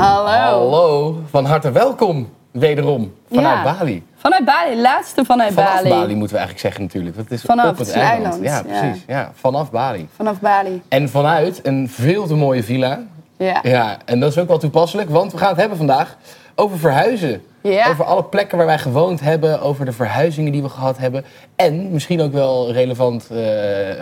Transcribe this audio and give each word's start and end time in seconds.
Hallo. 0.00 0.28
Hallo, 0.28 1.18
van 1.30 1.44
harte 1.44 1.72
welkom. 1.72 2.28
Wederom, 2.50 3.14
vanuit 3.30 3.64
Ja. 3.64 3.76
Bali. 3.78 4.06
Vanuit 4.16 4.44
Bali, 4.44 4.80
laatste 4.80 5.24
vanuit 5.24 5.52
Vanaf 5.52 5.82
Bali. 5.82 6.14
Moeten 6.14 6.36
we 6.36 6.42
eigenlijk 6.42 6.58
zeggen 6.58 6.82
natuurlijk. 6.82 7.16
Dat 7.16 7.30
is 7.30 7.42
Vanaf, 7.42 7.70
op 7.70 7.78
het 7.78 7.92
eiland. 7.92 8.24
eiland, 8.24 8.42
Ja, 8.42 8.74
ja. 8.74 8.80
precies. 8.80 9.04
Ja. 9.06 9.30
vanaf 9.34 9.70
Bali. 9.70 10.08
Vanaf 10.16 10.40
Bali. 10.40 10.82
En 10.88 11.08
vanuit 11.08 11.60
een 11.66 11.88
veel 11.88 12.26
te 12.26 12.34
mooie 12.34 12.62
villa. 12.62 13.00
Ja. 13.36 13.58
Ja, 13.62 13.96
en 14.04 14.20
dat 14.20 14.30
is 14.30 14.38
ook 14.38 14.48
wel 14.48 14.58
toepasselijk, 14.58 15.10
want 15.10 15.32
we 15.32 15.38
gaan 15.38 15.48
het 15.48 15.56
hebben 15.58 15.78
vandaag 15.78 16.16
over 16.54 16.78
verhuizen. 16.78 17.42
Ja. 17.62 17.88
Over 17.88 18.04
alle 18.04 18.24
plekken 18.24 18.56
waar 18.58 18.66
wij 18.66 18.78
gewoond 18.78 19.20
hebben, 19.20 19.60
over 19.60 19.84
de 19.84 19.92
verhuizingen 19.92 20.52
die 20.52 20.62
we 20.62 20.68
gehad 20.68 20.98
hebben. 20.98 21.24
En, 21.56 21.90
misschien 21.92 22.20
ook 22.20 22.32
wel 22.32 22.72
relevant 22.72 23.30
eh, 23.30 23.38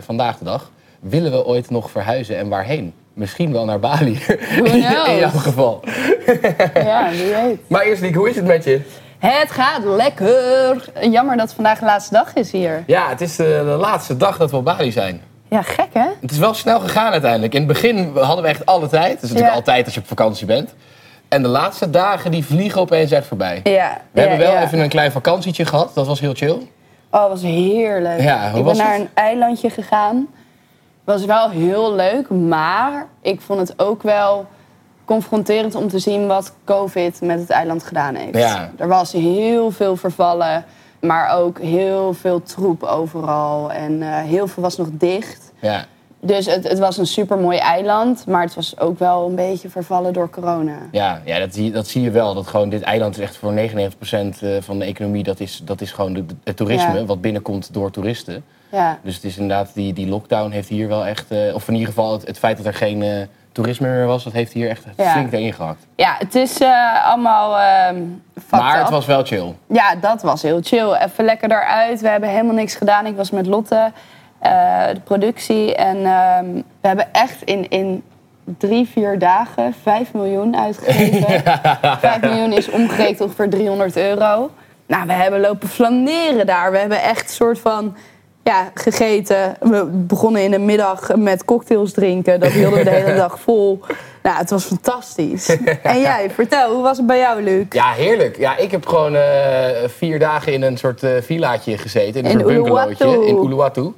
vandaag 0.01 0.39
de 0.39 0.45
dag, 0.45 0.71
willen 1.01 1.31
we 1.31 1.47
ooit 1.47 1.71
nog 1.71 1.91
verhuizen 1.91 2.39
en 2.39 2.49
waarheen? 2.49 2.95
Misschien 3.13 3.53
wel 3.53 3.65
naar 3.65 3.79
Bali, 3.81 4.21
in, 4.65 4.79
jouw 4.81 5.29
geval. 5.29 5.81
ja, 6.75 7.11
wie 7.11 7.35
weet. 7.35 7.59
Maar 7.67 7.83
eerst, 7.83 8.03
Liek, 8.03 8.15
hoe 8.15 8.29
is 8.29 8.37
het 8.37 8.45
met 8.45 8.65
je? 8.65 8.81
Het 9.19 9.51
gaat 9.51 9.85
lekker. 9.85 10.85
Jammer 11.01 11.37
dat 11.37 11.53
vandaag 11.53 11.79
de 11.79 11.85
laatste 11.85 12.15
dag 12.15 12.35
is 12.35 12.53
hier. 12.53 12.83
Ja, 12.87 13.09
het 13.09 13.21
is 13.21 13.37
de, 13.37 13.63
de 13.65 13.77
laatste 13.81 14.17
dag 14.17 14.37
dat 14.37 14.51
we 14.51 14.57
op 14.57 14.65
Bali 14.65 14.93
zijn. 14.93 15.21
Ja, 15.49 15.63
gek 15.63 15.89
hè? 15.93 16.07
Het 16.21 16.31
is 16.31 16.39
wel 16.39 16.55
snel 16.55 16.81
gegaan 16.81 17.13
uiteindelijk. 17.13 17.53
In 17.55 17.59
het 17.59 17.69
begin 17.69 18.17
hadden 18.17 18.45
we 18.45 18.51
echt 18.51 18.67
alle 18.67 18.89
tijd. 18.89 19.15
Dat 19.15 19.23
is 19.23 19.29
natuurlijk 19.29 19.51
Ja. 19.51 19.55
altijd 19.55 19.85
als 19.85 19.95
je 19.95 20.01
op 20.01 20.07
vakantie 20.07 20.47
bent. 20.47 20.75
En 21.29 21.43
de 21.43 21.49
laatste 21.49 21.91
dagen 21.91 22.31
die 22.31 22.45
vliegen 22.45 22.81
opeens 22.81 23.11
echt 23.11 23.27
voorbij. 23.27 23.61
Ja. 23.65 24.01
We 24.13 24.21
ja, 24.21 24.29
hebben 24.29 24.39
wel 24.47 24.53
ja. 24.53 24.63
even 24.63 24.79
een 24.79 24.89
klein 24.89 25.13
vakantietje 25.13 25.65
gehad. 25.65 25.95
Dat 25.95 26.07
was 26.07 26.21
heel 26.21 26.35
chill. 26.35 26.59
Oh, 27.11 27.23
het 27.23 27.31
was 27.31 27.43
heerlijk. 27.43 28.21
Ja, 28.21 28.51
hoe 28.51 28.59
ik 28.59 28.65
ben 28.65 28.77
naar 28.77 28.95
een 28.95 29.09
eilandje 29.15 29.71
gegaan. 29.71 30.29
Was 31.09 31.25
wel 31.25 31.51
heel 31.51 31.95
leuk, 31.95 32.31
maar 32.31 33.07
ik 33.21 33.41
vond 33.41 33.69
het 33.69 33.79
ook 33.79 34.03
wel 34.03 34.47
confronterend 35.05 35.75
om 35.75 35.89
te 35.89 35.99
zien 35.99 36.27
wat 36.27 36.55
COVID 36.65 37.21
met 37.21 37.39
het 37.39 37.51
eiland 37.51 37.83
gedaan 37.83 38.15
heeft. 38.15 38.39
Ja. 38.39 38.71
Er 38.77 38.89
was 38.89 39.13
heel 39.13 39.71
veel 39.71 39.97
vervallen, 39.97 40.65
maar 41.01 41.37
ook 41.37 41.59
heel 41.59 42.13
veel 42.13 42.43
troep 42.43 42.83
overal. 42.83 43.73
En 43.73 44.03
eh, 44.03 44.09
heel 44.23 44.47
veel 44.47 44.63
was 44.63 44.77
nog 44.77 44.89
dicht. 44.93 45.53
Ja. 45.61 45.85
Dus 46.21 46.47
het, 46.47 46.69
het 46.69 46.79
was 46.79 46.97
een 46.99 47.07
supermooi 47.07 47.59
eiland, 47.59 48.27
maar 48.27 48.43
het 48.43 48.55
was 48.55 48.79
ook 48.81 48.99
wel 48.99 49.29
een 49.29 49.35
beetje 49.35 49.69
vervallen 49.69 50.13
door 50.13 50.31
corona. 50.31 50.77
Ja, 50.93 51.21
ja 51.25 51.39
dat, 51.39 51.55
zie, 51.55 51.71
dat 51.71 51.89
zie 51.89 52.03
je 52.03 52.11
wel. 52.11 52.35
Dat 52.35 52.47
gewoon 52.47 52.69
dit 52.69 52.83
eiland 52.83 53.17
is 53.17 53.23
echt 53.23 53.37
voor 53.37 53.53
99% 53.53 53.59
eh, 54.41 54.51
van 54.61 54.79
de 54.79 54.85
economie. 54.85 55.23
Dat 55.23 55.41
is, 55.41 55.61
dat 55.65 55.81
is 55.81 55.93
gewoon 55.93 56.13
de- 56.13 56.25
het 56.45 56.57
toerisme 56.57 56.99
Ja. 56.99 57.05
wat 57.05 57.21
binnenkomt 57.21 57.73
door 57.73 57.91
toeristen. 57.91 58.45
Ja, 58.73 58.99
Dus 59.03 59.15
het 59.15 59.25
is 59.25 59.37
inderdaad, 59.39 59.71
die, 59.75 59.93
die 59.93 60.09
lockdown 60.09 60.51
heeft 60.51 60.69
hier 60.69 60.89
wel 60.89 61.07
echt... 61.07 61.31
eh, 61.31 61.55
of 61.55 61.69
in 61.69 61.73
ieder 61.75 61.89
geval 61.89 62.13
het, 62.13 62.27
het 62.27 62.39
feit 62.39 62.57
dat 62.57 62.67
er 62.67 62.75
geen 62.75 63.03
eh, 63.03 63.11
toerisme 63.53 63.89
meer 63.89 64.07
was... 64.07 64.25
dat 64.25 64.33
heeft 64.33 64.53
hier 64.53 64.69
echt 64.69 64.85
Ja. 64.97 65.13
flink 65.13 65.33
erin 65.33 65.53
gehakt. 65.53 65.87
ja 65.97 66.15
het 66.19 66.35
is 66.35 66.59
allemaal 67.05 67.59
ehm 67.59 67.97
Maar 68.51 68.79
het 68.79 68.91
was 68.91 69.07
wel 69.07 69.25
chill. 69.25 69.55
Ja, 69.69 69.95
dat 69.95 70.23
was 70.23 70.43
heel 70.43 70.61
chill. 70.63 70.93
Even 70.93 71.25
lekker 71.25 71.51
eruit. 71.51 72.01
We 72.01 72.09
hebben 72.09 72.29
helemaal 72.29 72.55
niks 72.55 72.75
gedaan. 72.75 73.07
Ik 73.07 73.17
was 73.17 73.31
met 73.31 73.47
Lotte, 73.47 73.93
de 74.95 75.01
productie. 75.05 75.75
En 75.75 75.97
ehm, 75.97 76.47
we 76.81 76.89
hebben 76.89 77.13
echt 77.13 77.43
in, 77.43 77.69
in 77.69 78.03
drie, 78.59 78.89
vier 78.89 79.19
dagen 79.19 79.75
5 79.83 80.13
miljoen 80.13 80.57
uitgegeven. 80.57 81.43
5 82.01 82.21
miljoen 82.21 82.53
is 82.53 82.71
omgerekend 82.71 83.21
ongeveer 83.21 83.51
300 83.51 83.97
euro. 83.97 84.51
Nou, 84.87 85.07
we 85.07 85.13
hebben 85.13 85.41
lopen 85.41 85.69
flaneren 85.69 86.47
daar. 86.47 86.71
We 86.73 86.79
hebben 86.79 87.03
echt 87.03 87.23
een 87.23 87.35
soort 87.35 87.59
van 87.59 87.97
ja, 88.49 88.71
gegeten. 88.75 89.57
We 89.61 89.85
begonnen 89.85 90.43
in 90.43 90.51
de 90.51 90.59
middag 90.59 91.17
met 91.17 91.45
cocktails 91.45 91.93
drinken. 91.93 92.41
Dat 92.41 92.51
hielden 92.51 92.79
we 92.79 92.85
de 92.85 92.91
hele 92.91 93.15
dag 93.15 93.41
vol. 93.41 93.81
Nou, 94.23 94.37
het 94.37 94.51
was 94.51 94.65
fantastisch. 94.65 95.49
En 95.83 96.01
jij, 96.01 96.31
vertel, 96.31 96.73
hoe 96.73 96.83
was 96.83 96.97
het 96.97 97.07
bij 97.07 97.19
jou, 97.19 97.43
Luc? 97.43 97.65
Ja, 97.71 97.93
heerlijk. 97.93 98.37
Ja, 98.37 98.57
ik 98.57 98.71
heb 98.71 98.87
gewoon 98.87 99.15
eh, 99.15 99.23
vier 99.87 100.19
dagen 100.19 100.53
in 100.53 100.63
een 100.63 100.77
soort 100.79 101.03
eh 101.03 101.11
villaatje 101.23 101.79
gezeten. 101.79 102.25
In 102.25 102.41
een 102.41 102.49
In 102.49 102.57
Uluwatu. 102.57 103.27
in 103.27 103.37
Uluwatu. 103.37 103.93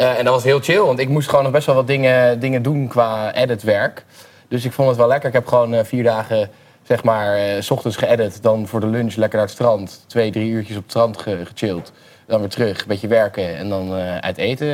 Eh, 0.00 0.18
en 0.18 0.24
dat 0.24 0.34
was 0.34 0.44
heel 0.44 0.60
chill, 0.60 0.78
want 0.80 0.98
ik 0.98 1.08
moest 1.08 1.28
gewoon 1.28 1.44
nog 1.44 1.52
best 1.52 1.66
wel 1.66 1.74
wat 1.74 1.86
dingen, 1.86 2.40
dingen 2.40 2.62
doen 2.62 2.88
qua 2.88 3.34
editwerk. 3.34 4.04
Dus 4.48 4.64
ik 4.64 4.72
vond 4.72 4.88
het 4.88 4.96
wel 4.96 5.06
lekker. 5.08 5.28
Ik 5.28 5.34
heb 5.34 5.46
gewoon 5.46 5.74
eh, 5.74 5.84
vier 5.84 6.02
dagen, 6.02 6.50
zeg 6.82 7.04
maar, 7.04 7.34
eh, 7.36 7.60
s 7.60 7.70
ochtends 7.70 7.96
geëdit. 7.96 8.42
Dan 8.42 8.66
voor 8.66 8.80
de 8.80 8.86
lunch 8.86 9.14
lekker 9.14 9.38
naar 9.38 9.46
het 9.46 9.56
strand. 9.56 10.04
Twee, 10.06 10.30
drie 10.30 10.50
uurtjes 10.50 10.76
op 10.76 10.82
het 10.82 10.90
strand 10.90 11.18
ge- 11.18 11.40
gechilled. 11.44 11.92
Dan 12.26 12.40
weer 12.40 12.48
terug, 12.48 12.80
een 12.80 12.86
beetje 12.86 13.08
werken. 13.08 13.56
En 13.56 13.68
dan 13.68 13.92
uit 14.20 14.36
eten 14.38 14.66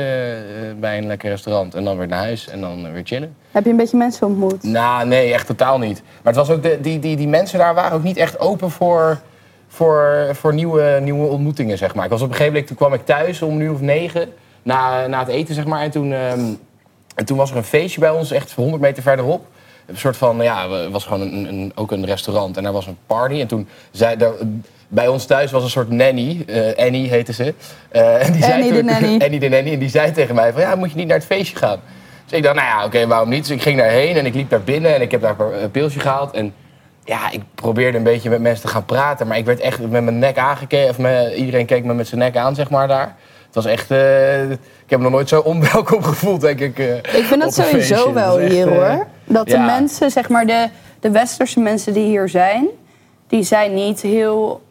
bij 0.79 0.97
een 0.97 1.07
lekker 1.07 1.29
restaurant. 1.29 1.75
En 1.75 1.83
dan 1.83 1.97
weer 1.97 2.07
naar 2.07 2.19
huis 2.19 2.47
en 2.47 2.61
dan 2.61 2.93
weer 2.93 3.01
chillen. 3.05 3.35
Heb 3.51 3.63
je 3.63 3.69
een 3.69 3.75
beetje 3.77 3.97
mensen 3.97 4.27
ontmoet? 4.27 4.63
Nou, 4.63 5.07
nee, 5.07 5.33
echt 5.33 5.47
totaal 5.47 5.79
niet. 5.79 6.01
Maar 6.21 6.33
het 6.33 6.47
was 6.47 6.49
ook 6.57 6.63
de, 6.63 6.77
die, 6.81 6.99
die, 6.99 7.15
die 7.15 7.27
mensen 7.27 7.59
daar 7.59 7.73
waren 7.73 7.97
ook 7.97 8.03
niet 8.03 8.17
echt 8.17 8.39
open 8.39 8.71
voor, 8.71 9.19
voor, 9.67 10.29
voor 10.33 10.53
nieuwe, 10.53 10.99
nieuwe 11.01 11.27
ontmoetingen, 11.27 11.77
zeg 11.77 11.95
maar. 11.95 12.05
Ik 12.05 12.11
was 12.11 12.21
op 12.21 12.27
een 12.27 12.31
gegeven 12.35 12.51
moment, 12.53 12.67
toen 12.67 12.77
kwam 12.77 12.93
ik 12.93 13.05
thuis 13.05 13.41
om 13.41 13.61
uur 13.61 13.71
of 13.73 13.81
negen, 13.81 14.29
na, 14.67 15.07
na 15.07 15.19
het 15.19 15.27
eten, 15.27 15.55
zeg 15.55 15.65
maar. 15.65 15.81
En 15.81 15.91
toen, 15.91 16.13
ehm, 16.13 16.45
en 17.15 17.25
toen 17.25 17.37
was 17.37 17.51
er 17.51 17.57
een 17.57 17.63
feestje 17.63 17.99
bij 17.99 18.09
ons, 18.09 18.31
echt 18.31 18.51
100 18.51 18.81
meter 18.81 19.03
verderop. 19.03 19.45
Een 19.85 19.97
soort 19.97 20.17
van, 20.17 20.37
ja, 20.41 20.69
het 20.69 20.91
was 20.91 21.05
gewoon 21.05 21.21
een, 21.21 21.47
een, 21.47 21.71
ook 21.75 21.91
een 21.91 22.05
restaurant. 22.05 22.57
En 22.57 22.63
daar 22.63 22.73
was 22.73 22.87
een 22.87 22.97
party. 23.07 23.39
En 23.39 23.47
toen 23.47 23.67
zei, 23.91 24.17
daar, 24.17 24.31
bij 24.87 25.07
ons 25.07 25.25
thuis 25.25 25.51
was 25.51 25.63
een 25.63 25.69
soort 25.69 25.89
nanny, 25.89 26.43
eh, 26.47 26.85
Annie 26.85 27.09
heette 27.09 27.33
ze. 27.33 27.53
Eh, 27.89 28.25
en 28.25 28.31
die 28.31 28.43
zei 28.43 28.53
Annie 28.53 28.73
de 28.73 28.83
nanny. 28.83 29.19
Annie 29.25 29.39
de 29.39 29.49
nanny. 29.49 29.73
En 29.73 29.79
die 29.79 29.89
zei 29.89 30.11
tegen 30.11 30.35
mij 30.35 30.53
van, 30.53 30.61
ja, 30.61 30.75
moet 30.75 30.91
je 30.91 30.97
niet 30.97 31.07
naar 31.07 31.17
het 31.17 31.25
feestje 31.25 31.57
gaan? 31.57 31.79
Dus 32.25 32.37
ik 32.37 32.43
dacht, 32.43 32.55
nou 32.55 32.67
ja, 32.67 32.85
oké, 32.85 33.07
waarom 33.07 33.29
niet? 33.29 33.47
Dus 33.47 33.55
ik 33.55 33.61
ging 33.61 33.77
daarheen 33.77 34.15
en 34.15 34.25
ik 34.25 34.33
liep 34.33 34.49
daar 34.49 34.63
binnen 34.63 34.95
en 34.95 35.01
ik 35.01 35.11
heb 35.11 35.21
daar 35.21 35.39
een 35.39 35.71
pilsje 35.71 35.99
gehaald. 35.99 36.33
En 36.33 36.53
ja, 37.03 37.31
ik 37.31 37.41
probeerde 37.55 37.97
een 37.97 38.03
beetje 38.03 38.29
met 38.29 38.41
mensen 38.41 38.65
te 38.65 38.71
gaan 38.71 38.85
praten, 38.85 39.27
maar 39.27 39.37
ik 39.37 39.45
werd 39.45 39.59
echt 39.59 39.79
met 39.79 40.03
mijn 40.03 40.19
nek 40.19 40.37
aangekeken. 40.37 40.89
Of 40.89 40.97
me, 40.97 41.35
iedereen 41.35 41.65
keek 41.65 41.83
me 41.83 41.93
met 41.93 42.07
zijn 42.07 42.19
nek 42.19 42.37
aan, 42.37 42.55
zeg 42.55 42.69
maar, 42.69 42.87
daar. 42.87 43.15
Het 43.47 43.55
was 43.55 43.65
echt... 43.65 43.91
eh, 43.91 44.51
ik 44.51 44.59
heb 44.87 44.99
me 44.99 45.03
nog 45.03 45.11
nooit 45.11 45.29
zo 45.29 45.39
onwelkom 45.39 46.03
gevoeld, 46.11 46.41
denk 46.41 46.59
ik. 46.59 46.79
eh, 46.79 46.95
Ik 46.97 47.03
vind 47.25 47.41
dat 47.41 47.53
sowieso 47.53 47.95
feestje. 47.95 48.13
wel 48.13 48.29
Dat 48.33 48.37
is 48.39 48.43
echt, 48.45 48.53
hier 48.53 48.67
eh, 48.81 48.89
hoor. 48.95 49.05
Dat 49.25 49.47
de 49.47 49.57
mensen, 49.57 50.11
zeg 50.11 50.29
maar 50.29 50.45
de, 50.45 50.67
de 50.99 51.11
westerse 51.11 51.59
mensen 51.59 51.93
die 51.93 52.05
hier 52.05 52.29
zijn, 52.29 52.67
die 53.27 53.43
zijn 53.43 53.73
niet 53.73 54.01
heel 54.01 54.61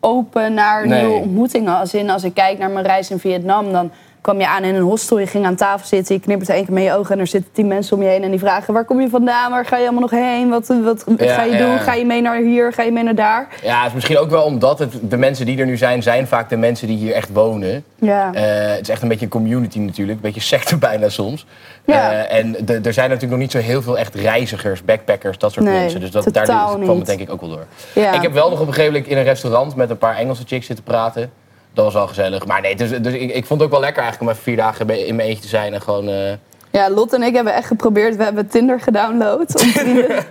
open 0.00 0.54
naar 0.54 0.86
Nee. 0.86 1.00
nieuwe 1.00 1.18
ontmoetingen. 1.20 1.76
Als, 1.78 1.94
in, 1.94 2.10
als 2.10 2.24
ik 2.24 2.34
kijk 2.34 2.58
naar 2.58 2.70
mijn 2.70 2.86
reis 2.86 3.10
in 3.10 3.18
Vietnam, 3.18 3.72
dan 3.72 3.90
kwam 4.24 4.40
je 4.40 4.48
aan 4.48 4.64
in 4.64 4.74
een 4.74 4.82
hostel, 4.82 5.18
je 5.18 5.26
ging 5.26 5.46
aan 5.46 5.54
tafel 5.54 5.86
zitten, 5.86 6.14
je 6.14 6.20
knippert 6.20 6.50
één 6.50 6.64
keer 6.64 6.74
met 6.74 6.82
je 6.82 6.92
ogen 6.92 7.14
en 7.14 7.20
er 7.20 7.26
zitten 7.26 7.52
tien 7.52 7.66
mensen 7.66 7.96
om 7.96 8.02
je 8.02 8.08
heen 8.08 8.22
en 8.22 8.30
die 8.30 8.38
vragen 8.38 8.74
waar 8.74 8.84
kom 8.84 9.00
je 9.00 9.08
vandaan, 9.08 9.50
waar 9.50 9.66
ga 9.66 9.76
je 9.76 9.82
allemaal 9.82 10.00
nog 10.00 10.10
heen, 10.10 10.48
wat, 10.48 10.66
wat 10.84 11.04
Ja, 11.18 11.34
ga 11.34 11.42
je 11.42 11.52
ja. 11.52 11.58
doen, 11.66 11.78
ga 11.78 11.94
je 11.94 12.04
mee 12.04 12.20
naar 12.22 12.36
hier, 12.36 12.72
ga 12.72 12.82
je 12.82 12.92
mee 12.92 13.02
naar 13.04 13.14
daar. 13.14 13.48
Ja, 13.62 13.78
het 13.78 13.86
is 13.88 13.92
misschien 13.94 14.18
ook 14.18 14.30
wel 14.30 14.42
omdat 14.42 14.78
het, 14.78 14.92
de 15.10 15.16
mensen 15.16 15.46
die 15.46 15.58
er 15.58 15.66
nu 15.66 15.76
zijn, 15.76 16.02
zijn 16.02 16.26
vaak 16.26 16.48
de 16.48 16.56
mensen 16.56 16.86
die 16.86 16.96
hier 16.96 17.12
echt 17.14 17.28
wonen. 17.32 17.84
Ja. 17.98 18.32
Eh, 18.34 18.42
het 18.72 18.80
is 18.80 18.88
echt 18.88 19.02
een 19.02 19.08
beetje 19.08 19.24
een 19.24 19.30
community 19.30 19.78
natuurlijk, 19.78 20.16
een 20.16 20.22
beetje 20.24 20.40
secte 20.40 20.76
bijna 20.88 21.08
soms. 21.08 21.46
Ja. 21.84 22.12
Eh, 22.26 22.38
en 22.38 22.52
de- 22.64 22.80
er 22.82 22.92
zijn 22.92 23.06
natuurlijk 23.08 23.32
nog 23.32 23.40
niet 23.40 23.50
zo 23.52 23.58
heel 23.58 23.82
veel 23.82 23.98
echt 23.98 24.14
reizigers, 24.14 24.84
backpackers, 24.84 25.38
dat 25.38 25.52
soort 25.52 25.66
Nee, 25.66 25.78
mensen. 25.80 26.00
Dus 26.00 26.10
dat, 26.10 26.32
daar 26.32 26.44
kwam 26.80 26.96
het 26.98 27.06
denk 27.06 27.20
ik 27.20 27.30
ook 27.32 27.40
wel 27.40 27.50
door. 27.50 27.66
Ja. 27.94 28.12
Ik 28.12 28.22
heb 28.22 28.32
wel 28.32 28.50
nog 28.50 28.60
op 28.60 28.66
een 28.66 28.72
gegeven 28.72 28.92
moment 28.92 29.10
in 29.10 29.16
een 29.18 29.24
restaurant 29.24 29.76
met 29.76 29.90
een 29.90 29.98
paar 29.98 30.16
Engelse 30.16 30.42
chicks 30.46 30.66
zitten 30.66 30.84
praten. 30.84 31.30
Dat 31.74 31.84
was 31.84 31.94
wel 31.94 32.06
gezellig. 32.06 32.46
Maar 32.46 32.60
nee, 32.60 32.76
dus, 32.76 32.90
dus 32.90 33.12
ik, 33.14 33.34
ik 33.34 33.44
vond 33.44 33.60
het 33.60 33.68
ook 33.68 33.74
wel 33.74 33.80
lekker 33.84 34.02
eigenlijk 34.02 34.30
om 34.30 34.36
even 34.36 34.42
vier 34.52 34.56
dagen 34.62 35.06
in 35.06 35.14
mijn 35.16 35.28
eentje 35.28 35.42
te 35.42 35.48
zijn 35.48 35.74
en 35.74 35.82
gewoon... 35.82 36.08
eh, 36.08 36.32
Ja, 36.70 36.90
Lot 36.90 37.12
en 37.12 37.22
ik 37.22 37.34
hebben 37.34 37.54
echt 37.54 37.66
geprobeerd. 37.66 38.16
We 38.16 38.24
hebben 38.24 38.48
Tinder 38.48 38.80
gedownload 38.80 39.60
om 39.62 39.66
vrienden, 39.68 40.08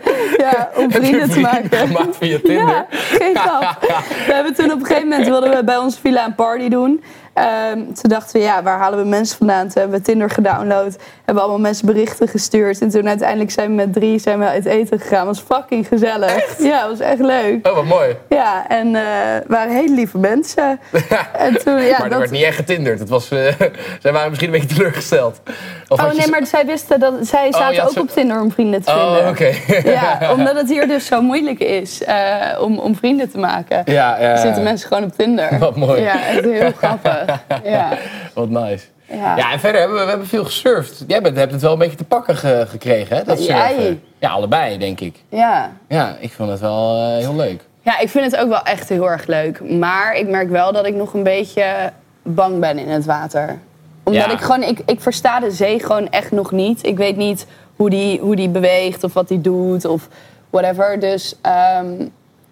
ja, 0.45 0.69
om 0.75 0.91
vrienden 0.91 1.29
te 1.29 1.39
maken. 1.39 1.77
gemaakt 1.87 2.17
via 2.17 2.37
Tinder? 2.43 2.67
Ja, 2.67 2.85
geen 2.89 3.35
grap. 3.37 3.77
We 4.27 4.33
hebben 4.33 4.53
toen 4.53 4.71
op 4.71 4.79
een 4.79 4.85
gegeven 4.85 5.07
moment 5.09 5.27
wilden 5.27 5.49
we 5.49 5.63
bij 5.63 5.77
ons 5.77 5.97
villa 5.99 6.25
een 6.25 6.35
party 6.35 6.69
doen. 6.69 7.03
Ehm, 7.33 7.77
toen 7.77 8.09
dachten 8.09 8.39
we, 8.39 8.45
ja, 8.45 8.63
waar 8.63 8.77
halen 8.77 8.99
we 8.99 9.05
mensen 9.05 9.37
vandaan? 9.37 9.67
Toen 9.67 9.81
hebben 9.81 9.99
we 9.99 10.05
Tinder 10.05 10.29
gedownload. 10.29 10.95
Hebben 11.25 11.43
allemaal 11.43 11.61
mensen 11.61 11.85
berichten 11.85 12.27
gestuurd. 12.27 12.81
En 12.81 12.89
toen 12.89 13.07
uiteindelijk 13.07 13.51
zijn 13.51 13.67
we 13.67 13.73
met 13.73 13.93
drie 13.93 14.19
zijn 14.19 14.39
we 14.39 14.45
uit 14.45 14.65
eten 14.65 14.99
gegaan. 14.99 15.25
was 15.25 15.43
fucking 15.51 15.87
gezellig. 15.87 16.57
Ja, 16.59 16.87
was 16.87 16.99
echt 16.99 17.19
leuk. 17.19 17.67
Oh, 17.67 17.75
wat 17.75 17.85
mooi. 17.85 18.15
Ja, 18.29 18.67
en 18.67 18.95
eh 18.95 19.01
waren 19.47 19.73
hele 19.75 19.93
lieve 19.93 20.17
mensen. 20.17 20.79
en 21.37 21.57
toen, 21.63 21.81
ja, 21.81 21.91
maar 21.91 22.03
er 22.03 22.09
dat... 22.09 22.19
werd 22.19 22.31
niet 22.31 22.43
echt 22.43 22.55
getinderd. 22.55 22.99
Het 22.99 23.09
was, 23.09 23.31
eh, 23.31 23.39
zij 24.01 24.11
waren 24.11 24.29
misschien 24.29 24.53
een 24.53 24.59
beetje 24.59 24.75
teleurgesteld. 24.75 25.41
Of 25.87 26.01
Oh 26.03 26.11
je 26.11 26.17
nee, 26.17 26.29
maar 26.29 26.45
zij 26.45 26.65
wisten 26.65 26.99
dat 26.99 27.13
zij 27.21 27.51
zaten 27.51 27.73
ja, 27.75 27.83
ook 27.83 27.91
zo- 27.91 27.99
op 27.99 28.09
Tinder 28.09 28.41
om 28.41 28.51
vrienden 28.51 28.83
te 28.83 28.91
Oh, 28.91 29.13
vinden. 29.13 29.29
oké. 29.29 29.51
Ja, 29.93 30.31
omdat 30.31 30.55
het 30.55 30.69
hier 30.69 30.87
dus 30.87 31.05
zo 31.05 31.21
moeilijk 31.21 31.59
is 31.59 32.03
eh, 32.03 32.15
om, 32.61 32.79
om 32.79 32.95
vrienden 32.95 33.31
te 33.31 33.37
maken. 33.37 33.81
Ja, 33.85 34.17
ja, 34.19 34.29
ja. 34.29 34.37
Zitten 34.37 34.63
mensen 34.63 34.87
gewoon 34.87 35.03
op 35.03 35.11
Tinder. 35.17 35.57
Wat 35.59 35.75
mooi. 35.75 36.01
Ja, 36.01 36.25
echt 36.27 36.43
heel 36.43 36.71
grappig. 36.77 37.22
Ja. 37.63 37.89
Wat 38.33 38.49
nice. 38.49 38.85
Ja. 39.09 39.35
Ja, 39.37 39.51
en 39.51 39.59
verder 39.59 39.79
hebben 39.79 39.97
we, 39.97 40.03
we 40.03 40.09
hebben 40.09 40.27
veel 40.27 40.43
gesurfd. 40.43 41.03
Jij 41.07 41.21
bent, 41.21 41.37
hebt 41.37 41.51
het 41.51 41.61
wel 41.61 41.71
een 41.73 41.77
beetje 41.79 41.97
te 41.97 42.03
pakken 42.03 42.35
ge- 42.37 42.65
gekregen, 42.69 43.17
hè? 43.17 43.23
Dat 43.23 43.45
Ja, 43.45 43.65
surfen. 43.67 43.83
jij. 43.83 43.99
Ja, 44.19 44.29
allebei, 44.29 44.77
denk 44.77 44.99
ik. 44.99 45.15
ja. 45.29 45.71
Ja, 45.87 46.15
ik 46.19 46.31
vond 46.33 46.49
het 46.49 46.59
wel 46.59 46.97
eh, 46.97 47.17
heel 47.17 47.35
leuk. 47.35 47.61
Ja, 47.81 47.99
ik 47.99 48.09
vind 48.09 48.31
het 48.31 48.35
ook 48.41 48.49
wel 48.49 48.63
echt 48.63 48.89
heel 48.89 49.09
erg 49.09 49.25
leuk. 49.25 49.69
Maar 49.69 50.15
ik 50.15 50.27
merk 50.27 50.49
wel 50.49 50.71
dat 50.73 50.85
ik 50.85 50.93
nog 50.95 51.13
een 51.13 51.23
beetje 51.23 51.91
bang 52.23 52.59
ben 52.59 52.77
in 52.77 52.89
het 52.89 53.05
water. 53.05 53.57
Omdat 54.03 54.23
Ja. 54.25 54.31
ik 54.31 54.39
gewoon, 54.39 54.63
ik, 54.63 54.79
ik 54.85 55.01
versta 55.01 55.39
de 55.39 55.51
zee 55.51 55.79
gewoon 55.79 56.09
echt 56.09 56.31
nog 56.31 56.51
niet. 56.51 56.85
Ik 56.85 56.97
weet 56.97 57.17
niet 57.17 57.45
hoe 57.75 57.89
die, 57.89 58.19
hoe 58.19 58.35
die 58.35 58.49
beweegt 58.49 59.03
of 59.03 59.13
wat 59.13 59.27
die 59.27 59.41
doet 59.41 59.85
of 59.85 60.07
whatever. 60.49 60.99
Dus 60.99 61.35
ehm, 61.41 61.85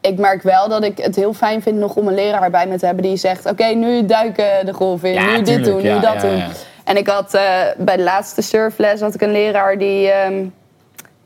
ik 0.02 0.18
merk 0.20 0.44
wel 0.44 0.70
dat 0.70 0.84
ik 0.84 0.98
het 0.98 1.16
heel 1.16 1.34
fijn 1.34 1.62
vind 1.62 1.78
nog 1.78 1.96
om 1.96 2.08
een 2.08 2.14
leraar 2.14 2.50
bij 2.50 2.68
me 2.68 2.78
te 2.78 2.86
hebben 2.86 3.04
die 3.04 3.18
zegt: 3.18 3.46
Oké, 3.46 3.66
nu 3.66 4.06
duiken 4.06 4.66
de 4.66 4.74
golf 4.74 5.04
in, 5.04 5.14
Ja, 5.14 5.26
nu 5.38 5.42
dit 5.42 5.64
doen, 5.66 5.82
nu 5.82 6.00
dat 6.00 6.14
ja, 6.14 6.20
doen. 6.20 6.44
En 6.84 6.98
ik 6.98 7.08
had 7.08 7.34
eh, 7.34 7.44
bij 7.78 7.98
de 7.98 8.04
laatste 8.04 8.42
surfles 8.42 9.02
had 9.02 9.14
ik 9.14 9.22
een 9.22 9.32
leraar 9.32 9.78
die. 9.78 10.12
ehm, 10.12 10.46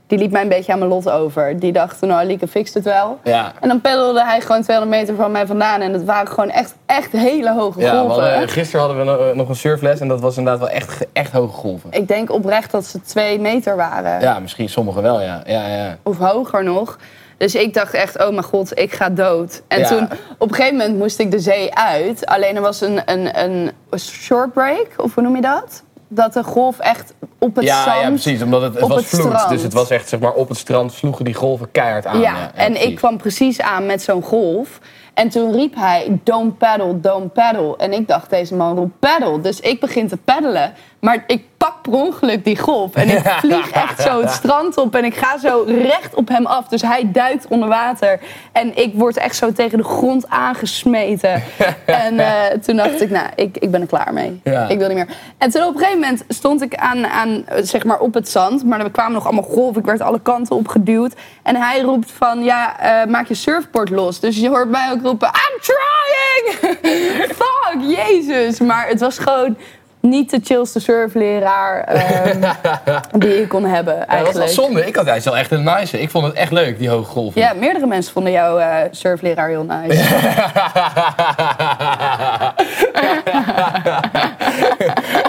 die 0.07 0.18
liep 0.18 0.31
mij 0.31 0.42
een 0.42 0.48
beetje 0.48 0.72
aan 0.72 0.80
mijn 0.80 0.92
lot 0.92 1.10
over. 1.10 1.60
Die 1.60 1.72
dacht, 1.72 2.01
nou, 2.01 2.25
Lieke 2.25 2.48
fixt 2.48 2.74
het 2.74 2.83
wel. 2.83 3.19
Ja. 3.24 3.54
En 3.62 3.68
dan 3.68 3.81
peddelde 3.81 4.24
hij 4.24 4.42
gewoon 4.42 4.62
200 4.62 5.00
meter 5.00 5.16
van 5.16 5.31
mij 5.31 5.45
vandaan. 5.45 5.81
En 5.81 5.94
het 5.94 6.04
waren 6.04 6.27
gewoon 6.27 6.50
echt, 6.50 6.75
echt 6.86 7.12
hele 7.12 7.54
hoge 7.54 7.80
Ja, 7.80 8.00
golven. 8.00 8.24
hadden, 8.31 8.50
gisteren 8.50 8.86
hadden 8.86 9.06
we 9.06 9.12
no- 9.12 9.33
nog 9.33 9.50
een 9.50 9.56
surfles 9.56 10.00
en 10.00 10.07
dat 10.07 10.19
was 10.22 10.38
inderdaad 10.38 10.62
wel 10.62 10.69
echt, 10.69 11.06
echt 11.13 11.31
hoge 11.31 11.54
golven. 11.54 11.89
Ik 11.92 12.07
denk 12.07 12.31
oprecht 12.31 12.72
dat 12.72 12.86
ze 12.86 13.01
twee 13.01 13.39
meter 13.39 13.75
waren. 13.75 14.22
Ja, 14.22 14.39
misschien 14.39 14.69
sommigen 14.69 15.01
wel, 15.01 15.22
ja. 15.22 15.42
ja, 15.45 15.68
ja. 15.68 15.98
Of 16.04 16.18
hoger 16.18 16.63
nog. 16.63 16.98
Dus 17.38 17.56
ik 17.56 17.74
dacht 17.74 17.94
echt, 17.94 18.18
oh 18.24 18.30
mijn 18.30 18.44
god, 18.44 18.80
ik 18.80 18.94
ga 18.94 19.10
dood. 19.10 19.62
En 19.68 19.80
Ja. 19.80 19.88
toen, 19.88 20.08
op 20.38 20.50
een 20.50 20.56
gegeven 20.56 20.78
moment 20.78 20.98
moest 20.98 21.20
ik 21.20 21.32
de 21.32 21.40
zee 21.40 21.74
uit. 21.76 22.26
Alleen 22.26 22.56
er 22.56 22.62
was 22.62 22.82
een, 22.82 23.02
een, 23.06 23.44
een 23.44 23.72
short 24.00 24.54
break, 24.54 24.88
of 24.98 25.14
hoe 25.14 25.24
noem 25.24 25.36
je 25.36 25.42
dat? 25.42 25.84
Dat 26.08 26.34
de 26.34 26.44
golf 26.44 26.80
echt 26.80 27.14
op 27.40 27.56
het 27.56 27.66
Ja, 27.66 27.84
zand... 27.84 28.02
ja, 28.02 28.08
precies. 28.10 28.42
Omdat 28.42 28.62
het, 28.62 28.74
het 28.74 28.88
was 28.88 28.96
het 28.96 29.06
vloed. 29.06 29.22
strand. 29.26 29.50
Dus 29.50 29.62
het 29.62 29.74
was 29.74 29.90
echt, 29.90 30.10
zeg 30.10 30.20
maar, 30.20 30.34
op 30.34 30.50
het 30.50 30.58
strand 30.58 30.94
sloegen 30.94 31.26
die 31.26 31.34
golven 31.34 31.72
keihard 31.72 32.06
aan. 32.06 32.20
Ja, 32.20 32.52
en 32.54 32.72
precies. 32.72 32.90
ik 32.90 32.96
kwam 32.96 33.18
precies 33.18 33.62
aan 33.62 33.86
met 33.86 34.02
zo'n 34.02 34.22
golf. 34.24 34.80
En 35.16 35.30
toen 35.30 35.52
riep 35.52 35.76
hij, 35.76 36.20
don't 36.24 36.58
paddle, 36.58 37.00
don't 37.00 37.34
paddle. 37.34 37.78
En 37.78 37.94
ik 37.94 38.08
dacht, 38.08 38.30
deze 38.30 38.56
man 38.56 38.76
roept 38.76 39.00
paddle. 39.00 39.42
Dus 39.42 39.60
ik 39.60 39.80
begin 39.80 40.08
te 40.08 40.18
paddelen. 40.18 40.74
Maar 41.00 41.24
ik 41.28 41.44
pak 41.58 41.82
per 41.82 41.94
ongeluk 41.94 42.44
die 42.44 42.58
golf. 42.58 42.96
En 42.96 43.10
ik 43.10 43.28
vlieg 43.44 43.72
echt 43.72 44.02
zo 44.02 44.22
het 44.22 44.30
strand 44.30 44.78
op. 44.78 44.96
En 44.96 45.06
ik 45.06 45.16
ga 45.16 45.38
zo 45.38 45.64
recht 45.68 46.16
op 46.16 46.28
hem 46.28 46.46
af. 46.46 46.68
Dus 46.68 46.82
hij 46.82 47.12
duikt 47.12 47.48
onder 47.48 47.70
water. 47.70 48.20
En 48.52 48.78
ik 48.78 48.94
word 48.96 49.18
echt 49.18 49.36
zo 49.36 49.52
tegen 49.52 49.78
de 49.78 49.84
grond 49.84 50.30
aangesmeten. 50.30 51.44
en 51.86 52.20
eh, 52.20 52.58
toen 52.62 52.76
dacht 52.76 53.02
ik, 53.02 53.10
nou, 53.10 53.28
ik, 53.36 53.58
ik 53.58 53.72
ben 53.72 53.82
er 53.82 53.88
klaar 53.88 54.14
mee. 54.14 54.42
Ja. 54.44 54.68
Ik 54.68 54.78
wil 54.78 54.88
niet 54.88 54.98
meer. 54.98 55.10
En 55.38 55.50
toen 55.50 55.64
op 55.64 55.74
een 55.74 55.80
gegeven 55.80 56.00
moment 56.00 56.24
stond 56.28 56.62
ik 56.62 56.76
aan, 56.76 57.06
aan, 57.06 57.46
zeg 57.62 57.84
maar 57.84 58.00
op 58.00 58.14
het 58.14 58.30
zand. 58.30 58.64
Maar 58.64 58.80
er 58.80 58.92
kwamen 58.92 59.14
nog 59.14 59.26
allemaal 59.26 59.44
golven. 59.44 59.80
Ik 59.80 59.88
werd 59.88 60.02
alle 60.02 60.22
kanten 60.22 60.56
op 60.56 60.68
geduwd. 60.68 61.14
En 61.44 61.56
hij 61.56 61.82
roept 61.82 62.12
van, 62.12 62.44
ja, 62.44 62.80
eh, 62.80 63.10
maak 63.10 63.28
je 63.28 63.34
surfboard 63.34 63.90
los. 63.90 64.20
Dus 64.20 64.38
je 64.38 64.50
hoort 64.50 64.70
mij 64.70 64.92
ook 64.92 65.02
roepen, 65.06 65.28
I'm 65.28 65.60
trying! 65.62 66.78
Fuck, 67.42 67.98
jezus. 67.98 68.60
Maar 68.60 68.88
het 68.88 69.00
was 69.00 69.18
gewoon 69.18 69.57
niet 70.06 70.30
de 70.30 70.40
chillste 70.44 70.80
surfleraar 70.80 71.84
ehm, 71.84 72.52
die 73.22 73.42
ik 73.42 73.50
kon 73.50 73.66
hebben 73.66 73.94
Ja, 73.94 74.00
dat 74.00 74.07
eigenlijk. 74.10 74.46
was 74.46 74.56
wel 74.56 74.66
zonde. 74.66 74.86
Ik 74.86 74.96
had 74.96 75.07
is 75.07 75.24
wel 75.25 75.38
echt 75.38 75.52
een 75.52 75.63
nice. 75.63 76.00
Ik 76.02 76.10
vond 76.10 76.25
het 76.25 76.36
echt 76.36 76.52
leuk, 76.52 76.80
die 76.80 76.90
hoge 76.90 77.10
golven. 77.10 77.42
Ja, 77.42 77.54
meerdere 77.54 77.86
mensen 77.86 78.13
vonden 78.13 78.31
jouw 78.31 78.57
eh, 78.57 78.75
surfleraar 78.92 79.50
heel 79.50 79.63
nice. 79.63 80.04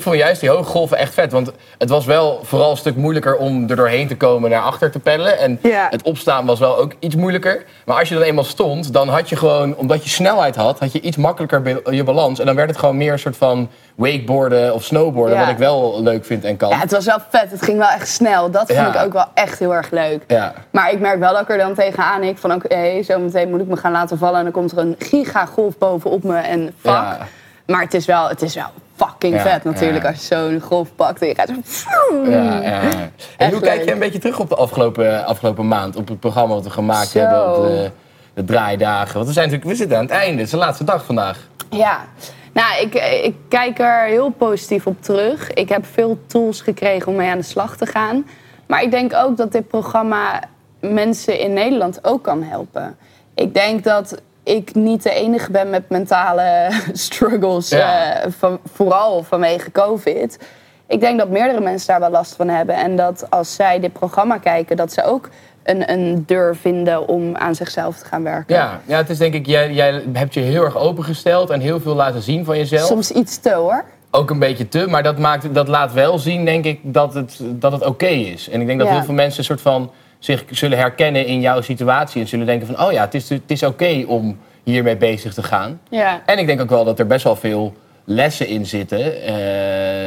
ik 0.00 0.06
vond 0.06 0.16
juist 0.18 0.40
die 0.40 0.50
hoge 0.50 0.64
golven 0.70 0.96
echt 0.98 1.14
vet. 1.14 1.32
Want 1.32 1.50
het 1.78 1.88
was 1.88 2.04
wel 2.04 2.40
vooral 2.42 2.70
een 2.70 2.76
stuk 2.76 2.96
moeilijker 2.96 3.36
om 3.36 3.70
er 3.70 3.76
doorheen 3.76 4.08
te 4.08 4.16
komen 4.16 4.50
naar 4.50 4.62
achter 4.62 4.90
te 4.90 4.98
peddelen. 4.98 5.38
En 5.38 5.58
Ja. 5.62 5.86
het 5.90 6.02
opstaan 6.02 6.46
was 6.46 6.58
wel 6.58 6.76
ook 6.76 6.92
iets 6.98 7.14
moeilijker. 7.14 7.64
Maar 7.84 7.98
als 7.98 8.08
je 8.08 8.14
dan 8.14 8.22
eenmaal 8.24 8.44
stond, 8.44 8.92
dan 8.92 9.08
had 9.08 9.28
je 9.28 9.36
gewoon... 9.36 9.76
Omdat 9.76 10.04
je 10.04 10.10
snelheid 10.10 10.56
had, 10.56 10.78
had 10.78 10.92
je 10.92 11.00
iets 11.00 11.16
makkelijker 11.16 11.82
je 11.94 12.04
balans. 12.04 12.38
En 12.40 12.46
dan 12.46 12.54
werd 12.54 12.68
het 12.68 12.78
gewoon 12.78 12.96
meer 12.96 13.12
een 13.12 13.18
soort 13.18 13.36
van 13.36 13.68
wakeboarden 13.94 14.74
of 14.74 14.82
snowboarden. 14.84 15.36
Ja. 15.36 15.40
Wat 15.42 15.50
ik 15.52 15.58
wel 15.58 16.02
leuk 16.02 16.24
vind 16.24 16.44
en 16.44 16.56
kan. 16.56 16.68
Ja, 16.68 16.78
het 16.78 16.90
was 16.90 17.04
wel 17.04 17.18
vet. 17.28 17.50
Het 17.50 17.62
ging 17.62 17.78
wel 17.78 17.88
echt 17.88 18.08
snel. 18.08 18.50
Dat 18.50 18.72
vond 18.72 18.94
ik 18.94 19.02
ook 19.02 19.12
wel 19.12 19.26
echt 19.34 19.58
heel 19.58 19.74
erg 19.74 19.90
leuk. 19.90 20.22
Ja. 20.26 20.52
Maar 20.70 20.92
ik 20.92 21.00
merk 21.00 21.18
wel 21.18 21.32
dat 21.32 21.40
ik 21.42 21.48
er 21.50 21.58
dan 21.58 21.74
tegenaan 21.74 22.22
ik 22.22 22.38
van 22.38 22.52
oké, 22.54 23.02
zo 23.02 23.18
meteen 23.18 23.50
moet 23.50 23.60
ik 23.60 23.66
me 23.66 23.76
gaan 23.76 23.92
laten 23.92 24.18
vallen 24.18 24.36
en 24.38 24.42
dan 24.44 24.52
komt 24.52 24.72
er 24.72 24.78
een 24.78 24.96
gigagolf 24.98 25.78
bovenop 25.78 26.22
me 26.22 26.36
en 26.36 26.74
fuck. 26.80 27.18
Maar 27.66 27.80
het 27.82 27.94
is 27.94 28.06
wel, 28.06 28.28
het 28.28 28.42
is 28.42 28.54
wel 28.54 28.70
fucking 29.04 29.34
Ja, 29.34 29.42
vet 29.42 29.64
natuurlijk 29.64 30.06
als 30.06 30.28
je 30.28 30.34
zo'n 30.34 30.60
golf 30.60 30.94
pakt 30.94 31.22
en 31.22 31.28
je 31.28 31.34
gaat 31.34 31.48
zo... 31.64 32.30
Ja, 32.30 32.60
ja, 32.60 32.62
ja. 32.62 32.80
En 32.80 33.12
Echt 33.36 33.52
hoe 33.52 33.60
kijk 33.60 33.84
je 33.84 33.92
een 33.92 33.98
beetje 33.98 34.18
terug 34.18 34.38
op 34.38 34.48
de 34.48 34.54
afgelopen, 34.56 35.26
afgelopen 35.26 35.68
maand? 35.68 35.96
Op 35.96 36.08
het 36.08 36.20
programma 36.20 36.54
wat 36.54 36.64
we 36.64 36.70
gemaakt 36.70 37.08
Zo. 37.08 37.18
hebben, 37.18 37.56
op 37.56 37.62
de, 37.62 37.90
de 38.34 38.44
draaidagen. 38.44 39.14
Want 39.14 39.26
we, 39.26 39.32
zijn 39.32 39.44
natuurlijk, 39.44 39.72
we 39.72 39.82
zitten 39.82 39.96
aan 39.96 40.04
het 40.04 40.12
einde, 40.12 40.36
het 40.36 40.44
is 40.44 40.50
de 40.50 40.56
laatste 40.56 40.84
dag 40.84 41.04
vandaag. 41.04 41.48
Ja, 41.70 42.04
nou, 42.52 42.82
ik, 42.82 42.94
ik 43.24 43.34
kijk 43.48 43.78
er 43.78 44.04
heel 44.04 44.30
positief 44.30 44.86
op 44.86 45.02
terug. 45.02 45.50
Ik 45.50 45.68
heb 45.68 45.86
veel 45.86 46.18
tools 46.26 46.60
gekregen 46.60 47.08
om 47.08 47.16
mee 47.16 47.30
aan 47.30 47.38
de 47.38 47.44
slag 47.44 47.76
te 47.76 47.86
gaan. 47.86 48.26
Maar 48.66 48.82
ik 48.82 48.90
denk 48.90 49.14
ook 49.14 49.36
dat 49.36 49.52
dit 49.52 49.68
programma 49.68 50.40
mensen 50.80 51.38
in 51.38 51.52
Nederland 51.52 52.04
ook 52.04 52.22
kan 52.22 52.42
helpen. 52.42 52.96
Ik 53.34 53.54
denk 53.54 53.84
dat 53.84 54.22
ik 54.50 54.74
niet 54.74 55.02
de 55.02 55.10
enige 55.14 55.50
ben 55.50 55.70
met 55.70 55.88
mentale 55.88 56.68
struggles, 56.92 57.68
Ja. 57.68 58.14
eh, 58.22 58.30
van, 58.38 58.58
vooral 58.72 59.22
vanwege 59.22 59.70
COVID. 59.72 60.38
Ik 60.86 61.00
denk 61.00 61.18
dat 61.18 61.28
meerdere 61.28 61.60
mensen 61.60 61.86
daar 61.88 62.00
wel 62.00 62.10
last 62.10 62.34
van 62.36 62.48
hebben. 62.48 62.74
En 62.74 62.96
dat 62.96 63.26
als 63.30 63.54
zij 63.54 63.80
dit 63.80 63.92
programma 63.92 64.38
kijken, 64.38 64.76
dat 64.76 64.92
ze 64.92 65.02
ook 65.04 65.28
een, 65.62 65.90
een 65.92 66.22
deur 66.26 66.56
vinden 66.56 67.08
om 67.08 67.36
aan 67.36 67.54
zichzelf 67.54 67.96
te 67.96 68.04
gaan 68.04 68.22
werken. 68.22 68.54
Ja, 68.56 68.80
ja 68.84 68.96
het 68.96 69.10
is 69.10 69.18
denk 69.18 69.34
ik, 69.34 69.46
jij, 69.46 69.72
jij 69.72 70.02
hebt 70.12 70.34
je 70.34 70.40
heel 70.40 70.64
erg 70.64 70.76
opengesteld 70.76 71.50
en 71.50 71.60
heel 71.60 71.80
veel 71.80 71.94
laten 71.94 72.22
zien 72.22 72.44
van 72.44 72.56
jezelf. 72.56 72.86
Soms 72.86 73.10
iets 73.10 73.38
te 73.38 73.52
hoor. 73.52 73.84
Ook 74.10 74.30
een 74.30 74.38
beetje 74.38 74.68
te, 74.68 74.86
maar 74.86 75.02
dat, 75.02 75.18
maakt, 75.18 75.54
dat 75.54 75.68
laat 75.68 75.92
wel 75.92 76.18
zien, 76.18 76.44
denk 76.44 76.64
ik, 76.64 76.78
dat 76.82 77.14
het, 77.14 77.38
dat 77.42 77.72
het 77.72 77.84
oké 77.86 78.06
is. 78.06 78.48
En 78.48 78.60
ik 78.60 78.66
denk 78.66 78.78
dat 78.78 78.88
Ja. 78.88 78.94
heel 78.94 79.04
veel 79.04 79.14
mensen 79.14 79.38
een 79.38 79.44
soort 79.44 79.60
van 79.60 79.90
zich 80.18 80.44
zullen 80.50 80.78
herkennen 80.78 81.26
in 81.26 81.40
jouw 81.40 81.60
situatie. 81.60 82.20
En 82.20 82.28
zullen 82.28 82.46
denken 82.46 82.66
van, 82.66 82.86
oh 82.86 82.92
ja, 82.92 83.00
het 83.04 83.14
is, 83.14 83.28
het 83.28 83.42
is 83.46 83.62
oké 83.62 84.04
om 84.06 84.38
hiermee 84.62 84.96
bezig 84.96 85.34
te 85.34 85.42
gaan. 85.42 85.80
Ja. 85.90 86.22
En 86.26 86.38
ik 86.38 86.46
denk 86.46 86.60
ook 86.60 86.70
wel 86.70 86.84
dat 86.84 86.98
er 86.98 87.06
best 87.06 87.24
wel 87.24 87.36
veel 87.36 87.74
lessen 88.04 88.46
in 88.46 88.66
zitten. 88.66 89.22
Eh, 89.22 89.34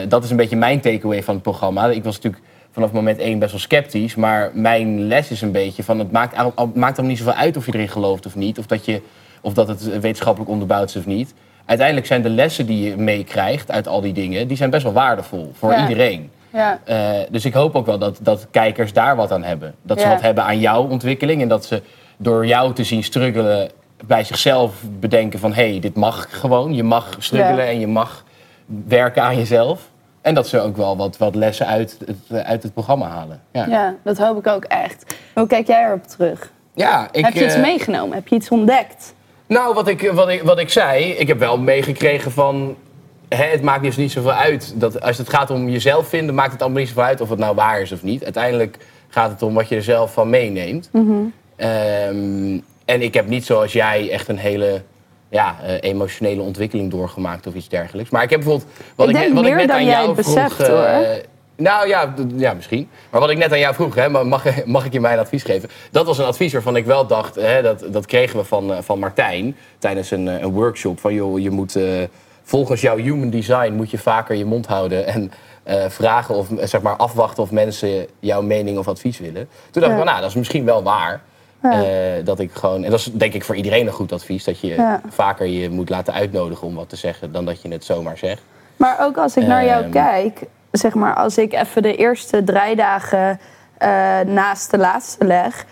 dat 0.10 0.24
is 0.24 0.30
een 0.30 0.38
beetje 0.38 0.56
mijn 0.56 0.80
takeaway 0.80 1.24
van 1.24 1.34
het 1.34 1.44
programma. 1.44 1.86
Ik 1.88 2.04
was 2.04 2.16
natuurlijk 2.16 2.44
vanaf 2.72 2.92
moment 2.92 3.20
één 3.20 3.40
best 3.40 3.52
wel 3.52 3.60
sceptisch. 3.60 4.16
Maar 4.16 4.52
mijn 4.54 5.08
les 5.08 5.32
is 5.32 5.42
een 5.42 5.52
beetje 5.52 5.84
van... 5.84 6.00
het 6.00 6.12
maakt, 6.12 6.36
al- 6.38 6.52
maakt 6.56 6.98
allemaal 6.98 7.06
niet 7.06 7.18
zoveel 7.18 7.34
uit 7.34 7.58
of 7.58 7.66
je 7.66 7.74
erin 7.74 7.90
gelooft 7.90 8.26
of 8.26 8.36
niet. 8.36 8.60
Of 8.60 8.66
dat, 8.66 8.86
je, 8.86 9.02
of 9.42 9.54
dat 9.54 9.68
het 9.68 10.00
wetenschappelijk 10.00 10.52
onderbouwd 10.52 10.90
is 10.90 10.96
of 10.96 11.06
niet. 11.06 11.34
Uiteindelijk 11.66 12.08
zijn 12.08 12.22
de 12.22 12.30
lessen 12.30 12.66
die 12.66 12.90
je 12.90 12.98
meekrijgt 12.98 13.72
uit 13.72 13.88
al 13.88 14.02
die 14.02 14.14
dingen... 14.14 14.48
die 14.48 14.58
zijn 14.58 14.70
best 14.70 14.84
wel 14.84 14.94
waardevol 14.94 15.52
voor 15.58 15.72
Ja. 15.72 15.82
iedereen. 15.88 16.32
Ja. 16.54 16.80
Eh, 16.84 16.98
dus 17.30 17.46
ik 17.46 17.54
hoop 17.54 17.76
ook 17.76 17.86
wel 17.86 17.98
dat, 17.98 18.20
dat 18.22 18.48
kijkers 18.52 18.94
daar 18.94 19.16
wat 19.16 19.32
aan 19.32 19.44
hebben. 19.44 19.76
Dat 19.82 20.00
ze 20.00 20.06
Ja. 20.06 20.14
wat 20.14 20.22
hebben 20.22 20.44
aan 20.44 20.60
jouw 20.60 20.84
ontwikkeling. 20.88 21.42
En 21.42 21.48
dat 21.48 21.66
ze 21.66 21.82
door 22.18 22.46
jou 22.46 22.74
te 22.74 22.84
zien 22.84 23.04
struggelen 23.04 23.70
bij 24.08 24.24
zichzelf 24.24 24.84
bedenken 25.00 25.40
van... 25.40 25.54
hé, 25.54 25.70
hey, 25.70 25.80
dit 25.80 25.96
mag 25.96 26.28
gewoon. 26.40 26.74
Je 26.74 26.84
mag 26.84 27.16
struggelen 27.20 27.66
Ja. 27.66 27.72
en 27.72 27.80
je 27.80 27.88
mag 27.88 28.24
werken 28.88 29.24
aan 29.24 29.38
jezelf. 29.38 29.92
En 30.22 30.34
dat 30.34 30.48
ze 30.48 30.60
ook 30.60 30.78
wel 30.78 30.98
wat, 30.98 31.18
wat 31.18 31.36
lessen 31.36 31.68
uit 31.68 31.98
het, 32.06 32.46
uit 32.46 32.64
het 32.64 32.74
programma 32.74 33.08
halen. 33.08 33.42
Ja, 33.52 33.66
Ja, 33.66 33.96
dat 34.04 34.18
hoop 34.18 34.38
ik 34.38 34.48
ook 34.48 34.64
echt. 34.64 35.16
Hoe 35.34 35.48
kijk 35.48 35.68
jij 35.68 35.86
erop 35.86 36.08
terug? 36.08 36.52
Ja, 36.74 37.08
ik, 37.12 37.26
heb 37.26 37.34
je 37.34 37.46
iets 37.46 37.54
eh, 37.54 37.62
meegenomen? 37.62 38.16
Heb 38.16 38.28
je 38.28 38.36
iets 38.36 38.50
ontdekt? 38.50 39.14
Nou, 39.48 39.74
wat 39.74 39.88
ik, 39.88 40.12
wat, 40.12 40.30
ik, 40.30 40.42
wat 40.44 40.60
ik 40.60 40.70
zei, 40.70 41.04
ik 41.04 41.28
heb 41.28 41.40
wel 41.40 41.58
meegekregen 41.58 42.32
van... 42.32 42.76
Hè, 43.30 43.44
het 43.44 43.62
maakt 43.62 43.84
dus 43.84 43.98
niet 43.98 44.12
zoveel 44.12 44.32
uit. 44.32 44.74
Dat 44.76 45.02
als 45.02 45.18
het 45.18 45.30
gaat 45.30 45.50
om 45.50 45.70
jezelf 45.70 46.08
vinden, 46.08 46.36
maakt 46.36 46.52
het 46.52 46.62
allemaal 46.62 46.80
niet 46.80 46.88
zoveel 46.88 47.04
uit 47.04 47.22
of 47.22 47.30
het 47.30 47.40
nou 47.40 47.56
waar 47.56 47.82
is 47.82 47.92
of 47.92 48.04
niet. 48.04 48.24
Uiteindelijk 48.24 48.78
gaat 49.08 49.30
het 49.30 49.42
om 49.42 49.54
wat 49.54 49.68
je 49.70 49.76
er 49.76 49.84
zelf 49.84 50.14
van 50.14 50.30
meeneemt. 50.30 50.90
Ehm, 51.56 52.60
en 52.86 53.02
ik 53.02 53.14
heb 53.14 53.28
niet 53.28 53.46
zoals 53.46 53.74
jij 53.74 54.10
echt 54.12 54.28
een 54.28 54.38
hele 54.38 54.82
ja, 55.34 55.56
eh, 55.64 55.74
emotionele 55.80 56.42
ontwikkeling 56.42 56.92
doorgemaakt 56.92 57.48
of 57.48 57.54
iets 57.54 57.70
dergelijks. 57.70 58.10
Maar 58.10 58.24
ik 58.24 58.30
heb 58.30 58.40
bijvoorbeeld... 58.40 58.70
Wat 58.96 59.10
Ik 59.10 59.16
ik, 59.16 59.22
denk 59.22 59.34
wat 59.34 59.44
ik 59.44 59.50
meer 59.50 59.58
net 59.58 59.68
dan 59.68 59.78
aan 59.78 59.86
jij 59.86 59.94
jou 59.94 60.16
het 60.16 60.26
vroeg... 60.26 60.36
beseft, 60.36 60.60
eh, 60.60 60.68
hoor. 60.68 61.22
nou 61.56 61.88
ja, 61.88 62.14
ja, 62.36 62.54
misschien. 62.54 62.90
Maar 63.10 63.20
wat 63.20 63.30
ik 63.30 63.38
net 63.38 63.52
aan 63.52 63.60
jou 63.60 63.74
vroeg, 63.74 63.96
hè, 63.96 64.10
mag, 64.10 64.46
mag 64.66 64.86
ik 64.86 64.94
je 64.94 65.00
mijn 65.00 65.20
advies 65.20 65.44
geven? 65.44 65.70
Dat 65.92 66.06
was 66.06 66.18
een 66.18 66.26
advies 66.26 66.54
waarvan 66.54 66.76
ik 66.76 66.86
wel 66.86 67.08
dacht, 67.08 67.36
hè, 67.36 67.62
dat, 67.62 67.86
dat 67.90 68.06
kregen 68.06 68.40
we 68.40 68.46
van, 68.46 68.74
eh, 68.74 68.82
van 68.82 69.00
Martijn 69.00 69.56
tijdens 69.78 70.12
een, 70.12 70.28
een 70.28 70.52
workshop. 70.52 71.00
Van 71.00 71.14
joh, 71.14 71.40
je 71.40 71.50
moet 71.50 71.78
volgens 72.44 72.82
jouw 72.82 72.98
human 72.98 73.30
design 73.30 73.74
moet 73.74 73.92
je 73.92 73.98
vaker 73.98 74.36
je 74.36 74.46
mond 74.46 74.68
houden 74.68 75.06
en 75.08 75.32
vragen 75.90 76.36
of 76.36 76.48
zeg 76.60 76.82
maar 76.82 76.96
afwachten 76.96 77.44
of 77.44 77.52
mensen 77.52 78.08
jouw 78.20 78.42
mening 78.42 78.78
of 78.78 78.88
advies 78.88 79.20
willen. 79.20 79.50
Toen 79.72 79.82
dacht 79.82 79.92
ik, 79.92 79.98
van, 79.98 80.08
nou, 80.08 80.20
dat 80.20 80.30
is 80.30 80.36
misschien 80.36 80.66
wel 80.66 80.84
waar. 80.84 81.22
Eh, 81.72 82.26
dat 82.26 82.40
ik 82.40 82.52
gewoon, 82.54 82.84
en 82.84 82.92
dat 82.92 83.00
is 83.00 83.06
denk 83.14 83.34
ik 83.34 83.44
voor 83.44 83.56
iedereen 83.56 83.88
een 83.88 83.94
goed 83.94 84.12
advies, 84.12 84.44
dat 84.44 84.60
je 84.60 84.68
Ja. 84.68 85.02
vaker 85.10 85.46
je 85.46 85.70
moet 85.70 85.90
laten 85.90 86.14
uitnodigen 86.14 86.68
om 86.68 86.76
wat 86.76 86.90
te 86.90 86.96
zeggen 86.96 87.32
dan 87.32 87.46
dat 87.46 87.62
je 87.62 87.70
het 87.70 87.86
zomaar 87.86 88.18
zegt. 88.18 88.42
Maar 88.76 88.98
ook 89.02 89.18
als 89.18 89.38
ik 89.38 89.48
naar 89.48 89.66
jou 89.66 89.84
Ehm. 89.84 89.92
kijk, 89.92 90.44
zeg 90.72 90.94
maar, 90.94 91.14
als 91.16 91.38
ik 91.38 91.54
even 91.54 91.82
de 91.82 91.96
eerste 91.96 92.44
drie 92.44 92.76
dagen 92.76 93.40
eh, 93.78 94.20
naast 94.26 94.72
de 94.72 94.78
laatste 94.78 95.26
leg. 95.26 95.66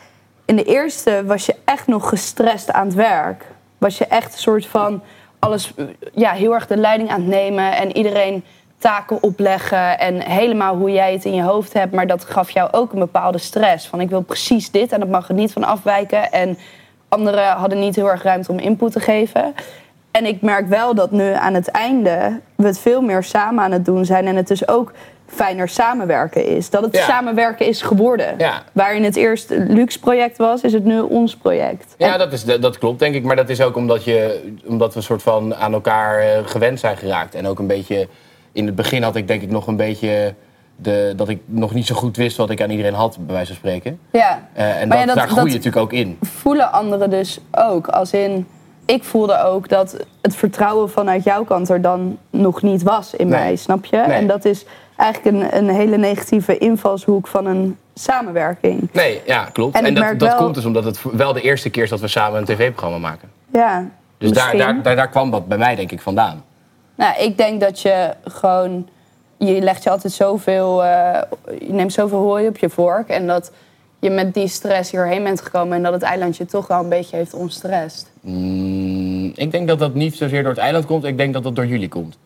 In 0.46 0.56
de 0.56 0.64
eerste 0.64 1.24
was 1.26 1.46
je 1.46 1.56
echt 1.66 1.88
nog 1.88 2.10
gestrest 2.10 2.72
aan 2.72 2.86
het 2.86 2.96
werk. 2.96 3.46
Was 3.78 3.98
je 3.98 4.06
echt 4.06 4.34
een 4.34 4.40
soort 4.40 4.66
van 4.66 5.02
alles, 5.40 5.74
ja, 6.14 6.32
heel 6.32 6.54
erg 6.54 6.68
de 6.68 6.78
leiding 6.78 7.10
aan 7.10 7.20
het 7.20 7.30
nemen 7.30 7.76
en 7.78 7.98
iedereen 7.98 8.44
taken 8.82 9.24
opleggen 9.24 10.00
en 10.00 10.22
helemaal 10.22 10.76
hoe 10.76 10.92
jij 10.92 11.12
het 11.14 11.26
in 11.26 11.34
je 11.36 11.44
hoofd 11.44 11.74
hebt. 11.74 11.94
Maar 11.94 12.08
dat 12.08 12.24
gaf 12.26 12.50
jou 12.50 12.70
ook 12.72 12.94
een 12.94 13.00
bepaalde 13.00 13.38
stress. 13.38 13.88
Van 13.88 14.02
ik 14.02 14.10
wil 14.10 14.22
precies 14.22 14.72
dit 14.72 14.92
en 14.92 15.00
dat 15.00 15.10
mag 15.10 15.28
er 15.28 15.34
niet 15.36 15.54
van 15.54 15.64
afwijken. 15.64 16.32
En 16.32 16.58
anderen 17.10 17.48
hadden 17.48 17.80
niet 17.80 17.96
heel 17.96 18.10
erg 18.10 18.24
ruimte 18.24 18.52
om 18.52 18.60
input 18.60 18.92
te 18.92 19.00
geven. 19.00 19.54
En 20.12 20.26
ik 20.26 20.42
merk 20.42 20.68
wel 20.68 20.96
dat 20.96 21.12
nu 21.12 21.34
aan 21.34 21.54
het 21.54 21.68
einde 21.68 22.40
we 22.56 22.66
het 22.68 22.80
veel 22.80 23.02
meer 23.02 23.24
samen 23.24 23.64
aan 23.64 23.72
het 23.72 23.86
doen 23.86 24.06
zijn. 24.06 24.28
En 24.28 24.36
het 24.36 24.48
dus 24.48 24.68
ook 24.68 24.92
fijner 25.28 25.70
samenwerken 25.70 26.46
is. 26.46 26.70
Dat 26.70 26.84
het 26.84 26.96
Ja. 26.96 27.04
samenwerken 27.06 27.66
is 27.66 27.82
geworden. 27.82 28.34
Ja. 28.38 28.64
Waarin 28.72 29.04
het 29.04 29.16
eerst 29.16 29.50
luxe 29.50 30.00
project 30.00 30.38
was, 30.38 30.62
is 30.62 30.74
het 30.74 30.84
nu 30.84 31.00
ons 31.00 31.36
project. 31.36 31.96
Ja, 31.98 32.14
En- 32.14 32.20
dat, 32.20 32.34
is, 32.34 32.44
dat 32.46 32.78
klopt 32.78 33.00
denk 33.00 33.16
ik. 33.16 33.24
Maar 33.24 33.36
dat 33.36 33.50
is 33.50 33.62
ook 33.62 33.76
omdat, 33.76 34.04
je, 34.04 34.52
omdat 34.68 34.92
we 34.92 34.98
een 34.98 35.04
soort 35.06 35.24
van 35.24 35.56
aan 35.56 35.74
elkaar 35.74 36.20
eh, 36.20 36.28
gewend 36.46 36.80
zijn 36.80 36.98
geraakt. 36.98 37.36
En 37.36 37.48
ook 37.48 37.60
een 37.60 37.68
beetje... 37.68 38.08
In 38.52 38.66
het 38.66 38.76
begin 38.76 39.04
had 39.04 39.16
ik 39.16 39.28
denk 39.28 39.42
ik 39.42 39.50
nog 39.52 39.68
een 39.68 39.76
beetje... 39.76 40.34
De, 40.76 41.14
dat 41.16 41.30
ik 41.30 41.42
nog 41.46 41.74
niet 41.74 41.86
zo 41.86 41.96
goed 41.96 42.18
wist 42.18 42.38
wat 42.38 42.50
ik 42.50 42.62
aan 42.62 42.70
iedereen 42.70 42.94
had, 42.94 43.18
bij 43.20 43.34
wijze 43.36 43.48
van 43.48 43.56
spreken. 43.56 44.00
ja. 44.12 44.48
Eh, 44.54 44.82
en 44.82 44.90
dat, 44.90 44.98
ja, 45.00 45.06
dat- 45.06 45.16
daar 45.16 45.28
groei 45.30 45.48
je 45.50 45.56
natuurlijk 45.56 45.84
ook 45.84 45.94
in. 45.94 46.18
voelen 46.22 46.72
anderen 46.72 47.10
dus 47.10 47.40
ook. 47.52 47.88
Als 47.88 48.14
in, 48.14 48.48
ik 48.86 49.04
voelde 49.04 49.42
ook 49.44 49.70
dat 49.70 50.06
het 50.22 50.36
vertrouwen 50.36 50.90
vanuit 50.90 51.24
jouw 51.24 51.44
kant 51.44 51.70
er 51.70 51.82
dan 51.82 52.18
nog 52.30 52.62
niet 52.62 52.84
was 52.84 53.14
in 53.14 53.28
Nee. 53.28 53.40
mij, 53.40 53.56
snap 53.56 53.86
je? 53.86 53.98
Nee. 53.98 54.06
En 54.18 54.28
dat 54.28 54.46
is 54.46 54.66
eigenlijk 54.98 55.36
een, 55.38 55.58
een 55.58 55.70
hele 55.76 55.98
negatieve 55.98 56.58
invalshoek 56.58 57.28
van 57.28 57.46
een 57.46 57.78
samenwerking. 57.94 58.90
Nee, 58.92 59.22
ja, 59.26 59.44
klopt. 59.54 59.76
En 59.76 59.84
dat, 59.94 60.04
merk 60.04 60.20
dat 60.20 60.28
wel- 60.30 60.38
komt 60.38 60.56
dus 60.56 60.66
omdat 60.66 60.84
het 60.84 61.02
wel 61.12 61.34
de 61.34 61.42
eerste 61.42 61.70
keer 61.70 61.84
is 61.84 61.90
dat 61.90 62.00
we 62.00 62.08
samen 62.08 62.40
een 62.40 62.46
tv-programma 62.46 62.98
maken. 62.98 63.30
Ja, 63.54 63.86
Dus 64.18 64.32
daar, 64.32 64.58
daar, 64.58 64.82
daar, 64.82 64.96
daar 64.96 65.10
kwam 65.10 65.32
dat 65.32 65.48
bij 65.48 65.58
mij 65.58 65.76
denk 65.76 65.92
ik 65.92 66.02
vandaan. 66.02 66.44
Nou, 67.02 67.20
ik 67.20 67.38
denk 67.38 67.62
dat 67.62 67.82
je 67.82 68.14
gewoon... 68.24 68.88
Je 69.38 69.62
legt 69.62 69.84
je 69.84 69.90
altijd 69.90 70.14
zoveel... 70.14 70.84
eh, 70.84 71.22
je 71.60 71.74
neemt 71.74 71.94
zoveel 71.94 72.20
hooi 72.20 72.48
op 72.48 72.58
je 72.58 72.70
vork. 72.70 73.10
En 73.10 73.28
dat 73.28 73.52
je 74.00 74.10
met 74.10 74.34
die 74.34 74.48
stress 74.48 74.92
hierheen 74.92 75.24
bent 75.24 75.42
gekomen... 75.42 75.78
en 75.78 75.84
dat 75.84 75.94
het 75.94 76.02
eiland 76.02 76.38
je 76.38 76.46
toch 76.46 76.68
wel 76.68 76.80
een 76.80 76.90
beetje 76.90 77.16
heeft 77.16 77.34
onstrest. 77.34 78.12
Mm, 78.20 79.32
ik 79.36 79.52
denk 79.52 79.68
dat 79.68 79.80
dat 79.80 79.94
niet 79.94 80.16
zozeer 80.16 80.42
door 80.42 80.52
het 80.52 80.62
eiland 80.62 80.86
komt. 80.86 81.04
Ik 81.04 81.18
denk 81.18 81.34
dat 81.34 81.44
dat 81.44 81.56
door 81.56 81.66
jullie 81.66 81.88
komt. 81.88 82.18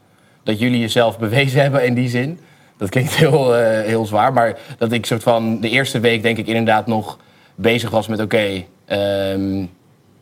Dat 0.44 0.60
jullie 0.60 0.80
jezelf 0.80 1.20
bewezen 1.26 1.62
hebben 1.62 1.86
in 1.86 1.94
die 1.94 2.10
zin. 2.10 2.40
Dat 2.78 2.90
klinkt 2.90 3.16
heel, 3.16 3.56
eh, 3.56 3.82
heel 3.82 4.06
zwaar. 4.06 4.34
Maar 4.34 4.60
dat 4.78 4.92
ik 4.92 5.06
soort 5.06 5.24
van 5.24 5.60
de 5.60 5.70
eerste 5.70 6.00
week 6.00 6.22
denk 6.22 6.38
ik 6.38 6.48
inderdaad 6.48 6.88
nog 6.88 7.20
bezig 7.56 7.90
was 7.90 8.08
met... 8.08 8.22
Oké, 8.22 8.64
ehm, 8.86 9.66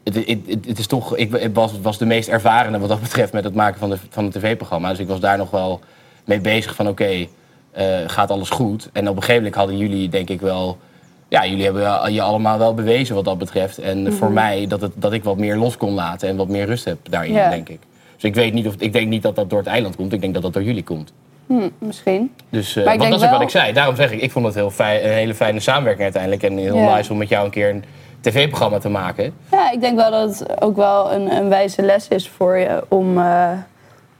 het, 0.03 0.15
het, 0.15 0.39
het, 0.47 0.65
het 0.65 0.79
is 0.79 0.87
toch... 0.87 1.17
Ik 1.17 1.49
was, 1.53 1.71
was 1.81 1.97
de 1.97 2.05
meest 2.05 2.27
ervarene 2.29 2.79
wat 2.79 2.89
dat 2.89 3.01
betreft 3.01 3.33
met 3.33 3.43
het 3.43 3.53
maken 3.55 3.79
van, 3.79 3.89
de, 3.89 3.97
van 4.09 4.23
het 4.23 4.33
tv-programma. 4.33 4.89
Dus 4.89 4.99
ik 4.99 5.07
was 5.07 5.19
daar 5.19 5.37
nog 5.37 5.49
wel 5.51 5.79
mee 6.25 6.39
bezig 6.41 6.75
van... 6.75 6.87
Oké, 6.87 7.27
eh, 7.71 7.85
gaat 8.07 8.31
alles 8.31 8.49
goed? 8.49 8.89
En 8.93 9.01
op 9.09 9.15
een 9.15 9.21
gegeven 9.21 9.35
moment 9.43 9.55
hadden 9.55 9.77
jullie 9.77 10.09
denk 10.09 10.29
ik 10.29 10.41
wel... 10.41 10.77
Ja, 11.27 11.45
jullie 11.45 11.63
hebben 11.63 12.13
je 12.13 12.21
allemaal 12.21 12.57
wel 12.57 12.73
bewezen 12.73 13.15
wat 13.15 13.25
dat 13.25 13.37
betreft. 13.37 13.77
En 13.77 14.13
voor 14.13 14.31
mij 14.31 14.67
dat, 14.67 14.81
het, 14.81 14.91
dat 14.95 15.13
ik 15.13 15.23
wat 15.23 15.37
meer 15.37 15.55
los 15.57 15.77
kon 15.77 15.93
laten 15.93 16.29
en 16.29 16.35
wat 16.35 16.47
meer 16.47 16.65
rust 16.65 16.85
heb 16.85 16.97
daarin, 17.09 17.33
denk 17.33 17.69
ik. 17.69 17.79
Dus 18.15 18.23
ik, 18.23 18.35
weet 18.35 18.53
niet 18.53 18.67
of, 18.67 18.75
ik 18.77 18.93
denk 18.93 19.07
niet 19.07 19.21
dat 19.21 19.35
dat 19.35 19.49
door 19.49 19.59
het 19.59 19.67
eiland 19.67 19.95
komt. 19.95 20.13
Ik 20.13 20.21
denk 20.21 20.33
dat 20.33 20.43
dat 20.43 20.53
door 20.53 20.63
jullie 20.63 20.83
komt. 20.83 21.13
Hm, 21.47 21.69
misschien. 21.77 22.31
Dus, 22.49 22.75
eh, 22.75 22.83
Maar 22.85 22.93
ik 22.93 22.99
want 22.99 23.11
dat 23.11 23.19
is 23.19 23.25
ook 23.25 23.31
wat 23.31 23.39
wel- 23.39 23.47
ik 23.47 23.53
zei. 23.53 23.73
Daarom 23.73 23.95
zeg 23.95 24.11
ik, 24.11 24.21
ik 24.21 24.31
vond 24.31 24.45
het 24.45 24.55
heel 24.55 24.69
fijn, 24.69 25.05
een 25.05 25.11
hele 25.11 25.35
fijne 25.35 25.59
samenwerking 25.59 26.03
uiteindelijk. 26.03 26.43
En 26.43 26.57
heel 26.57 26.95
nice 26.95 27.11
om 27.11 27.17
met 27.17 27.29
jou 27.29 27.45
een 27.45 27.51
keer 27.51 27.69
een 27.69 27.83
tv-programma 28.23 28.77
te 28.77 28.89
maken. 28.89 29.33
Ja, 29.51 29.71
ik 29.71 29.81
denk 29.81 29.97
wel 29.97 30.11
dat 30.11 30.39
het 30.39 30.61
ook 30.61 30.75
wel 30.75 31.11
een, 31.11 31.31
een 31.31 31.49
wijze 31.49 31.81
les 31.81 32.07
is 32.07 32.29
voor 32.29 32.57
je... 32.57 32.83
om 32.87 33.17
eh, 33.17 33.49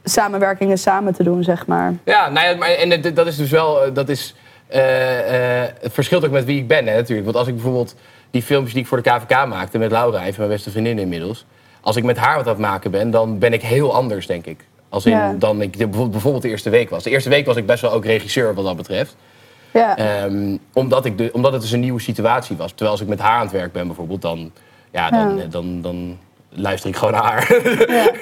samenwerkingen 0.04 0.78
samen 0.78 1.14
te 1.14 1.22
doen, 1.22 1.42
zeg 1.42 1.66
maar. 1.66 1.94
Ja, 2.04 2.28
nou 2.30 2.46
ja, 2.46 2.56
maar, 2.56 2.68
en 2.68 3.14
dat 3.14 3.26
is 3.26 3.36
dus 3.36 3.50
wel, 3.50 3.84
eh, 3.84 3.94
dat 3.94 4.08
is, 4.08 4.34
eh, 4.66 4.80
het 5.80 5.92
verschilt 5.92 6.24
ook 6.24 6.30
met 6.30 6.44
wie 6.44 6.58
ik 6.58 6.68
ben 6.68 6.86
hè, 6.86 6.94
natuurlijk. 6.94 7.24
Want 7.24 7.36
als 7.36 7.46
ik 7.46 7.54
bijvoorbeeld 7.54 7.94
die 8.30 8.42
filmpjes 8.42 8.72
die 8.72 8.82
ik 8.82 8.88
voor 8.88 9.02
de 9.02 9.10
KVK 9.10 9.46
maakte 9.46 9.78
met 9.78 9.90
Laura, 9.90 10.24
even 10.24 10.34
mijn 10.38 10.50
beste 10.50 10.70
vriendin 10.70 10.98
inmiddels. 10.98 11.46
Als 11.80 11.96
ik 11.96 12.04
met 12.04 12.16
haar 12.16 12.36
wat 12.36 12.44
aan 12.44 12.52
het 12.52 12.60
maken 12.60 12.90
ben, 12.90 13.10
dan 13.10 13.38
ben 13.38 13.52
ik 13.52 13.62
heel 13.62 13.94
anders, 13.94 14.26
denk 14.26 14.46
ik. 14.46 14.66
Als 14.88 15.06
in 15.06 15.12
Ja. 15.12 15.34
dan 15.38 15.62
ik 15.62 15.90
bijvoorbeeld 15.90 16.42
de 16.42 16.48
eerste 16.48 16.70
week 16.70 16.90
was. 16.90 17.02
De 17.02 17.10
eerste 17.10 17.28
week 17.28 17.46
was 17.46 17.56
ik 17.56 17.66
best 17.66 17.82
wel 17.82 17.92
ook 17.92 18.04
regisseur 18.04 18.54
wat 18.54 18.64
dat 18.64 18.76
betreft. 18.76 19.16
Ja, 19.74 19.96
Ehm, 19.96 20.56
omdat, 20.72 21.04
ik 21.04 21.18
de, 21.18 21.30
omdat 21.32 21.52
het 21.52 21.60
dus 21.62 21.70
een 21.72 21.80
nieuwe 21.80 22.00
situatie 22.00 22.56
was. 22.56 22.68
Terwijl 22.68 22.90
als 22.90 23.00
ik 23.00 23.08
met 23.08 23.20
haar 23.20 23.36
aan 23.36 23.42
het 23.42 23.52
werk 23.52 23.72
ben 23.72 23.86
bijvoorbeeld, 23.86 24.22
dan, 24.22 24.50
ja, 24.92 25.10
dan, 25.10 25.36
Ja. 25.36 25.42
eh, 25.42 25.50
dan, 25.50 25.80
dan 25.82 26.18
luister 26.48 26.90
ik 26.90 26.96
gewoon 26.96 27.12
naar 27.12 27.22
haar. 27.22 27.54
ja. 27.88 28.10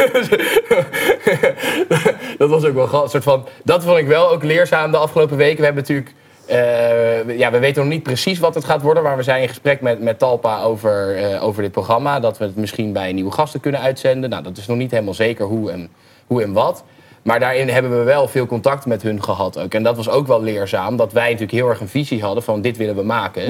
dat 2.38 2.50
was 2.50 2.64
ook 2.64 2.74
wel 2.74 3.02
een 3.02 3.08
soort 3.08 3.22
van. 3.22 3.46
Dat 3.64 3.84
vond 3.84 3.98
ik 3.98 4.06
wel 4.06 4.30
ook 4.30 4.42
leerzaam 4.42 4.90
de 4.90 4.96
afgelopen 4.96 5.36
weken. 5.36 5.58
We 5.58 5.64
hebben 5.64 5.82
natuurlijk. 5.82 6.14
eh, 6.46 7.38
ja, 7.38 7.50
we 7.50 7.58
weten 7.58 7.82
nog 7.82 7.92
niet 7.92 8.02
precies 8.02 8.38
wat 8.38 8.54
het 8.54 8.64
gaat 8.64 8.82
worden. 8.82 9.02
Maar 9.02 9.16
we 9.16 9.22
zijn 9.22 9.42
in 9.42 9.48
gesprek 9.48 9.80
met, 9.80 10.00
met 10.00 10.18
Talpa 10.18 10.62
over, 10.62 11.16
eh, 11.16 11.44
over 11.44 11.62
dit 11.62 11.72
programma. 11.72 12.20
Dat 12.20 12.38
we 12.38 12.44
het 12.44 12.56
misschien 12.56 12.92
bij 12.92 13.12
nieuwe 13.12 13.32
gasten 13.32 13.60
kunnen 13.60 13.80
uitzenden. 13.80 14.30
Nou, 14.30 14.42
dat 14.42 14.56
is 14.56 14.66
nog 14.66 14.76
niet 14.76 14.90
helemaal 14.90 15.14
zeker 15.14 15.44
hoe 15.46 15.70
en, 15.70 15.88
hoe 16.26 16.42
en 16.42 16.52
wat. 16.52 16.84
Maar 17.22 17.40
daarin 17.40 17.68
hebben 17.68 17.98
we 17.98 18.04
wel 18.04 18.28
veel 18.28 18.46
contact 18.46 18.86
met 18.86 19.02
hun 19.02 19.22
gehad 19.22 19.58
ook. 19.58 19.74
En 19.74 19.82
dat 19.82 19.96
was 19.96 20.08
ook 20.08 20.26
wel 20.26 20.42
leerzaam. 20.42 20.96
Dat 20.96 21.12
wij 21.12 21.24
natuurlijk 21.24 21.52
heel 21.52 21.68
erg 21.68 21.80
een 21.80 21.88
visie 21.88 22.22
hadden 22.22 22.42
van 22.42 22.60
dit 22.60 22.76
willen 22.76 22.96
we 22.96 23.02
maken. 23.02 23.42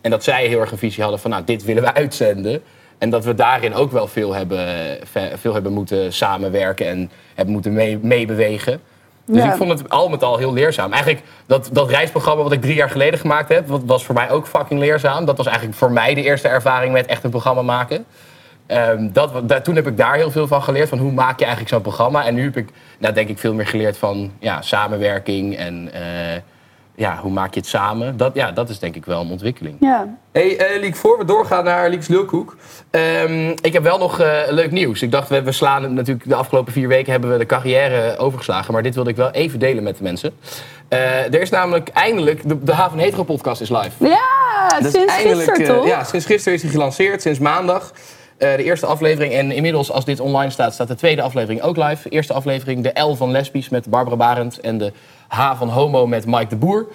En 0.00 0.10
dat 0.10 0.24
zij 0.24 0.46
heel 0.46 0.60
erg 0.60 0.72
een 0.72 0.78
visie 0.78 1.02
hadden 1.02 1.20
van 1.20 1.30
nou, 1.30 1.42
dit 1.44 1.64
willen 1.64 1.82
we 1.82 1.94
uitzenden. 2.02 2.62
En 2.98 3.10
dat 3.10 3.24
we 3.24 3.34
daarin 3.34 3.74
ook 3.74 3.92
wel 3.92 4.06
veel 4.06 4.34
hebben, 4.34 4.66
ve- 5.04 5.32
veel 5.36 5.52
hebben 5.52 5.72
moeten 5.72 6.12
samenwerken 6.12 6.86
en 6.86 7.10
hebben 7.34 7.54
moeten 7.54 7.72
mee- 7.72 7.98
meebewegen. 8.02 8.80
dus 9.24 9.42
Ja. 9.42 9.50
ik 9.50 9.56
vond 9.56 9.70
het 9.78 9.90
al 9.90 10.08
met 10.08 10.22
al 10.22 10.36
heel 10.36 10.52
leerzaam. 10.52 10.92
Eigenlijk 10.92 11.24
dat, 11.46 11.68
dat 11.72 11.90
reisprogramma 11.90 12.42
wat 12.42 12.52
ik 12.52 12.60
drie 12.60 12.74
jaar 12.74 12.90
geleden 12.90 13.18
gemaakt 13.18 13.48
heb, 13.48 13.68
wat, 13.68 13.82
was 13.86 14.04
voor 14.04 14.14
mij 14.14 14.30
ook 14.30 14.46
fucking 14.46 14.80
leerzaam. 14.80 15.24
Dat 15.24 15.36
was 15.36 15.46
eigenlijk 15.46 15.76
voor 15.76 15.92
mij 15.92 16.14
de 16.14 16.22
eerste 16.22 16.48
ervaring 16.48 16.92
met 16.92 17.06
echt 17.06 17.24
een 17.24 17.30
programma 17.30 17.62
maken. 17.62 18.04
Ehm, 18.68 19.08
dat, 19.12 19.64
toen 19.64 19.74
heb 19.76 19.86
ik 19.86 19.96
daar 19.96 20.14
heel 20.14 20.30
veel 20.30 20.46
van 20.46 20.62
geleerd. 20.62 20.88
Van 20.88 20.98
hoe 20.98 21.12
maak 21.12 21.38
je 21.38 21.44
eigenlijk 21.44 21.74
zo'n 21.74 21.82
programma? 21.82 22.24
En 22.24 22.34
nu 22.34 22.44
heb 22.44 22.56
ik, 22.56 22.68
nou, 22.98 23.14
denk 23.14 23.28
ik, 23.28 23.38
veel 23.38 23.54
meer 23.54 23.66
geleerd 23.66 23.96
van 23.98 24.32
ja, 24.38 24.62
samenwerking 24.62 25.56
en 25.56 25.90
eh, 25.92 26.40
ja, 26.94 27.18
hoe 27.22 27.30
maak 27.32 27.54
je 27.54 27.60
het 27.60 27.68
samen. 27.68 28.16
Dat, 28.16 28.34
ja, 28.34 28.52
dat 28.52 28.68
is 28.68 28.78
denk 28.78 28.94
ik 28.94 29.04
wel 29.04 29.20
een 29.20 29.30
ontwikkeling. 29.30 29.76
ja. 29.80 30.06
Hey, 30.32 30.56
eh 30.58 30.80
Liek, 30.80 30.96
voor 30.96 31.18
we 31.18 31.24
doorgaan 31.24 31.64
naar 31.64 31.90
Lieks 31.90 32.08
Lulkoek. 32.08 32.56
ehm, 32.90 33.48
ik 33.60 33.72
heb 33.72 33.82
wel 33.82 33.98
nog 33.98 34.20
eh, 34.20 34.38
leuk 34.48 34.70
nieuws. 34.70 35.02
Ik 35.02 35.10
dacht, 35.10 35.28
we, 35.28 35.42
we 35.42 35.52
slaan 35.52 35.82
het 35.82 35.92
natuurlijk 35.92 36.28
de 36.28 36.34
afgelopen 36.34 36.72
vier 36.72 36.88
weken 36.88 37.12
hebben 37.12 37.30
we 37.30 37.38
de 37.38 37.46
carrière 37.46 38.16
overgeslagen. 38.16 38.72
Maar 38.72 38.82
dit 38.82 38.94
wilde 38.94 39.10
ik 39.10 39.16
wel 39.16 39.30
even 39.30 39.58
delen 39.58 39.82
met 39.82 39.96
de 39.96 40.02
mensen. 40.02 40.32
Eh, 40.88 41.24
er 41.24 41.40
is 41.40 41.50
namelijk 41.50 41.88
eindelijk, 41.88 42.48
de, 42.48 42.64
de 42.64 42.72
Haven 42.74 42.98
Hetero 42.98 43.22
podcast 43.22 43.60
is 43.60 43.68
live. 43.68 43.90
Ja, 44.08 44.78
Dat 44.80 44.92
sinds 44.92 45.14
gisteren 45.14 45.64
toch? 45.64 45.86
ja, 45.86 46.04
sinds 46.04 46.26
gisteren 46.26 46.54
is 46.54 46.62
hij 46.62 46.70
gelanceerd, 46.70 47.22
sinds 47.22 47.38
maandag. 47.38 47.92
Eh, 48.38 48.56
de 48.56 48.64
eerste 48.64 48.86
aflevering. 48.86 49.32
En 49.32 49.52
inmiddels, 49.52 49.90
als 49.92 50.04
dit 50.04 50.20
online 50.20 50.50
staat, 50.50 50.74
staat 50.74 50.88
de 50.88 50.94
tweede 50.94 51.22
aflevering 51.22 51.62
ook 51.62 51.76
live. 51.76 52.08
Eerste 52.08 52.32
aflevering, 52.32 52.82
de 52.82 53.00
L 53.00 53.14
van 53.14 53.30
Lesbisch 53.30 53.68
met 53.68 53.88
Barbara 53.88 54.16
Barend. 54.16 54.60
En 54.60 54.78
de 54.78 54.92
H 55.28 55.56
van 55.56 55.68
Homo 55.68 56.06
met 56.06 56.26
Mike 56.26 56.46
de 56.46 56.56
Boer. 56.56 56.86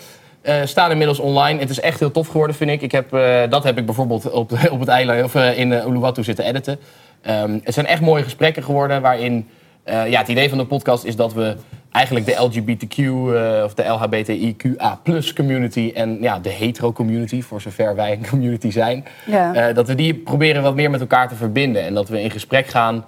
eh, 0.42 0.56
staan 0.64 0.92
inmiddels 0.92 1.20
online. 1.20 1.60
Het 1.60 1.70
is 1.70 1.80
echt 1.80 2.00
heel 2.00 2.12
tof 2.12 2.28
geworden, 2.28 2.56
vind 2.56 2.70
ik. 2.70 2.82
ik 2.82 2.92
heb, 2.92 3.14
eh, 3.14 3.42
dat 3.50 3.64
heb 3.64 3.78
ik 3.78 3.86
bijvoorbeeld 3.86 4.32
op, 4.32 4.52
op 4.72 4.80
het 4.80 4.88
eiland 4.88 5.24
of, 5.24 5.36
in 5.36 5.72
uh, 5.72 5.86
Uluwatu 5.86 6.24
zitten 6.24 6.46
editen. 6.46 6.80
Ehm, 7.22 7.60
het 7.64 7.74
zijn 7.74 7.86
echt 7.86 8.02
mooie 8.02 8.24
gesprekken 8.24 8.64
geworden 8.64 9.02
waarin... 9.02 9.50
eh, 9.84 10.10
ja, 10.10 10.20
het 10.20 10.28
idee 10.28 10.50
van 10.50 10.58
de 10.58 10.66
podcast 10.66 11.04
is 11.04 11.16
dat 11.16 11.34
we 11.34 11.56
eigenlijk 11.92 12.26
de 12.26 12.36
LGBTQ 12.36 12.98
eh, 12.98 13.62
of 13.64 13.74
de 13.74 13.84
LHBTIQA 13.84 15.00
community 15.36 15.92
en 15.96 16.18
ja, 16.22 16.40
de 16.40 16.50
hetero 16.50 16.92
community, 16.94 17.42
voor 17.42 17.62
zover 17.62 17.96
wij 17.96 18.12
een 18.12 18.28
community 18.30 18.72
zijn, 18.72 19.06
Ja. 19.26 19.54
eh, 19.54 19.76
dat 19.76 19.88
we 19.88 19.96
die 19.96 20.14
proberen 20.14 20.64
wat 20.64 20.76
meer 20.76 20.90
met 20.90 21.00
elkaar 21.02 21.28
te 21.28 21.36
verbinden. 21.36 21.84
En 21.84 21.94
dat 21.94 22.10
we 22.10 22.22
in 22.22 22.32
gesprek 22.32 22.68
gaan 22.68 23.06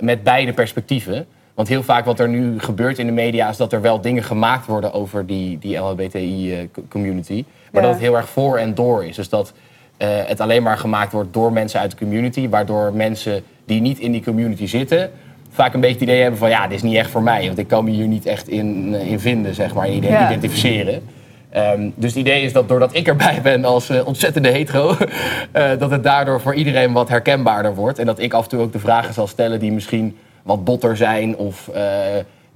met 0.00 0.22
beide 0.22 0.52
perspectieven. 0.52 1.26
Want 1.54 1.68
heel 1.68 1.82
vaak 1.82 2.04
wat 2.04 2.20
er 2.20 2.28
nu 2.28 2.60
gebeurt 2.60 2.98
in 2.98 3.06
de 3.06 3.12
media 3.12 3.48
is 3.48 3.56
dat 3.56 3.72
er 3.72 3.80
wel 3.80 4.00
dingen 4.00 4.22
gemaakt 4.22 4.66
worden 4.66 4.92
over 4.92 5.26
die, 5.26 5.58
die 5.58 5.76
LHBTI-community. 5.76 7.44
maar 7.72 7.82
Ja. 7.82 7.88
dat 7.88 7.90
het 7.96 8.00
heel 8.08 8.16
erg 8.16 8.28
voor 8.28 8.58
en 8.58 8.74
door 8.74 9.04
is. 9.04 9.16
Dus 9.16 9.28
dat 9.28 9.52
het 9.96 10.40
alleen 10.40 10.62
maar 10.62 10.78
gemaakt 10.78 11.12
wordt 11.12 11.32
door 11.32 11.52
mensen 11.52 11.80
uit 11.80 11.90
de 11.90 11.96
community. 11.96 12.48
Waardoor 12.48 12.92
mensen 12.94 13.42
die 13.64 13.80
niet 13.80 13.98
in 13.98 14.12
die 14.12 14.22
community 14.22 14.66
zitten 14.66 15.10
vaak 15.50 15.74
een 15.74 15.80
beetje 15.80 15.94
het 15.94 16.04
idee 16.04 16.20
hebben 16.20 16.38
van... 16.38 16.48
ja, 16.48 16.66
dit 16.66 16.76
is 16.76 16.82
niet 16.82 16.96
echt 16.96 17.10
voor 17.10 17.22
mij. 17.22 17.46
Want 17.46 17.58
ik 17.58 17.68
kan 17.68 17.84
me 17.84 17.90
hier 17.90 18.06
niet 18.06 18.26
echt 18.26 18.48
in, 18.48 18.94
eh, 18.94 19.10
in 19.10 19.20
vinden, 19.20 19.54
zeg 19.54 19.74
maar. 19.74 19.88
In 19.88 20.02
Ja. 20.02 20.26
identificeren. 20.26 21.02
Ehm, 21.50 21.90
dus 21.94 22.10
het 22.10 22.20
idee 22.20 22.42
is 22.42 22.52
dat 22.52 22.68
doordat 22.68 22.94
ik 22.94 23.06
erbij 23.08 23.40
ben 23.50 23.64
als 23.64 23.88
eh, 23.90 24.06
ontzettende 24.06 24.48
hetero, 24.48 24.96
eh, 25.52 25.70
dat 25.78 25.90
het 25.90 26.02
daardoor 26.02 26.40
voor 26.40 26.54
iedereen 26.54 26.92
wat 26.92 27.08
herkenbaarder 27.08 27.74
wordt. 27.74 27.98
En 27.98 28.06
dat 28.06 28.18
ik 28.18 28.32
af 28.32 28.42
en 28.42 28.48
toe 28.48 28.60
ook 28.60 28.72
de 28.72 28.78
vragen 28.78 29.14
zal 29.14 29.26
stellen 29.26 29.60
die 29.60 29.72
misschien 29.72 30.16
wat 30.42 30.64
botter 30.64 30.96
zijn 30.96 31.36
of 31.36 31.70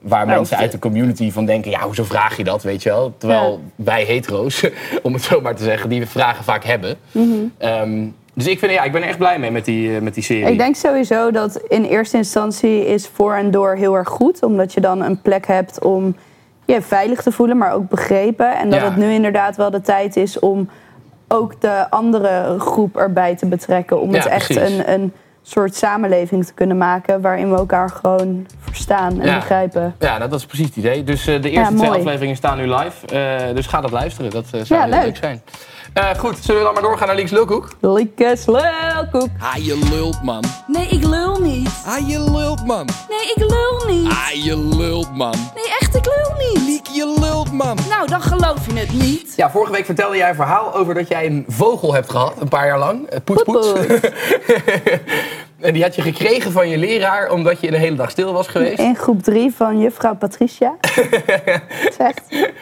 waar 0.03 0.27
Nou, 0.27 0.39
mensen 0.39 0.57
uit 0.57 0.73
de 0.73 0.79
community 0.79 1.31
van 1.31 1.45
denken, 1.45 1.71
ja, 1.71 1.81
hoezo 1.81 2.05
vraag 2.05 2.37
je 2.37 2.45
dat, 2.45 2.63
weet 2.63 2.83
je 2.83 2.89
wel? 2.89 3.15
Terwijl 3.19 3.61
wij 3.77 4.05
hetero's, 4.05 4.65
om 5.03 5.13
het 5.13 5.23
zo 5.23 5.41
maar 5.41 5.57
te 5.57 5.65
zeggen, 5.65 5.89
die 5.89 6.07
vragen 6.07 6.45
vaak 6.45 6.65
hebben. 6.65 6.97
Ehm, 7.59 8.07
dus 8.35 8.47
ik, 8.47 8.59
vind, 8.59 8.73
ja, 8.73 8.83
ik 8.83 8.93
ben 8.93 9.03
er 9.03 9.09
echt 9.09 9.19
blij 9.19 9.39
mee 9.39 9.51
met 9.51 9.65
die, 9.65 9.95
eh, 9.95 10.01
met 10.01 10.15
die 10.15 10.23
serie. 10.23 10.53
Ik 10.53 10.59
denk 10.59 10.77
sowieso 10.77 11.31
dat 11.31 11.57
in 11.69 11.85
eerste 11.85 12.17
instantie 12.17 12.87
is 12.87 13.09
voor 13.15 13.35
en 13.35 13.51
door 13.51 13.75
heel 13.75 13.95
erg 13.97 14.09
goed. 14.09 14.43
Omdat 14.43 14.73
je 14.73 14.81
dan 14.81 15.03
een 15.03 15.21
plek 15.21 15.47
hebt 15.47 15.85
om 15.85 16.17
je 16.65 16.83
veilig 16.83 17.23
te 17.23 17.33
voelen, 17.33 17.57
maar 17.59 17.73
ook 17.73 17.89
begrepen. 17.89 18.57
En 18.59 18.71
dat 18.71 18.81
Ja. 18.81 18.85
het 18.85 18.97
nu 18.97 19.13
inderdaad 19.13 19.57
wel 19.57 19.71
de 19.71 19.81
tijd 19.81 20.17
is 20.17 20.39
om 20.39 20.69
ook 21.29 21.61
de 21.61 21.91
andere 21.91 22.55
groep 22.59 22.97
erbij 22.97 23.37
te 23.37 23.47
betrekken. 23.47 24.01
Om 24.01 24.15
het 24.15 24.27
echt 24.27 24.57
een, 24.57 24.93
een 24.93 25.13
soort 25.43 25.75
samenleving 25.77 26.47
te 26.47 26.55
kunnen 26.55 26.79
maken 26.79 27.21
waarin 27.21 27.51
we 27.51 27.57
elkaar 27.57 27.91
gewoon 27.91 28.47
verstaan 28.61 29.21
en 29.21 29.27
Ja. 29.27 29.35
begrijpen. 29.35 29.95
Ja, 29.99 30.19
nou, 30.19 30.31
dat 30.31 30.39
is 30.39 30.47
precies 30.47 30.67
het 30.67 30.77
idee. 30.77 31.05
Dus 31.05 31.27
eh, 31.27 31.43
de 31.43 31.51
eerste 31.51 31.73
Ja, 31.73 31.79
twee 31.79 31.91
afleveringen 31.99 32.37
staan 32.37 32.57
nu 32.59 32.67
live. 32.75 33.07
Eh, 33.07 33.55
dus 33.55 33.67
ga 33.67 33.81
dat 33.81 33.91
luisteren. 33.91 34.31
Dat 34.31 34.47
zou 34.63 34.65
Ja, 34.91 35.03
leuk. 35.03 35.17
zijn. 35.17 35.43
Eh, 35.93 36.11
goed, 36.19 36.39
zullen 36.41 36.61
we 36.61 36.65
dan 36.65 36.75
maar 36.75 36.83
doorgaan 36.83 37.07
naar 37.07 37.17
Links 37.17 37.31
Lulkoek? 37.31 37.69
Lieke 37.81 38.35
slelkoek. 38.39 39.29
Ah, 39.39 39.57
je 39.57 39.89
lult, 39.91 40.23
man. 40.23 40.45
Nee, 40.67 40.87
ik 40.89 41.05
lul 41.05 41.41
niet. 41.41 41.71
Ah, 41.87 42.09
je 42.09 42.31
lult, 42.31 42.67
man. 42.67 42.89
Nee, 43.09 43.33
ik 43.35 43.51
lul 43.51 43.95
niet. 43.95 44.09
Ah, 44.11 44.45
je 44.45 44.57
lult, 44.77 45.17
man. 45.17 45.35
Nee, 45.55 45.65
echt, 45.81 45.95
ik 45.95 46.05
lul 46.05 46.49
niet. 46.49 46.63
Liek, 46.67 46.87
je 46.87 47.17
lult, 47.21 47.53
man. 47.53 47.79
Nou, 47.89 48.07
dan 48.09 48.23
geloof 48.23 48.67
je 48.67 48.79
het 48.79 48.93
niet. 48.93 49.33
Ja, 49.37 49.51
vorige 49.51 49.73
week 49.73 49.85
vertelde 49.85 50.17
jij 50.17 50.29
een 50.29 50.35
verhaal 50.35 50.75
over 50.75 50.95
dat 50.95 51.09
jij 51.09 51.27
een 51.27 51.45
vogel 51.49 51.95
hebt 51.95 52.11
gehad, 52.11 52.35
een 52.41 52.49
paar 52.49 52.67
jaar 52.67 52.79
lang. 52.79 53.07
Eh, 53.07 53.19
Poets 53.25 53.43
Poets. 53.43 53.69
en 55.63 55.73
die 55.73 55.83
had 55.83 55.95
je 55.95 56.03
gekregen 56.03 56.53
van 56.53 56.69
je 56.69 56.79
leraar 56.79 57.31
omdat 57.31 57.61
je 57.61 57.69
een 57.69 57.75
hele 57.75 57.97
dag 57.97 58.11
stil 58.11 58.33
was 58.33 58.47
geweest. 58.49 58.79
In 58.79 58.97
groep 58.97 59.23
drie 59.23 59.53
van 59.55 59.79
juffrouw 59.81 60.15
Patricia. 60.15 60.75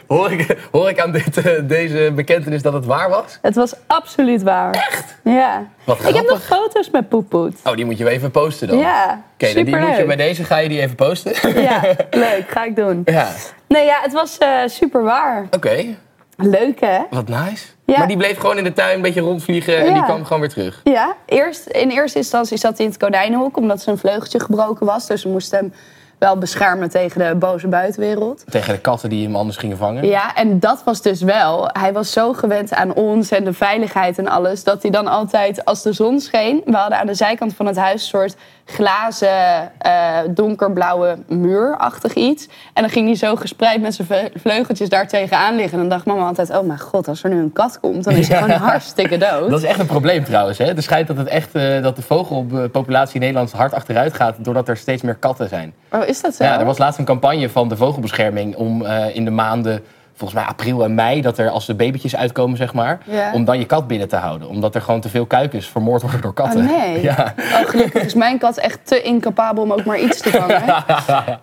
Hoor 0.06 0.32
ik, 0.32 0.56
hoor 0.72 0.88
ik 0.88 1.00
aan 1.00 1.12
dit, 1.12 1.36
eh, 1.36 1.52
deze 1.62 2.12
bekentenis 2.14 2.62
dat 2.62 2.72
het 2.72 2.84
waar 2.86 3.08
was? 3.08 3.38
Het 3.42 3.54
was 3.54 3.74
absoluut 3.86 4.42
waar. 4.42 4.74
Echt? 4.74 5.16
Ja. 5.24 5.66
Wat 5.84 6.08
Ik 6.08 6.14
heb 6.14 6.28
nog 6.28 6.42
foto's 6.42 6.90
met 6.90 7.08
Poepoet. 7.08 7.54
Oh, 7.64 7.74
die 7.74 7.84
moet 7.84 7.98
je 7.98 8.08
even 8.08 8.30
posten 8.30 8.68
dan. 8.68 8.78
Ja, 8.78 9.22
Oké, 9.34 9.54
dan 9.54 9.64
die 9.64 9.76
moet 9.76 9.96
je 9.96 10.04
bij 10.04 10.16
deze 10.16 10.44
ga 10.44 10.56
je 10.58 10.68
die 10.68 10.80
even 10.80 10.96
posten. 10.96 11.62
Ja, 11.62 11.80
leuk. 12.10 12.44
Ga 12.48 12.64
ik 12.64 12.76
doen. 12.76 13.02
ja, 13.04 13.28
Nee, 13.68 13.84
ja, 13.84 13.98
het 14.02 14.12
was 14.12 14.38
eh, 14.38 14.48
super 14.66 15.02
waar. 15.02 15.46
oké. 15.50 15.96
Leuk, 16.42 16.80
hè? 16.80 16.98
Wat 17.10 17.28
nice. 17.28 17.66
Ja. 17.84 17.98
Maar 17.98 18.08
die 18.08 18.16
bleef 18.16 18.38
gewoon 18.38 18.58
in 18.58 18.64
de 18.64 18.72
tuin 18.72 18.94
een 18.96 19.02
beetje 19.02 19.20
rondvliegen 19.20 19.76
en 19.78 19.86
Ja. 19.86 19.92
die 19.94 20.02
kwam 20.02 20.24
gewoon 20.24 20.40
weer 20.40 20.48
terug. 20.48 20.80
Ja, 20.84 21.14
eerst, 21.26 21.66
in 21.66 21.90
eerste 21.90 22.18
instantie 22.18 22.56
zat 22.56 22.76
hij 22.76 22.86
in 22.86 22.92
het 22.92 23.00
konijnenhok... 23.00 23.56
omdat 23.56 23.80
zijn 23.82 23.98
vleugeltje 23.98 24.40
gebroken 24.40 24.86
was. 24.86 25.06
Dus 25.06 25.22
we 25.22 25.28
moesten 25.28 25.58
hem 25.58 25.72
wel 26.18 26.36
beschermen 26.38 26.90
tegen 26.90 27.28
de 27.28 27.34
boze 27.34 27.68
buitenwereld. 27.68 28.44
Tegen 28.50 28.72
de 28.74 28.80
katten 28.80 29.08
die 29.10 29.24
hem 29.24 29.36
anders 29.36 29.56
gingen 29.56 29.76
vangen. 29.76 30.06
Ja, 30.06 30.34
en 30.36 30.60
dat 30.60 30.82
was 30.84 31.02
dus 31.02 31.22
wel. 31.22 31.68
Hij 31.72 31.92
was 31.92 32.12
zo 32.12 32.32
gewend 32.32 32.74
aan 32.74 32.94
ons 32.94 33.30
en 33.30 33.44
de 33.44 33.52
veiligheid 33.52 34.18
en 34.18 34.28
alles. 34.28 34.64
dat 34.64 34.82
hij 34.82 34.90
dan 34.90 35.06
altijd, 35.06 35.64
als 35.64 35.82
de 35.82 35.92
zon 35.92 36.20
scheen. 36.20 36.62
We 36.64 36.76
hadden 36.76 36.98
aan 36.98 37.06
de 37.06 37.14
zijkant 37.14 37.54
van 37.54 37.66
het 37.66 37.76
huis 37.76 38.02
een 38.02 38.08
soort 38.08 38.36
glazen, 38.74 39.70
eh, 39.78 40.18
donkerblauwe 40.28 41.16
muurachtig 41.28 42.14
iets. 42.14 42.48
En 42.72 42.82
dan 42.82 42.90
ging 42.90 43.06
hij 43.06 43.16
zo 43.16 43.36
gespreid 43.36 43.80
met 43.82 43.94
zijn 43.94 44.06
vle- 44.06 44.30
vleugeltjes 44.34 44.88
daar 44.88 45.08
tegenaan 45.08 45.54
liggen. 45.54 45.72
En 45.72 45.78
dan 45.78 45.88
dacht 45.88 46.06
mama 46.06 46.26
altijd: 46.26 46.50
oh 46.50 46.66
mijn 46.66 46.78
god, 46.80 47.08
als 47.08 47.22
er 47.22 47.30
nu 47.30 47.38
een 47.40 47.52
kat 47.52 47.80
komt, 47.80 48.04
dan 48.04 48.14
is 48.14 48.28
hij 48.28 48.42
gewoon 48.42 48.56
hartstikke 48.70 49.18
dood. 49.18 49.50
Dat 49.50 49.58
is 49.62 49.68
echt 49.68 49.78
een 49.78 49.86
probleem 49.86 50.24
trouwens. 50.24 50.58
Hè? 50.58 50.64
Er 50.76 50.82
schijnt 50.82 51.06
dat, 51.06 51.16
het 51.16 51.26
echt, 51.28 51.54
eh, 51.54 51.82
dat 51.82 51.96
de 51.96 52.02
vogelpopulatie 52.02 53.14
in 53.14 53.20
Nederland 53.20 53.52
hard 53.52 53.72
achteruit 53.74 54.14
gaat 54.14 54.34
doordat 54.38 54.68
er 54.68 54.76
steeds 54.76 55.02
meer 55.02 55.14
katten 55.14 55.48
zijn. 55.48 55.72
Oh, 55.92 56.06
is 56.08 56.20
dat 56.20 56.34
zo? 56.34 56.44
Ja, 56.44 56.58
er 56.58 56.64
was 56.64 56.78
laatst 56.78 56.98
een 56.98 57.04
campagne 57.04 57.48
van 57.48 57.68
de 57.68 57.76
vogelbescherming 57.76 58.56
om 58.56 58.84
eh, 58.84 59.16
in 59.16 59.24
de 59.24 59.30
maanden, 59.30 59.82
volgens 60.20 60.40
mij 60.40 60.48
april 60.48 60.84
en 60.84 60.94
mei, 60.94 61.20
dat 61.20 61.38
er 61.38 61.50
als 61.50 61.66
de 61.66 61.74
babytjes 61.74 62.16
uitkomen, 62.16 62.56
zeg 62.56 62.72
maar, 62.74 62.98
Ja. 63.04 63.32
om 63.32 63.44
dan 63.44 63.58
je 63.58 63.64
kat 63.66 63.86
binnen 63.86 64.08
te 64.08 64.16
houden. 64.16 64.48
Omdat 64.48 64.74
er 64.74 64.80
gewoon 64.82 65.00
te 65.00 65.08
veel 65.08 65.26
kuikens 65.26 65.66
vermoord 65.66 66.02
worden 66.02 66.20
door 66.20 66.34
katten. 66.34 66.60
Oh 66.60 66.76
nee. 66.78 67.02
Ja. 67.10 67.34
Oh, 67.38 67.68
gelukkig 67.68 68.02
is 68.04 68.14
mijn 68.14 68.38
kat 68.38 68.56
echt 68.56 68.78
te 68.82 69.02
incapabel 69.02 69.62
om 69.62 69.72
ook 69.72 69.84
maar 69.84 69.98
iets 69.98 70.20
te 70.20 70.30
vangen. 70.30 70.62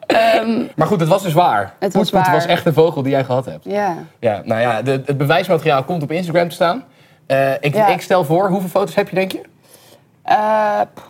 Ehm, 0.08 0.64
Maar 0.76 0.88
goed, 0.88 1.00
het 1.00 1.10
was 1.10 1.24
dus 1.24 1.34
waar. 1.34 1.74
Het 1.80 1.94
was 1.94 2.10
waar. 2.12 2.32
was 2.32 2.46
echt 2.46 2.66
een 2.66 2.74
vogel 2.74 3.02
die 3.02 3.12
jij 3.12 3.24
gehad 3.24 3.46
hebt. 3.46 3.64
ja. 3.66 3.96
Ja, 4.20 4.42
nou 4.46 4.62
ja, 4.62 4.82
de, 4.82 4.92
het 5.06 5.18
bewijsmateriaal 5.18 5.84
komt 5.84 6.04
op 6.04 6.12
Instagram 6.12 6.50
te 6.50 6.56
staan. 6.56 6.84
Eh, 7.28 7.52
ik, 7.60 7.74
Ja. 7.74 7.88
ik 7.88 8.02
stel 8.02 8.24
voor, 8.26 8.50
hoeveel 8.50 8.70
foto's 8.70 8.96
heb 8.96 9.10
je, 9.10 9.16
denk 9.16 9.32
je? 9.32 9.42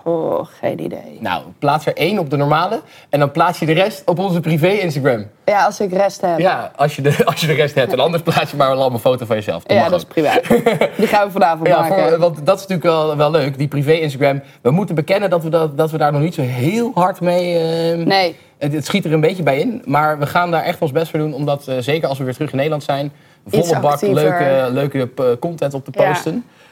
Oh, 0.04 0.40
geen 0.60 0.80
idee. 0.84 1.18
Nou, 1.20 1.44
plaats 1.60 1.86
er 1.86 1.96
één 1.96 2.20
op 2.20 2.30
de 2.30 2.38
normale 2.38 2.82
en 3.10 3.20
dan 3.20 3.32
plaats 3.32 3.60
je 3.60 3.66
de 3.66 3.74
rest 3.74 4.02
op 4.06 4.20
onze 4.20 4.40
privé 4.40 4.68
Instagram. 4.68 5.28
Ja, 5.46 5.66
als 5.66 5.80
ik 5.80 5.92
rest 5.92 6.22
heb. 6.22 6.40
Ja, 6.40 6.72
als 6.76 6.96
je 6.96 7.02
de, 7.02 7.16
als 7.26 7.42
je 7.42 7.48
de 7.48 7.54
rest 7.54 7.76
hebt. 7.76 7.92
En 7.94 8.00
anders 8.00 8.24
plaats 8.24 8.52
je 8.52 8.58
maar 8.58 8.68
allemaal 8.68 8.92
een 8.92 9.00
foto 9.00 9.26
van 9.26 9.36
jezelf. 9.36 9.64
Dat 9.64 9.78
Ja, 9.78 9.90
dat 9.90 10.00
is 10.00 10.06
privé. 10.06 10.42
Die 10.98 11.08
gaan 11.08 11.26
we 11.26 11.32
vanavond 11.32 11.68
Ja, 11.68 11.80
maken. 11.80 12.10
voor, 12.10 12.18
want 12.18 12.46
dat 12.46 12.56
is 12.60 12.68
natuurlijk 12.68 12.84
wel, 12.96 13.18
wel 13.18 13.32
leuk, 13.32 13.58
die 13.58 13.68
privé 13.68 13.92
Instagram. 13.92 14.42
We 14.62 14.72
moeten 14.72 14.96
bekennen 14.96 15.30
dat 15.30 15.44
we, 15.44 15.50
dat, 15.50 15.78
dat 15.78 15.92
we 15.92 15.98
daar 15.98 16.12
nog 16.12 16.22
niet 16.22 16.34
zo 16.34 16.42
heel 16.42 16.92
hard 16.94 17.22
mee... 17.22 17.58
eh, 17.60 18.06
Nee, 18.06 18.36
het, 18.58 18.74
het 18.74 18.86
schiet 18.86 19.06
er 19.06 19.14
een 19.14 19.20
beetje 19.22 19.44
bij 19.44 19.60
in. 19.60 19.82
Maar 19.86 20.20
we 20.20 20.26
gaan 20.26 20.52
daar 20.52 20.64
echt 20.64 20.82
ons 20.82 20.92
best 20.92 21.10
voor 21.10 21.20
doen. 21.20 21.34
Omdat, 21.34 21.68
eh, 21.68 21.76
zeker 21.80 22.08
als 22.10 22.18
we 22.18 22.24
weer 22.24 22.34
terug 22.34 22.50
in 22.50 22.56
Nederland 22.56 22.84
zijn... 22.84 23.12
Volle 23.48 23.80
bak 23.80 24.02
leuke, 24.02 24.68
leuke 24.72 25.10
eh, 25.16 25.26
content 25.40 25.74
op 25.74 25.86
te 25.86 25.92
Ja. 25.94 26.16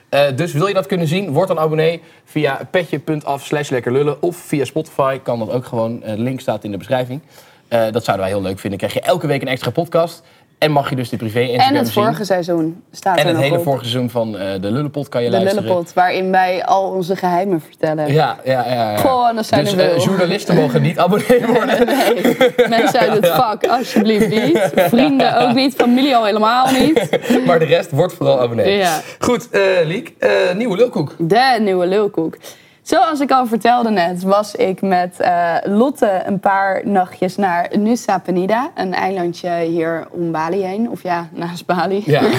Eh, 0.09 0.21
dus 0.35 0.53
wil 0.53 0.67
je 0.67 0.73
dat 0.73 0.85
kunnen 0.85 1.07
zien, 1.07 1.31
word 1.31 1.47
dan 1.47 1.59
abonnee 1.59 2.01
via 2.25 2.67
petje.af 2.71 3.45
slash 3.45 3.69
lekkerlullen. 3.69 4.21
Of 4.21 4.35
via 4.37 4.65
Spotify, 4.65 5.19
kan 5.23 5.39
dat 5.39 5.51
ook 5.51 5.65
gewoon. 5.65 6.03
Eh, 6.03 6.15
De 6.15 6.21
link 6.21 6.39
staat 6.39 6.63
in 6.63 6.71
de 6.71 6.77
beschrijving. 6.77 7.21
Eh, 7.67 7.79
dat 7.91 8.03
zouden 8.03 8.25
wij 8.25 8.35
heel 8.35 8.43
leuk 8.43 8.59
vinden. 8.59 8.79
krijg 8.79 8.93
je 8.93 9.01
elke 9.01 9.27
week 9.27 9.41
een 9.41 9.47
extra 9.47 9.71
podcast. 9.71 10.23
En 10.57 10.71
mag 10.71 10.89
je 10.89 10.95
dus 10.95 11.09
de 11.09 11.17
privé 11.17 11.39
Instagram 11.39 11.69
en 11.69 11.75
het 11.75 11.87
zien. 11.87 12.03
vorige 12.03 12.23
seizoen 12.23 12.83
staat 12.91 13.17
En 13.17 13.21
er 13.21 13.27
het 13.27 13.35
nog 13.35 13.43
hele 13.43 13.57
op. 13.57 13.63
vorige 13.63 13.83
seizoen 13.83 14.09
van 14.09 14.37
eh, 14.37 14.51
de 14.61 14.71
Lullenpot 14.71 15.09
kan 15.09 15.23
je 15.23 15.29
De 15.29 15.35
luisteren. 15.37 15.63
Lullepot, 15.63 15.93
waarin 15.93 16.31
wij 16.31 16.65
al 16.65 16.91
onze 16.91 17.15
geheimen 17.15 17.61
vertellen. 17.61 18.13
Ja, 18.13 18.37
ja, 18.43 18.65
ja. 18.67 18.91
ja. 18.91 18.97
Goh, 18.97 19.29
en 19.29 19.35
dat 19.35 19.45
zijn 19.45 19.63
dus 19.63 19.73
er 19.73 19.93
eh, 19.95 20.03
journalisten 20.03 20.55
mogen 20.55 20.81
niet 20.81 20.99
abonnee 20.99 21.45
worden. 21.53 21.85
Nee, 21.85 22.35
mensen 22.69 22.99
uit 22.99 23.13
het 23.13 23.27
vak, 23.27 23.65
alsjeblieft 23.67 24.29
niet. 24.29 24.71
Vrienden 24.75 25.37
ook 25.37 25.53
niet, 25.53 25.75
familie 25.75 26.15
al 26.15 26.25
helemaal 26.25 26.71
niet. 26.71 27.19
maar 27.47 27.59
de 27.59 27.65
rest 27.65 27.91
wordt 27.91 28.13
vooral 28.13 28.41
abonnee. 28.41 28.77
Ja. 28.77 28.99
Goed, 29.19 29.49
eh 29.49 29.61
Liek, 29.83 30.13
nieuwe 30.55 30.75
lulkoek. 30.77 31.15
De 31.17 31.57
nieuwe 31.61 31.85
lulkoek. 31.87 32.37
Zoals 32.85 33.19
ik 33.19 33.31
al 33.31 33.45
vertelde 33.45 33.89
net, 33.89 34.23
was 34.23 34.55
ik 34.55 34.81
met 34.81 35.19
eh, 35.19 35.55
Lotte 35.63 36.21
een 36.25 36.39
paar 36.39 36.81
nachtjes 36.87 37.35
naar 37.35 37.69
Nusa 37.77 38.17
Penida. 38.17 38.71
Een 38.75 38.93
eilandje 38.93 39.59
hier 39.59 40.07
om 40.11 40.31
Bali 40.31 40.63
heen. 40.63 40.89
Of 40.89 41.03
ja, 41.03 41.29
naast 41.31 41.65
Bali. 41.65 42.03
Ja. 42.05 42.21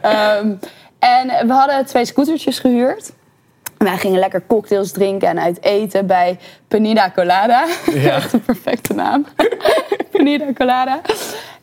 Ehm, 0.00 0.54
en 0.98 1.46
we 1.46 1.52
hadden 1.52 1.86
twee 1.86 2.04
scootertjes 2.04 2.58
gehuurd. 2.58 3.12
Wij 3.78 3.96
gingen 3.96 4.18
lekker 4.18 4.46
cocktails 4.46 4.92
drinken 4.92 5.28
en 5.28 5.40
uit 5.40 5.62
eten 5.62 6.06
bij 6.06 6.38
Penida 6.68 7.10
Colada. 7.10 7.64
Ja. 7.92 8.14
Echt 8.16 8.32
een 8.32 8.42
perfecte 8.42 8.94
naam. 8.94 9.26
Penida 10.12 10.52
Colada. 10.54 11.00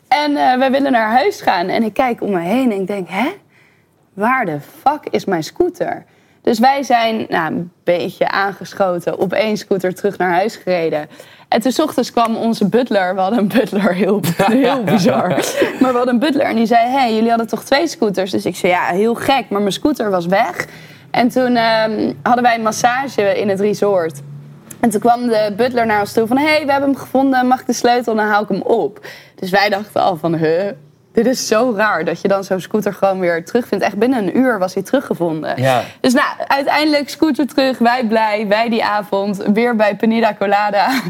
En 0.08 0.36
eh, 0.36 0.58
wij 0.58 0.70
willen 0.70 0.92
naar 0.92 1.10
huis 1.10 1.40
gaan. 1.40 1.68
En 1.68 1.82
ik 1.82 1.94
kijk 1.94 2.22
om 2.22 2.30
me 2.30 2.40
heen 2.40 2.72
en 2.72 2.80
ik 2.80 2.86
denk, 2.86 3.08
hè? 3.08 3.28
Waar 4.14 4.44
de 4.44 4.58
fuck 4.80 5.06
is 5.10 5.24
mijn 5.24 5.44
scooter? 5.44 6.04
Dus 6.42 6.58
wij 6.58 6.82
zijn 6.82 7.26
nou, 7.28 7.52
een 7.52 7.72
beetje 7.84 8.28
aangeschoten 8.28 9.18
op 9.18 9.32
één 9.32 9.56
scooter 9.56 9.94
terug 9.94 10.18
naar 10.18 10.32
huis 10.32 10.56
gereden. 10.56 11.08
En 11.48 11.60
toen 11.60 11.72
's 11.72 11.78
ochtends 11.78 12.12
kwam 12.12 12.36
onze 12.36 12.68
butler. 12.68 13.14
We 13.14 13.20
hadden 13.20 13.38
een 13.38 13.48
butler, 13.48 13.94
heel, 13.94 14.20
heel 14.64 14.84
bizar. 14.84 15.28
Maar 15.80 15.90
we 15.90 15.96
hadden 15.96 16.08
een 16.08 16.18
butler 16.18 16.46
en 16.46 16.56
die 16.56 16.66
zei... 16.66 16.88
hé, 16.88 16.98
hey, 16.98 17.14
jullie 17.14 17.28
hadden 17.28 17.46
toch 17.46 17.64
twee 17.64 17.86
scooters? 17.86 18.30
Dus 18.30 18.46
ik 18.46 18.56
zei, 18.56 18.72
ja, 18.72 18.84
heel 18.84 19.14
gek, 19.14 19.48
maar 19.48 19.60
mijn 19.60 19.72
scooter 19.72 20.10
was 20.10 20.26
weg. 20.26 20.66
En 21.10 21.28
toen 21.28 21.56
ehm, 21.56 22.12
hadden 22.22 22.42
wij 22.42 22.54
een 22.54 22.62
massage 22.62 23.40
in 23.40 23.48
het 23.48 23.60
resort. 23.60 24.20
En 24.80 24.90
toen 24.90 25.00
kwam 25.00 25.26
de 25.26 25.52
butler 25.56 25.86
naar 25.86 26.00
ons 26.00 26.12
toe 26.12 26.26
van... 26.26 26.38
hé, 26.38 26.46
hey, 26.46 26.64
we 26.64 26.70
hebben 26.70 26.90
hem 26.90 26.98
gevonden, 26.98 27.46
mag 27.46 27.60
ik 27.60 27.66
de 27.66 27.72
sleutel? 27.72 28.14
Dan 28.14 28.26
haal 28.26 28.42
ik 28.42 28.48
hem 28.48 28.62
op. 28.62 29.06
Dus 29.34 29.50
wij 29.50 29.68
dachten 29.68 30.02
al 30.02 30.16
van, 30.16 30.34
huh, 30.34 30.70
dit 31.12 31.26
is 31.26 31.46
zo 31.46 31.72
raar... 31.76 32.04
dat 32.04 32.20
je 32.20 32.28
dan 32.28 32.44
zo'n 32.44 32.60
scooter 32.60 32.94
gewoon 32.94 33.18
weer 33.18 33.44
terugvindt. 33.44 33.84
Echt 33.84 33.96
binnen 33.96 34.18
een 34.18 34.38
uur 34.38 34.58
was 34.58 34.74
hij 34.74 34.82
teruggevonden. 34.82 35.62
Ja. 35.62 35.82
Dus 36.00 36.12
nou, 36.12 36.26
uiteindelijk 36.46 37.08
scooter 37.08 37.46
terug, 37.46 37.78
wij 37.78 38.06
blij, 38.06 38.46
wij 38.48 38.68
die 38.68 38.84
avond. 38.84 39.42
Weer 39.52 39.76
bij 39.76 39.96
Panida 39.96 40.34
Colada, 40.38 40.88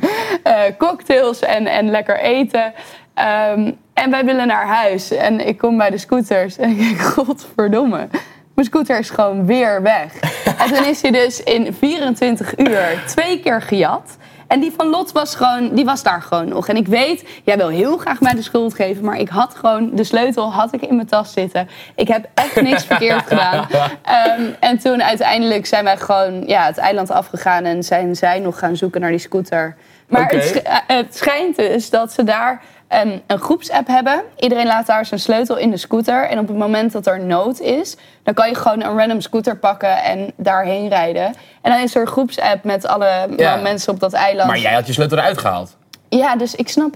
eh, 0.42 0.54
cocktails 0.78 1.40
en, 1.40 1.66
en 1.66 1.90
lekker 1.90 2.18
eten. 2.18 2.72
Ehm, 3.14 3.72
en 3.94 4.10
wij 4.10 4.24
willen 4.24 4.46
naar 4.46 4.66
huis. 4.66 5.10
En 5.10 5.46
ik 5.46 5.58
kom 5.58 5.76
bij 5.76 5.90
de 5.90 5.98
scooters 5.98 6.58
en 6.58 6.70
ik 6.72 6.78
denk, 6.78 7.00
godverdomme. 7.00 8.08
Mijn 8.54 8.66
scooter 8.66 8.98
is 8.98 9.10
gewoon 9.10 9.46
weer 9.46 9.82
weg. 9.82 10.14
en 10.62 10.74
toen 10.74 10.84
is 10.84 11.02
hij 11.02 11.10
dus 11.10 11.42
in 11.42 11.74
24 11.74 12.58
uur 12.58 13.02
twee 13.06 13.40
keer 13.40 13.62
gejat. 13.62 14.16
En 14.52 14.60
die 14.60 14.72
van 14.76 14.86
Lot 14.86 15.12
was, 15.12 15.34
gewoon, 15.34 15.74
die 15.74 15.84
was 15.84 16.02
daar 16.02 16.22
gewoon 16.22 16.48
nog. 16.48 16.68
En 16.68 16.76
ik 16.76 16.86
weet, 16.86 17.24
jij 17.44 17.56
wil 17.56 17.68
heel 17.68 17.96
graag 17.96 18.20
mij 18.20 18.34
de 18.34 18.42
schuld 18.42 18.74
geven... 18.74 19.04
maar 19.04 19.18
ik 19.18 19.28
had 19.28 19.54
gewoon, 19.54 19.90
de 19.94 20.04
sleutel 20.04 20.52
had 20.52 20.72
ik 20.72 20.82
in 20.82 20.94
mijn 20.94 21.06
tas 21.06 21.32
zitten. 21.32 21.68
Ik 21.94 22.08
heb 22.08 22.28
echt 22.34 22.60
niks 22.60 22.84
verkeerd 22.84 23.26
gedaan. 23.26 23.66
Ehm, 24.02 24.42
en 24.60 24.78
toen 24.78 25.02
uiteindelijk 25.02 25.66
zijn 25.66 25.84
wij 25.84 25.96
gewoon 25.96 26.46
ja, 26.46 26.66
het 26.66 26.78
eiland 26.78 27.10
afgegaan... 27.10 27.64
en 27.64 27.82
zijn 27.82 28.16
zij 28.16 28.38
nog 28.38 28.58
gaan 28.58 28.76
zoeken 28.76 29.00
naar 29.00 29.10
die 29.10 29.18
scooter. 29.18 29.76
Maar 30.08 30.30
het, 30.30 30.44
sch- 30.44 30.56
eh, 30.56 30.76
het 30.86 31.16
schijnt 31.16 31.56
dus 31.56 31.90
dat 31.90 32.12
ze 32.12 32.24
daar 32.24 32.62
ehm, 32.92 33.18
een 33.26 33.38
groepsapp 33.38 33.86
hebben. 33.86 34.22
Iedereen 34.38 34.66
laat 34.66 34.86
daar 34.86 35.06
zijn 35.06 35.20
sleutel 35.20 35.56
in 35.56 35.70
de 35.70 35.76
scooter. 35.76 36.28
En 36.28 36.38
op 36.38 36.48
het 36.48 36.56
moment 36.56 36.92
dat 36.92 37.06
er 37.06 37.20
nood 37.20 37.60
is, 37.60 37.96
dan 38.22 38.34
kan 38.34 38.48
je 38.48 38.54
gewoon 38.54 38.82
een 38.82 38.96
random 38.98 39.20
scooter 39.20 39.56
pakken 39.58 40.02
en 40.02 40.32
daarheen 40.36 40.88
rijden. 40.88 41.24
En 41.62 41.72
dan 41.72 41.80
is 41.80 41.94
er 41.94 42.00
een 42.00 42.06
groepsapp 42.06 42.64
met 42.64 42.86
alle 42.86 43.28
Ja. 43.36 43.56
mensen 43.56 43.92
op 43.92 44.00
dat 44.00 44.12
eiland. 44.12 44.48
Maar 44.48 44.58
jij 44.58 44.72
had 44.74 44.86
je 44.86 44.92
sleutel 44.92 45.18
eruit 45.18 45.38
gehaald. 45.38 45.76
Ja, 46.08 46.36
dus 46.36 46.54
ik 46.54 46.68
snap. 46.68 46.94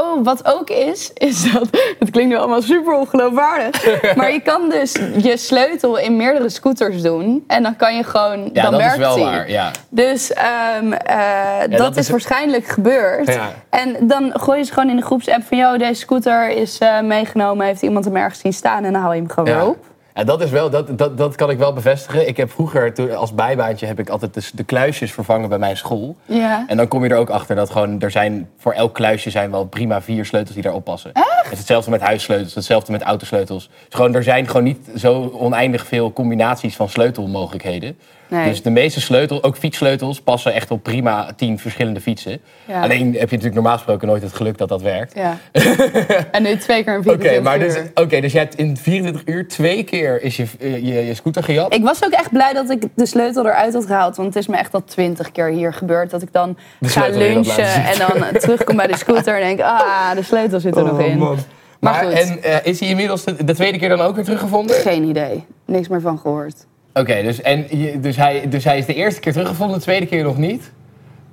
Oh, 0.00 0.24
wat 0.24 0.44
ook 0.58 0.70
is, 0.70 1.10
is 1.14 1.52
dat. 1.52 1.68
Het 1.98 2.10
klinkt 2.10 2.30
nu 2.32 2.36
allemaal 2.38 2.62
super 2.62 2.92
ongeloofwaardig. 2.94 3.86
maar 4.16 4.32
je 4.32 4.40
kan 4.40 4.68
dus 4.68 4.92
je 5.16 5.36
sleutel 5.36 5.96
in 5.98 6.16
meerdere 6.16 6.48
scooters 6.48 7.02
doen. 7.02 7.44
En 7.46 7.62
dan 7.62 7.76
kan 7.76 7.96
je 7.96 8.04
gewoon. 8.04 8.50
Ja, 8.52 8.62
dan 8.62 8.72
dat 8.72 8.80
is 8.80 8.86
werkt 8.86 8.98
wel 8.98 9.14
die. 9.14 9.24
waar. 9.24 9.50
Ja. 9.50 9.70
Dus 9.88 10.32
ehm, 10.32 10.92
eh, 10.92 11.60
dat, 11.60 11.78
dat 11.78 11.90
is, 11.96 11.98
is- 12.04 12.08
waarschijnlijk 12.10 12.66
gebeurd. 12.66 13.32
Ja. 13.32 13.50
En 13.70 13.96
dan 14.00 14.32
gooi 14.40 14.58
je 14.58 14.64
ze 14.64 14.72
gewoon 14.72 14.90
in 14.90 14.96
de 14.96 15.02
groepsapp 15.02 15.42
van... 15.44 15.58
...joh, 15.58 15.78
deze 15.78 16.00
scooter 16.00 16.48
is 16.48 16.78
eh, 16.78 17.00
meegenomen, 17.00 17.66
heeft 17.66 17.82
iemand 17.82 18.04
hem 18.04 18.16
ergens 18.16 18.40
zien 18.40 18.52
staan... 18.52 18.84
...en 18.84 18.92
dan 18.92 19.02
haal 19.02 19.12
je 19.12 19.20
hem 19.20 19.30
gewoon 19.30 19.44
weer 19.54 19.66
op. 19.66 19.84
Ja, 20.18 20.24
dat, 20.24 20.40
is 20.40 20.50
wel, 20.50 20.70
dat, 20.70 20.98
dat, 20.98 21.18
dat 21.18 21.34
kan 21.34 21.50
ik 21.50 21.58
wel 21.58 21.72
bevestigen. 21.72 22.28
Ik 22.28 22.36
heb 22.36 22.50
vroeger, 22.50 22.94
toen, 22.94 23.16
als 23.16 23.34
bijbaantje, 23.34 23.86
heb 23.86 23.98
ik 23.98 24.08
altijd 24.08 24.34
de, 24.34 24.42
de 24.54 24.64
kluisjes 24.64 25.12
vervangen 25.12 25.48
bij 25.48 25.58
mijn 25.58 25.76
school. 25.76 26.16
Ja. 26.24 26.64
En 26.66 26.76
dan 26.76 26.88
kom 26.88 27.04
je 27.04 27.10
er 27.10 27.16
ook 27.16 27.30
achter 27.30 27.56
dat 27.56 27.70
gewoon, 27.70 28.00
er 28.00 28.10
zijn, 28.10 28.48
voor 28.58 28.72
elk 28.72 28.94
kluisje 28.94 29.30
zijn 29.30 29.50
wel 29.50 29.64
prima 29.64 30.02
vier 30.02 30.24
sleutels 30.24 30.54
die 30.54 30.62
daarop 30.62 30.84
passen. 30.84 31.10
Het 31.14 31.52
is 31.52 31.58
hetzelfde 31.58 31.90
met 31.90 32.00
huissleutels, 32.00 32.54
hetzelfde 32.54 32.92
met 32.92 33.02
autosleutels. 33.02 33.70
Dus 33.84 33.94
gewoon, 33.94 34.14
er 34.14 34.22
zijn 34.22 34.46
gewoon 34.46 34.62
niet 34.62 34.88
zo 34.96 35.30
oneindig 35.38 35.86
veel 35.86 36.12
combinaties 36.12 36.76
van 36.76 36.88
sleutelmogelijkheden. 36.88 37.98
Nee. 38.28 38.48
Dus 38.48 38.62
de 38.62 38.70
meeste 38.70 39.00
sleutels, 39.00 39.42
ook 39.42 39.56
fietssleutels, 39.56 40.20
passen 40.20 40.52
echt 40.52 40.70
op 40.70 40.82
prima 40.82 41.32
tien 41.36 41.58
verschillende 41.58 42.00
fietsen. 42.00 42.40
Ja. 42.64 42.82
Alleen 42.82 43.04
heb 43.04 43.14
je 43.14 43.20
natuurlijk 43.20 43.54
normaal 43.54 43.76
gesproken 43.76 44.08
nooit 44.08 44.22
het 44.22 44.32
geluk 44.32 44.58
dat 44.58 44.68
dat 44.68 44.82
werkt. 44.82 45.14
Ja. 45.14 45.38
en 46.32 46.42
nu 46.42 46.56
twee 46.56 46.84
keer 46.84 46.94
een 46.94 46.98
Oké, 46.98 47.08
24 47.08 47.42
maar 47.42 47.58
dus, 47.58 47.76
oké, 47.94 48.20
dus 48.20 48.32
je 48.32 48.38
hebt 48.38 48.54
in 48.54 48.76
24 48.76 49.22
uur 49.34 49.48
twee 49.48 49.84
keer 49.84 50.22
is 50.22 50.36
je, 50.36 50.46
je, 50.60 51.06
je 51.06 51.14
scooter 51.14 51.42
gejat. 51.42 51.74
Ik 51.74 51.82
was 51.82 52.04
ook 52.04 52.12
echt 52.12 52.30
blij 52.30 52.52
dat 52.52 52.70
ik 52.70 52.82
de 52.94 53.06
sleutel 53.06 53.46
eruit 53.46 53.74
had 53.74 53.86
gehaald. 53.86 54.16
Want 54.16 54.34
het 54.34 54.36
is 54.36 54.46
me 54.46 54.56
echt 54.56 54.74
al 54.74 54.84
twintig 54.84 55.32
keer 55.32 55.48
hier 55.48 55.72
gebeurd. 55.72 56.10
Dat 56.10 56.22
ik 56.22 56.32
dan 56.32 56.56
De 56.78 56.88
ga 56.88 57.08
lunchen 57.08 57.84
en 57.84 57.98
dan 57.98 58.40
terugkom 58.40 58.76
bij 58.76 58.86
de 58.86 58.96
scooter... 58.96 59.34
...en 59.34 59.46
denk, 59.46 59.60
ah, 59.60 60.14
de 60.14 60.22
sleutel 60.22 60.60
zit 60.60 60.76
er 60.76 60.84
nog 60.84 61.00
in. 61.00 61.18
Maar, 61.18 61.36
Maar, 61.80 62.04
goed, 62.04 62.12
en 62.12 62.42
eh, 62.42 62.56
is 62.66 62.80
hij 62.80 62.88
inmiddels 62.88 63.24
de, 63.24 63.44
de 63.44 63.54
tweede 63.54 63.78
keer 63.78 63.88
dan 63.88 64.00
ook 64.00 64.14
weer 64.14 64.24
teruggevonden? 64.24 64.76
Geen 64.76 65.02
idee. 65.02 65.44
Niks 65.64 65.88
meer 65.88 66.00
van 66.00 66.18
gehoord. 66.18 66.66
Dus, 67.06 67.40
en, 67.40 67.66
dus, 68.00 68.16
hij, 68.16 68.48
dus 68.48 68.64
hij 68.64 68.78
is 68.78 68.86
de 68.86 68.94
eerste 68.94 69.20
keer 69.20 69.32
teruggevonden, 69.32 69.76
de 69.76 69.82
tweede 69.82 70.06
keer 70.06 70.22
nog 70.22 70.36
niet? 70.36 70.72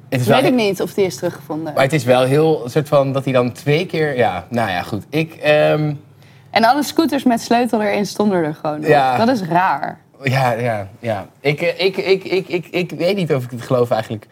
Het 0.09 0.21
is 0.21 0.27
wel, 0.27 0.41
Weet 0.41 0.51
ik 0.51 0.55
niet 0.57 0.81
of 0.81 0.93
die 0.93 1.05
is 1.05 1.15
teruggevonden. 1.15 1.73
Maar 1.73 1.83
het 1.83 1.93
is 1.93 2.03
wel 2.03 2.23
heel 2.23 2.63
soort 2.65 2.87
van 2.87 3.11
dat 3.11 3.23
hij 3.23 3.33
dan 3.33 3.51
twee 3.51 3.85
keer. 3.85 4.17
Ja, 4.17 4.45
nou 4.49 4.69
ja, 4.69 4.81
goed. 4.81 5.03
Ik. 5.09 5.33
ehm, 5.33 5.93
En 6.51 6.63
alle 6.63 6.83
scooters 6.83 7.23
met 7.23 7.41
sleutel 7.41 7.81
erin 7.81 8.05
stonden 8.05 8.43
er 8.43 8.53
gewoon. 8.53 8.81
Ja. 8.81 9.17
Dat 9.17 9.27
is 9.27 9.41
raar. 9.41 9.99
ja, 10.23 10.51
ja, 10.51 10.87
ja. 10.99 11.27
Ik, 11.39 11.61
eh, 11.61 11.85
ik, 11.85 11.97
ik, 11.97 12.23
ik, 12.23 12.47
ik, 12.47 12.67
ik 12.71 12.91
weet 12.91 13.15
niet 13.15 13.33
of 13.33 13.43
ik 13.43 13.51
het 13.51 13.61
geloof 13.61 13.91
eigenlijk. 13.91 14.25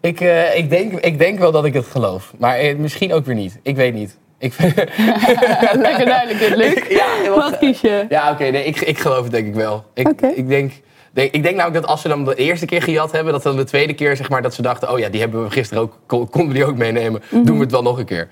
Ik, 0.00 0.20
eh, 0.20 0.56
ik, 0.56 0.70
denk, 0.70 0.92
ik 0.92 1.18
denk 1.18 1.38
wel 1.38 1.52
dat 1.52 1.64
ik 1.64 1.74
het 1.74 1.86
geloof. 1.86 2.32
Maar 2.38 2.56
eh, 2.56 2.76
misschien 2.76 3.12
ook 3.12 3.24
weer 3.24 3.34
niet. 3.34 3.58
Ik 3.62 3.76
weet 3.76 3.94
niet. 3.94 4.18
Ik, 4.40 4.54
Lekker 5.86 6.04
duidelijk 6.06 6.38
dit, 6.38 6.56
Luc. 6.56 6.82
ja, 7.24 7.34
Wat 7.34 7.58
kies 7.58 7.80
je? 7.80 8.06
Ja, 8.08 8.30
oké, 8.30 8.44
nee, 8.44 8.64
ik, 8.64 8.80
ik 8.80 8.98
geloof 8.98 9.22
het 9.22 9.32
denk 9.32 9.46
ik 9.46 9.54
wel. 9.54 9.84
Ik, 9.94 10.08
Oké. 10.08 10.26
ik, 10.26 10.48
denk, 10.48 10.72
denk, 11.12 11.32
ik 11.32 11.42
denk 11.42 11.56
namelijk 11.56 11.80
dat 11.82 11.90
als 11.90 12.00
ze 12.00 12.08
dan 12.08 12.24
de 12.24 12.34
eerste 12.34 12.66
keer 12.66 12.82
gejat 12.82 13.12
hebben, 13.12 13.32
dat 13.32 13.42
dan 13.42 13.56
de 13.56 13.64
tweede 13.64 13.92
keer 13.94 14.16
zeg 14.16 14.28
maar 14.28 14.42
dat 14.42 14.54
ze 14.54 14.62
dachten, 14.62 14.90
oh 14.92 14.98
ja, 14.98 15.08
die 15.08 15.20
hebben 15.20 15.42
we 15.44 15.50
gisteren 15.50 15.82
ook, 15.82 15.98
kon- 16.06 16.30
konden 16.30 16.48
we 16.52 16.54
die 16.54 16.64
ook 16.64 16.76
meenemen. 16.76 17.22
Doen 17.30 17.56
we 17.56 17.62
het 17.62 17.70
wel 17.70 17.82
nog 17.82 17.98
een 17.98 18.04
keer. 18.04 18.28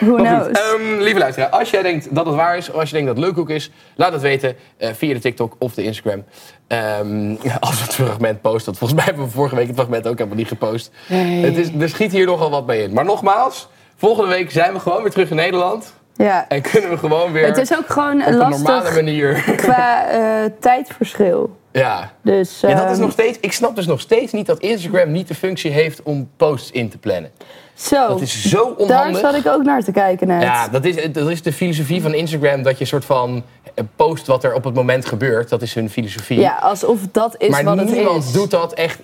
Who 0.00 0.14
knows? 0.24 0.46
ehm, 0.48 1.00
lieve 1.00 1.18
luisteraar, 1.18 1.48
als 1.50 1.70
jij 1.70 1.82
denkt 1.82 2.14
dat 2.14 2.26
het 2.26 2.34
waar 2.34 2.56
is, 2.56 2.68
of 2.70 2.74
als 2.76 2.88
je 2.90 2.94
denkt 2.94 3.08
dat 3.08 3.16
het 3.16 3.26
leukhoek 3.26 3.50
is, 3.50 3.70
laat 3.96 4.12
het 4.12 4.22
weten 4.22 4.56
eh, 4.76 4.90
via 4.92 5.14
de 5.14 5.20
TikTok 5.20 5.56
of 5.58 5.74
de 5.74 5.82
Instagram. 5.82 6.24
Ehm, 6.66 7.34
als 7.60 7.76
we 7.78 7.82
het 7.84 7.94
fragment 7.94 8.40
posten, 8.40 8.74
volgens 8.74 8.98
mij 8.98 9.04
hebben 9.08 9.24
we 9.24 9.30
vorige 9.30 9.54
week 9.56 9.66
het 9.66 9.76
fragment 9.76 10.06
ook 10.08 10.16
helemaal 10.18 10.38
niet 10.38 10.48
gepost. 10.48 10.90
Nee. 11.08 11.44
Het 11.44 11.56
is, 11.56 11.68
er 11.80 11.88
schiet 11.88 12.12
hier 12.12 12.26
nogal 12.26 12.50
wat 12.50 12.66
bij 12.66 12.82
in. 12.82 12.92
Maar 12.92 13.04
nogmaals, 13.04 13.68
volgende 14.00 14.30
week 14.30 14.50
zijn 14.50 14.72
we 14.72 14.80
gewoon 14.80 15.02
weer 15.02 15.10
terug 15.10 15.30
in 15.30 15.36
Nederland. 15.36 15.94
Ja. 16.14 16.48
En 16.48 16.62
kunnen 16.62 16.90
we 16.90 16.96
gewoon 16.96 17.32
weer 17.32 17.46
Het 17.46 17.56
is 17.56 17.76
ook 17.76 17.86
gewoon 17.86 18.20
op 18.20 18.26
een 18.26 18.36
normale 18.36 18.62
lastig 18.62 18.94
manier. 18.94 19.44
qua 19.56 20.08
eh, 20.08 20.50
tijdverschil. 20.60 21.56
Ja. 21.72 22.12
Dus, 22.22 22.60
ja, 22.60 22.74
dat 22.74 22.84
is 22.84 22.92
ehm, 22.92 23.00
nog 23.00 23.12
steeds, 23.12 23.38
ik 23.40 23.52
snap 23.52 23.76
dus 23.76 23.86
nog 23.86 24.00
steeds 24.00 24.32
niet 24.32 24.46
dat 24.46 24.58
Instagram 24.58 25.10
niet 25.10 25.28
de 25.28 25.34
functie 25.34 25.70
heeft 25.70 26.02
om 26.02 26.30
posts 26.36 26.70
in 26.70 26.88
te 26.88 26.98
plannen. 26.98 27.30
Zo, 27.74 28.08
Dat 28.08 28.20
is 28.20 28.48
zo 28.48 28.74
daar 28.76 28.86
onhandig. 28.86 29.20
zat 29.20 29.34
ik 29.34 29.46
ook 29.46 29.62
naar 29.62 29.82
te 29.82 29.92
kijken 29.92 30.26
net. 30.26 30.42
Ja, 30.42 30.68
dat 30.68 30.84
is, 30.84 31.12
dat 31.12 31.28
is 31.28 31.42
de 31.42 31.52
filosofie 31.52 32.02
van 32.02 32.14
Instagram. 32.14 32.62
Dat 32.62 32.78
je 32.78 32.84
soort 32.84 33.04
van 33.04 33.42
post 33.96 34.26
wat 34.26 34.44
er 34.44 34.54
op 34.54 34.64
het 34.64 34.74
moment 34.74 35.06
gebeurt. 35.06 35.48
Dat 35.48 35.62
is 35.62 35.74
hun 35.74 35.90
filosofie. 35.90 36.40
Ja, 36.40 36.58
alsof 36.62 36.98
dat 37.12 37.34
is 37.38 37.48
maar 37.48 37.64
wat 37.64 37.78
het 37.78 37.90
niemand 37.90 38.24
is. 38.24 38.32
doet 38.32 38.50
dat 38.50 38.72
echt. 38.72 38.98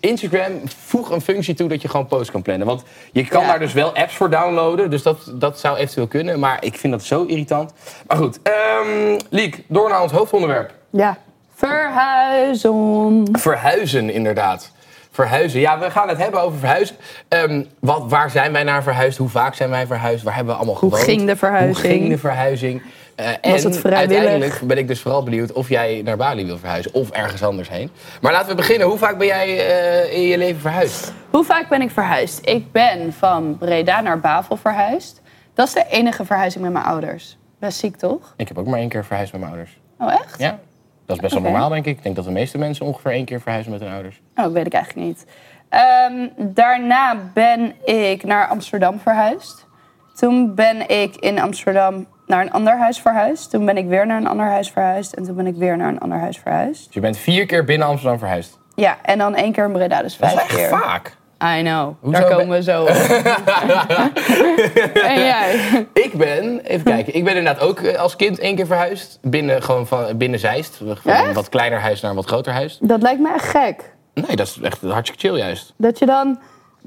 Instagram 0.00 0.52
voeg 0.84 1.10
een 1.10 1.20
functie 1.20 1.54
toe 1.54 1.68
dat 1.68 1.82
je 1.82 1.88
gewoon 1.88 2.06
posts 2.06 2.30
kan 2.30 2.42
plannen. 2.42 2.66
Want 2.66 2.82
je 3.12 3.26
kan 3.26 3.40
Ja. 3.40 3.46
daar 3.46 3.58
dus 3.58 3.72
wel 3.72 3.94
apps 3.94 4.14
voor 4.14 4.30
downloaden. 4.30 4.90
Dus 4.90 5.02
dat, 5.02 5.32
dat 5.34 5.58
zou 5.60 5.76
eventueel 5.76 6.06
kunnen. 6.06 6.38
Maar 6.38 6.64
ik 6.64 6.74
vind 6.78 6.92
dat 6.92 7.02
zo 7.02 7.24
irritant. 7.24 7.72
Maar 8.06 8.16
goed, 8.16 8.38
ehm 8.42 9.18
Liek, 9.30 9.64
door 9.68 9.88
naar 9.88 10.02
ons 10.02 10.12
hoofdonderwerp. 10.12 10.74
Ja. 10.90 11.16
Verhuizen. 11.54 13.22
Verhuizen, 13.32 14.10
inderdaad. 14.10 14.70
Verhuizen. 15.10 15.60
Ja, 15.60 15.78
we 15.78 15.90
gaan 15.90 16.08
het 16.08 16.18
hebben 16.18 16.40
over 16.42 16.58
verhuizen. 16.58 16.96
Ehm, 17.28 17.62
wat, 17.78 18.02
waar 18.08 18.30
zijn 18.30 18.52
wij 18.52 18.62
naar 18.62 18.82
verhuisd? 18.82 19.18
Hoe 19.18 19.28
vaak 19.28 19.54
zijn 19.54 19.70
wij 19.70 19.86
verhuisd? 19.86 20.22
Waar 20.22 20.34
hebben 20.34 20.52
we 20.54 20.58
allemaal 20.60 20.80
Hoe 20.80 20.88
gewoond? 20.90 21.08
ging 21.08 21.26
de 21.26 21.36
verhuizing? 21.36 21.76
Hoe 21.76 21.90
ging 21.90 22.08
de 22.08 22.18
verhuizing? 22.18 22.82
Eh, 23.14 23.28
en 23.40 23.52
het 23.52 23.84
uiteindelijk 23.84 24.60
ben 24.64 24.78
ik 24.78 24.88
dus 24.88 25.00
vooral 25.00 25.22
benieuwd 25.22 25.52
of 25.52 25.68
jij 25.68 26.02
naar 26.04 26.16
Bali 26.16 26.46
wil 26.46 26.58
verhuizen 26.58 26.94
of 26.94 27.10
ergens 27.10 27.42
anders 27.42 27.68
heen. 27.68 27.90
Maar 28.20 28.32
laten 28.32 28.48
we 28.48 28.54
beginnen. 28.54 28.86
Hoe 28.86 28.98
vaak 28.98 29.18
ben 29.18 29.26
jij 29.26 29.46
eh, 29.46 30.14
in 30.14 30.22
je 30.22 30.38
leven 30.38 30.60
verhuisd? 30.60 31.12
Hoe 31.30 31.44
vaak 31.44 31.68
ben 31.68 31.82
ik 31.82 31.90
verhuisd? 31.90 32.48
Ik 32.48 32.72
ben 32.72 33.12
van 33.12 33.58
Breda 33.58 34.00
naar 34.00 34.20
Bavel 34.20 34.56
verhuisd. 34.56 35.20
Dat 35.54 35.66
is 35.66 35.72
de 35.72 35.84
enige 35.90 36.24
verhuizing 36.24 36.64
met 36.64 36.72
mijn 36.72 36.84
ouders. 36.84 37.38
Best 37.58 37.78
ziek, 37.78 37.96
toch? 37.96 38.34
Ik 38.36 38.48
heb 38.48 38.58
ook 38.58 38.66
maar 38.66 38.78
één 38.78 38.88
keer 38.88 39.04
verhuisd 39.04 39.32
met 39.32 39.40
mijn 39.40 39.52
ouders. 39.52 39.80
Oh, 39.98 40.12
echt? 40.12 40.38
Ja, 40.38 40.58
dat 41.06 41.16
is 41.16 41.22
best 41.22 41.32
wel 41.32 41.42
normaal, 41.42 41.68
denk 41.68 41.86
ik. 41.86 41.96
Ik 41.96 42.02
denk 42.02 42.16
dat 42.16 42.24
de 42.24 42.30
meeste 42.30 42.58
mensen 42.58 42.86
ongeveer 42.86 43.12
één 43.12 43.24
keer 43.24 43.40
verhuizen 43.40 43.72
met 43.72 43.80
hun 43.80 43.92
ouders. 43.92 44.20
Oh, 44.36 44.44
dat 44.44 44.52
weet 44.52 44.66
ik 44.66 44.72
eigenlijk 44.72 45.06
niet. 45.06 45.26
Ehm, 45.68 46.28
daarna 46.36 47.16
ben 47.34 47.74
ik 47.84 48.24
naar 48.24 48.48
Amsterdam 48.48 49.00
verhuisd. 49.00 49.66
Toen 50.14 50.54
ben 50.54 50.88
ik 50.88 51.16
in 51.16 51.40
Amsterdam 51.40 52.06
naar 52.32 52.42
een 52.44 52.52
ander 52.52 52.78
huis 52.78 53.00
verhuisd. 53.00 53.50
Toen 53.50 53.64
ben 53.64 53.76
ik 53.76 53.86
weer 53.88 54.06
naar 54.06 54.16
een 54.16 54.26
ander 54.28 54.46
huis 54.46 54.70
verhuisd. 54.70 55.12
En 55.12 55.24
toen 55.24 55.34
ben 55.36 55.46
ik 55.46 55.54
weer 55.56 55.76
naar 55.76 55.88
een 55.88 55.98
ander 56.00 56.18
huis 56.18 56.38
verhuisd. 56.38 56.84
Dus 56.84 56.94
je 56.94 57.00
bent 57.00 57.16
vier 57.16 57.46
keer 57.46 57.64
binnen 57.64 57.88
Amsterdam 57.88 58.18
verhuisd. 58.18 58.58
Ja, 58.74 58.96
en 59.02 59.18
dan 59.18 59.34
één 59.34 59.52
keer 59.52 59.64
in 59.64 59.72
Breda, 59.72 60.02
dus 60.02 60.16
Dat 60.16 60.30
is 60.30 60.36
echt 60.36 60.54
keer. 60.54 60.68
vaak. 60.68 61.16
I 61.58 61.62
know, 61.62 61.94
Hoezo 62.00 62.18
daar 62.20 62.28
ben- 62.28 62.38
komen 62.38 62.56
we 62.58 62.62
zo 62.62 62.82
op. 62.82 62.88
en 65.02 65.20
jij? 65.20 65.86
Ik 65.92 66.12
ben, 66.12 66.60
even 66.60 66.84
kijken, 66.84 67.14
ik 67.14 67.24
ben 67.24 67.36
inderdaad 67.36 67.62
ook 67.62 67.80
eh, 67.80 67.98
als 67.98 68.16
kind 68.16 68.38
één 68.38 68.56
keer 68.56 68.66
verhuisd. 68.66 69.18
Binnen, 69.22 69.62
gewoon 69.62 69.86
van, 69.86 70.16
binnen 70.16 70.38
Zeist. 70.40 70.76
Van 70.76 70.96
een 71.12 71.32
wat 71.32 71.48
kleiner 71.48 71.80
huis 71.80 72.00
naar 72.00 72.10
een 72.10 72.16
wat 72.16 72.26
groter 72.26 72.52
huis. 72.52 72.78
Dat 72.80 73.02
lijkt 73.02 73.20
me 73.20 73.32
echt 73.34 73.48
gek. 73.48 73.94
Nee, 74.14 74.36
dat 74.36 74.46
is 74.46 74.58
echt 74.62 74.80
hartstikke 74.82 75.28
chill 75.28 75.38
juist. 75.38 75.72
Dat 75.76 75.98
je 75.98 76.06
dan 76.06 76.38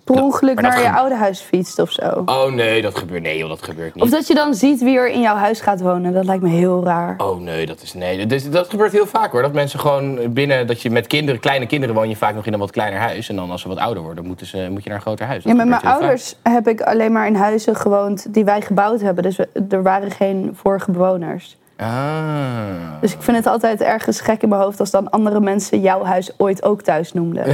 per 0.03 0.21
ongeluk 0.23 0.61
naar 0.61 0.81
je 0.81 0.91
oude 0.91 1.15
huis 1.15 1.39
fietst 1.39 1.79
of 1.79 1.91
zo. 1.91 2.21
Oh 2.25 2.51
nee, 2.51 2.81
dat 2.81 2.97
gebeurt, 2.97 3.21
nee 3.21 3.37
joh, 3.37 3.49
dat 3.49 3.63
gebeurt 3.63 3.95
niet. 3.95 4.03
Of 4.03 4.09
dat 4.09 4.27
je 4.27 4.33
dan 4.33 4.53
ziet 4.53 4.83
wie 4.83 4.97
er 4.97 5.07
in 5.09 5.21
jouw 5.21 5.35
huis 5.35 5.61
gaat 5.61 5.81
wonen. 5.81 6.13
Dat 6.13 6.25
lijkt 6.25 6.43
me 6.43 6.49
heel 6.49 6.83
raar. 6.83 7.15
Oh 7.17 7.39
nee, 7.39 7.65
dat 7.65 7.81
is 7.81 7.93
nee. 7.93 8.25
Dat, 8.25 8.47
dat 8.51 8.69
gebeurt 8.69 8.91
heel 8.91 9.05
vaak 9.07 9.31
hoor. 9.31 9.41
Dat 9.41 9.53
mensen 9.53 9.79
gewoon 9.79 10.33
binnen 10.33 10.67
dat 10.67 10.81
je 10.81 10.89
met 10.89 11.07
kinderen, 11.07 11.39
kleine 11.41 11.65
kinderen 11.65 11.95
woon 11.95 12.09
je 12.09 12.15
vaak 12.15 12.35
nog 12.35 12.45
in 12.45 12.53
een 12.53 12.59
wat 12.59 12.71
kleiner 12.71 12.99
huis. 12.99 13.29
En 13.29 13.35
dan 13.35 13.51
als 13.51 13.61
ze 13.61 13.67
wat 13.67 13.77
ouder 13.77 14.03
worden, 14.03 14.25
moeten 14.25 14.45
ze, 14.45 14.67
moet 14.71 14.83
je 14.83 14.89
naar 14.89 14.97
een 14.97 15.03
groter 15.05 15.25
huis. 15.25 15.43
Dat 15.43 15.51
Ja, 15.51 15.57
met 15.57 15.67
mijn 15.67 15.81
ouders 15.81 16.35
heb 16.43 16.67
ik 16.67 16.81
alleen 16.81 17.11
maar 17.11 17.27
in 17.27 17.35
huizen 17.35 17.75
gewoond 17.75 18.33
die 18.33 18.45
wij 18.45 18.61
gebouwd 18.61 19.01
hebben. 19.01 19.23
Dus 19.23 19.35
we- 19.35 19.49
er 19.69 19.83
waren 19.83 20.11
geen 20.11 20.51
vorige 20.53 20.91
bewoners. 20.91 21.57
Ah. 21.77 23.01
Dus 23.01 23.13
ik 23.13 23.21
vind 23.21 23.37
het 23.37 23.45
altijd 23.47 23.81
ergens 23.81 24.21
gek 24.21 24.41
in 24.41 24.49
mijn 24.49 24.61
hoofd 24.61 24.79
als 24.79 24.91
dan 24.91 25.09
andere 25.09 25.39
mensen 25.39 25.81
jouw 25.81 26.03
huis 26.03 26.31
ooit 26.37 26.63
ook 26.63 26.81
thuis 26.81 27.13
noemden. 27.13 27.45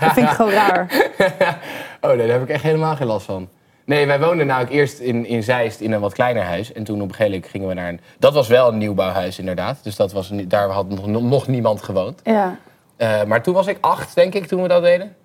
dat 0.00 0.12
vind 0.12 0.28
ik 0.28 0.34
gewoon 0.34 0.52
raar. 0.66 0.86
oh 2.00 2.10
nee, 2.10 2.16
daar 2.18 2.28
heb 2.28 2.42
ik 2.42 2.48
echt 2.48 2.62
helemaal 2.62 2.96
geen 2.96 3.06
last 3.06 3.26
van. 3.26 3.48
Nee, 3.84 4.06
wij 4.06 4.20
woonden 4.20 4.46
namelijk 4.46 4.72
eerst 4.72 4.98
in, 4.98 5.26
in 5.26 5.42
Zeist 5.42 5.80
in 5.80 5.92
een 5.92 6.00
wat 6.00 6.12
kleiner 6.12 6.42
huis. 6.42 6.72
En 6.72 6.84
toen 6.84 6.96
op 7.02 7.08
een 7.08 7.14
gegeven 7.14 7.32
moment 7.32 7.50
gingen 7.50 7.68
we 7.68 7.74
naar 7.74 7.88
een... 7.88 8.00
Dat 8.18 8.34
was 8.34 8.48
wel 8.48 8.68
een 8.68 8.78
nieuwbouwhuis 8.78 9.38
inderdaad. 9.38 9.78
Dus 9.82 9.96
dat 9.96 10.12
was, 10.12 10.30
daar 10.44 10.68
had 10.68 10.88
nog, 10.88 11.06
nog 11.06 11.46
niemand 11.46 11.82
gewoond. 11.82 12.20
Ja. 12.24 12.56
Eh, 12.96 13.24
maar 13.24 13.42
toen 13.42 13.54
was 13.54 13.66
ik 13.66 13.78
acht, 13.80 14.14
denk 14.14 14.34
ik, 14.34 14.46
toen 14.46 14.62
we 14.62 14.68
dat 14.68 14.82
deden. 14.82 15.16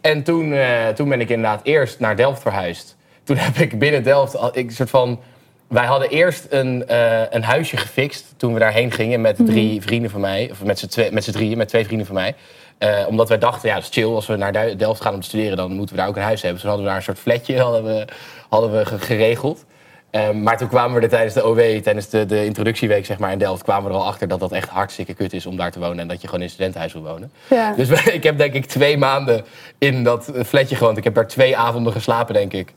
En 0.00 0.22
toen, 0.22 0.52
eh, 0.52 0.88
toen 0.88 1.08
ben 1.08 1.20
ik 1.20 1.28
inderdaad 1.28 1.60
eerst 1.62 2.00
naar 2.00 2.16
Delft 2.16 2.42
verhuisd. 2.42 2.96
Toen 3.24 3.36
heb 3.36 3.56
ik 3.56 3.78
binnen 3.78 4.02
Delft... 4.02 4.36
al- 4.36 4.58
Ik, 4.58 4.70
soort 4.70 4.90
van, 4.90 5.20
wij 5.70 5.84
hadden 5.86 6.08
eerst 6.08 6.46
een, 6.48 6.86
eh, 6.88 7.20
een 7.30 7.42
huisje 7.42 7.76
gefixt 7.76 8.24
toen 8.36 8.52
we 8.52 8.58
daarheen 8.58 8.90
gingen 8.92 9.20
met 9.20 9.36
drie 9.44 9.82
vrienden 9.82 10.10
van 10.10 10.20
mij. 10.20 10.48
Of 10.50 10.62
met 10.64 10.78
z'n 10.78 10.86
twee- 10.86 11.12
met 11.12 11.32
drieën, 11.32 11.58
met 11.58 11.68
twee 11.68 11.84
vrienden 11.84 12.06
van 12.06 12.14
mij. 12.14 12.34
Eh, 12.78 12.98
omdat 13.08 13.28
wij 13.28 13.38
dachten, 13.38 13.68
ja, 13.68 13.74
dat 13.74 13.84
is 13.84 13.90
chill. 13.92 14.04
Als 14.14 14.26
we 14.26 14.36
naar 14.36 14.76
Delft 14.76 15.00
gaan 15.00 15.14
om 15.14 15.20
te 15.20 15.26
studeren, 15.26 15.56
dan 15.56 15.72
moeten 15.72 15.94
we 15.94 16.00
daar 16.00 16.10
ook 16.10 16.16
een 16.16 16.22
huis 16.22 16.42
hebben. 16.42 16.60
Dus 16.60 16.70
toen 16.70 16.70
hadden 16.70 16.86
we 16.88 16.92
daar 16.92 17.08
een 17.08 17.14
soort 17.14 17.36
flatje 17.36 17.60
hadden 17.66 17.84
we, 17.84 18.04
hadden 18.48 18.72
we 18.78 18.86
ge- 18.86 18.98
geregeld. 18.98 19.64
Eh, 20.10 20.30
maar 20.30 20.58
toen 20.58 20.68
kwamen 20.68 20.96
we 20.96 21.02
er 21.02 21.08
tijdens 21.08 21.34
de 21.34 21.46
OW, 21.46 21.60
tijdens 21.82 22.08
de, 22.08 22.26
de 22.26 22.44
introductieweek 22.44 23.06
zeg 23.06 23.18
maar, 23.18 23.32
in 23.32 23.38
Delft... 23.38 23.62
kwamen 23.62 23.84
we 23.84 23.90
er 23.96 24.00
al 24.02 24.06
achter 24.06 24.28
dat 24.28 24.40
dat 24.40 24.52
echt 24.52 24.68
hartstikke 24.68 25.14
kut 25.14 25.32
is 25.32 25.46
om 25.46 25.56
daar 25.56 25.70
te 25.70 25.78
wonen... 25.78 25.98
en 25.98 26.08
dat 26.08 26.20
je 26.20 26.26
gewoon 26.26 26.40
in 26.40 26.46
een 26.46 26.52
studentenhuis 26.52 26.92
wil 26.92 27.02
wonen. 27.02 27.32
Ja. 27.50 27.72
Dus 27.76 27.88
ik 28.18 28.22
heb 28.22 28.38
denk 28.38 28.54
ik 28.54 28.64
twee 28.66 28.96
maanden 28.98 29.44
in 29.78 30.04
dat 30.04 30.30
flatje 30.46 30.76
gewoond. 30.76 30.96
Ik 30.96 31.04
heb 31.04 31.14
daar 31.14 31.26
twee 31.26 31.56
avonden 31.56 31.92
geslapen, 31.92 32.34
denk 32.34 32.52
ik. 32.52 32.72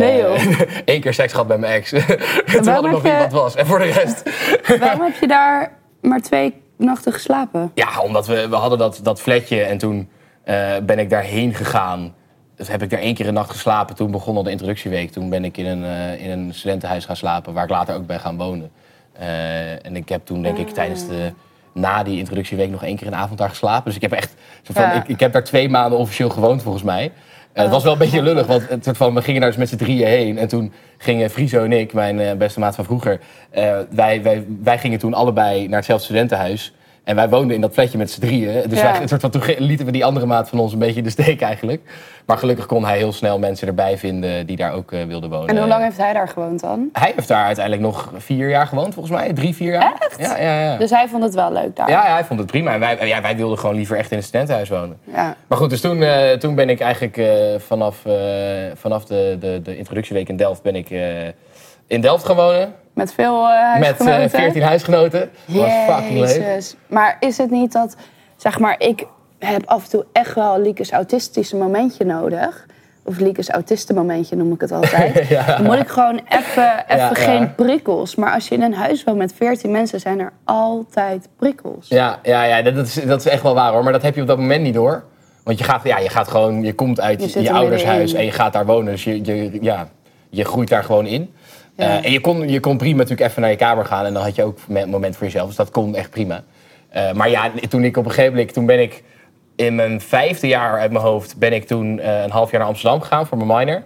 Nee, 0.00 0.20
joh. 0.20 0.38
Eén 0.84 1.00
keer 1.00 1.14
seks 1.14 1.32
gehad 1.32 1.48
met 1.48 1.58
mijn 1.58 1.72
ex. 1.72 1.90
Toen 2.52 2.68
had 2.68 2.84
ik 2.84 2.90
nog 2.90 3.04
iemand 3.04 3.32
was. 3.32 3.54
En 3.54 3.66
voor 3.66 3.78
de 3.78 3.84
rest... 3.84 4.22
Waarom 4.80 5.00
heb 5.00 5.14
je 5.20 5.26
daar 5.26 5.72
maar 6.00 6.20
twee 6.20 6.62
nachten 6.76 7.12
geslapen? 7.12 7.70
Ja, 7.74 8.00
omdat 8.00 8.26
we, 8.26 8.48
we 8.48 8.56
hadden 8.56 8.78
dat, 8.78 9.00
dat 9.02 9.20
flatje 9.20 9.62
en 9.62 9.78
toen 9.78 10.08
eh, 10.44 10.72
ben 10.82 10.98
ik 10.98 11.10
daarheen 11.10 11.54
gegaan. 11.54 12.14
Dus 12.56 12.68
heb 12.68 12.82
ik 12.82 12.90
daar 12.90 13.00
één 13.00 13.14
keer 13.14 13.28
een 13.28 13.34
nacht 13.34 13.50
geslapen. 13.50 13.94
Toen 13.94 14.10
begon 14.10 14.36
al 14.36 14.42
de 14.42 14.50
introductieweek. 14.50 15.10
Toen 15.12 15.30
ben 15.30 15.44
ik 15.44 15.56
in 15.56 15.66
een, 15.66 15.84
eh, 15.84 16.24
in 16.24 16.30
een 16.30 16.54
studentenhuis 16.54 17.04
gaan 17.04 17.16
slapen, 17.16 17.52
waar 17.52 17.64
ik 17.64 17.70
later 17.70 17.94
ook 17.94 18.06
ben 18.06 18.20
gaan 18.20 18.36
wonen. 18.36 18.70
Eh, 19.12 19.86
en 19.86 19.96
ik 19.96 20.08
heb 20.08 20.26
toen, 20.26 20.42
denk 20.42 20.58
ik, 20.58 20.68
tijdens 20.68 21.06
de, 21.06 21.32
na 21.72 22.02
die 22.02 22.18
introductieweek 22.18 22.70
nog 22.70 22.84
één 22.84 22.96
keer 22.96 23.06
een 23.06 23.14
avond 23.14 23.38
daar 23.38 23.48
geslapen. 23.48 23.84
Dus 23.84 23.94
ik 23.94 24.02
heb 24.02 24.12
echt, 24.12 24.34
van, 24.62 24.82
Ja. 24.82 24.92
ik, 24.92 25.08
ik 25.08 25.20
heb 25.20 25.32
daar 25.32 25.44
twee 25.44 25.68
maanden 25.68 25.98
officieel 25.98 26.30
gewoond, 26.30 26.62
volgens 26.62 26.84
mij. 26.84 27.12
Het 27.54 27.70
was 27.70 27.82
wel 27.82 27.92
een 27.92 27.98
beetje 27.98 28.22
lullig, 28.22 28.46
want 28.46 28.68
het 28.68 28.84
soort 28.84 28.96
van, 28.96 29.14
we 29.14 29.22
gingen 29.22 29.40
daar 29.40 29.50
dus 29.50 29.58
met 29.58 29.68
z'n 29.68 29.76
drieën 29.76 30.06
heen. 30.06 30.38
En 30.38 30.48
toen 30.48 30.72
gingen 30.98 31.30
Friso 31.30 31.64
en 31.64 31.72
ik, 31.72 31.92
mijn 31.92 32.20
eh, 32.20 32.36
beste 32.36 32.60
maat 32.60 32.74
van 32.74 32.84
vroeger... 32.84 33.20
eh, 33.50 33.78
wij, 33.90 34.22
wij, 34.22 34.46
wij 34.62 34.78
gingen 34.78 34.98
toen 34.98 35.14
allebei 35.14 35.68
naar 35.68 35.76
hetzelfde 35.76 36.04
studentenhuis. 36.04 36.74
En 37.04 37.16
wij 37.16 37.28
woonden 37.28 37.54
in 37.54 37.60
dat 37.60 37.72
flatje 37.72 37.98
met 37.98 38.10
z'n 38.10 38.20
drieën. 38.20 38.68
Dus 38.68 38.80
Ja. 38.80 38.92
wij, 38.92 39.02
een 39.02 39.08
soort 39.08 39.20
van, 39.20 39.30
toen 39.30 39.42
lieten 39.58 39.86
we 39.86 39.92
die 39.92 40.04
andere 40.04 40.26
maat 40.26 40.48
van 40.48 40.58
ons 40.58 40.72
een 40.72 40.78
beetje 40.78 40.96
in 40.98 41.04
de 41.04 41.10
steek 41.10 41.40
eigenlijk. 41.40 41.82
Maar 42.26 42.38
gelukkig 42.38 42.66
kon 42.66 42.84
hij 42.84 42.96
heel 42.96 43.12
snel 43.12 43.38
mensen 43.38 43.68
erbij 43.68 43.98
vinden 43.98 44.46
die 44.46 44.56
daar 44.56 44.72
ook 44.72 44.92
eh, 44.92 45.04
wilden 45.04 45.30
wonen. 45.30 45.48
En 45.48 45.58
hoe 45.58 45.66
lang 45.66 45.82
heeft 45.82 45.96
hij 45.96 46.12
daar 46.12 46.28
gewoond 46.28 46.60
dan? 46.60 46.88
Hij 46.92 47.12
heeft 47.14 47.28
daar 47.28 47.44
uiteindelijk 47.44 47.84
nog 47.84 48.10
vier 48.16 48.48
jaar 48.48 48.66
gewoond, 48.66 48.94
volgens 48.94 49.14
mij. 49.14 49.32
Drie, 49.32 49.54
vier 49.54 49.72
jaar. 49.72 49.92
Echt? 49.98 50.18
Ja, 50.20 50.38
ja, 50.38 50.60
ja. 50.60 50.76
Dus 50.76 50.90
hij 50.90 51.08
vond 51.08 51.22
het 51.22 51.34
wel 51.34 51.52
leuk 51.52 51.76
daar. 51.76 51.88
Ja, 51.90 52.06
ja, 52.06 52.12
hij 52.12 52.24
vond 52.24 52.38
het 52.38 52.48
prima. 52.50 52.72
En 52.72 52.80
wij, 52.80 53.06
ja, 53.06 53.20
wij 53.22 53.36
wilden 53.36 53.58
gewoon 53.58 53.74
liever 53.74 53.96
echt 53.96 54.10
in 54.10 54.16
een 54.16 54.22
studentenhuis 54.22 54.68
wonen. 54.68 54.96
Ja. 55.04 55.36
Maar 55.46 55.58
goed, 55.58 55.70
dus 55.70 55.80
toen, 55.80 56.02
eh, 56.02 56.32
toen 56.32 56.54
ben 56.54 56.68
ik 56.70 56.80
eigenlijk 56.80 57.16
eh, 57.16 57.26
vanaf, 57.58 57.96
vanaf 58.74 59.04
de, 59.04 59.36
de, 59.40 59.60
de 59.62 59.76
introductieweek 59.76 60.28
in 60.28 60.36
Delft 60.36 60.62
ben 60.62 60.76
ik 60.76 60.88
in 61.86 62.00
Delft 62.00 62.24
gaan 62.26 62.36
wonen. 62.36 62.74
Met 62.92 63.12
veel 63.12 63.48
eh 63.48 63.78
Met 63.78 64.00
eh, 64.00 64.06
huisgenoten? 64.06 64.30
14 64.30 64.62
huisgenoten. 64.62 65.30
Dat 65.44 65.56
was 65.56 65.72
fucking 65.86 66.18
leuk. 66.18 66.36
Jezus. 66.36 66.76
Maar 66.86 67.16
is 67.20 67.38
het 67.38 67.50
niet 67.50 67.72
dat, 67.72 67.96
zeg 68.36 68.58
maar, 68.58 68.74
ik 68.78 69.06
heb 69.38 69.62
af 69.66 69.84
en 69.84 69.90
toe 69.90 70.06
echt 70.12 70.34
wel 70.34 70.60
Liekes 70.60 70.90
autistische 70.90 71.56
momentje 71.56 72.04
nodig. 72.04 72.66
Of 73.06 73.18
Liekes 73.18 73.50
autistenmomentje 73.50 74.36
noem 74.36 74.52
ik 74.52 74.60
het 74.60 74.72
altijd. 74.72 75.28
Ja. 75.28 75.46
Dan 75.46 75.64
moet 75.64 75.78
ik 75.78 75.88
gewoon 75.88 76.20
even 76.28 76.84
even 76.88 76.96
Ja, 76.96 77.08
ja. 77.08 77.14
geen 77.14 77.54
prikkels. 77.54 78.14
Maar 78.14 78.32
als 78.32 78.48
je 78.48 78.54
in 78.54 78.62
een 78.62 78.74
huis 78.74 79.04
woont 79.04 79.18
met 79.18 79.32
14 79.36 79.70
mensen, 79.70 80.00
zijn 80.00 80.20
er 80.20 80.32
altijd 80.44 81.28
prikkels. 81.36 81.88
Ja, 81.88 82.18
ja, 82.22 82.42
ja 82.44 82.62
dat, 82.62 82.86
is, 82.86 82.94
dat 82.94 83.20
is 83.20 83.26
echt 83.26 83.42
wel 83.42 83.54
waar 83.54 83.72
hoor. 83.72 83.82
Maar 83.82 83.92
dat 83.92 84.02
heb 84.02 84.14
je 84.14 84.20
op 84.20 84.26
dat 84.26 84.38
moment 84.38 84.62
niet 84.62 84.74
door. 84.74 85.04
Want 85.42 85.58
je 85.58 85.64
gaat, 85.64 85.84
ja, 85.84 85.98
je 85.98 86.08
gaat 86.08 86.28
gewoon, 86.28 86.62
je 86.62 86.74
komt 86.74 87.00
uit 87.00 87.32
Je 87.32 87.48
er 87.48 87.54
ouders 87.54 87.84
huis 87.84 87.96
middenin. 87.98 88.20
en 88.20 88.24
je 88.24 88.32
gaat 88.32 88.52
daar 88.52 88.66
wonen. 88.66 88.92
Dus 88.92 89.04
je, 89.04 89.24
je, 89.24 89.58
ja, 89.60 89.88
je 90.30 90.44
groeit 90.44 90.68
daar 90.68 90.84
gewoon 90.84 91.06
in. 91.06 91.34
Ja. 91.76 91.98
Eh, 91.98 92.04
en 92.04 92.12
je 92.12 92.20
kon, 92.20 92.48
je 92.48 92.60
kon 92.60 92.76
prima 92.76 92.96
natuurlijk 92.96 93.30
even 93.30 93.42
naar 93.42 93.50
je 93.50 93.56
kamer 93.56 93.84
gaan 93.84 94.04
en 94.04 94.12
dan 94.14 94.22
had 94.22 94.34
je 94.34 94.42
ook 94.42 94.58
een 94.68 94.90
moment 94.90 95.16
voor 95.16 95.26
jezelf. 95.26 95.46
Dus 95.46 95.56
dat 95.56 95.70
kon 95.70 95.96
echt 95.96 96.10
prima. 96.10 96.44
Eh, 96.88 97.12
maar 97.12 97.30
ja, 97.30 97.50
toen 97.68 97.84
ik 97.84 97.96
op 97.96 98.04
een 98.04 98.10
gegeven 98.10 98.32
moment, 98.32 98.52
toen 98.52 98.66
ben 98.66 98.80
ik 98.80 99.02
in 99.56 99.74
mijn 99.74 100.00
vijfde 100.00 100.46
jaar 100.46 100.80
uit 100.80 100.92
mijn 100.92 101.04
hoofd, 101.04 101.38
ben 101.38 101.52
ik 101.52 101.66
toen 101.66 101.98
eh, 102.00 102.22
een 102.22 102.30
half 102.30 102.50
jaar 102.50 102.60
naar 102.60 102.68
Amsterdam 102.68 103.00
gegaan 103.00 103.26
voor 103.26 103.46
mijn 103.46 103.58
minor. 103.58 103.82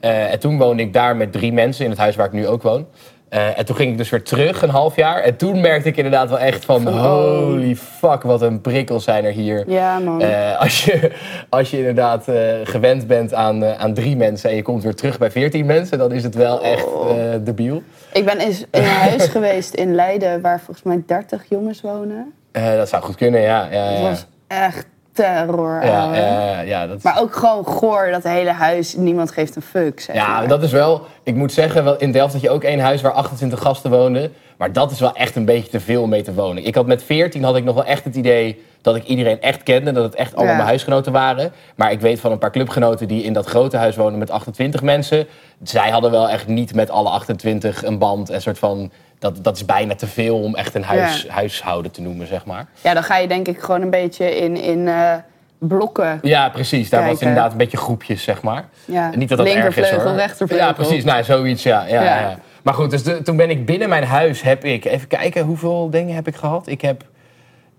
En 0.00 0.38
toen 0.38 0.58
woonde 0.58 0.82
ik 0.82 0.92
daar 0.92 1.16
met 1.16 1.32
drie 1.32 1.52
mensen 1.52 1.84
in 1.84 1.90
het 1.90 1.98
huis 1.98 2.16
waar 2.16 2.26
ik 2.26 2.32
nu 2.32 2.46
ook 2.46 2.62
woon. 2.62 2.86
Eh, 3.30 3.58
en 3.58 3.64
toen 3.64 3.76
ging 3.76 3.90
ik 3.90 3.98
dus 3.98 4.10
weer 4.10 4.22
terug 4.22 4.62
een 4.62 4.68
half 4.70 4.96
jaar. 4.96 5.22
En 5.22 5.36
toen 5.36 5.60
merkte 5.60 5.88
ik 5.88 5.96
inderdaad 5.96 6.28
wel 6.28 6.38
echt 6.38 6.64
van... 6.64 6.88
Oh. 6.88 7.02
holy 7.02 7.76
fuck, 7.76 8.22
wat 8.22 8.42
een 8.42 8.60
prikkels 8.60 9.04
zijn 9.04 9.24
er 9.24 9.32
hier. 9.32 9.64
Ja, 9.66 9.98
man. 9.98 10.20
Eh, 10.22 10.60
als, 10.60 10.84
je, 10.84 11.12
als 11.48 11.70
je 11.70 11.78
inderdaad 11.78 12.28
eh, 12.28 12.36
gewend 12.64 13.06
bent 13.06 13.34
aan, 13.34 13.64
aan 13.64 13.94
drie 13.94 14.16
mensen... 14.16 14.50
en 14.50 14.56
je 14.56 14.62
komt 14.62 14.82
weer 14.82 14.94
terug 14.94 15.18
bij 15.18 15.30
veertien 15.30 15.66
mensen... 15.66 15.98
dan 15.98 16.12
is 16.12 16.22
het 16.22 16.34
wel 16.34 16.62
echt 16.62 16.86
Oh. 16.86 17.10
eh, 17.10 17.40
debiel. 17.40 17.82
Ik 18.12 18.24
ben 18.24 18.38
eens 18.38 18.60
in 18.60 18.82
een 18.82 18.84
huis 18.84 19.26
geweest 19.36 19.74
in 19.74 19.94
Leiden 19.94 20.40
waar 20.40 20.58
volgens 20.58 20.82
mij 20.82 21.02
30 21.06 21.44
jongens 21.48 21.80
wonen. 21.80 22.32
Dat 22.52 22.88
zou 22.88 23.02
goed 23.02 23.16
kunnen, 23.16 23.40
ja. 23.40 23.68
ja, 23.70 23.84
Het 23.84 23.98
ja. 23.98 24.02
was 24.02 24.26
echt 24.46 24.86
terror. 25.24 25.84
ja, 25.84 26.02
ouwe. 26.02 26.66
ja, 26.66 26.86
dat 26.86 27.02
Maar 27.02 27.20
ook 27.20 27.36
gewoon 27.36 27.64
goor, 27.64 28.08
dat 28.10 28.22
hele 28.22 28.52
huis, 28.52 28.94
niemand 28.96 29.30
geeft 29.30 29.56
een 29.56 29.62
fuck. 29.62 30.00
Zeg 30.00 30.16
Ja, 30.16 30.26
maar. 30.38 30.48
dat 30.48 30.62
is 30.62 30.72
wel... 30.72 31.06
Ik 31.22 31.34
moet 31.34 31.52
zeggen, 31.52 31.84
wel, 31.84 31.96
in 31.98 32.12
Delft 32.12 32.32
had 32.32 32.42
je 32.42 32.50
ook 32.50 32.64
één 32.64 32.80
huis 32.80 33.00
waar 33.02 33.12
28 33.12 33.60
gasten 33.60 33.90
woonden. 33.90 34.32
Maar 34.58 34.72
dat 34.72 34.90
is 34.90 35.00
wel 35.00 35.14
echt 35.14 35.36
een 35.36 35.44
beetje 35.44 35.70
te 35.70 35.80
veel 35.80 36.02
om 36.02 36.08
mee 36.08 36.22
te 36.22 36.34
wonen. 36.34 36.64
Ik 36.66 36.74
had 36.74 36.86
met 36.86 37.02
14 37.02 37.44
had 37.44 37.56
ik 37.56 37.64
nog 37.64 37.74
wel 37.74 37.84
echt 37.84 38.04
het 38.04 38.16
idee 38.16 38.64
dat 38.82 38.96
ik 38.96 39.04
iedereen 39.04 39.40
echt 39.40 39.62
kende. 39.62 39.92
Dat 39.92 40.04
het 40.04 40.14
echt 40.14 40.30
allemaal 40.34 40.50
Ja. 40.50 40.56
mijn 40.56 40.68
huisgenoten 40.68 41.12
waren. 41.12 41.52
Maar 41.74 41.92
ik 41.92 42.00
weet 42.00 42.20
van 42.20 42.32
een 42.32 42.38
paar 42.38 42.50
clubgenoten 42.50 43.08
die 43.08 43.22
in 43.22 43.32
dat 43.32 43.46
grote 43.46 43.76
huis 43.76 43.96
wonen 43.96 44.18
met 44.18 44.30
28 44.30 44.82
mensen. 44.82 45.26
Zij 45.62 45.90
hadden 45.90 46.10
wel 46.10 46.28
echt 46.28 46.46
niet 46.46 46.74
met 46.74 46.90
alle 46.90 47.08
28 47.08 47.84
een 47.84 47.98
band. 47.98 48.30
En 48.30 48.42
soort 48.42 48.58
van... 48.58 48.90
Dat, 49.20 49.44
dat 49.44 49.56
is 49.56 49.64
bijna 49.64 49.94
te 49.94 50.06
veel 50.06 50.40
om 50.42 50.54
echt 50.54 50.74
een 50.74 50.84
huis, 50.84 51.22
Ja. 51.22 51.32
huishouden 51.32 51.90
te 51.90 52.00
noemen, 52.02 52.26
zeg 52.26 52.44
maar. 52.44 52.66
Ja, 52.80 52.94
dan 52.94 53.02
ga 53.02 53.16
je 53.16 53.28
denk 53.28 53.48
ik 53.48 53.60
gewoon 53.60 53.82
een 53.82 53.90
beetje 53.90 54.36
in, 54.36 54.56
in 54.56 54.88
eh, 54.88 55.14
blokken. 55.58 56.18
Ja, 56.22 56.48
precies. 56.48 56.90
Daar 56.90 57.06
was 57.08 57.20
inderdaad 57.20 57.52
een 57.52 57.58
beetje 57.58 57.76
groepjes, 57.76 58.22
zeg 58.22 58.42
maar. 58.42 58.64
Ja. 58.84 59.10
Niet 59.14 59.28
dat 59.28 59.38
dat 59.38 59.46
erg 59.46 59.76
is 59.76 59.90
hoor. 59.90 60.12
rechtervleugel. 60.14 60.66
Ja, 60.66 60.72
precies. 60.72 61.04
Nou, 61.04 61.24
zoiets, 61.24 61.62
ja. 61.62 61.84
ja, 61.86 62.02
Ja. 62.02 62.38
Maar 62.62 62.74
goed, 62.74 62.90
dus 62.90 63.02
de- 63.02 63.22
toen 63.22 63.36
ben 63.36 63.50
ik 63.50 63.66
binnen 63.66 63.88
mijn 63.88 64.04
huis, 64.04 64.42
heb 64.42 64.64
ik... 64.64 64.84
Even 64.84 65.08
kijken, 65.08 65.44
hoeveel 65.44 65.90
dingen 65.90 66.14
heb 66.14 66.26
ik 66.26 66.36
gehad? 66.36 66.66
Ik 66.66 66.80
heb 66.80 67.04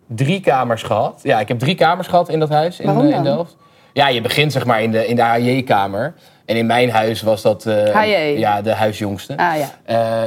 drie 0.08 0.40
kamers 0.40 0.84
gehad. 0.84 1.20
Ja, 1.24 1.40
ik 1.40 1.48
heb 1.48 1.60
drie 1.60 1.76
kamers 1.76 2.08
gehad 2.08 2.30
in 2.30 2.40
dat 2.40 2.50
huis 2.50 2.80
in, 2.80 2.90
eh, 2.90 3.10
in? 3.16 3.24
Delft. 3.24 3.58
Ja, 3.94 4.08
je 4.08 4.22
begint 4.22 4.52
zeg 4.52 4.66
maar 4.66 4.82
in 4.82 4.92
de, 4.92 5.08
in 5.08 5.16
de 5.16 5.22
HJ-kamer. 5.24 6.14
En 6.46 6.56
in 6.58 6.66
mijn 6.66 6.90
huis 6.92 7.22
was 7.22 7.42
dat... 7.42 7.66
eh? 7.66 7.94
Ja, 8.40 8.62
de 8.62 8.74
huisjongste. 8.74 9.38
Ah 9.38 9.54
ja. 9.58 9.70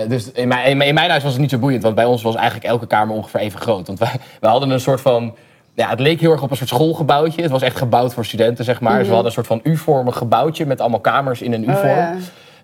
Eh, 0.03 0.09
dus 0.09 0.33
in 0.33 0.49
mijn, 0.49 0.67
in, 0.67 0.95
mijn- 0.95 1.11
huis 1.11 1.23
was 1.23 1.33
het 1.33 1.41
niet 1.41 1.51
zo 1.51 1.59
boeiend, 1.59 1.83
want 1.83 1.95
bij 1.95 2.05
ons 2.05 2.23
was 2.23 2.35
eigenlijk 2.35 2.67
elke 2.67 2.87
kamer 2.87 3.15
ongeveer 3.17 3.41
even 3.41 3.61
groot. 3.61 3.87
Want 3.87 3.99
wij, 3.99 4.11
wij 4.41 4.51
hadden 4.51 4.71
een 4.71 4.81
soort 4.81 5.01
van. 5.01 5.35
Ja, 5.77 5.89
het 5.89 6.01
leek 6.01 6.21
heel 6.21 6.33
erg 6.33 6.43
op 6.43 6.51
een 6.51 6.57
soort 6.57 6.69
schoolgebouwtje. 6.69 7.43
Het 7.43 7.51
was 7.51 7.63
echt 7.63 7.77
gebouwd 7.77 8.15
voor 8.15 8.25
studenten, 8.25 8.65
zeg 8.65 8.81
maar. 8.81 8.93
Dus 8.99 9.07
we 9.07 9.13
hadden 9.13 9.27
een 9.27 9.33
soort 9.45 9.47
van 9.47 9.61
U-vormig 9.63 10.17
gebouwtje 10.17 10.67
met 10.67 10.81
allemaal 10.81 11.01
kamers 11.01 11.43
in 11.43 11.53
een 11.53 11.61
Mhm. 11.61 11.71
Oh, 11.71 11.77
U-vorm. 11.77 11.97
ja. 11.97 12.15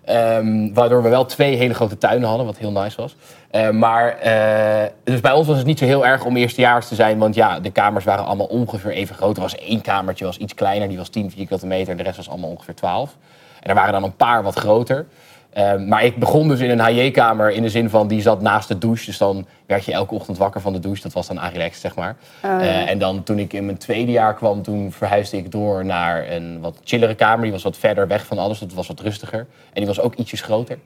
Ehm, 0.05 0.73
waardoor 0.73 1.03
we 1.03 1.09
wel 1.09 1.25
twee 1.25 1.55
hele 1.55 1.73
grote 1.73 1.97
tuinen 1.97 2.27
hadden, 2.27 2.45
wat 2.45 2.57
heel 2.57 2.71
nice 2.71 3.01
was. 3.01 3.15
Eh, 3.51 3.69
maar, 3.69 4.17
eh, 4.17 4.89
dus 5.03 5.19
bij 5.19 5.31
ons 5.31 5.47
was 5.47 5.57
het 5.57 5.65
niet 5.65 5.79
zo 5.79 5.85
heel 5.85 6.05
erg 6.05 6.25
om 6.25 6.37
eerstejaars 6.37 6.87
te 6.87 6.95
zijn. 6.95 7.17
Want 7.17 7.35
ja, 7.35 7.59
de 7.59 7.71
kamers 7.71 8.05
waren 8.05 8.25
allemaal 8.25 8.45
ongeveer 8.45 8.91
even 8.91 9.15
groot. 9.15 9.35
Er 9.35 9.41
was 9.41 9.57
één 9.57 9.81
kamertje, 9.81 10.25
was 10.25 10.37
iets 10.37 10.53
kleiner. 10.53 10.87
Die 10.87 10.97
was 10.97 11.09
10 11.09 11.31
vierkante 11.31 11.67
meter. 11.67 11.97
De 11.97 12.03
rest 12.03 12.17
was 12.17 12.29
allemaal 12.29 12.49
ongeveer 12.49 12.75
12. 12.75 13.17
En 13.59 13.69
er 13.69 13.75
waren 13.75 13.93
dan 13.93 14.03
een 14.03 14.15
paar 14.15 14.43
wat 14.43 14.55
groter. 14.55 15.05
Ehm, 15.53 15.87
maar 15.87 16.03
ik 16.03 16.17
begon 16.17 16.47
dus 16.47 16.59
in 16.59 16.69
een 16.69 16.79
HJ-kamer 16.79 17.51
in 17.51 17.61
de 17.61 17.69
zin 17.69 17.89
van 17.89 18.07
die 18.07 18.21
zat 18.21 18.41
naast 18.41 18.67
de 18.67 18.77
douche. 18.77 19.05
Dus 19.05 19.17
dan 19.17 19.45
werd 19.65 19.85
je 19.85 19.91
elke 19.91 20.13
ochtend 20.13 20.37
wakker 20.37 20.61
van 20.61 20.73
de 20.73 20.79
douche. 20.79 21.01
Dat 21.01 21.13
was 21.13 21.27
dan 21.27 21.39
Agrilex, 21.39 21.79
zeg 21.79 21.95
maar. 21.95 22.15
Eh, 22.41 22.89
en 22.89 22.99
dan 22.99 23.23
toen 23.23 23.39
ik 23.39 23.53
in 23.53 23.65
mijn 23.65 23.77
tweede 23.77 24.11
jaar 24.11 24.35
kwam, 24.35 24.61
toen 24.61 24.91
verhuisde 24.91 25.37
ik 25.37 25.51
door 25.51 25.85
naar 25.85 26.31
een 26.31 26.59
wat 26.61 26.77
chillere 26.83 27.15
kamer. 27.15 27.41
Die 27.41 27.51
was 27.51 27.63
wat 27.63 27.77
verder 27.77 28.07
weg 28.07 28.25
van 28.25 28.37
alles. 28.37 28.59
Dat 28.59 28.73
was 28.73 28.87
wat 28.87 28.99
rustiger. 28.99 29.39
En 29.39 29.47
die 29.73 29.85
was 29.85 29.99
ook 29.99 30.15
ietsjes 30.15 30.41
groter. 30.41 30.77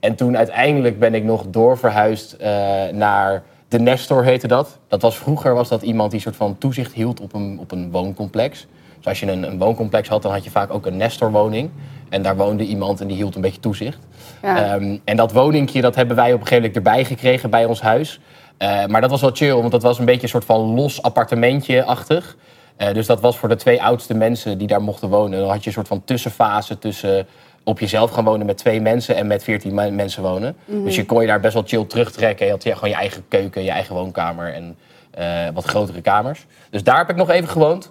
En 0.00 0.14
toen 0.14 0.36
uiteindelijk 0.36 0.98
ben 0.98 1.14
ik 1.14 1.24
nog 1.24 1.44
doorverhuisd 1.46 2.32
eh 2.32 2.50
naar 2.92 3.42
de 3.68 3.78
Nestor 3.78 4.24
heette 4.24 4.46
dat. 4.46 4.78
Dat 4.88 5.02
was 5.02 5.18
vroeger 5.18 5.54
was 5.54 5.68
dat 5.68 5.82
iemand 5.82 6.10
die 6.10 6.20
soort 6.20 6.36
van 6.36 6.58
toezicht 6.58 6.92
hield 6.92 7.20
op 7.20 7.34
een, 7.34 7.58
op 7.60 7.72
een 7.72 7.90
wooncomplex. 7.90 8.66
Dus 9.02 9.10
als 9.10 9.20
je 9.20 9.30
een, 9.30 9.42
een 9.42 9.58
wooncomplex 9.58 10.08
had, 10.08 10.22
dan 10.22 10.32
had 10.32 10.44
je 10.44 10.50
vaak 10.50 10.72
ook 10.72 10.86
een 10.86 10.96
Nestor-woning. 10.96 11.70
En 12.08 12.22
daar 12.22 12.36
woonde 12.36 12.64
iemand 12.64 13.00
en 13.00 13.06
die 13.06 13.16
hield 13.16 13.34
een 13.34 13.40
beetje 13.40 13.60
toezicht. 13.60 13.98
Ja. 14.42 14.74
Ehm, 14.74 14.96
en 15.04 15.16
dat 15.16 15.32
woningje 15.32 15.80
dat 15.80 15.94
hebben 15.94 16.16
wij 16.16 16.32
op 16.32 16.40
een 16.40 16.46
gegeven 16.46 16.68
moment 16.68 16.86
erbij 16.86 17.04
gekregen 17.04 17.50
bij 17.50 17.64
ons 17.64 17.80
huis. 17.80 18.20
Eh, 18.56 18.86
maar 18.86 19.00
dat 19.00 19.10
was 19.10 19.20
wel 19.20 19.30
chill, 19.34 19.52
want 19.54 19.70
dat 19.70 19.82
was 19.82 19.98
een 19.98 20.04
beetje 20.04 20.22
een 20.22 20.28
soort 20.28 20.44
van 20.44 20.60
los 20.60 21.02
appartementje-achtig. 21.02 22.36
Eh, 22.76 22.94
dus 22.94 23.06
dat 23.06 23.20
was 23.20 23.38
voor 23.38 23.48
de 23.48 23.56
twee 23.56 23.82
oudste 23.82 24.14
mensen 24.14 24.58
die 24.58 24.66
daar 24.66 24.82
mochten 24.82 25.08
wonen. 25.08 25.38
Dan 25.40 25.48
had 25.48 25.60
je 25.60 25.66
een 25.66 25.72
soort 25.72 25.88
van 25.88 26.04
tussenfase 26.04 26.78
tussen 26.78 27.26
op 27.64 27.78
jezelf 27.80 28.10
gaan 28.10 28.24
wonen 28.24 28.46
met 28.46 28.56
twee 28.56 28.80
mensen 28.80 29.16
en 29.16 29.26
met 29.26 29.44
veertien 29.44 29.74
me- 29.74 29.90
mensen 29.90 30.22
wonen. 30.22 30.56
Dus 30.84 30.96
je 30.96 31.06
kon 31.06 31.20
je 31.20 31.26
daar 31.26 31.40
best 31.40 31.54
wel 31.54 31.62
chill 31.66 31.84
terugtrekken. 31.84 32.46
Je 32.46 32.52
had 32.52 32.62
ja, 32.62 32.74
gewoon 32.74 32.90
je 32.90 32.96
eigen 32.96 33.24
keuken, 33.28 33.62
je 33.64 33.70
eigen 33.70 33.94
woonkamer 33.94 34.54
en 34.54 34.76
eh, 35.10 35.26
wat 35.54 35.64
grotere 35.64 36.00
kamers. 36.00 36.46
Dus 36.70 36.82
daar 36.84 36.98
heb 36.98 37.10
ik 37.10 37.16
nog 37.16 37.30
even 37.30 37.48
gewoond. 37.48 37.90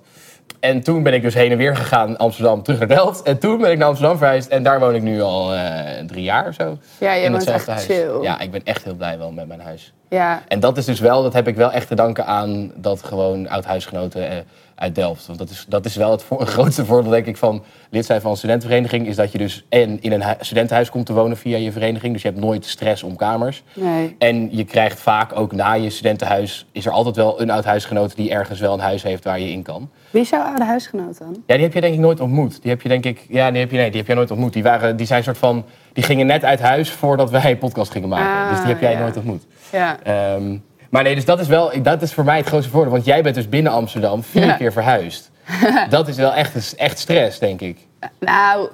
En 0.61 0.81
toen 0.81 1.03
ben 1.03 1.13
ik 1.13 1.21
dus 1.21 1.33
heen 1.33 1.51
en 1.51 1.57
weer 1.57 1.75
gegaan, 1.75 2.17
Amsterdam 2.17 2.63
terug 2.63 2.79
naar 2.79 2.87
Delft. 2.87 3.21
En 3.21 3.39
toen 3.39 3.57
ben 3.57 3.71
ik 3.71 3.77
naar 3.77 3.87
Amsterdam 3.87 4.17
verhuisd 4.17 4.49
en 4.49 4.63
daar 4.63 4.79
woon 4.79 4.95
ik 4.95 5.01
nu 5.01 5.21
al 5.21 5.53
eh, 5.53 6.05
drie 6.07 6.23
jaar 6.23 6.47
of 6.47 6.53
zo. 6.53 6.77
Ja, 6.97 7.13
je 7.13 7.29
hetzelfde 7.29 7.51
echt 7.51 7.67
huis. 7.67 7.85
chill. 7.85 8.21
Ja, 8.21 8.39
ik 8.39 8.51
ben 8.51 8.61
echt 8.63 8.83
heel 8.83 8.95
blij 8.95 9.17
wel 9.17 9.31
met 9.31 9.47
mijn 9.47 9.59
huis. 9.59 9.93
Ja. 10.09 10.41
En 10.47 10.59
dat 10.59 10.77
is 10.77 10.85
dus 10.85 10.99
wel, 10.99 11.23
dat 11.23 11.33
heb 11.33 11.47
ik 11.47 11.55
wel 11.55 11.71
echt 11.71 11.87
te 11.87 11.95
danken 11.95 12.25
aan 12.25 12.71
dat 12.75 13.03
gewoon 13.03 13.49
oud-huisgenoten 13.49 14.29
eh, 14.29 14.37
uit 14.81 14.95
Delft. 14.95 15.25
Want 15.25 15.39
dat 15.39 15.49
is, 15.49 15.65
dat 15.67 15.85
is 15.85 15.95
wel 15.95 16.11
het, 16.11 16.23
voor, 16.23 16.45
grootste 16.55 16.85
voordeel, 16.85 17.11
denk 17.11 17.25
ik, 17.25 17.37
van 17.37 17.63
lid 17.89 18.05
zijn 18.05 18.21
van 18.21 18.31
een 18.31 18.37
studentenvereniging. 18.37 19.07
Is 19.07 19.15
dat 19.15 19.31
je 19.31 19.37
dus 19.37 19.65
en 19.69 20.01
in 20.01 20.11
een 20.11 20.23
hu- 20.23 20.33
studentenhuis 20.39 20.89
komt 20.89 21.05
te 21.05 21.13
wonen 21.13 21.37
via 21.37 21.57
je 21.57 21.71
vereniging. 21.71 22.13
Dus 22.13 22.21
je 22.21 22.27
hebt 22.27 22.39
nooit 22.39 22.65
stress 22.65 23.03
om 23.03 23.15
kamers. 23.15 23.63
Nee. 23.73 24.15
En 24.19 24.55
je 24.55 24.63
krijgt 24.63 24.99
vaak 24.99 25.35
ook 25.35 25.51
na 25.51 25.73
je 25.73 25.89
studentenhuis, 25.89 26.65
is 26.71 26.85
er 26.85 26.91
altijd 26.91 27.15
wel 27.15 27.41
een 27.41 27.49
oud-huisgenoot 27.49 28.15
die 28.15 28.31
ergens 28.31 28.59
wel 28.59 28.73
een 28.73 28.79
huis 28.79 29.03
heeft 29.03 29.23
waar 29.23 29.39
je 29.39 29.51
in 29.51 29.63
kan. 29.63 29.89
Wie 30.09 30.21
is 30.21 30.29
jouw 30.29 30.41
oude 30.41 30.63
huisgenoot 30.63 31.17
dan? 31.17 31.43
Ja, 31.45 31.53
die 31.55 31.63
heb 31.63 31.73
je 31.73 31.81
denk 31.81 31.93
ik 31.93 31.99
nooit 31.99 32.19
ontmoet. 32.19 32.61
Die 32.61 32.71
heb 32.71 32.81
je 32.81 32.89
denk 32.89 33.05
ik, 33.05 33.25
ja, 33.29 33.51
die 33.51 33.59
heb 33.59 33.71
je, 33.71 33.77
nee, 33.77 33.89
die 33.89 33.97
heb 33.97 34.07
jij 34.07 34.15
nooit 34.15 34.31
ontmoet. 34.31 34.53
Die, 34.53 34.63
waren, 34.63 34.97
die 34.97 35.05
zijn 35.05 35.23
soort 35.23 35.37
van, 35.37 35.65
die 35.93 36.03
gingen 36.03 36.25
net 36.25 36.43
uit 36.43 36.59
huis 36.59 36.89
voordat 36.91 37.29
wij 37.29 37.51
een 37.51 37.57
podcast 37.57 37.91
gingen 37.91 38.09
maken. 38.09 38.43
Ah, 38.43 38.49
dus 38.49 38.59
die 38.59 38.67
heb 38.67 38.81
jij 38.81 38.91
ja. 38.91 38.99
nooit 38.99 39.17
ontmoet. 39.17 39.45
Ja. 39.71 39.99
Ehm, 40.03 40.57
maar 40.91 41.03
nee, 41.03 41.15
dus 41.15 41.25
dat 41.25 41.39
is 41.39 41.47
wel, 41.47 41.83
dat 41.83 42.01
is 42.01 42.13
voor 42.13 42.23
mij 42.23 42.37
het 42.37 42.47
grootste 42.47 42.71
voordeel. 42.71 42.91
Want 42.91 43.05
jij 43.05 43.23
bent 43.23 43.35
dus 43.35 43.49
binnen 43.49 43.71
Amsterdam 43.71 44.23
vier 44.23 44.45
Ja. 44.45 44.53
keer 44.53 44.71
verhuisd. 44.71 45.31
dat 45.89 46.07
is 46.07 46.15
wel 46.15 46.33
echt, 46.33 46.75
echt 46.75 46.99
stress, 46.99 47.39
denk 47.39 47.61
ik. 47.61 47.77
Nou, 48.19 48.69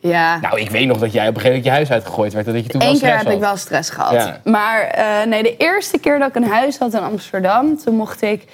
ja. 0.00 0.38
Nou, 0.40 0.60
ik 0.60 0.70
weet 0.70 0.86
nog 0.86 0.98
dat 0.98 1.12
jij 1.12 1.28
op 1.28 1.34
een 1.34 1.40
gegeven 1.40 1.48
moment 1.48 1.64
je 1.64 1.70
huis 1.70 1.90
uitgegooid 1.90 2.32
werd. 2.32 2.46
Dat 2.46 2.54
je 2.54 2.68
toen 2.68 2.80
wel 2.80 2.90
Eén 2.90 2.98
keer 2.98 3.18
heb 3.18 3.28
ik 3.28 3.38
wel 3.38 3.56
stress 3.56 3.90
gehad. 3.90 4.12
Ja. 4.12 4.40
Maar 4.44 4.80
eh, 4.80 5.26
nee, 5.26 5.42
de 5.42 5.56
eerste 5.56 5.98
keer 5.98 6.18
dat 6.18 6.28
ik 6.28 6.34
een 6.34 6.48
huis 6.48 6.78
had 6.78 6.92
in 6.92 7.00
Amsterdam, 7.00 7.78
toen 7.78 7.94
mocht 7.94 8.22
ik 8.22 8.44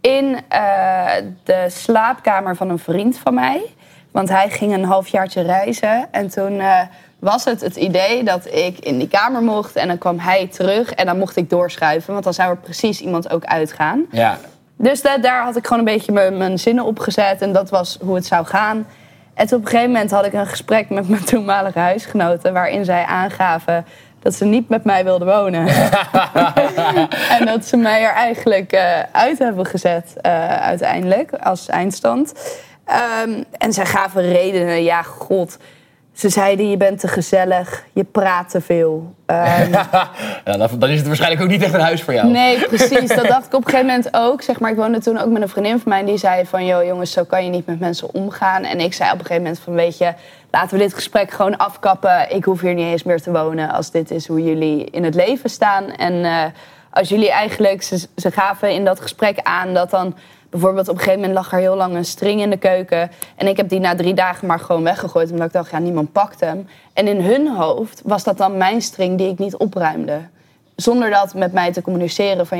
in 0.00 0.38
eh, 0.48 1.06
de 1.44 1.66
slaapkamer 1.68 2.56
van 2.56 2.70
een 2.70 2.78
vriend 2.78 3.18
van 3.18 3.34
mij. 3.34 3.60
Want 4.10 4.28
hij 4.28 4.50
ging 4.50 4.74
een 4.74 4.84
halfjaartje 4.84 5.42
reizen. 5.42 6.08
En 6.10 6.30
toen 6.30 6.60
eh, 6.60 6.80
was 7.20 7.44
het 7.44 7.60
het 7.60 7.76
idee 7.76 8.24
dat 8.24 8.46
ik 8.54 8.78
in 8.78 8.98
die 8.98 9.08
kamer 9.08 9.42
mocht. 9.42 9.76
En 9.76 9.88
dan 9.88 9.98
kwam 9.98 10.18
hij 10.18 10.46
terug 10.46 10.92
en 10.92 11.06
dan 11.06 11.18
mocht 11.18 11.36
ik 11.36 11.50
doorschuiven. 11.50 12.12
Want 12.12 12.24
dan 12.24 12.34
zou 12.34 12.50
er 12.50 12.56
precies 12.56 13.00
iemand 13.00 13.30
ook 13.30 13.44
uitgaan. 13.44 14.06
Ja, 14.10 14.38
Dus 14.76 15.02
da- 15.02 15.18
daar 15.18 15.42
had 15.44 15.56
ik 15.56 15.66
gewoon 15.66 15.78
een 15.78 15.94
beetje 15.94 16.12
mijn, 16.12 16.36
mijn 16.36 16.58
zinnen 16.58 16.84
op 16.84 16.98
gezet. 16.98 17.42
En 17.42 17.52
dat 17.52 17.70
was 17.70 17.98
hoe 18.02 18.14
het 18.14 18.26
zou 18.26 18.46
gaan. 18.46 18.86
En 19.34 19.46
toen 19.46 19.58
op 19.58 19.64
een 19.64 19.70
gegeven 19.70 19.92
moment 19.92 20.10
had 20.10 20.24
ik 20.26 20.32
een 20.32 20.46
gesprek 20.46 20.90
met 20.90 21.08
mijn 21.08 21.24
toenmalige 21.24 21.78
huisgenoten... 21.78 22.52
waarin 22.52 22.84
zij 22.84 23.04
aangaven 23.04 23.84
dat 24.22 24.34
ze 24.34 24.44
niet 24.44 24.68
met 24.68 24.84
mij 24.84 25.04
wilden 25.04 25.26
wonen. 25.28 25.66
en 27.38 27.46
dat 27.46 27.64
ze 27.64 27.76
mij 27.76 28.02
er 28.02 28.12
eigenlijk 28.12 28.72
eh, 28.72 28.98
uit 29.12 29.38
hebben 29.38 29.66
gezet 29.66 30.16
eh, 30.20 30.48
uiteindelijk 30.48 31.32
als 31.32 31.68
eindstand. 31.68 32.32
Ehm, 32.84 33.42
en 33.58 33.72
zij 33.72 33.86
gaven 33.86 34.22
redenen. 34.32 34.82
Ja, 34.82 35.02
god. 35.02 35.56
Ze 36.20 36.28
zeiden, 36.28 36.70
je 36.70 36.76
bent 36.76 37.00
te 37.00 37.08
gezellig, 37.08 37.84
je 37.92 38.04
praat 38.04 38.50
te 38.50 38.60
veel. 38.60 39.14
Ehm, 39.26 39.72
ja 40.44 40.68
dan, 40.68 40.88
is 40.88 40.98
het 40.98 41.06
waarschijnlijk 41.06 41.42
ook 41.42 41.48
niet 41.48 41.62
echt 41.62 41.74
een 41.74 41.80
huis 41.80 42.02
voor 42.02 42.14
jou. 42.14 42.30
Nee, 42.30 42.66
precies. 42.66 43.08
Dat 43.08 43.26
dacht 43.26 43.46
ik 43.46 43.54
op 43.54 43.64
een 43.64 43.70
gegeven 43.70 43.86
moment 43.86 44.08
ook. 44.12 44.42
Zeg 44.42 44.60
maar, 44.60 44.70
ik 44.70 44.76
woonde 44.76 45.00
toen 45.00 45.18
ook 45.18 45.30
met 45.30 45.42
een 45.42 45.48
vriendin 45.48 45.80
van 45.80 45.88
mij. 45.88 46.04
Die 46.04 46.16
zei 46.16 46.46
van, 46.46 46.66
joh 46.66 46.84
jongens, 46.84 47.12
zo 47.12 47.24
kan 47.24 47.44
je 47.44 47.50
niet 47.50 47.66
met 47.66 47.80
mensen 47.80 48.14
omgaan. 48.14 48.62
En 48.62 48.80
ik 48.80 48.94
zei 48.94 49.10
op 49.10 49.18
een 49.18 49.26
gegeven 49.26 49.42
moment 49.42 49.60
van, 49.60 49.74
weet 49.74 49.98
je... 49.98 50.12
laten 50.50 50.76
we 50.78 50.82
dit 50.82 50.94
gesprek 50.94 51.30
gewoon 51.30 51.56
afkappen. 51.56 52.34
Ik 52.34 52.44
hoef 52.44 52.60
hier 52.60 52.74
niet 52.74 52.92
eens 52.92 53.02
meer 53.02 53.22
te 53.22 53.30
wonen 53.30 53.70
als 53.70 53.90
dit 53.90 54.10
is 54.10 54.26
hoe 54.26 54.42
jullie 54.42 54.84
in 54.84 55.04
het 55.04 55.14
leven 55.14 55.50
staan. 55.50 55.90
En 55.90 56.24
eh, 56.24 56.44
als 56.90 57.08
jullie 57.08 57.30
eigenlijk... 57.30 57.82
Ze, 57.82 58.06
ze 58.16 58.30
gaven 58.30 58.72
in 58.72 58.84
dat 58.84 59.00
gesprek 59.00 59.38
aan 59.42 59.74
dat 59.74 59.90
dan... 59.90 60.14
Bijvoorbeeld 60.50 60.88
op 60.88 60.94
een 60.94 61.00
gegeven 61.00 61.20
moment 61.20 61.38
lag 61.38 61.52
er 61.52 61.58
heel 61.58 61.76
lang 61.76 61.94
een 61.94 62.04
string 62.04 62.40
in 62.40 62.50
de 62.50 62.56
keuken. 62.56 63.10
En 63.36 63.46
ik 63.46 63.56
heb 63.56 63.68
die 63.68 63.80
na 63.80 63.94
drie 63.94 64.14
dagen 64.14 64.46
maar 64.46 64.60
gewoon 64.60 64.82
weggegooid. 64.82 65.30
Omdat 65.30 65.46
ik 65.46 65.52
dacht, 65.52 65.70
ja, 65.70 65.78
niemand 65.78 66.12
pakt 66.12 66.40
hem. 66.40 66.68
En 66.92 67.08
in 67.08 67.20
hun 67.20 67.48
hoofd 67.48 68.00
was 68.04 68.24
dat 68.24 68.38
dan 68.38 68.56
mijn 68.56 68.82
string 68.82 69.18
die 69.18 69.30
ik 69.30 69.38
niet 69.38 69.56
opruimde. 69.56 70.18
Zonder 70.76 71.10
dat 71.10 71.34
met 71.34 71.52
mij 71.52 71.72
te 71.72 71.82
communiceren 71.82 72.46
van, 72.46 72.58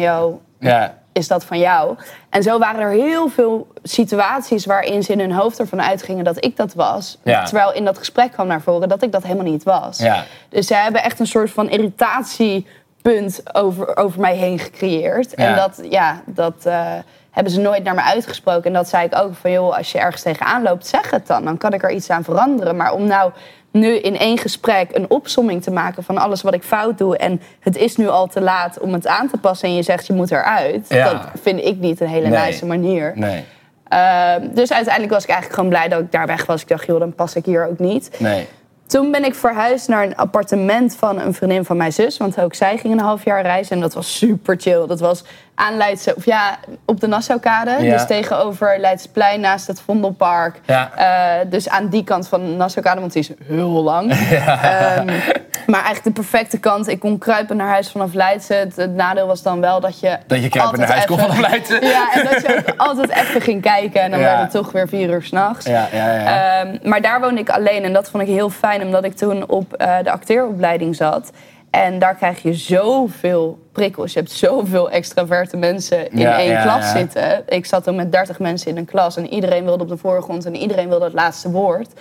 Ja, 0.59 0.99
is 1.13 1.29
dat 1.29 1.45
van 1.45 1.59
jou? 1.59 1.97
En 2.31 2.43
zo 2.43 2.59
waren 2.59 2.81
er 2.81 2.91
heel 2.91 3.29
veel 3.29 3.67
situaties 3.83 4.67
waarin 4.67 5.03
ze 5.03 5.13
in 5.13 5.21
hun 5.21 5.33
hoofd 5.33 5.59
ervan 5.59 5.83
uitgingen 5.83 6.25
dat 6.25 6.45
ik 6.45 6.57
dat 6.57 6.75
was. 6.75 7.19
Ja. 7.25 7.45
Terwijl 7.45 7.73
in 7.73 7.85
dat 7.85 7.99
gesprek 7.99 8.33
kwam 8.33 8.47
naar 8.47 8.61
voren 8.61 8.89
dat 8.89 9.03
ik 9.03 9.13
dat 9.13 9.23
helemaal 9.23 9.51
niet 9.51 9.63
was. 9.63 9.99
Ja. 9.99 10.25
Dus 10.49 10.67
zij 10.67 10.83
hebben 10.83 11.03
echt 11.03 11.21
een 11.21 11.27
soort 11.27 11.51
van 11.51 11.71
irritatiepunt 11.71 13.55
over, 13.55 13.97
over 13.97 14.21
mij 14.21 14.37
heen 14.37 14.59
gecreëerd. 14.59 15.35
En 15.35 15.57
dat, 15.57 15.81
ja, 15.91 16.23
dat 16.27 16.67
eh, 16.67 16.93
hebben 17.31 17.53
ze 17.53 17.61
nooit 17.61 17.83
naar 17.85 17.95
me 17.95 18.03
uitgesproken. 18.03 18.65
En 18.65 18.73
dat 18.73 18.89
zei 18.89 19.05
ik 19.07 19.17
ook 19.17 19.35
van, 19.35 19.51
joh, 19.51 19.77
als 19.77 19.93
je 19.93 19.99
ergens 19.99 20.23
tegenaan 20.23 20.63
loopt, 20.63 20.87
zeg 20.87 21.11
het 21.11 21.27
dan. 21.27 21.45
Dan 21.45 21.59
kan 21.59 21.73
ik 21.73 21.83
er 21.83 21.91
iets 21.91 22.11
aan 22.11 22.25
veranderen. 22.25 22.77
Maar 22.77 22.93
om 22.93 23.07
nou 23.07 23.33
nu 23.71 23.97
in 23.97 24.19
één 24.19 24.39
gesprek 24.39 24.91
een 24.97 25.11
opsomming 25.11 25.63
te 25.63 25.71
maken 25.71 26.03
van 26.03 26.19
alles 26.19 26.43
wat 26.43 26.55
ik 26.55 26.63
fout 26.63 26.99
doe... 26.99 27.17
en 27.17 27.41
het 27.61 27.77
is 27.77 27.97
nu 27.97 28.09
al 28.09 28.27
te 28.27 28.41
laat 28.41 28.79
om 28.79 28.93
het 28.93 29.07
aan 29.07 29.29
te 29.29 29.37
passen 29.37 29.69
en 29.69 29.75
je 29.75 29.83
zegt 29.83 30.07
je 30.07 30.13
moet 30.13 30.31
eruit... 30.31 30.87
Ja. 30.89 31.11
dat 31.13 31.21
vind 31.43 31.61
ik 31.65 31.79
niet 31.79 32.01
een 32.01 32.09
hele 32.09 32.29
Nee. 32.29 32.45
nice 32.47 32.67
manier. 32.67 33.13
nee, 33.15 33.45
Ehm, 33.89 34.49
dus 34.55 34.73
uiteindelijk 34.73 35.13
was 35.13 35.23
ik 35.23 35.29
eigenlijk 35.29 35.55
gewoon 35.61 35.69
blij 35.69 35.89
dat 35.89 36.01
ik 36.01 36.13
daar 36.13 36.27
weg 36.27 36.47
was. 36.47 36.61
Ik 36.63 36.69
dacht, 36.69 36.87
joh, 36.87 36.99
dan 37.01 37.15
pas 37.15 37.35
ik 37.35 37.45
hier 37.45 37.67
ook 37.67 37.79
niet. 37.79 38.11
nee. 38.19 38.47
Toen 38.87 39.11
ben 39.11 39.25
ik 39.25 39.35
verhuisd 39.35 39.89
naar 39.89 40.05
een 40.05 40.17
appartement 40.17 40.97
van 40.97 41.21
een 41.21 41.35
vriendin 41.35 41.65
van 41.65 41.77
mijn 41.77 41.93
zus. 41.93 42.17
Want 42.17 42.41
ook 42.41 42.55
zij 42.55 42.79
ging 42.79 42.93
een 42.93 43.01
half 43.01 43.25
jaar 43.25 43.43
reizen. 43.43 43.75
En 43.75 43.81
dat 43.81 43.95
was 43.95 44.17
super 44.19 44.57
chill. 44.59 44.87
Dat 44.87 45.01
was 45.01 45.25
aan 45.61 45.77
Leidse, 45.77 46.15
of 46.17 46.25
ja, 46.25 46.59
op 46.87 47.01
de 47.01 47.07
Nassaukade. 47.07 47.71
Ja. 47.71 47.93
Dus 47.93 48.07
tegenover 48.07 48.79
Leidsplein 48.79 49.41
naast 49.41 49.67
het 49.67 49.81
Vondelpark. 49.81 50.61
Ja. 50.67 50.91
Eh, 50.95 51.51
dus 51.51 51.69
aan 51.69 51.89
die 51.89 52.05
kant 52.05 52.29
van 52.29 52.41
de 52.41 52.47
Nassaukade, 52.47 53.01
want 53.01 53.13
die 53.13 53.23
is 53.23 53.31
heel 53.47 53.83
lang. 53.83 54.13
Ehm, 54.41 55.07
maar 55.67 55.85
eigenlijk 55.85 56.05
de 56.05 56.11
perfecte 56.23 56.59
kant. 56.59 56.89
Ik 56.89 57.01
kon 57.01 57.19
kruipen 57.19 57.57
naar 57.57 57.69
huis 57.69 57.91
vanaf 57.91 58.13
Leidse. 58.13 58.55
Het, 58.55 58.77
het 58.77 58.95
nadeel 58.95 59.27
was 59.27 59.43
dan 59.43 59.61
wel 59.61 59.81
dat 59.81 60.01
je... 60.01 60.19
Dat 60.27 60.43
je 60.43 60.49
kruipen 60.49 60.79
naar 60.79 60.89
huis 60.89 61.05
kon 61.05 61.19
vanaf 61.19 61.39
Leidse. 61.39 61.79
Ja, 61.91 62.13
en 62.13 62.25
dat 62.25 62.43
je 62.43 62.57
ook 62.57 62.75
altijd 62.77 63.11
even 63.11 63.41
ging 63.41 63.63
kijken. 63.63 64.03
En 64.03 64.11
dan 64.11 64.21
werd 64.21 64.41
het 64.41 64.51
toch 64.51 64.73
weer 64.73 64.89
vier 64.89 65.11
uur 65.11 65.23
s'nachts. 65.23 65.67
Ja, 65.67 65.89
ja, 65.93 66.13
ja. 66.13 66.61
Ehm, 66.61 66.77
maar 66.83 67.01
daar 67.01 67.21
woonde 67.21 67.41
ik 67.41 67.51
alleen 67.51 67.85
en 67.85 67.93
dat 67.93 68.11
vond 68.11 68.23
ik 68.23 68.29
heel 68.29 68.51
fijn, 68.51 68.83
omdat 68.83 69.05
ik 69.05 69.17
toen 69.17 69.49
op 69.49 69.73
eh, 69.73 69.97
de 70.03 70.11
acteeropleiding 70.11 70.97
zat. 70.97 71.31
En 71.71 71.99
daar 71.99 72.15
krijg 72.15 72.43
je 72.43 72.55
zoveel 72.55 73.59
prikkels. 73.73 74.13
Je 74.13 74.19
hebt 74.19 74.31
zoveel 74.31 74.91
extraverte 74.91 75.57
mensen 75.57 76.11
in 76.11 76.19
Ja, 76.19 76.39
één 76.39 76.51
ja, 76.51 76.63
klas 76.63 76.93
ja. 76.93 76.99
zitten. 76.99 77.43
Ik 77.49 77.67
zat 77.67 77.85
toen 77.85 77.95
met 77.95 78.13
30 78.13 78.39
mensen 78.39 78.71
in 78.71 78.77
een 78.77 78.85
klas 78.85 79.17
en 79.17 79.29
iedereen 79.29 79.65
wilde 79.65 79.83
op 79.83 79.89
de 79.89 79.97
voorgrond 79.97 80.47
en 80.47 80.57
iedereen 80.57 80.89
wilde 80.89 81.05
het 81.05 81.15
laatste 81.15 81.51
woord. 81.51 81.93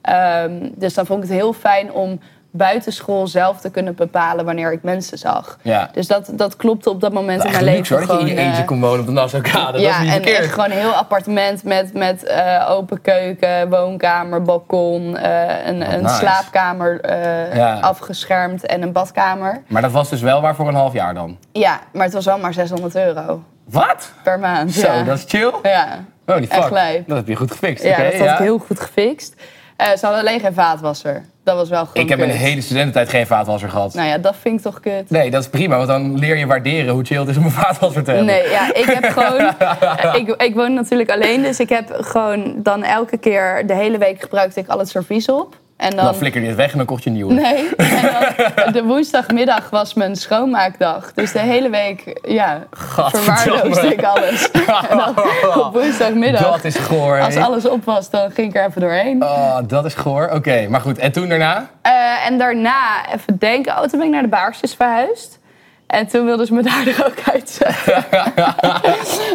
Ehm, 0.00 0.68
dus 0.74 0.94
dan 0.94 1.06
vond 1.06 1.22
ik 1.22 1.28
het 1.28 1.38
heel 1.38 1.52
fijn 1.52 1.92
om 1.92 2.20
buitenschool 2.50 3.26
zelf 3.26 3.60
te 3.60 3.70
kunnen 3.70 3.94
bepalen 3.94 4.44
wanneer 4.44 4.72
ik 4.72 4.82
mensen 4.82 5.18
zag. 5.18 5.58
Ja. 5.62 5.90
Dus 5.92 6.06
dat, 6.06 6.30
dat 6.32 6.56
klopte 6.56 6.90
op 6.90 7.00
dat 7.00 7.12
moment 7.12 7.40
in 7.44 7.48
Echt 7.48 7.60
mijn 7.60 7.76
luxe 7.76 7.94
leven 7.94 8.06
hoor, 8.08 8.16
dat 8.16 8.26
je 8.26 8.34
in 8.34 8.34
je 8.34 8.36
gewoon, 8.36 8.46
eentje 8.48 8.62
eh, 8.62 8.68
kon 8.68 8.80
wonen 8.80 9.00
op 9.00 9.06
de 9.06 9.12
Nassaukade. 9.12 9.72
Dat 9.72 9.80
ja, 9.80 10.00
is 10.00 10.02
niet 10.02 10.26
en 10.26 10.36
echt 10.36 10.52
gewoon 10.52 10.70
een 10.70 10.76
heel 10.76 10.92
appartement 10.92 11.64
met, 11.64 11.94
met 11.94 12.24
eh, 12.24 12.66
open 12.70 13.00
keuken, 13.00 13.70
woonkamer, 13.70 14.42
balkon, 14.42 15.16
eh, 15.16 15.66
een, 15.66 15.92
een 15.92 16.02
nice. 16.02 16.14
slaapkamer 16.14 17.16
Ja. 17.56 17.78
afgeschermd 17.80 18.66
en 18.66 18.82
een 18.82 18.92
badkamer. 18.92 19.62
Maar 19.66 19.82
dat 19.82 19.92
was 19.92 20.08
dus 20.08 20.20
wel 20.20 20.40
waar 20.40 20.54
voor 20.54 20.68
een 20.68 20.74
half 20.74 20.92
jaar 20.92 21.14
dan? 21.14 21.38
Ja, 21.52 21.80
maar 21.92 22.04
het 22.04 22.14
was 22.14 22.24
wel 22.24 22.38
maar 22.38 22.52
600 22.52 22.96
euro 22.96 23.42
Wat? 23.64 24.12
per 24.22 24.38
maand. 24.38 24.72
Zo, 24.72 24.92
ja. 24.92 25.02
dat 25.02 25.18
is 25.18 25.24
chill. 25.28 25.52
Ja, 25.62 26.04
Holy 26.26 26.46
fuck. 26.46 26.52
echt 26.52 26.70
lijp. 26.70 27.08
Dat 27.08 27.16
heb 27.16 27.28
je 27.28 27.36
goed 27.36 27.50
gefixt. 27.50 27.84
ja 27.84 28.02
dat 28.02 28.14
had 28.14 28.28
ik 28.28 28.36
heel 28.36 28.58
goed 28.58 28.80
gefixt. 28.80 29.34
Eh, 29.78 29.86
ze 29.86 30.06
hadden 30.06 30.20
alleen 30.20 30.40
geen 30.40 30.54
vaatwasser. 30.54 31.24
Dat 31.44 31.56
was 31.56 31.68
wel 31.68 31.86
gewoon 31.86 32.02
Ik 32.04 32.08
heb 32.08 32.18
kut. 32.18 32.28
een 32.28 32.34
hele 32.36 32.60
studententijd 32.60 33.08
geen 33.08 33.26
vaatwasser 33.26 33.68
gehad. 33.68 33.94
Nou 33.94 34.08
ja, 34.08 34.18
dat 34.18 34.34
vind 34.40 34.56
ik 34.58 34.62
toch 34.64 34.80
kut. 34.80 35.10
Nee, 35.10 35.30
dat 35.30 35.42
is 35.42 35.48
prima, 35.48 35.76
want 35.76 35.88
dan 35.88 36.18
leer 36.18 36.36
je 36.36 36.46
waarderen 36.46 36.94
hoe 36.94 37.04
chill 37.04 37.18
het 37.20 37.28
is 37.28 37.36
om 37.36 37.44
een 37.44 37.50
vaatwasser 37.50 38.04
te 38.04 38.10
hebben. 38.10 38.26
Nee, 38.28 38.48
ja, 38.50 38.74
ik 38.74 38.84
heb 38.84 39.04
gewoon... 39.18 39.52
ik, 40.14 40.42
ik 40.42 40.54
woon 40.54 40.74
natuurlijk 40.74 41.10
alleen, 41.10 41.42
dus 41.42 41.60
ik 41.60 41.68
heb 41.68 41.90
gewoon 42.00 42.54
dan 42.62 42.82
elke 42.82 43.16
keer... 43.18 43.66
De 43.66 43.74
hele 43.74 43.98
week 43.98 44.20
gebruikte 44.20 44.60
ik 44.60 44.68
al 44.68 44.78
het 44.78 44.88
servies 44.88 45.28
op. 45.28 45.56
En 45.78 45.96
dan... 45.96 46.04
Dan 46.04 46.14
flikker 46.14 46.40
je 46.40 46.46
het 46.46 46.56
weg 46.56 46.70
en 46.70 46.76
dan 46.76 46.86
kocht 46.86 47.02
je 47.02 47.10
een 47.10 47.16
nieuwe. 47.16 47.34
Nee, 47.34 47.68
en 47.76 48.10
dan, 48.56 48.72
de 48.72 48.82
woensdagmiddag 48.82 49.70
was 49.70 49.94
mijn 49.94 50.16
schoonmaakdag. 50.16 51.12
Dus 51.14 51.32
de 51.32 51.38
hele 51.38 51.70
week, 51.70 52.18
ja, 52.22 52.66
verwaarloosde 52.70 53.92
ik 53.92 54.02
alles. 54.02 54.50
En 54.90 54.96
dan 54.96 55.14
op 55.56 55.72
woensdagmiddag, 55.72 56.42
Dat 56.42 56.64
is 56.64 56.76
goor. 56.76 57.20
als 57.20 57.36
alles 57.36 57.68
op 57.68 57.84
was, 57.84 58.10
dan 58.10 58.30
ging 58.30 58.48
ik 58.48 58.56
er 58.56 58.66
even 58.66 58.80
doorheen. 58.80 59.22
Oh, 59.22 59.58
dat 59.66 59.84
is 59.84 59.94
goor. 59.94 60.30
Oké, 60.32 60.66
maar 60.68 60.80
goed. 60.80 60.98
En 60.98 61.12
toen 61.12 61.28
daarna? 61.28 61.70
Eh, 61.82 62.26
en 62.26 62.38
daarna, 62.38 63.12
even 63.14 63.38
denken, 63.38 63.72
oh, 63.72 63.82
toen 63.82 63.98
ben 63.98 64.06
ik 64.08 64.12
naar 64.12 64.22
de 64.22 64.28
Baarsjes 64.28 64.74
verhuisd. 64.74 65.38
En 65.86 66.06
toen 66.06 66.24
wilden 66.24 66.46
ze 66.46 66.54
me 66.54 66.62
daar 66.62 66.86
er 66.96 67.06
ook 67.06 67.32
uitzetten. 67.32 68.04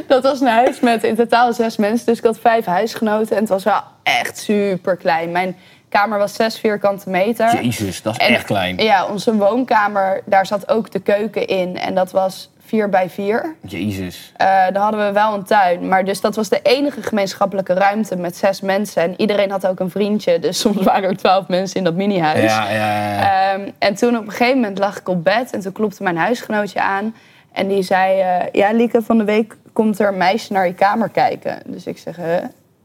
dat 0.08 0.24
was 0.24 0.42
een 0.42 0.48
huis 0.48 0.80
met 0.80 1.04
in 1.04 1.16
totaal 1.16 1.54
zes 1.54 1.78
mensen. 1.78 2.06
Dus 2.06 2.18
ik 2.18 2.24
had 2.24 2.40
vijf 2.40 2.66
huisgenoten. 2.66 3.36
En 3.36 3.42
het 3.42 3.50
was 3.50 3.64
wel 3.64 3.82
echt 4.04 4.38
super 4.38 4.98
klein. 4.98 5.32
Mijn 5.32 5.56
kamer 5.98 6.18
was 6.18 6.34
zes 6.34 6.60
vierkante 6.60 7.10
meter. 7.10 7.64
Jezus, 7.64 8.02
dat 8.02 8.14
is 8.20 8.28
En- 8.28 8.34
echt 8.34 8.46
klein. 8.46 8.78
Ja, 8.78 9.06
onze 9.06 9.36
woonkamer, 9.36 10.22
daar 10.26 10.46
zat 10.46 10.70
ook 10.70 10.92
de 10.92 11.00
keuken 11.00 11.48
in. 11.48 11.78
En 11.78 11.96
dat 11.96 12.12
was 12.12 12.50
4 12.66 12.90
bij 12.90 13.10
4. 13.10 13.56
Jezus. 13.62 14.32
dan 14.74 14.82
hadden 14.82 15.06
we 15.06 15.12
wel 15.12 15.34
een 15.34 15.44
tuin. 15.44 15.88
Maar 15.88 16.06
dus 16.06 16.22
dat 16.22 16.36
was 16.36 16.50
de 16.50 16.60
enige 16.64 17.02
gemeenschappelijke 17.02 17.74
ruimte 17.74 18.16
met 18.16 18.38
zes 18.38 18.62
mensen. 18.62 19.02
En 19.02 19.14
iedereen 19.18 19.52
had 19.52 19.68
ook 19.68 19.80
een 19.80 19.90
vriendje. 19.90 20.40
Dus 20.40 20.60
soms 20.64 20.84
waren 20.84 21.10
er 21.10 21.18
twaalf 21.18 21.48
mensen 21.48 21.78
in 21.78 21.84
dat 21.84 21.94
minihuis. 21.94 22.44
Ja, 22.52 22.70
ja, 22.70 23.12
ja. 23.14 23.52
Ehm, 23.54 23.70
en 23.80 23.96
toen 23.96 24.18
op 24.18 24.26
een 24.26 24.32
gegeven 24.32 24.60
moment 24.60 24.78
lag 24.78 25.00
ik 25.00 25.10
op 25.10 25.24
bed. 25.24 25.52
En 25.54 25.60
toen 25.60 25.72
klopte 25.72 26.04
mijn 26.04 26.18
huisgenootje 26.18 26.82
aan. 26.82 27.16
En 27.52 27.68
die 27.68 27.82
zei, 27.84 28.20
eh, 28.20 28.46
ja 28.52 28.72
Lieke, 28.72 29.02
van 29.02 29.18
de 29.18 29.24
week 29.24 29.56
komt 29.74 30.00
er 30.00 30.08
een 30.08 30.18
meisje 30.18 30.54
naar 30.54 30.68
je 30.68 30.74
kamer 30.74 31.10
kijken. 31.10 31.60
Dus 31.66 31.86
ik 31.86 31.98
zeg, 31.98 32.16
hè? 32.16 32.40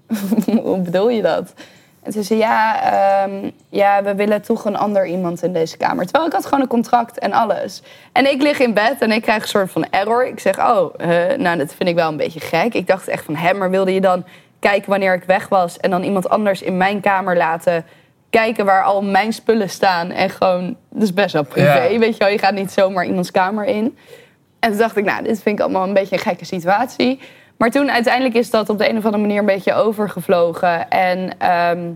Hoe 0.63 0.79
bedoel 0.79 1.09
je 1.11 1.23
dat? 1.23 1.53
En 2.03 2.13
toen 2.13 2.23
zei 2.23 2.39
ja, 2.39 2.83
ehm, 2.83 3.51
ja, 3.69 4.03
we 4.03 4.15
willen 4.15 4.43
toch 4.43 4.65
een 4.65 4.77
ander 4.77 5.07
iemand 5.07 5.43
in 5.43 5.53
deze 5.53 5.77
kamer. 5.77 6.05
Terwijl 6.05 6.27
ik 6.27 6.33
had 6.33 6.45
gewoon 6.45 6.61
een 6.61 6.67
contract 6.69 7.19
en 7.19 7.33
alles. 7.33 7.83
En 8.13 8.31
ik 8.31 8.43
lig 8.43 8.59
in 8.59 8.75
bed 8.75 8.97
en 8.99 9.13
ik 9.13 9.23
krijg 9.23 9.43
een 9.43 9.49
soort 9.49 9.71
van 9.71 9.87
error. 9.91 10.27
Ik 10.27 10.41
zeg, 10.41 10.59
oh, 10.59 10.95
nou, 11.37 11.59
dat 11.59 11.75
vind 11.75 11.89
ik 11.89 11.95
wel 11.95 12.09
een 12.09 12.17
beetje 12.17 12.41
gek. 12.41 12.75
Ik 12.75 12.87
dacht 12.87 13.09
echt 13.09 13.25
van, 13.25 13.37
hè, 13.37 13.55
maar 13.55 13.71
wilde 13.71 13.95
je 13.95 14.01
dan 14.01 14.25
kijken 14.61 14.91
wanneer 14.91 15.15
ik 15.15 15.25
weg 15.25 15.49
was... 15.49 15.77
en 15.79 15.91
dan 15.91 16.03
iemand 16.03 16.29
anders 16.29 16.63
in 16.63 16.77
mijn 16.77 17.01
kamer 17.01 17.37
laten 17.37 17.85
kijken 18.31 18.65
waar 18.65 18.83
al 18.83 19.03
mijn 19.03 19.33
spullen 19.33 19.71
staan... 19.71 20.11
en 20.11 20.31
gewoon, 20.31 20.77
dat 20.91 21.03
is 21.03 21.15
best 21.15 21.33
wel 21.33 21.45
privé, 21.45 21.83
Ja. 21.83 21.99
weet 21.99 22.13
je 22.13 22.19
wel. 22.19 22.29
Je 22.29 22.39
gaat 22.39 22.55
niet 22.55 22.73
zomaar 22.73 23.07
iemands 23.07 23.31
kamer 23.31 23.65
in. 23.65 23.99
En 24.59 24.71
toen 24.71 24.79
dacht 24.79 24.97
ik, 24.97 25.05
nou, 25.05 25.23
dit 25.23 25.43
vind 25.43 25.59
ik 25.59 25.65
allemaal 25.65 25.87
een 25.87 25.95
beetje 25.95 26.15
een 26.17 26.23
gekke 26.23 26.45
situatie. 26.45 27.21
Maar 27.59 27.71
toen 27.71 27.91
uiteindelijk 27.91 28.35
is 28.35 28.51
dat 28.51 28.69
op 28.69 28.79
de 28.79 28.89
een 28.89 28.97
of 28.97 29.05
andere 29.05 29.23
manier 29.23 29.39
een 29.39 29.47
beetje 29.47 29.75
overgevlogen. 29.75 30.91
En 30.91 31.39
ehm, 31.39 31.91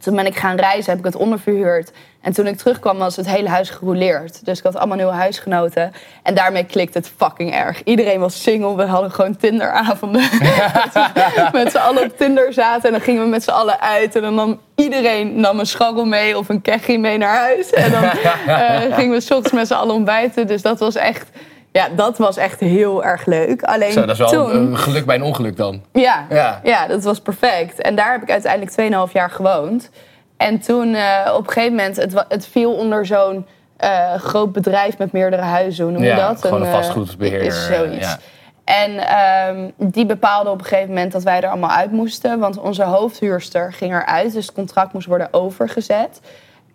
toen 0.00 0.16
ben 0.16 0.26
ik 0.26 0.36
gaan 0.36 0.56
reizen, 0.56 0.90
heb 0.90 0.98
ik 0.98 1.04
het 1.04 1.16
onderverhuurd. 1.16 1.92
En 2.20 2.32
toen 2.32 2.46
ik 2.46 2.56
terugkwam 2.56 2.98
was 2.98 3.16
het 3.16 3.26
hele 3.26 3.48
huis 3.48 3.70
gerouleerd. 3.70 4.44
Dus 4.44 4.58
ik 4.58 4.64
had 4.64 4.76
allemaal 4.76 4.96
nieuwe 4.96 5.12
huisgenoten. 5.12 5.92
En 6.22 6.34
daarmee 6.34 6.64
klikte 6.64 6.98
het 6.98 7.10
fucking 7.16 7.54
erg. 7.54 7.82
Iedereen 7.84 8.20
was 8.20 8.42
single. 8.42 8.76
We 8.76 8.84
hadden 8.84 9.10
gewoon 9.10 9.36
Tinderavonden. 9.36 10.20
met 11.52 11.70
z'n 11.70 11.76
allen 11.76 12.02
op 12.02 12.16
Tinder 12.16 12.52
zaten. 12.52 12.84
En 12.84 12.90
dan 12.90 13.00
gingen 13.00 13.22
we 13.22 13.28
met 13.28 13.42
z'n 13.42 13.50
allen 13.50 13.80
uit. 13.80 14.16
En 14.16 14.22
dan 14.22 14.34
nam 14.34 14.60
iedereen 14.74 15.40
nam 15.40 15.58
een 15.58 15.66
scharrel 15.66 16.04
mee 16.04 16.38
of 16.38 16.48
een 16.48 16.62
keggie 16.62 16.98
mee 16.98 17.18
naar 17.18 17.36
huis. 17.36 17.72
En 17.72 17.90
dan 17.90 18.02
eh, 18.04 18.94
gingen 18.94 19.12
we 19.12 19.20
's 19.20 19.30
ochtends 19.30 19.52
met 19.52 19.66
z'n 19.66 19.74
allen 19.74 19.94
ontbijten. 19.94 20.46
Dus 20.46 20.62
dat 20.62 20.78
was 20.78 20.94
echt... 20.94 21.30
Ja, 21.72 21.88
dat 21.96 22.18
was 22.18 22.36
echt 22.36 22.60
heel 22.60 23.04
erg 23.04 23.26
leuk. 23.26 23.62
Alleen 23.62 23.92
Zo, 23.92 24.00
dat 24.00 24.10
is 24.10 24.18
wel 24.18 24.28
toen... 24.28 24.56
een 24.56 24.76
geluk 24.78 25.06
bij 25.06 25.14
een 25.16 25.22
ongeluk 25.22 25.56
dan. 25.56 25.82
Ja, 25.92 26.26
Ja. 26.30 26.60
ja. 26.62 26.86
dat 26.86 27.04
was 27.04 27.20
perfect. 27.20 27.80
En 27.80 27.94
daar 27.94 28.12
heb 28.12 28.22
ik 28.22 28.30
uiteindelijk 28.30 29.06
2,5 29.08 29.12
jaar 29.12 29.30
gewoond. 29.30 29.90
En 30.36 30.58
toen 30.60 30.94
eh, 30.94 31.32
op 31.34 31.46
een 31.46 31.52
gegeven 31.52 31.76
moment, 31.76 31.96
het, 31.96 32.24
het 32.28 32.46
viel 32.46 32.72
onder 32.74 33.06
zo'n 33.06 33.46
eh, 33.76 34.14
groot 34.14 34.52
bedrijf 34.52 34.98
met 34.98 35.12
meerdere 35.12 35.42
huizen. 35.42 35.84
Hoe 35.84 35.92
noem 35.92 36.02
je 36.02 36.08
Ja, 36.08 36.28
dat? 36.28 36.40
gewoon 36.40 36.60
een 36.60 36.66
eh, 36.66 36.72
vastgoedbeheerder, 36.74 37.46
Is 37.46 37.66
zoiets. 37.66 38.06
ja. 38.06 38.18
En 38.64 38.98
ehm, 38.98 39.70
die 39.76 40.06
bepaalde 40.06 40.50
op 40.50 40.58
een 40.58 40.64
gegeven 40.66 40.88
moment 40.88 41.12
dat 41.12 41.22
wij 41.22 41.40
er 41.40 41.48
allemaal 41.48 41.70
uit 41.70 41.90
moesten. 41.92 42.38
Want 42.38 42.58
onze 42.58 42.82
hoofdhuurster 42.84 43.72
ging 43.72 43.92
eruit. 43.94 44.32
Dus 44.32 44.46
het 44.46 44.54
contract 44.54 44.92
moest 44.92 45.06
worden 45.06 45.28
overgezet. 45.30 46.20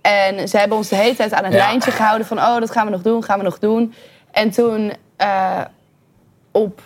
En 0.01 0.47
ze 0.47 0.57
hebben 0.57 0.77
ons 0.77 0.87
de 0.89 0.95
hele 0.95 1.15
tijd 1.15 1.33
aan 1.33 1.43
het 1.43 1.53
Ja. 1.53 1.59
lijntje 1.59 1.91
gehouden 1.91 2.27
van... 2.27 2.37
oh, 2.37 2.59
dat 2.59 2.71
gaan 2.71 2.85
we 2.85 2.91
nog 2.91 3.01
doen, 3.01 3.23
gaan 3.23 3.37
we 3.37 3.43
nog 3.43 3.59
doen. 3.59 3.93
En 4.33 4.49
toen 4.51 4.93
eh, 5.17 5.61
op 6.51 6.81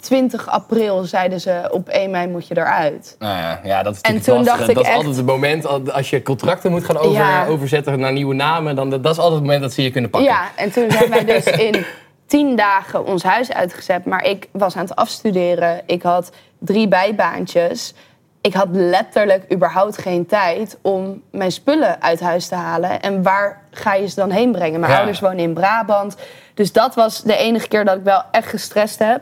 20 0.00 0.48
april 0.48 1.04
zeiden 1.04 1.40
ze... 1.40 1.68
op 1.70 1.88
1 1.88 2.10
mei 2.10 2.26
moet 2.28 2.46
je 2.46 2.56
eruit. 2.56 3.16
Nou 3.18 3.36
ja, 3.36 3.60
ja, 3.64 3.82
dat 3.82 3.94
is 3.94 4.00
En 4.00 4.22
toen 4.22 4.34
lastig. 4.36 4.56
dacht 4.56 4.68
ik 4.68 4.74
Dat 4.74 4.84
is 4.84 4.88
echt- 4.90 4.98
altijd 4.98 5.16
het 5.16 5.26
moment, 5.26 5.66
al- 5.66 5.92
als 5.92 6.10
je 6.10 6.22
contracten 6.22 6.70
moet 6.70 6.84
gaan 6.84 6.96
over, 6.96 7.12
Ja. 7.12 7.46
overzetten 7.46 7.98
naar 8.00 8.12
nieuwe 8.12 8.34
namen, 8.34 8.76
dan, 8.76 8.90
dat 8.90 9.04
is 9.04 9.16
altijd 9.18 9.32
het 9.32 9.40
moment 9.42 9.60
dat 9.62 9.72
ze 9.72 9.82
je 9.82 9.90
kunnen 9.90 10.10
pakken. 10.10 10.30
Ja, 10.30 10.44
en 10.56 10.72
toen 10.72 10.90
zijn 10.90 11.10
wij 11.10 11.24
dus 11.24 11.44
in 11.68 11.84
tien 12.26 12.56
dagen 12.56 13.06
ons 13.06 13.22
huis 13.22 13.52
uitgezet. 13.52 14.04
Maar 14.04 14.24
ik 14.24 14.48
was 14.52 14.76
aan 14.76 14.82
het 14.84 14.96
afstuderen. 14.96 15.80
Ik 15.86 16.02
had 16.02 16.32
drie 16.58 16.88
bijbaantjes. 16.88 17.94
Ik 18.40 18.54
had 18.54 18.68
letterlijk 18.70 19.52
überhaupt 19.52 19.98
geen 19.98 20.26
tijd 20.26 20.78
om 20.82 21.22
mijn 21.30 21.52
spullen 21.52 22.02
uit 22.02 22.20
huis 22.20 22.48
te 22.48 22.54
halen. 22.54 23.00
En 23.00 23.22
waar 23.22 23.60
ga 23.70 23.94
je 23.94 24.08
ze 24.08 24.14
dan 24.14 24.30
heen 24.30 24.52
brengen? 24.52 24.80
Mijn 24.80 24.92
Ja. 24.92 24.98
ouders 24.98 25.20
wonen 25.20 25.38
in 25.38 25.54
Brabant. 25.54 26.16
Dus 26.54 26.72
dat 26.72 26.94
was 26.94 27.22
de 27.22 27.36
enige 27.36 27.68
keer 27.68 27.84
dat 27.84 27.96
ik 27.96 28.04
wel 28.04 28.22
echt 28.30 28.48
gestrest 28.48 28.98
heb. 28.98 29.20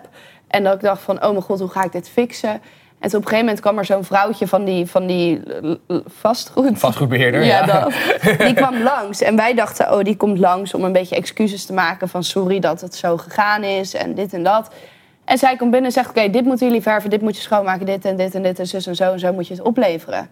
En 0.49 0.65
dat 0.65 0.75
ik 0.75 0.81
dacht 0.81 1.03
van, 1.03 1.25
oh 1.25 1.31
mijn 1.31 1.43
god, 1.43 1.59
hoe 1.59 1.69
ga 1.69 1.85
ik 1.85 1.93
dit 1.93 2.09
fixen? 2.09 2.61
En 3.01 3.09
toen 3.09 3.19
op 3.19 3.25
een 3.25 3.31
gegeven 3.31 3.45
moment 3.45 3.61
kwam 3.61 3.79
er 3.79 3.85
zo'n 3.85 4.05
vrouwtje 4.05 4.49
van 4.49 4.65
die, 4.65 4.87
van 4.87 5.07
die 5.07 5.43
eh, 5.43 5.97
vastgoed. 6.07 6.79
Vastgoedbeheerder. 6.79 7.45
Ja, 7.45 7.67
Ja, 7.67 7.81
dat. 7.81 7.93
Die 8.47 8.55
kwam 8.55 8.83
langs. 8.83 9.21
En 9.21 9.37
wij 9.37 9.55
dachten, 9.55 9.93
oh, 9.93 10.05
die 10.05 10.17
komt 10.17 10.39
langs 10.39 10.75
om 10.75 10.85
een 10.85 10.93
beetje 10.93 11.17
excuses 11.17 11.65
te 11.65 11.73
maken 11.73 12.09
van 12.09 12.25
sorry 12.25 12.59
dat 12.59 12.81
het 12.81 12.95
zo 12.95 13.17
gegaan 13.17 13.63
is 13.65 13.95
en 13.95 14.15
dit 14.15 14.33
en 14.33 14.43
dat. 14.43 14.71
En 15.25 15.39
zij 15.39 15.57
komt 15.57 15.71
binnen 15.71 15.89
en 15.89 15.93
zegt, 15.93 16.09
oké, 16.09 16.31
dit 16.31 16.45
moeten 16.45 16.67
jullie 16.67 16.83
verven, 16.83 17.11
dit 17.11 17.21
moet 17.21 17.37
je 17.37 17.43
schoonmaken, 17.43 17.87
dit 17.87 18.05
en 18.05 18.17
dit 18.17 18.35
en 18.35 18.43
dit 18.43 18.59
en 18.59 18.67
zus 18.67 18.87
en 18.87 18.97
zo 18.97 19.13
en 19.13 19.19
zo 19.19 19.33
moet 19.33 19.47
je 19.47 19.55
het 19.55 19.63
opleveren. 19.63 20.31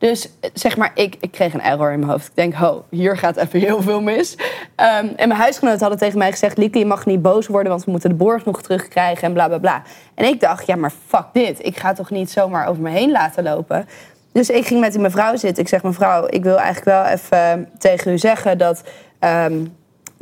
Dus 0.00 0.28
eh, 0.40 0.50
zeg 0.54 0.76
maar, 0.76 0.90
ik, 0.94 1.16
ik 1.20 1.30
kreeg 1.30 1.54
een 1.54 1.62
error 1.62 1.92
in 1.92 1.98
mijn 1.98 2.10
hoofd. 2.10 2.26
Ik 2.26 2.34
denk, 2.34 2.54
ho, 2.54 2.84
hier 2.90 3.16
gaat 3.16 3.36
even 3.36 3.60
heel 3.60 3.82
veel 3.82 4.00
mis. 4.00 4.36
Ehm, 4.76 5.06
en 5.16 5.28
mijn 5.28 5.40
huisgenoten 5.40 5.80
hadden 5.80 5.98
tegen 5.98 6.18
mij 6.18 6.30
gezegd... 6.30 6.58
Lieke, 6.58 6.78
je 6.78 6.86
mag 6.86 7.06
niet 7.06 7.22
boos 7.22 7.46
worden, 7.46 7.70
want 7.70 7.84
we 7.84 7.90
moeten 7.90 8.10
de 8.10 8.16
borg 8.16 8.44
nog 8.44 8.62
terugkrijgen 8.62 9.22
en 9.22 9.32
bla 9.32 9.48
bla 9.48 9.58
bla. 9.58 9.82
En 10.14 10.24
ik 10.24 10.40
dacht, 10.40 10.66
ja, 10.66 10.76
maar 10.76 10.92
fuck 11.06 11.26
dit. 11.32 11.66
Ik 11.66 11.76
ga 11.76 11.92
toch 11.92 12.10
niet 12.10 12.30
zomaar 12.30 12.66
over 12.66 12.82
me 12.82 12.90
heen 12.90 13.10
laten 13.10 13.42
lopen. 13.42 13.88
Dus 14.32 14.50
ik 14.50 14.66
ging 14.66 14.80
met 14.80 14.92
die 14.92 15.00
mevrouw 15.00 15.36
zitten. 15.36 15.62
Ik 15.62 15.68
zeg, 15.68 15.82
mevrouw, 15.82 16.26
ik 16.28 16.42
wil 16.42 16.56
eigenlijk 16.56 16.84
wel 16.84 17.04
even 17.04 17.68
tegen 17.78 18.12
u 18.12 18.18
zeggen 18.18 18.58
dat... 18.58 18.82
ehm, 19.18 19.64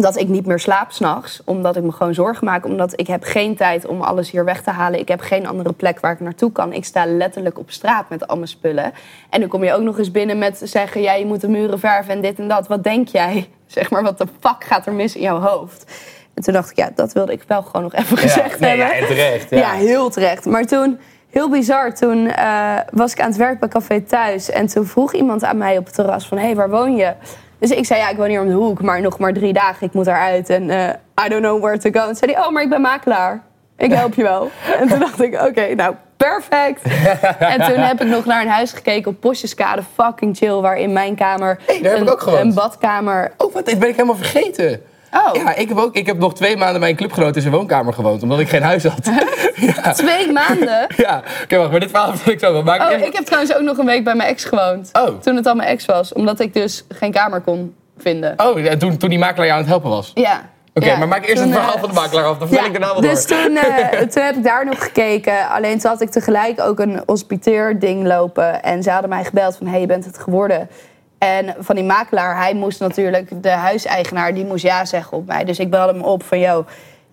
dat 0.03 0.17
ik 0.17 0.29
niet 0.29 0.47
meer 0.47 0.59
slaap 0.59 0.91
s'nachts, 0.91 1.41
omdat 1.45 1.77
ik 1.77 1.83
me 1.83 1.93
gewoon 1.93 2.15
zorgen 2.15 2.45
maak. 2.45 2.65
Omdat 2.65 3.01
ik 3.01 3.07
heb 3.07 3.23
geen 3.23 3.57
tijd 3.57 3.87
om 3.87 4.01
alles 4.01 4.31
hier 4.31 4.45
weg 4.45 4.63
te 4.63 4.71
halen. 4.71 5.01
Ik 5.01 5.09
heb 5.09 5.21
geen 5.21 5.47
andere 5.47 5.73
plek 5.73 6.01
waar 6.01 6.13
ik 6.13 6.21
naartoe 6.21 6.53
kan. 6.53 6.73
Ik 6.73 6.85
sta 6.85 7.07
letterlijk 7.07 7.59
op 7.59 7.71
straat 7.71 8.09
met 8.09 8.29
al 8.29 8.37
mijn 8.37 8.49
spullen. 8.49 8.93
En 9.31 9.41
dan 9.41 9.49
kom 9.49 9.65
je 9.65 9.73
ook 9.73 9.83
nog 9.83 9.99
eens 9.99 10.11
binnen 10.11 10.39
met 10.39 10.61
zeggen... 10.65 11.01
ja, 11.01 11.13
je 11.13 11.27
moet 11.27 11.41
de 11.41 11.49
muren 11.49 11.79
verven 11.79 12.15
en 12.15 12.21
dit 12.21 12.39
en 12.39 12.49
dat. 12.49 12.67
Wat 12.67 12.85
denk 12.85 13.09
jij? 13.09 13.49
Zeg 13.67 13.91
maar, 13.91 14.03
wat 14.03 14.19
de 14.19 14.27
fuck 14.41 14.65
gaat 14.65 14.87
er 14.87 14.93
mis 14.93 15.17
in 15.17 15.23
jouw 15.23 15.41
hoofd? 15.41 15.93
En 16.35 16.43
toen 16.43 16.53
dacht 16.53 16.71
ik, 16.71 16.77
ja, 16.77 16.91
dat 16.95 17.13
wilde 17.13 17.33
ik 17.33 17.43
wel 17.47 17.63
gewoon 17.63 17.83
nog 17.83 17.95
even 17.95 18.17
gezegd 18.17 18.61
nee, 18.61 18.77
ja, 18.77 18.87
hebben. 18.87 19.09
en 19.09 19.15
terecht. 19.15 19.51
Ja. 19.51 19.59
Ja. 19.59 19.73
heel 19.73 20.11
terecht. 20.11 20.45
Maar 20.45 20.65
toen, 20.65 20.99
heel 21.31 21.51
bizar, 21.51 21.95
toen 21.95 22.27
eh, 22.29 22.79
was 22.91 23.13
ik 23.13 23.21
aan 23.21 23.29
het 23.29 23.37
werk 23.37 23.59
bij 23.59 23.69
Café 23.69 24.01
Thuis. 24.01 24.51
En 24.51 24.67
toen 24.67 24.87
vroeg 24.87 25.13
iemand 25.13 25.45
aan 25.45 25.59
mij 25.59 25.79
op 25.79 25.85
het 25.85 25.95
terras 25.95 26.29
van, 26.29 26.39
hé, 26.39 26.45
hey, 26.45 26.55
waar 26.55 26.71
woon 26.71 26.97
je? 26.97 27.13
Dus 27.59 27.71
ik 27.71 27.87
zei, 27.87 28.01
ja, 28.01 28.09
ik 28.09 28.17
woon 28.17 28.29
hier 28.29 28.41
om 28.41 28.49
de 28.49 28.55
hoek, 28.55 28.83
maar 28.83 29.01
nog 29.01 29.19
maar 29.19 29.33
drie 29.33 29.53
dagen. 29.53 29.87
Ik 29.87 29.93
moet 29.93 30.07
eruit 30.07 30.51
en 30.51 30.71
eh, 30.71 31.25
I 31.27 31.29
don't 31.29 31.43
know 31.43 31.63
where 31.63 31.79
to 31.79 31.91
go. 32.01 32.09
En 32.09 32.17
zei 32.17 32.33
hij, 32.33 32.41
oh, 32.41 32.51
maar 32.51 32.63
ik 32.63 32.69
ben 32.69 32.81
makelaar. 32.81 33.43
Ik 33.77 33.93
help 33.93 34.15
je 34.15 34.23
wel. 34.23 34.51
en 34.81 34.89
toen 34.89 34.99
dacht 34.99 35.23
ik, 35.23 35.41
oké, 35.43 35.75
nou, 35.75 35.95
perfect. 36.17 36.83
en 37.55 37.61
toen 37.61 37.79
heb 37.79 38.01
ik 38.01 38.09
nog 38.09 38.25
naar 38.25 38.43
een 38.43 38.49
huis 38.49 38.73
gekeken 38.73 39.11
op 39.11 39.21
Postjeskade. 39.21 39.83
Fucking 39.95 40.37
chill, 40.37 40.55
waar 40.55 40.77
in 40.77 40.93
mijn 40.93 41.15
kamer 41.15 41.59
Hey, 41.67 41.83
daar 41.83 41.93
heb 41.93 42.01
een, 42.01 42.07
ik 42.07 42.13
ook 42.13 42.27
een 42.27 42.55
badkamer... 42.55 43.33
Oh, 43.37 43.53
wat, 43.53 43.67
dit 43.67 43.79
ben 43.79 43.89
ik 43.89 43.95
helemaal 43.95 44.17
vergeten. 44.17 44.83
Oh, 45.13 45.35
Ja, 45.43 45.55
ik 45.55 45.69
heb, 45.69 45.79
ook, 45.79 45.95
ik 45.95 46.07
heb 46.07 46.19
nog 46.19 46.35
twee 46.35 46.57
maanden 46.57 46.81
bij 46.81 46.89
een 46.91 46.97
clubgenoot 46.97 47.37
in 47.37 47.43
zijn 47.43 47.55
woonkamer 47.55 47.93
gewoond, 47.93 48.23
omdat 48.23 48.39
ik 48.41 48.49
geen 48.49 48.63
huis 48.63 48.85
had. 48.85 49.11
ja, 49.83 49.93
twee 49.93 50.33
maanden. 50.33 50.87
ja. 50.97 51.23
Oké, 51.45 51.57
wacht, 51.57 51.71
maar 51.71 51.81
dit 51.81 51.91
verhaal 51.91 52.13
vertel 52.15 52.33
ik 52.33 52.39
zo 52.41 52.53
wel. 52.53 52.63
Maak 52.63 52.81
Oh, 52.81 52.91
even- 52.93 53.07
ik 53.07 53.13
heb 53.15 53.25
trouwens 53.25 53.55
ook 53.55 53.63
nog 53.63 53.79
een 53.79 53.87
week 53.87 54.05
bij 54.05 54.15
mijn 54.15 54.29
ex 54.29 54.45
gewoond. 54.45 54.91
Oh. 54.93 55.09
Toen 55.21 55.37
het 55.37 55.47
al 55.47 55.55
mijn 55.55 55.69
ex 55.69 55.85
was. 55.85 56.13
Omdat 56.13 56.41
ik 56.41 56.55
dus 56.55 56.85
geen 56.89 57.13
kamer 57.13 57.41
kon 57.41 57.75
vinden. 57.99 58.35
Oh, 58.37 58.61
ja, 58.61 58.77
toen, 58.77 58.97
toen 58.97 59.09
die 59.09 59.19
makelaar 59.19 59.47
jou 59.47 59.51
aan 59.53 59.59
het 59.65 59.69
helpen 59.69 59.91
was. 59.91 60.11
Ja. 60.15 60.41
Oké, 60.75 60.87
Ja, 60.87 60.97
maar 60.97 61.09
maak 61.09 61.27
eerst 61.27 61.37
toen, 61.43 61.45
het 61.51 61.53
verhaal 61.55 61.75
eh, 61.75 61.81
van 61.81 61.89
de 61.89 61.95
makelaar 61.95 62.25
af. 62.25 62.39
Dan 62.39 62.49
vertel 62.49 62.67
ik 62.67 62.73
daarna 62.73 62.93
wel 62.93 63.01
dus 63.01 63.27
door. 63.27 63.39
toen, 63.43 63.57
eh, 63.57 63.99
toen 64.13 64.23
heb 64.23 64.37
ik 64.37 64.43
daar 64.45 64.65
nog 64.65 64.83
gekeken. 64.85 65.49
Alleen 65.49 65.79
toen 65.79 65.91
had 65.91 66.01
ik 66.01 66.11
tegelijk 66.11 66.61
ook 66.61 66.79
een 66.79 67.03
hospiteerding 67.07 68.07
lopen. 68.07 68.63
En 68.63 68.83
ze 68.83 68.91
hadden 68.91 69.09
mij 69.11 69.25
gebeld 69.25 69.57
van, 69.57 69.67
hey, 69.67 69.81
je 69.81 69.87
bent 69.87 70.05
het 70.05 70.19
geworden. 70.19 70.69
En 71.19 71.55
van 71.59 71.75
die 71.75 71.85
makelaar, 71.85 72.37
hij 72.37 72.55
moest 72.55 72.81
natuurlijk, 72.81 73.43
de 73.43 73.51
huiseigenaar, 73.51 74.35
die 74.35 74.45
moest 74.45 74.65
ja 74.65 74.85
zeggen 74.85 75.17
op 75.17 75.27
mij. 75.27 75.45
Dus 75.45 75.59
ik 75.59 75.71
belde 75.71 75.93
hem 75.93 76.03
op 76.03 76.23
van, 76.23 76.39
yo, 76.39 76.65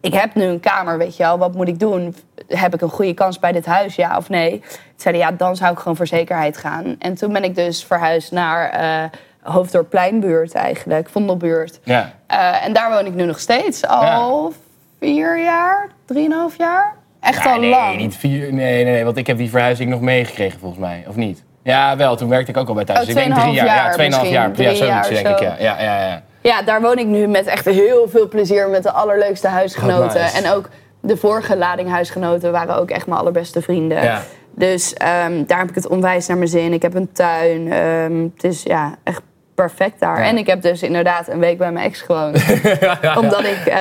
ik 0.01 0.14
heb 0.14 0.36
nu 0.36 0.43
een 0.43 0.60
kamer, 0.60 0.97
weet 0.97 1.18
je 1.18 1.24
wel. 1.24 1.38
Wat 1.38 1.53
moet 1.56 1.68
ik 1.68 1.80
doen? 1.80 2.16
Heb 2.47 2.74
ik 2.74 2.82
een 2.82 2.89
goede 2.89 3.14
kans 3.14 3.39
bij 3.39 3.51
dit 3.51 3.66
huis, 3.66 3.95
ja 3.95 4.18
of 4.18 4.30
nee? 4.30 4.60
Toen 4.60 4.70
zei 4.95 5.18
hij, 5.18 5.26
ja, 5.26 5.32
dan 5.38 5.56
zou 5.56 5.72
ik 5.72 5.80
gewoon 5.80 5.95
voor 5.95 6.08
zekerheid 6.08 6.58
gaan. 6.58 6.95
En 6.99 7.16
toen 7.16 7.34
ben 7.34 7.43
ik 7.43 7.56
dus 7.56 7.84
verhuisd 7.86 8.32
naar 8.32 9.12
Hoofddorppleinbuurt 9.41 10.53
eigenlijk, 10.53 11.10
Vondelbuurt. 11.10 11.80
Ja. 11.84 12.14
Eh, 12.28 12.66
en 12.66 12.74
daar 12.74 12.91
woon 12.91 13.06
ik 13.06 13.14
nu 13.14 13.26
nog 13.26 13.39
steeds. 13.39 13.86
Al 13.88 14.53
vier 14.99 15.43
jaar, 15.43 15.89
drieënhalf 16.06 16.58
jaar. 16.58 16.95
Echt 17.20 17.43
Ja, 17.43 17.53
al 17.53 17.60
nee, 17.60 17.70
lang. 17.70 17.97
niet 17.97 18.16
vier. 18.16 18.53
Nee, 18.53 18.84
nee, 18.84 18.93
nee, 18.93 19.03
want 19.03 19.18
ik 19.18 19.28
heb 19.28 19.38
die 19.38 19.49
verhuizing 19.49 19.89
nog 19.89 20.01
meegekregen 20.01 20.60
volgens 20.60 20.82
mij, 20.82 21.06
of 21.08 21.16
niet? 21.16 21.43
Ja, 21.66 21.97
wel. 21.97 22.16
Toen 22.16 22.30
werkte 22.30 22.51
ik 22.51 22.57
ook 22.57 22.68
al 22.68 22.74
bij 22.74 22.86
thuis. 22.86 22.99
Oh, 23.03 23.09
ik 23.09 23.16
denk 23.16 23.34
drie 23.34 23.51
2,5 23.51 23.55
jaar. 23.55 24.01
Ja, 24.01 24.22
2,5 24.24 24.30
jaar. 24.30 24.47
Ja, 24.47 24.51
drie 24.51 24.76
zoiets 24.76 24.80
jaar 24.80 25.09
denk 25.09 25.28
ik. 25.28 25.39
Ja, 25.39 25.55
ja, 25.59 25.82
ja. 25.82 26.07
ja. 26.07 26.22
Ja, 26.41 26.61
daar 26.61 26.82
woon 26.82 26.97
ik 26.97 27.05
nu 27.05 27.28
met 27.28 27.45
echt 27.45 27.66
heel 27.66 28.07
veel 28.09 28.28
plezier 28.28 28.70
met 28.70 28.84
de 28.84 28.91
allerleukste 28.91 29.47
huisgenoten. 29.47 30.22
Nice. 30.22 30.38
En 30.43 30.51
ook 30.51 30.70
de 30.99 31.18
vorige 31.18 31.57
lading 31.57 31.89
huisgenoten 31.89 32.51
waren 32.51 32.76
ook 32.76 32.89
echt 32.89 33.07
mijn 33.07 33.20
allerbeste 33.20 33.61
vrienden. 33.61 34.03
Ja. 34.03 34.22
Dus 34.55 34.93
ehm, 34.93 35.43
daar 35.47 35.59
heb 35.59 35.70
ik 35.70 35.76
het 35.76 35.88
onwijs 35.88 36.28
naar 36.28 36.38
mijn 36.38 36.49
zin. 36.49 36.74
Ik 36.74 36.82
heb 36.82 36.93
een 36.95 37.11
tuin. 37.11 37.72
ehm, 37.72 38.24
het 38.36 38.43
is 38.43 38.63
ja, 38.63 38.95
echt 39.03 39.22
perfect 39.56 39.99
daar. 39.99 40.20
Ja. 40.20 40.26
En 40.28 40.38
ik 40.38 40.47
heb 40.47 40.62
dus 40.62 40.82
inderdaad 40.84 41.28
een 41.28 41.39
week 41.39 41.58
bij 41.58 41.72
mijn 41.72 41.86
ex 41.86 42.01
gewoond. 42.01 42.43
Omdat 43.22 43.43
ik 43.43 43.66
eh, 43.66 43.78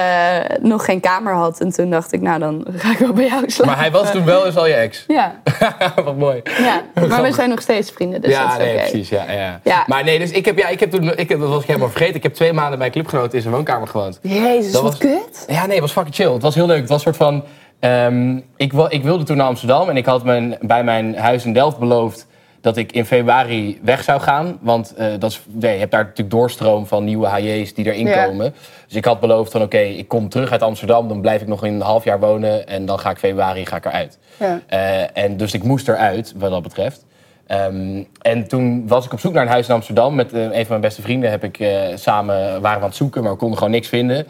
nog 0.61 0.85
geen 0.85 1.01
kamer 1.01 1.33
had. 1.35 1.61
En 1.61 1.71
toen 1.73 1.91
dacht 1.91 2.13
ik, 2.13 2.21
nou 2.21 2.39
dan 2.39 2.67
ga 2.75 2.91
ik 2.91 2.99
wel 2.99 3.13
bij 3.13 3.27
jou 3.27 3.51
slapen. 3.51 3.73
Maar 3.73 3.83
hij 3.83 3.91
was 3.91 4.11
toen 4.11 4.25
wel 4.25 4.47
eens 4.47 4.57
al 4.57 4.67
je 4.67 4.75
ex. 4.75 5.05
Ja, 5.09 5.41
Wat 6.05 6.17
mooi. 6.17 6.43
ja. 6.59 6.83
maar 7.09 7.23
we 7.23 7.33
zijn 7.33 7.49
nog 7.49 7.61
steeds 7.61 7.91
vrienden. 7.91 8.21
Dus 8.21 8.31
dat 8.35 8.41
ja, 8.43 8.53
is 8.53 8.59
nee, 8.59 8.73
oké. 8.73 8.81
precies. 8.81 9.09
Ja, 9.09 9.25
ja. 9.33 9.61
Ja. 9.65 9.85
Maar 9.87 10.05
nee, 10.05 10.19
dus 10.19 10.31
ik 10.31 10.45
heb, 10.45 10.59
ja, 10.59 10.69
ik 10.69 10.81
heb 10.81 10.91
toen, 10.91 11.17
ik 11.17 11.29
heb, 11.29 11.41
dat 11.41 11.49
was 11.49 11.61
ik 11.61 11.67
helemaal 11.67 11.89
vergeten. 11.89 12.15
Ik 12.15 12.23
heb 12.23 12.35
twee 12.35 12.53
maanden 12.53 12.79
bij 12.79 12.91
clubgenoten 12.91 13.33
in 13.37 13.41
zijn 13.43 13.55
woonkamer 13.55 13.89
gewoond. 13.89 14.19
Jezus, 14.23 14.73
Dat 14.73 14.83
wat 14.83 14.91
was- 14.91 15.01
kut. 15.01 15.45
Ja, 15.47 15.61
nee, 15.63 15.71
het 15.73 15.81
was 15.81 15.93
fucking 15.93 16.15
chill. 16.15 16.33
Het 16.33 16.43
was 16.43 16.55
heel 16.55 16.67
leuk. 16.67 16.81
Het 16.81 16.89
was 16.89 17.05
een 17.07 17.15
soort 17.15 17.31
van. 17.31 17.45
ehm, 17.81 18.37
ik, 18.57 18.73
ik 18.89 19.03
wilde 19.03 19.25
toen 19.25 19.37
naar 19.37 19.47
Amsterdam 19.47 19.89
en 19.89 19.97
ik 19.97 20.07
had 20.07 20.25
mijn, 20.25 20.57
bij 20.61 20.85
mijn 20.85 21.17
huis 21.19 21.45
in 21.45 21.53
Delft 21.53 21.79
beloofd 21.79 22.27
dat 22.65 22.77
ik 22.77 22.93
in 22.93 23.05
februari 23.07 23.79
weg 23.83 24.03
zou 24.03 24.21
gaan. 24.21 24.59
Want 24.61 24.95
eh, 24.95 25.07
dat 25.19 25.31
is, 25.31 25.41
nee, 25.47 25.73
je 25.73 25.79
hebt 25.79 25.91
daar 25.91 26.03
natuurlijk 26.03 26.31
doorstroom 26.31 26.87
van 26.87 27.05
nieuwe 27.05 27.29
HJ's 27.29 27.75
die 27.75 27.93
erin 27.93 28.07
Ja. 28.07 28.25
komen. 28.25 28.55
Dus 28.87 28.97
ik 28.97 29.05
had 29.05 29.21
beloofd 29.21 29.53
van 29.53 29.63
oké, 29.63 29.79
ik 29.79 30.09
kom 30.09 30.29
terug 30.29 30.51
uit 30.51 30.63
Amsterdam. 30.63 31.09
Dan 31.09 31.21
blijf 31.21 31.41
ik 31.41 31.47
nog 31.47 31.63
een 31.63 31.81
half 31.81 32.05
jaar 32.05 32.21
wonen 32.21 32.67
en 32.67 32.87
dan 32.87 32.99
ga 32.99 33.11
ik 33.11 33.17
februari 33.19 33.67
ga 33.67 33.77
ik 33.77 33.85
eruit. 33.85 34.19
Ja. 34.39 34.61
Eh, 34.67 35.25
en 35.25 35.37
dus 35.37 35.55
ik 35.55 35.63
moest 35.63 35.89
eruit, 35.89 36.35
wat 36.37 36.51
dat 36.51 36.63
betreft. 36.63 37.05
Ehm, 37.47 38.03
en 38.21 38.49
toen 38.49 38.89
was 38.89 39.05
ik 39.05 39.13
op 39.13 39.21
zoek 39.21 39.33
naar 39.33 39.43
een 39.43 39.49
huis 39.49 39.69
in 39.69 39.75
Amsterdam. 39.75 40.15
Met 40.15 40.33
eh, 40.33 40.43
een 40.43 40.51
van 40.53 40.67
mijn 40.69 40.81
beste 40.81 41.03
vrienden 41.03 41.31
heb 41.31 41.45
ik 41.45 41.69
samen 41.95 42.37
waren 42.37 42.61
we 42.61 42.69
aan 42.69 42.83
het 42.83 42.97
zoeken, 42.97 43.23
maar 43.23 43.33
we 43.33 43.39
konden 43.39 43.59
gewoon 43.59 43.73
niks 43.73 43.89
vinden. 43.89 44.27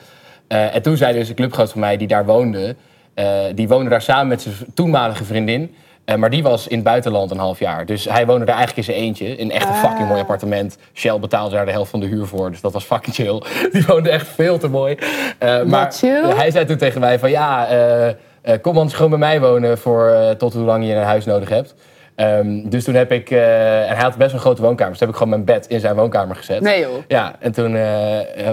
En 0.49 0.82
toen 0.82 0.97
zei 0.97 1.18
dus 1.18 1.28
een 1.28 1.35
clubgenoot 1.35 1.70
van 1.70 1.80
mij 1.80 1.97
die 1.97 2.09
daar 2.09 2.24
woonde, 2.24 2.76
die 3.55 3.68
woonde 3.68 3.91
daar 3.91 4.03
samen 4.03 4.28
met 4.28 4.43
zijn 4.43 4.55
toenmalige 4.74 5.24
vriendin. 5.24 5.74
Eh, 6.05 6.17
maar 6.17 6.31
die 6.31 6.43
was 6.43 6.67
in 6.67 6.77
het 6.77 6.85
buitenland 6.85 7.31
een 7.31 7.39
half 7.39 7.59
jaar. 7.59 7.87
Dus 7.87 8.05
hij 8.05 8.27
woonde 8.27 8.45
daar 8.45 8.57
eigenlijk 8.57 8.89
in 8.89 8.95
zijn 8.95 9.07
eentje. 9.07 9.37
In 9.37 9.51
echt 9.51 9.69
een 9.69 9.75
fucking 9.75 10.09
mooi 10.09 10.21
appartement. 10.21 10.79
Shell 10.95 11.19
betaalde 11.19 11.55
daar 11.55 11.65
de 11.65 11.71
helft 11.71 11.91
van 11.91 12.01
de 12.01 12.07
huur 12.07 12.27
voor. 12.27 12.51
Dus 12.51 12.61
dat 12.61 12.73
was 12.73 12.85
fucking 12.85 13.15
chill. 13.15 13.43
Die 13.73 13.85
woonde 13.87 14.11
echt 14.11 14.27
veel 14.27 14.59
te 14.59 14.69
mooi. 14.69 14.97
Eh, 15.39 15.63
maar 15.63 15.93
chill. 15.93 16.25
hij 16.25 16.51
zei 16.51 16.65
toen 16.65 16.77
tegen 16.77 17.01
mij 17.01 17.19
van 17.19 17.31
ja, 17.31 17.69
eh, 18.43 18.55
kom 18.61 18.77
anders 18.77 18.95
gewoon 18.95 19.11
bij 19.11 19.19
mij 19.19 19.41
wonen 19.41 19.79
voor 19.79 20.15
tot 20.39 20.53
hoe 20.55 20.65
lang 20.65 20.87
je 20.87 20.95
een 20.95 21.03
huis 21.03 21.25
nodig 21.25 21.49
hebt. 21.49 21.75
Ehm, 22.15 22.69
dus 22.69 22.85
toen 22.85 22.95
heb 22.95 23.13
ik, 23.13 23.31
en 23.31 23.39
hij 23.89 24.03
had 24.03 24.17
best 24.17 24.33
een 24.33 24.41
grote 24.41 24.63
woonkamer, 24.63 24.91
dus 24.91 24.99
toen 24.99 25.07
heb 25.07 25.17
ik 25.17 25.23
gewoon 25.23 25.45
mijn 25.45 25.59
bed 25.59 25.67
in 25.67 25.81
zijn 25.81 25.95
woonkamer 25.95 26.37
gezet. 26.37 26.61
Nee 26.61 26.81
joh. 26.81 26.95
Ja, 27.09 27.35
en 27.39 27.53
toen 27.53 27.79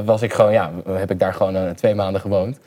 was 0.05 0.21
ik 0.21 0.33
gewoon, 0.33 0.51
ja, 0.51 0.71
heb 0.89 1.11
ik 1.11 1.19
daar 1.19 1.33
gewoon 1.33 1.73
twee 1.75 1.95
maanden 1.95 2.21
gewoond. 2.21 2.59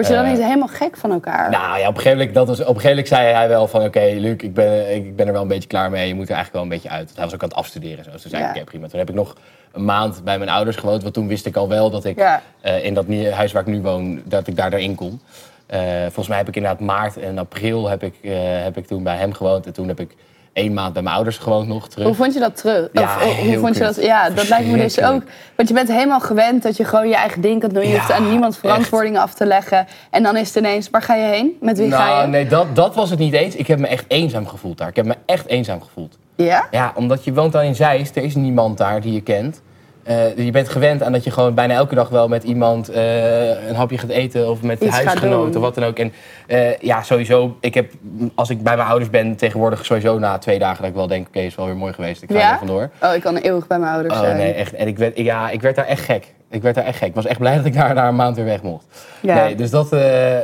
Word 0.00 0.12
je 0.12 0.18
dan 0.18 0.24
Eh, 0.24 0.30
niet 0.38 0.42
helemaal 0.46 0.68
gek 0.68 0.96
van 0.96 1.10
elkaar? 1.12 1.50
Nou 1.50 1.78
ja, 1.78 1.88
op 1.88 1.94
een 1.94 2.00
gegeven 2.00 2.18
moment, 2.18 2.34
dat 2.34 2.46
was, 2.46 2.60
op 2.60 2.66
een 2.66 2.80
gegeven 2.80 2.90
moment 2.90 3.08
zei 3.08 3.26
hij 3.34 3.48
wel 3.48 3.68
van... 3.68 3.82
Oké, 3.82 4.00
Luc, 4.16 4.32
ik 4.36 4.54
ben, 4.54 4.94
ik 4.94 5.16
ben 5.16 5.26
er 5.26 5.32
wel 5.32 5.42
een 5.42 5.48
beetje 5.48 5.68
klaar 5.68 5.90
mee. 5.90 6.08
Je 6.08 6.14
moet 6.14 6.28
er 6.28 6.34
eigenlijk 6.34 6.52
wel 6.54 6.62
een 6.62 6.80
beetje 6.80 6.88
uit. 6.96 7.04
Want 7.04 7.16
hij 7.16 7.24
was 7.24 7.34
ook 7.34 7.42
aan 7.42 7.48
het 7.48 7.56
afstuderen. 7.58 7.98
en 7.98 8.04
Zo. 8.04 8.10
Dus 8.10 8.22
toen 8.22 8.30
zei 8.30 8.42
ik, 8.44 8.50
oké, 8.50 8.64
prima. 8.64 8.88
Toen 8.88 8.98
heb 8.98 9.08
ik 9.08 9.14
nog 9.14 9.34
een 9.72 9.84
maand 9.84 10.24
bij 10.24 10.38
mijn 10.38 10.50
ouders 10.50 10.76
gewoond. 10.76 11.02
Want 11.02 11.14
toen 11.14 11.28
wist 11.28 11.46
ik 11.46 11.56
al 11.56 11.68
wel 11.68 11.90
dat 11.90 12.04
ik 12.04 12.18
Ja. 12.18 12.42
eh, 12.60 12.84
in 12.84 12.94
dat 12.94 13.04
huis 13.32 13.52
waar 13.52 13.62
ik 13.62 13.68
nu 13.68 13.80
woon... 13.82 14.22
dat 14.24 14.46
ik 14.46 14.56
daar 14.56 14.72
erin 14.72 14.94
kon. 14.94 15.20
Eh, 15.66 15.80
volgens 16.02 16.28
mij 16.28 16.36
heb 16.38 16.48
ik 16.48 16.56
inderdaad 16.56 16.80
maart 16.80 17.16
en 17.16 17.38
april 17.38 17.88
heb 17.88 18.02
ik, 18.02 18.14
eh, 18.22 18.32
heb 18.62 18.76
ik 18.76 18.86
toen 18.86 19.02
bij 19.02 19.16
hem 19.16 19.32
gewoond. 19.32 19.66
En 19.66 19.72
toen 19.72 19.88
heb 19.88 20.00
ik 20.00 20.16
één 20.52 20.74
maand 20.74 20.92
bij 20.92 21.02
mijn 21.02 21.14
ouders 21.14 21.38
gewoond 21.38 21.68
nog 21.68 21.88
terug. 21.88 22.06
Hoe 22.06 22.14
vond 22.14 22.34
je 22.34 22.40
dat 22.40 22.56
terug? 22.56 22.88
Ja, 22.92 23.02
Of, 23.02 23.16
oh, 23.16 23.22
hoe 23.22 23.32
heel 23.32 23.60
vond 23.60 23.74
je 23.76 23.82
dat? 23.82 24.02
Ja, 24.02 24.30
dat 24.30 24.48
lijkt 24.48 24.66
me 24.68 24.76
dus 24.78 25.00
ook. 25.00 25.22
Want 25.56 25.68
je 25.68 25.74
bent 25.74 25.88
helemaal 25.88 26.20
gewend 26.20 26.62
dat 26.62 26.76
je 26.76 26.84
gewoon 26.84 27.08
je 27.08 27.14
eigen 27.14 27.40
ding 27.40 27.60
kan 27.60 27.68
doen. 27.70 27.82
Je 27.82 27.88
Ja, 27.88 27.96
hoeft 27.98 28.12
aan 28.12 28.28
niemand 28.30 28.56
verantwoording 28.56 29.18
af 29.18 29.34
te 29.34 29.46
leggen. 29.46 29.86
En 30.10 30.22
dan 30.22 30.36
is 30.36 30.46
het 30.48 30.56
ineens, 30.56 30.90
waar 30.90 31.02
ga 31.02 31.14
je 31.14 31.24
heen? 31.24 31.56
Met 31.60 31.78
wie 31.78 31.90
ga 31.90 32.06
Nou, 32.06 32.20
je? 32.20 32.26
nee, 32.26 32.46
dat, 32.46 32.76
dat 32.76 32.94
was 32.94 33.10
het 33.10 33.18
niet 33.18 33.32
eens. 33.34 33.54
Ik 33.56 33.66
heb 33.66 33.78
me 33.78 33.86
echt 33.86 34.04
eenzaam 34.08 34.46
gevoeld 34.46 34.78
daar. 34.78 34.88
Ik 34.88 34.96
heb 34.96 35.04
me 35.06 35.14
echt 35.26 35.46
eenzaam 35.46 35.82
gevoeld. 35.82 36.18
Ja? 36.36 36.66
Ja, 36.70 36.92
omdat 36.94 37.24
je 37.24 37.32
woont 37.34 37.52
dan 37.52 37.62
in 37.62 37.74
Zeist, 37.74 38.16
er 38.16 38.22
is 38.22 38.34
niemand 38.34 38.78
daar 38.78 39.00
die 39.00 39.12
je 39.12 39.20
kent. 39.20 39.62
Eh, 40.10 40.36
je 40.44 40.50
bent 40.50 40.68
gewend 40.68 41.02
aan 41.02 41.12
dat 41.12 41.24
je 41.24 41.30
gewoon 41.30 41.54
bijna 41.54 41.74
elke 41.74 41.94
dag 41.94 42.08
wel 42.08 42.28
met 42.28 42.42
iemand 42.44 42.88
eh, 42.88 43.68
een 43.68 43.74
hapje 43.74 43.98
gaat 43.98 44.10
eten 44.10 44.50
of 44.50 44.62
met 44.62 44.80
Iets 44.80 44.94
huisgenoten, 44.96 45.52
doen. 45.52 45.62
wat 45.62 45.74
dan 45.74 45.84
ook. 45.84 45.98
En 45.98 46.12
eh, 46.46 46.78
ja, 46.78 47.02
sowieso, 47.02 47.56
ik 47.60 47.74
heb, 47.74 47.92
als 48.34 48.50
ik 48.50 48.62
bij 48.62 48.76
mijn 48.76 48.88
ouders 48.88 49.10
ben, 49.10 49.36
tegenwoordig 49.36 49.84
sowieso 49.84 50.18
na 50.18 50.38
twee 50.38 50.58
dagen 50.58 50.78
dat 50.80 50.90
ik 50.90 50.96
wel 50.96 51.06
denk, 51.06 51.26
oké, 51.26 51.38
is 51.40 51.54
wel 51.54 51.66
weer 51.66 51.76
mooi 51.76 51.92
geweest. 51.92 52.22
Ik 52.22 52.30
ga 52.30 52.38
Ja? 52.38 52.52
er 52.52 52.58
vandoor. 52.58 52.90
Oh, 53.02 53.14
ik 53.14 53.20
kan 53.20 53.36
eeuwig 53.36 53.66
bij 53.66 53.78
mijn 53.78 53.92
ouders 53.92 54.14
Oh 54.14 54.20
zijn. 54.20 54.36
nee, 54.36 54.52
echt. 54.52 54.74
En 54.74 54.86
ik 54.86 54.98
werd, 54.98 55.18
ja, 55.18 55.50
ik 55.50 55.60
werd 55.60 55.76
daar 55.76 55.86
echt 55.86 56.04
gek. 56.04 56.34
Ik 56.50 56.62
werd 56.62 56.74
daar 56.74 56.84
echt 56.84 56.98
gek. 56.98 57.08
Ik 57.08 57.14
was 57.14 57.26
echt 57.26 57.38
blij 57.38 57.56
dat 57.56 57.64
ik 57.64 57.74
daar 57.74 57.94
na 57.94 58.08
een 58.08 58.16
maand 58.16 58.36
weer 58.36 58.44
weg 58.44 58.62
mocht. 58.62 58.84
Ja. 59.20 59.34
Nee, 59.34 59.54
dus 59.54 59.70
dat, 59.70 59.90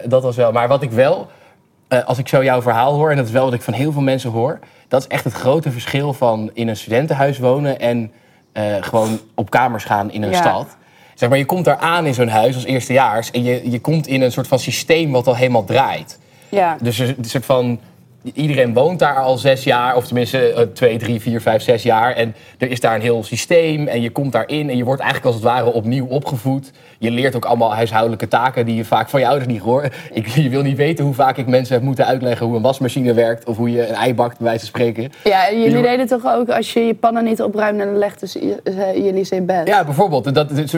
dat 0.05 0.23
was 0.23 0.37
wel. 0.37 0.53
Maar 0.53 0.69
wat 0.69 0.83
ik 0.83 0.91
wel, 0.91 1.27
als 2.05 2.19
ik 2.19 2.29
zo 2.29 2.45
jouw 2.45 2.63
verhaal 2.63 2.95
hoor, 2.95 3.11
en 3.11 3.17
dat 3.17 3.27
is 3.27 3.33
wel 3.33 3.45
wat 3.45 3.53
ik 3.55 3.63
van 3.63 3.75
heel 3.75 3.93
veel 3.93 4.03
mensen 4.03 4.31
hoor, 4.31 4.59
dat 4.89 5.01
is 5.01 5.07
echt 5.07 5.25
het 5.25 5.33
grote 5.33 5.71
verschil 5.71 6.13
van 6.13 6.51
in 6.55 6.69
een 6.69 6.77
studentenhuis 6.77 7.39
wonen 7.39 7.81
en 7.81 8.13
gewoon 8.81 9.21
op 9.35 9.51
kamers 9.51 9.85
gaan 9.85 10.11
in 10.13 10.23
een 10.23 10.31
Ja. 10.31 10.37
stad. 10.41 10.77
Zeg 11.15 11.29
maar, 11.29 11.39
je 11.39 11.45
komt 11.45 11.65
daar 11.65 11.77
aan 11.77 12.07
in 12.07 12.15
zo'n 12.15 12.29
huis 12.29 12.55
als 12.55 12.65
eerstejaars 12.65 13.31
en 13.31 13.43
je, 13.45 13.71
je 13.71 13.81
komt 13.81 14.07
in 14.07 14.23
een 14.23 14.33
soort 14.33 14.49
van 14.49 14.59
systeem 14.59 15.13
wat 15.13 15.27
al 15.27 15.37
helemaal 15.37 15.65
draait. 15.65 16.19
Ja. 16.49 16.77
Dus 16.81 16.99
een 16.99 17.17
soort 17.21 17.45
van. 17.45 17.81
Iedereen 18.35 18.75
woont 18.75 18.99
daar 18.99 19.17
al 19.17 19.39
zes 19.39 19.65
jaar, 19.65 19.97
of 19.97 20.07
tenminste 20.07 20.53
eh, 20.53 20.63
twee, 20.63 20.99
drie, 20.99 21.21
vier, 21.21 21.41
vijf, 21.41 21.63
zes 21.63 21.83
jaar. 21.83 22.13
En 22.15 22.35
er 22.59 22.71
is 22.71 22.81
daar 22.81 22.95
een 22.95 23.01
heel 23.01 23.25
systeem 23.25 23.87
en 23.87 24.01
je 24.01 24.11
komt 24.11 24.33
daarin 24.33 24.71
en 24.71 24.77
je 24.77 24.85
wordt 24.85 25.01
eigenlijk 25.03 25.33
als 25.35 25.43
het 25.45 25.53
ware 25.53 25.73
opnieuw 25.73 26.07
opgevoed. 26.07 26.71
Je 26.99 27.11
leert 27.11 27.37
ook 27.37 27.45
allemaal 27.45 27.75
huishoudelijke 27.75 28.29
taken 28.29 28.67
die 28.67 28.75
je 28.77 28.85
vaak 28.85 29.09
van 29.09 29.21
je 29.21 29.27
ouders 29.27 29.47
niet 29.53 29.61
hoort. 29.61 29.95
Ik, 30.13 30.27
je 30.27 30.49
wil 30.49 30.63
niet 30.63 30.77
weten 30.77 31.05
hoe 31.05 31.15
vaak 31.15 31.37
ik 31.37 31.47
mensen 31.47 31.75
heb 31.75 31.83
moeten 31.83 32.07
uitleggen 32.07 32.47
hoe 32.47 32.57
een 32.57 32.63
wasmachine 32.63 33.15
werkt 33.15 33.45
of 33.49 33.57
hoe 33.57 33.71
je 33.71 33.89
een 33.89 33.95
ei 33.95 34.15
bakt, 34.15 34.37
bij 34.39 34.47
wijze 34.47 34.59
van 34.61 34.69
spreken. 34.69 35.13
Ja, 35.25 35.49
en 35.49 35.61
jullie 35.61 35.77
Je- 35.77 35.83
deden 35.83 36.07
toch 36.07 36.27
ook 36.27 36.49
als 36.49 36.73
je 36.73 36.81
je 36.81 36.95
pannen 36.95 37.25
niet 37.25 37.43
opruimde 37.43 37.83
en 37.83 37.89
dan 37.89 37.99
legden 37.99 38.29
ze 38.29 38.47
je- 38.47 38.61
eh, 38.63 39.05
jullie 39.05 39.25
ze 39.25 39.35
in 39.35 39.47
bed? 39.47 39.67
Ja, 39.69 39.85
bijvoorbeeld. 39.85 40.35
Dat, 40.35 40.51
het, 40.51 40.73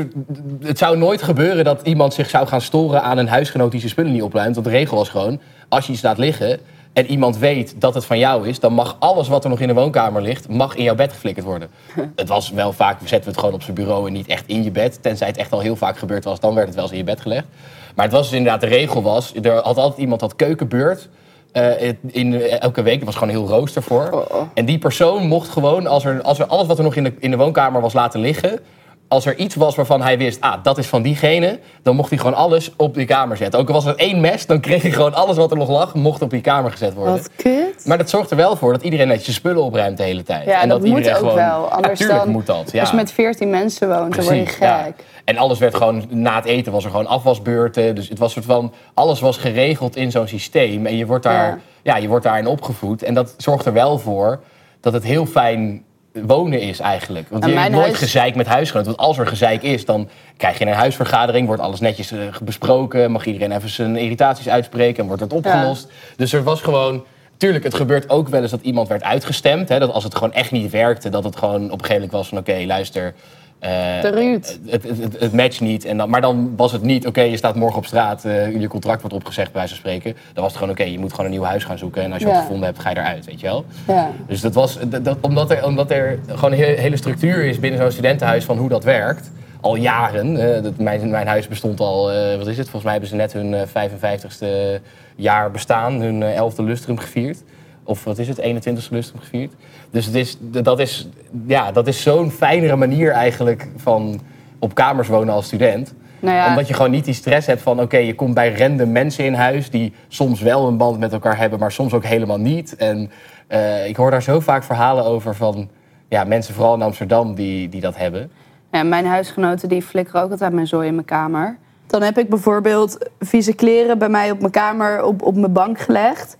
het 0.62 0.78
zou 0.78 0.98
nooit 0.98 1.22
gebeuren 1.22 1.64
dat 1.64 1.80
iemand 1.84 2.14
zich 2.14 2.28
zou 2.30 2.46
gaan 2.46 2.60
storen 2.60 3.02
aan 3.02 3.18
een 3.18 3.28
huisgenoot 3.28 3.70
die 3.70 3.80
zijn 3.80 3.92
spullen 3.92 4.12
niet 4.12 4.22
opruimt. 4.22 4.54
Want 4.54 4.66
de 4.66 4.72
regel 4.72 4.96
was 4.96 5.08
gewoon, 5.08 5.40
als 5.68 5.86
je 5.86 5.92
iets 5.92 6.02
laat 6.02 6.18
liggen 6.18 6.58
en 6.98 7.06
iemand 7.06 7.38
weet 7.38 7.74
dat 7.78 7.94
het 7.94 8.04
van 8.04 8.18
jou 8.18 8.48
is, 8.48 8.60
dan 8.60 8.72
mag 8.72 8.96
alles 8.98 9.28
wat 9.28 9.44
er 9.44 9.50
nog 9.50 9.60
in 9.60 9.68
de 9.68 9.74
woonkamer 9.74 10.22
ligt, 10.22 10.48
mag 10.48 10.74
in 10.74 10.82
jouw 10.82 10.94
bed 10.94 11.12
geflikkerd 11.12 11.46
worden. 11.46 11.68
het 12.16 12.28
was 12.28 12.50
wel 12.50 12.72
vaak, 12.72 12.98
zetten 12.98 13.20
we 13.20 13.26
het 13.26 13.38
gewoon 13.38 13.54
op 13.54 13.62
zijn 13.62 13.74
bureau 13.74 14.06
en 14.06 14.12
niet 14.12 14.26
echt 14.26 14.44
in 14.46 14.64
je 14.64 14.70
bed. 14.70 15.02
Tenzij 15.02 15.26
het 15.26 15.36
echt 15.36 15.52
al 15.52 15.60
heel 15.60 15.76
vaak 15.76 15.98
gebeurd 15.98 16.24
was, 16.24 16.40
dan 16.40 16.54
werd 16.54 16.66
het 16.66 16.74
wel 16.74 16.84
eens 16.84 16.92
in 16.92 16.98
je 16.98 17.04
bed 17.04 17.20
gelegd. 17.20 17.46
Maar 17.94 18.04
het 18.04 18.14
was 18.14 18.28
dus 18.28 18.38
inderdaad, 18.38 18.60
de 18.60 18.66
regel 18.66 19.02
was, 19.02 19.32
er 19.42 19.52
had 19.52 19.76
altijd 19.76 19.98
iemand 19.98 20.20
had 20.20 20.36
keukenbeurt. 20.36 21.08
eh, 21.52 21.92
in, 22.06 22.40
elke 22.40 22.82
week, 22.82 23.00
er 23.00 23.04
was 23.06 23.14
gewoon 23.14 23.34
een 23.34 23.40
heel 23.40 23.48
rooster 23.48 23.82
voor. 23.82 24.10
Oh, 24.10 24.40
oh. 24.40 24.42
En 24.54 24.64
die 24.64 24.78
persoon 24.78 25.26
mocht 25.26 25.48
gewoon, 25.48 25.86
als 25.86 26.04
er, 26.04 26.22
als 26.22 26.38
er 26.38 26.46
alles 26.46 26.66
wat 26.66 26.78
er 26.78 26.84
nog 26.84 26.94
in 26.94 27.04
de, 27.04 27.12
in 27.18 27.30
de 27.30 27.36
woonkamer 27.36 27.80
was 27.80 27.92
laten 27.92 28.20
liggen... 28.20 28.60
als 29.08 29.26
er 29.26 29.36
iets 29.36 29.54
was 29.54 29.74
waarvan 29.76 30.02
hij 30.02 30.18
wist, 30.18 30.40
ah, 30.40 30.62
dat 30.62 30.78
is 30.78 30.86
van 30.86 31.02
diegene... 31.02 31.58
dan 31.82 31.96
mocht 31.96 32.08
hij 32.08 32.18
gewoon 32.18 32.34
alles 32.34 32.70
op 32.76 32.94
die 32.94 33.06
kamer 33.06 33.36
zetten. 33.36 33.60
Ook 33.60 33.68
al 33.68 33.74
was 33.74 33.84
het 33.84 33.96
één 33.96 34.20
mes, 34.20 34.46
dan 34.46 34.60
kreeg 34.60 34.82
hij 34.82 34.90
gewoon 34.90 35.14
alles 35.14 35.36
wat 35.36 35.50
er 35.50 35.56
nog 35.56 35.68
lag... 35.68 35.94
mocht 35.94 36.22
op 36.22 36.30
die 36.30 36.40
kamer 36.40 36.70
gezet 36.70 36.94
worden. 36.94 37.12
Wat 37.12 37.30
kut. 37.36 37.86
Maar 37.86 37.98
dat 37.98 38.10
zorgt 38.10 38.30
er 38.30 38.36
wel 38.36 38.56
voor 38.56 38.72
dat 38.72 38.82
iedereen 38.82 39.08
netjes 39.08 39.34
spullen 39.34 39.62
opruimt 39.62 39.96
de 39.96 40.02
hele 40.02 40.22
tijd. 40.22 40.46
Ja, 40.46 40.62
en 40.62 40.68
dat, 40.68 40.78
moet 40.78 40.88
iedereen 40.88 41.10
ook 41.12 41.18
gewoon- 41.18 41.34
wel. 41.34 41.44
Ja, 41.44 41.74
Anders 41.74 41.98
tuurlijk 41.98 42.22
dan, 42.22 42.30
moet 42.30 42.46
dat, 42.46 42.72
ja. 42.72 42.80
Als 42.80 42.90
je 42.90 42.96
met 42.96 43.12
14 43.12 43.50
mensen 43.50 43.88
woont, 43.88 44.14
dan 44.14 44.24
word 44.24 44.36
je 44.36 44.56
ja. 44.60 44.82
gek. 44.82 44.94
En 45.24 45.36
alles 45.36 45.58
werd 45.58 45.74
gewoon, 45.74 46.04
na 46.08 46.34
het 46.34 46.44
eten 46.44 46.72
was 46.72 46.84
er 46.84 46.90
gewoon 46.90 47.06
afwasbeurten. 47.06 47.94
Dus 47.94 48.08
het 48.08 48.18
was 48.18 48.32
soort 48.32 48.44
van, 48.44 48.72
alles 48.94 49.20
was 49.20 49.36
geregeld 49.36 49.96
in 49.96 50.10
zo'n 50.10 50.28
systeem. 50.28 50.86
En 50.86 50.96
je 50.96 51.06
wordt 51.06 51.24
daar, 51.24 51.48
Ja. 51.48 51.58
ja. 51.82 51.96
je 51.96 52.08
wordt 52.08 52.24
daarin 52.24 52.46
opgevoed. 52.46 53.02
En 53.02 53.14
dat 53.14 53.34
zorgt 53.36 53.66
er 53.66 53.72
wel 53.72 53.98
voor 53.98 54.40
dat 54.80 54.92
het 54.92 55.04
heel 55.04 55.26
fijn 55.26 55.84
wonen 56.26 56.60
is 56.60 56.80
eigenlijk. 56.80 57.26
Want 57.28 57.44
je 57.44 57.50
hebt 57.50 57.70
nooit 57.70 57.84
huis- 57.84 57.98
gezeik 57.98 58.34
met 58.34 58.46
huisgenoten. 58.46 58.90
Want 58.96 59.06
als 59.08 59.18
er 59.18 59.26
gezeik 59.26 59.62
is, 59.62 59.84
dan 59.84 60.08
krijg 60.36 60.58
je 60.58 60.66
een 60.66 60.72
huisvergadering, 60.72 61.46
wordt 61.46 61.62
alles 61.62 61.80
netjes 61.80 62.12
eh, 62.12 62.18
besproken, 62.42 63.10
mag 63.10 63.26
iedereen 63.26 63.52
even 63.52 63.68
zijn 63.68 63.96
irritaties 63.96 64.48
uitspreken 64.48 65.00
en 65.00 65.06
wordt 65.06 65.22
het 65.22 65.32
opgelost. 65.32 65.88
Dus 66.16 66.32
er 66.32 66.42
was 66.42 66.60
gewoon. 66.62 67.04
Tuurlijk, 67.36 67.64
het 67.64 67.74
gebeurt 67.74 68.10
ook 68.10 68.28
wel 68.28 68.42
eens 68.42 68.50
dat 68.50 68.62
iemand 68.62 68.88
werd 68.88 69.02
uitgestemd. 69.02 69.68
Hè, 69.68 69.78
dat 69.78 69.92
als 69.92 70.04
het 70.04 70.14
gewoon 70.14 70.32
echt 70.32 70.50
niet 70.50 70.70
werkte, 70.70 71.08
dat 71.08 71.24
het 71.24 71.36
gewoon 71.36 71.64
op 71.64 71.78
een 71.78 71.86
gegeven 71.86 71.94
moment 71.94 72.12
was 72.12 72.28
van 72.28 72.38
oké, 72.38 72.64
luister. 72.66 73.14
Ruud. 73.60 74.58
het, 74.66 74.82
het, 74.82 74.98
het, 74.98 75.20
het 75.20 75.32
matcht 75.32 75.60
niet. 75.60 75.84
En 75.84 75.96
dan, 75.96 76.10
maar 76.10 76.20
dan 76.20 76.52
was 76.56 76.72
het 76.72 76.82
niet, 76.82 77.06
oké, 77.06 77.20
je 77.20 77.36
staat 77.36 77.54
morgen 77.54 77.78
op 77.78 77.86
straat, 77.86 78.24
eh, 78.24 78.60
je 78.60 78.68
contract 78.68 79.00
wordt 79.00 79.16
opgezegd, 79.16 79.52
bij 79.52 79.60
wijze 79.60 79.74
van 79.80 79.90
spreken. 79.90 80.12
Dan 80.32 80.42
was 80.42 80.52
het 80.52 80.56
gewoon, 80.60 80.70
oké, 80.70 80.82
je 80.82 80.98
moet 80.98 81.10
gewoon 81.10 81.26
een 81.26 81.32
nieuw 81.32 81.42
huis 81.42 81.64
gaan 81.64 81.78
zoeken. 81.78 82.02
En 82.02 82.12
als 82.12 82.20
je 82.22 82.26
Ja. 82.28 82.32
wat 82.32 82.42
gevonden 82.42 82.66
hebt, 82.66 82.78
ga 82.80 82.90
je 82.90 82.96
eruit, 82.96 83.24
weet 83.26 83.40
je 83.40 83.46
wel. 83.46 83.64
Ja. 83.86 84.10
Dus 84.26 84.40
dat 84.40 84.54
was, 84.54 84.78
dat, 84.88 85.04
dat- 85.04 85.18
omdat, 85.20 85.50
er, 85.50 85.64
omdat 85.64 85.90
er 85.90 86.18
gewoon 86.28 86.52
een 86.52 86.58
hele, 86.58 86.96
structuur 86.96 87.44
is 87.44 87.58
binnen 87.60 87.80
zo'n 87.80 87.90
studentenhuis 87.90 88.44
van 88.44 88.56
hoe 88.58 88.68
dat 88.68 88.84
werkt. 88.84 89.30
Al 89.60 89.74
jaren. 89.76 90.54
eh, 90.56 90.62
dat, 90.62 90.76
mijn, 90.78 91.10
mijn 91.10 91.26
huis 91.26 91.48
bestond 91.48 91.80
al, 91.80 92.04
wat 92.38 92.46
is 92.46 92.56
het? 92.58 92.68
Volgens 92.70 92.82
mij 92.82 92.92
hebben 92.92 93.08
ze 93.10 93.16
net 93.16 93.32
hun 93.32 93.54
eh, 93.54 93.66
55ste 93.66 94.80
jaar 95.16 95.50
bestaan, 95.50 96.00
hun 96.00 96.22
eh, 96.22 96.42
11e 96.42 96.62
lustrum 96.64 96.98
gevierd. 96.98 97.38
Of 97.84 98.04
wat 98.04 98.18
is 98.18 98.28
het, 98.28 98.40
21ste 98.40 98.90
lustrum 98.90 99.20
gevierd. 99.20 99.52
Dus 99.90 100.06
het 100.06 100.14
is, 100.14 100.36
dat 100.40 100.78
is, 100.78 101.08
ja, 101.46 101.72
dat 101.72 101.86
is 101.86 102.02
zo'n 102.02 102.30
fijnere 102.30 102.76
manier 102.76 103.10
eigenlijk 103.10 103.68
van 103.76 104.20
op 104.58 104.74
kamers 104.74 105.08
wonen 105.08 105.34
als 105.34 105.46
student. 105.46 105.94
Nou 106.20 106.36
ja, 106.36 106.48
Omdat 106.48 106.68
je 106.68 106.74
gewoon 106.74 106.90
niet 106.90 107.04
die 107.04 107.14
stress 107.14 107.46
hebt 107.46 107.62
van... 107.62 107.80
oké, 107.80 107.96
je 107.96 108.14
komt 108.14 108.34
bij 108.34 108.52
random 108.52 108.92
mensen 108.92 109.24
in 109.24 109.34
huis... 109.34 109.70
die 109.70 109.92
soms 110.08 110.40
wel 110.40 110.66
een 110.66 110.76
band 110.76 110.98
met 110.98 111.12
elkaar 111.12 111.38
hebben... 111.38 111.58
maar 111.58 111.72
soms 111.72 111.92
ook 111.92 112.04
helemaal 112.04 112.38
niet. 112.38 112.76
En 112.76 113.10
eh, 113.46 113.86
ik 113.86 113.96
hoor 113.96 114.10
daar 114.10 114.22
zo 114.22 114.40
vaak 114.40 114.64
verhalen 114.64 115.04
over 115.04 115.34
van... 115.34 115.68
ja, 116.08 116.24
mensen 116.24 116.54
vooral 116.54 116.74
in 116.74 116.82
Amsterdam 116.82 117.34
die, 117.34 117.68
die 117.68 117.80
dat 117.80 117.96
hebben. 117.96 118.30
Ja, 118.72 118.82
mijn 118.82 119.06
huisgenoten 119.06 119.68
die 119.68 119.82
flikkeren 119.82 120.22
ook 120.22 120.30
altijd 120.30 120.52
mijn 120.52 120.66
zooi 120.66 120.88
in 120.88 120.94
mijn 120.94 121.06
kamer. 121.06 121.58
Dan 121.86 122.02
heb 122.02 122.18
ik 122.18 122.28
bijvoorbeeld 122.28 122.98
vieze 123.20 123.52
kleren 123.52 123.98
bij 123.98 124.08
mij 124.08 124.30
op 124.30 124.40
mijn 124.40 124.52
kamer 124.52 125.02
op, 125.02 125.22
op 125.22 125.36
mijn 125.36 125.52
bank 125.52 125.78
gelegd. 125.78 126.36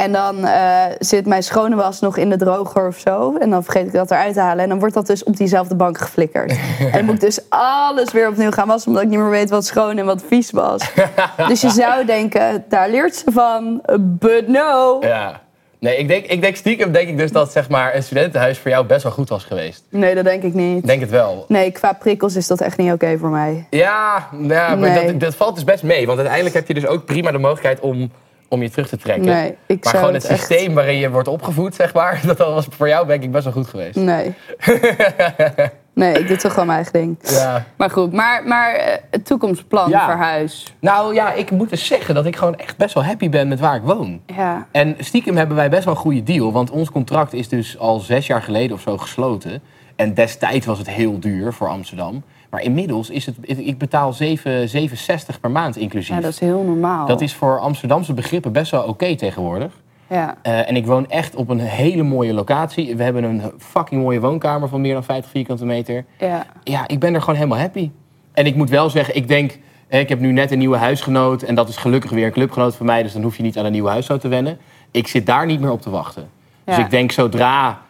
En 0.00 0.12
dan 0.12 0.44
eh, 0.44 0.84
zit 0.98 1.26
mijn 1.26 1.42
schone 1.42 1.76
was 1.76 2.00
nog 2.00 2.16
in 2.16 2.30
de 2.30 2.36
droger 2.36 2.86
of 2.86 2.98
zo. 2.98 3.36
En 3.36 3.50
dan 3.50 3.64
vergeet 3.64 3.86
ik 3.86 3.92
dat 3.92 4.10
eruit 4.10 4.34
te 4.34 4.40
halen. 4.40 4.62
En 4.62 4.68
dan 4.68 4.78
wordt 4.78 4.94
dat 4.94 5.06
dus 5.06 5.24
op 5.24 5.36
diezelfde 5.36 5.74
bank 5.74 5.98
geflikkerd. 5.98 6.50
en 6.78 6.92
dan 6.92 7.04
moet 7.04 7.14
ik 7.14 7.20
dus 7.20 7.40
alles 7.48 8.12
weer 8.12 8.28
opnieuw 8.28 8.50
gaan 8.50 8.66
wassen... 8.66 8.88
omdat 8.88 9.04
ik 9.04 9.10
niet 9.10 9.18
meer 9.18 9.30
weet 9.30 9.50
wat 9.50 9.66
schoon 9.66 9.98
en 9.98 10.04
wat 10.04 10.22
vies 10.26 10.50
was. 10.50 10.82
dus 11.48 11.60
je 11.60 11.70
zou 11.70 12.04
denken, 12.04 12.64
daar 12.68 12.90
leert 12.90 13.14
ze 13.14 13.32
van. 13.32 13.82
But 14.00 14.48
no. 14.48 14.98
Ja. 15.00 15.40
Nee, 15.80 15.96
ik 15.96 16.08
denk, 16.08 16.26
ik 16.26 16.40
denk 16.40 16.56
stiekem 16.56 16.92
denk 16.92 17.08
ik 17.08 17.18
dus 17.18 17.32
dat 17.32 17.52
zeg 17.52 17.68
maar, 17.68 17.94
een 17.94 18.02
studentenhuis 18.02 18.58
voor 18.58 18.70
jou 18.70 18.86
best 18.86 19.02
wel 19.02 19.12
goed 19.12 19.28
was 19.28 19.44
geweest. 19.44 19.84
Nee, 19.88 20.14
dat 20.14 20.24
denk 20.24 20.42
ik 20.42 20.54
niet. 20.54 20.86
Denk 20.86 21.00
het 21.00 21.10
wel. 21.10 21.44
Nee, 21.48 21.70
qua 21.70 21.92
prikkels 21.92 22.36
is 22.36 22.46
dat 22.46 22.60
echt 22.60 22.76
niet 22.78 22.92
oké 22.92 23.18
voor 23.18 23.28
mij. 23.28 23.66
Ja, 23.70 24.28
ja 24.42 24.74
maar 24.76 24.90
Nee. 24.90 25.06
dat, 25.06 25.20
dat 25.20 25.34
valt 25.34 25.54
dus 25.54 25.64
best 25.64 25.82
mee. 25.82 26.06
Want 26.06 26.18
uiteindelijk 26.18 26.56
heb 26.56 26.68
je 26.68 26.74
dus 26.74 26.86
ook 26.86 27.04
prima 27.04 27.30
de 27.30 27.38
mogelijkheid 27.38 27.80
om, 27.80 28.10
om 28.50 28.62
je 28.62 28.70
terug 28.70 28.88
te 28.88 28.96
trekken. 28.96 29.24
Nee, 29.24 29.56
ik 29.66 29.84
maar 29.84 29.94
gewoon 29.94 30.14
het 30.14 30.22
het 30.22 30.30
echt- 30.32 30.46
systeem 30.46 30.74
waarin 30.74 30.96
je 30.98 31.10
wordt 31.10 31.28
opgevoed, 31.28 31.74
zeg 31.74 31.94
maar... 31.94 32.20
dat 32.26 32.38
was 32.38 32.66
voor 32.70 32.88
jou 32.88 33.06
denk 33.06 33.22
ik 33.22 33.30
best 33.30 33.44
wel 33.44 33.52
goed 33.52 33.66
geweest. 33.66 33.96
Nee. 33.96 34.34
nee, 35.94 36.12
ik 36.18 36.28
doe 36.28 36.36
toch 36.36 36.50
gewoon 36.52 36.66
mijn 36.66 36.84
eigen 36.84 36.92
ding. 36.92 37.16
Ja. 37.38 37.64
Maar 37.76 37.90
goed, 37.90 38.12
maar, 38.12 38.42
maar 38.46 38.74
eh, 38.74 38.96
het 39.10 39.24
toekomstplan 39.26 39.88
Ja. 39.90 40.04
voor 40.04 40.14
huis. 40.24 40.74
Nou 40.80 41.14
ja, 41.14 41.32
ik 41.32 41.50
moet 41.50 41.70
dus 41.70 41.86
zeggen 41.86 42.14
dat 42.14 42.26
ik 42.26 42.36
gewoon 42.36 42.56
echt 42.56 42.76
best 42.76 42.94
wel 42.94 43.04
happy 43.04 43.28
ben 43.28 43.48
met 43.48 43.60
waar 43.60 43.76
ik 43.76 43.82
woon. 43.82 44.20
Ja. 44.26 44.66
En 44.72 44.96
stiekem 44.98 45.36
hebben 45.36 45.56
wij 45.56 45.70
best 45.70 45.84
wel 45.84 45.94
een 45.94 46.00
goede 46.00 46.22
deal. 46.22 46.52
Want 46.52 46.70
ons 46.70 46.90
contract 46.90 47.32
is 47.32 47.48
dus 47.48 47.78
al 47.78 47.98
zes 47.98 48.26
jaar 48.26 48.42
geleden 48.42 48.76
of 48.76 48.82
zo 48.82 48.98
gesloten. 48.98 49.62
En 49.96 50.14
destijds 50.14 50.66
was 50.66 50.78
het 50.78 50.90
heel 50.90 51.18
duur 51.18 51.52
voor 51.52 51.68
Amsterdam. 51.68 52.22
Maar 52.50 52.62
inmiddels 52.62 53.10
is 53.10 53.26
het, 53.26 53.36
ik 53.42 53.78
betaal 53.78 54.12
7 54.12 54.68
7,60 54.88 55.40
per 55.40 55.50
maand 55.50 55.76
inclusief. 55.76 56.14
ja, 56.14 56.20
dat 56.20 56.30
is 56.32 56.38
heel 56.38 56.62
normaal. 56.62 57.06
Dat 57.06 57.20
is 57.20 57.34
voor 57.34 57.58
Amsterdamse 57.60 58.14
begrippen 58.14 58.52
best 58.52 58.70
wel 58.70 58.82
oké 58.82 59.16
tegenwoordig. 59.16 59.72
Ja. 60.06 60.36
Eh, 60.42 60.68
en 60.68 60.76
ik 60.76 60.86
woon 60.86 61.08
echt 61.10 61.34
op 61.34 61.48
een 61.48 61.60
hele 61.60 62.02
mooie 62.02 62.32
locatie. 62.34 62.96
We 62.96 63.02
hebben 63.02 63.24
een 63.24 63.42
fucking 63.58 64.02
mooie 64.02 64.20
woonkamer 64.20 64.68
van 64.68 64.80
meer 64.80 64.92
dan 64.92 65.04
50 65.04 65.30
vierkante 65.30 65.64
meter. 65.64 66.04
Ja. 66.18 66.46
Ja, 66.64 66.88
ik 66.88 66.98
ben 67.00 67.14
er 67.14 67.20
gewoon 67.20 67.34
helemaal 67.34 67.58
happy. 67.58 67.90
En 68.32 68.46
ik 68.46 68.54
moet 68.54 68.70
wel 68.70 68.90
zeggen, 68.90 69.16
ik 69.16 69.28
denk... 69.28 69.58
Ik 69.88 70.08
heb 70.08 70.20
nu 70.20 70.32
net 70.32 70.50
een 70.50 70.58
nieuwe 70.58 70.76
huisgenoot. 70.76 71.42
En 71.42 71.54
dat 71.54 71.68
is 71.68 71.76
gelukkig 71.76 72.10
weer 72.10 72.26
een 72.26 72.32
clubgenoot 72.32 72.76
van 72.76 72.86
mij. 72.86 73.02
Dus 73.02 73.12
dan 73.12 73.22
hoef 73.22 73.36
je 73.36 73.42
niet 73.42 73.58
aan 73.58 73.64
een 73.64 73.72
nieuwe 73.72 73.88
huisgenoot 73.90 74.20
te 74.20 74.28
wennen. 74.28 74.58
Ik 74.90 75.06
zit 75.08 75.26
daar 75.26 75.46
niet 75.46 75.60
meer 75.60 75.70
op 75.70 75.80
te 75.82 75.90
wachten. 75.90 76.28
Dus 76.64 76.76
Ja. 76.76 76.84
ik 76.84 76.90
denk 76.90 77.12
zodra 77.12 77.80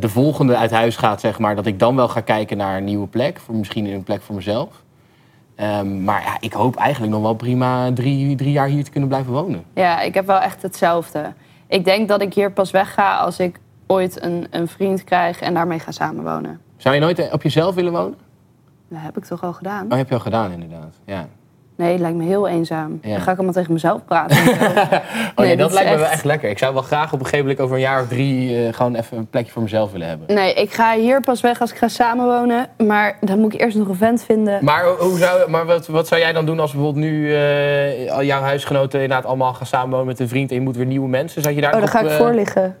de 0.00 0.08
volgende 0.08 0.56
uit 0.56 0.70
huis 0.70 0.96
gaat, 0.96 1.20
zeg 1.20 1.38
maar... 1.38 1.56
dat 1.56 1.66
ik 1.66 1.78
dan 1.78 1.96
wel 1.96 2.08
ga 2.08 2.20
kijken 2.20 2.56
naar 2.56 2.76
een 2.76 2.84
nieuwe 2.84 3.06
plek. 3.06 3.38
Voor, 3.38 3.54
misschien 3.54 3.86
een 3.86 4.02
plek 4.02 4.22
voor 4.22 4.34
mezelf. 4.34 4.84
Ehm, 5.54 6.04
maar 6.04 6.22
ja, 6.22 6.36
ik 6.40 6.52
hoop 6.52 6.76
eigenlijk 6.76 7.12
nog 7.12 7.22
wel 7.22 7.34
prima 7.34 7.92
drie, 7.92 8.36
drie 8.36 8.52
jaar 8.52 8.68
hier 8.68 8.84
te 8.84 8.90
kunnen 8.90 9.08
blijven 9.08 9.32
wonen. 9.32 9.64
ja, 9.74 10.00
ik 10.00 10.14
heb 10.14 10.26
wel 10.26 10.40
echt 10.40 10.62
hetzelfde. 10.62 11.32
Ik 11.66 11.84
denk 11.84 12.08
dat 12.08 12.22
ik 12.22 12.34
hier 12.34 12.52
pas 12.52 12.70
wegga 12.70 13.16
als 13.16 13.38
ik 13.38 13.60
ooit 13.86 14.22
een, 14.22 14.46
een 14.50 14.68
vriend 14.68 15.04
krijg 15.04 15.40
en 15.40 15.54
daarmee 15.54 15.78
ga 15.78 15.90
samenwonen. 15.90 16.60
Zou 16.76 16.94
je 16.94 17.00
nooit 17.00 17.18
eh, 17.18 17.32
op 17.32 17.42
jezelf 17.42 17.74
willen 17.74 17.92
wonen? 17.92 18.18
Dat 18.88 18.98
heb 19.02 19.16
ik 19.16 19.24
toch 19.24 19.42
al 19.42 19.52
gedaan? 19.52 19.86
Oh, 19.92 19.96
heb 19.96 20.08
je 20.08 20.14
al 20.14 20.20
gedaan 20.20 20.52
inderdaad. 20.52 20.94
Ja. 21.04 21.28
Nee, 21.76 21.92
het 21.92 22.00
lijkt 22.00 22.16
me 22.16 22.24
heel 22.24 22.48
eenzaam. 22.48 22.98
Ja. 23.02 23.10
Dan 23.12 23.20
ga 23.20 23.30
ik 23.30 23.36
allemaal 23.36 23.54
tegen 23.54 23.72
mezelf 23.72 24.04
praten. 24.04 24.36
Oh 25.36 25.44
nee, 25.44 25.46
Nee, 25.46 25.56
dat 25.56 25.72
lijkt 25.72 25.90
me 25.90 25.96
wel 25.96 26.06
echt- 26.06 26.24
lekker. 26.24 26.50
Ik 26.50 26.58
zou 26.58 26.72
wel 26.74 26.82
graag 26.82 27.06
op 27.12 27.18
een 27.18 27.24
gegeven 27.24 27.44
moment 27.46 27.60
over 27.60 27.74
een 27.76 27.82
jaar 27.82 28.02
of 28.02 28.08
drie... 28.08 28.66
eh, 28.66 28.74
gewoon 28.74 28.94
even 28.94 29.16
een 29.18 29.26
plekje 29.30 29.52
voor 29.52 29.62
mezelf 29.62 29.92
willen 29.92 30.08
hebben. 30.08 30.34
nee, 30.34 30.54
ik 30.54 30.72
ga 30.72 30.94
hier 30.94 31.20
pas 31.20 31.40
weg 31.40 31.60
als 31.60 31.70
ik 31.70 31.76
ga 31.76 31.88
samenwonen. 31.88 32.66
Maar 32.86 33.16
dan 33.20 33.38
moet 33.38 33.54
ik 33.54 33.60
eerst 33.60 33.76
nog 33.76 33.88
een 33.88 33.94
vent 33.94 34.22
vinden. 34.24 34.64
Maar, 34.64 34.84
hoe 34.98 35.18
zou, 35.18 35.50
maar 35.50 35.66
wat, 35.66 35.86
wat 35.86 36.06
zou 36.08 36.20
jij 36.20 36.32
dan 36.32 36.46
doen 36.46 36.60
als 36.60 36.72
bijvoorbeeld 36.72 37.04
nu 37.04 37.34
eh, 37.34 38.12
al 38.12 38.22
jouw 38.24 38.40
huisgenoten 38.40 39.00
inderdaad 39.00 39.26
allemaal 39.26 39.54
gaan 39.54 39.66
samenwonen 39.66 40.06
met 40.06 40.20
een 40.20 40.28
vriend 40.28 40.50
en 40.50 40.56
je 40.56 40.62
moet 40.62 40.76
weer 40.76 40.86
nieuwe 40.86 41.08
mensen? 41.08 41.42
Zou 41.42 41.54
je 41.54 41.60
daar 41.60 41.72
Oh, 41.74 41.78
dan 41.80 41.88
ga 41.88 42.00
ik 42.00 42.06
eh, 42.06 42.16
voor 42.16 42.34
liggen. 42.34 42.76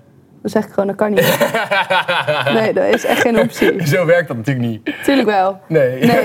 Dan 0.46 0.62
zeg 0.62 0.64
ik 0.64 0.72
gewoon, 0.74 0.86
dat 0.86 0.96
kan 0.96 1.10
niet. 1.10 1.38
Nee, 2.60 2.72
dat 2.72 2.84
is 2.84 3.04
echt 3.04 3.20
geen 3.20 3.38
optie. 3.40 3.86
Zo 3.86 4.06
werkt 4.06 4.28
dat 4.28 4.36
natuurlijk 4.36 4.66
niet. 4.66 4.90
Tuurlijk 5.04 5.28
wel. 5.28 5.60
Nee. 5.68 6.04
Nee, 6.04 6.20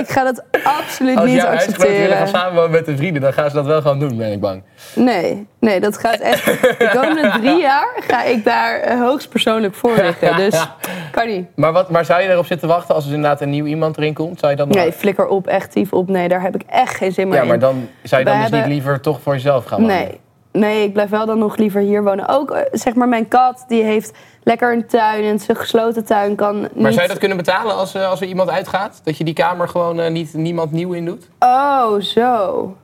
ik 0.00 0.08
ga 0.08 0.24
dat 0.24 0.42
absoluut 0.64 1.16
Als 1.16 1.26
niet 1.26 1.36
jouw 1.36 1.46
huisgenoten 1.46 1.86
willen 1.88 2.00
gaan 2.00 2.10
accepteren. 2.10 2.28
samenwonen 2.28 2.70
met 2.70 2.88
een 2.88 2.96
vrienden, 2.96 3.22
dan 3.22 3.32
gaan 3.32 3.48
ze 3.50 3.54
dat 3.56 3.66
wel 3.66 3.80
gewoon 3.80 3.98
doen, 3.98 4.16
ben 4.16 4.32
ik 4.32 4.40
bang. 4.40 4.62
Nee, 4.94 5.46
nee, 5.60 5.80
dat 5.80 5.98
gaat 5.98 6.18
echt... 6.20 6.44
De 6.78 6.90
komende 6.94 7.30
drie 7.40 7.60
jaar 7.60 7.88
ga 8.08 8.22
ik 8.24 8.44
daar 8.44 8.80
eh, 8.80 9.00
hoogstpersoonlijk 9.00 9.74
voor 9.74 9.94
liggen. 9.96 10.36
Dus 10.50 10.66
kan 11.10 11.26
niet. 11.26 11.46
Maar, 11.56 11.72
wat, 11.72 11.90
maar 11.90 12.04
zou 12.04 12.22
je 12.22 12.28
erop 12.28 12.46
zitten 12.46 12.68
wachten 12.68 12.94
als 12.94 13.06
er 13.06 13.12
inderdaad 13.14 13.40
een 13.40 13.50
nieuw 13.50 13.64
iemand 13.64 13.96
erin 13.96 14.14
komt? 14.14 14.38
Zou 14.38 14.50
je 14.50 14.58
dan 14.58 14.68
nog- 14.68 14.76
Nee, 14.76 14.92
flikker 14.92 15.26
op, 15.26 15.46
echt 15.46 15.72
tief 15.72 15.92
op. 15.92 16.08
Nee, 16.08 16.28
daar 16.28 16.42
heb 16.42 16.54
ik 16.54 16.62
echt 16.68 16.94
geen 16.96 17.12
zin 17.12 17.26
meer 17.28 17.36
ja, 17.36 17.42
in. 17.42 17.48
maar 17.48 17.58
dan 17.58 17.88
zou 18.02 18.20
je 18.20 18.26
dan 18.26 18.34
dus 18.40 18.42
hebben- 18.50 18.68
niet 18.68 18.78
liever 18.78 19.00
toch 19.00 19.20
voor 19.20 19.32
jezelf 19.32 19.64
gaan 19.64 19.80
wonen? 19.80 19.96
Nee. 19.96 20.20
Nee, 20.56 20.84
ik 20.84 20.92
blijf 20.92 21.10
wel 21.10 21.26
dan 21.26 21.38
nog 21.38 21.56
liever 21.56 21.80
hier 21.80 22.04
wonen. 22.04 22.28
Ook, 22.28 22.50
eh, 22.50 22.62
zeg 22.72 22.94
maar, 22.94 23.08
mijn 23.08 23.28
kat, 23.28 23.64
die 23.68 23.82
heeft 23.82 24.12
lekker 24.42 24.72
een 24.72 24.86
tuin. 24.86 25.24
En 25.24 25.38
zijn 25.38 25.56
gesloten 25.56 26.04
tuin 26.04 26.34
kan 26.34 26.60
niet... 26.60 26.80
Maar 26.80 26.92
zou 26.92 27.02
je 27.02 27.08
dat 27.08 27.18
kunnen 27.18 27.36
betalen 27.36 27.74
als, 27.74 27.94
eh, 27.94 28.08
als 28.08 28.20
er 28.20 28.26
iemand 28.26 28.50
uitgaat? 28.50 29.00
Dat 29.04 29.16
je 29.16 29.24
die 29.24 29.34
kamer 29.34 29.68
gewoon 29.68 30.00
eh, 30.00 30.10
niet, 30.10 30.34
niemand 30.34 30.72
nieuw 30.72 30.92
in 30.92 31.04
doet? 31.04 31.28
Oh, 31.38 32.00
zo. 32.00 32.76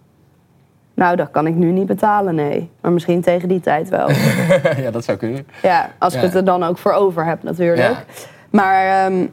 Nou, 0.94 1.16
dat 1.16 1.30
kan 1.30 1.46
ik 1.46 1.54
nu 1.54 1.70
niet 1.70 1.86
betalen, 1.86 2.34
nee. 2.34 2.70
Maar 2.80 2.92
misschien 2.92 3.20
tegen 3.20 3.48
die 3.48 3.60
tijd 3.60 3.88
wel. 3.88 4.10
ja, 4.84 4.90
dat 4.90 5.04
zou 5.04 5.18
kunnen. 5.18 5.46
Ja, 5.62 5.90
als 5.98 6.14
ik 6.14 6.20
het 6.20 6.34
er 6.34 6.44
dan 6.44 6.62
ook 6.62 6.78
voor 6.78 6.92
over 6.92 7.24
heb 7.24 7.42
natuurlijk. 7.42 7.88
Ja. 7.88 8.04
Maar 8.50 9.04
ehm, 9.04 9.26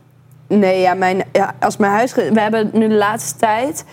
nee, 0.48 0.82
ja, 0.82 0.94
mijn, 0.94 1.24
ja, 1.32 1.54
als 1.60 1.78
mijn 1.78 1.92
huis... 1.92 2.14
We 2.14 2.40
hebben 2.40 2.70
nu 2.74 2.88
de 2.88 2.96
laatste 2.96 3.40
tijd... 3.40 3.86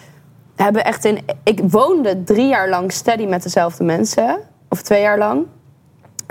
Hebben 0.56 0.84
echt 0.84 1.04
in, 1.04 1.24
ik 1.42 1.60
woonde 1.70 2.22
drie 2.22 2.48
jaar 2.48 2.68
lang 2.68 2.92
steady 2.92 3.26
met 3.26 3.42
dezelfde 3.42 3.84
mensen. 3.84 4.38
Of 4.68 4.82
twee 4.82 5.00
jaar 5.00 5.18
lang. 5.18 5.46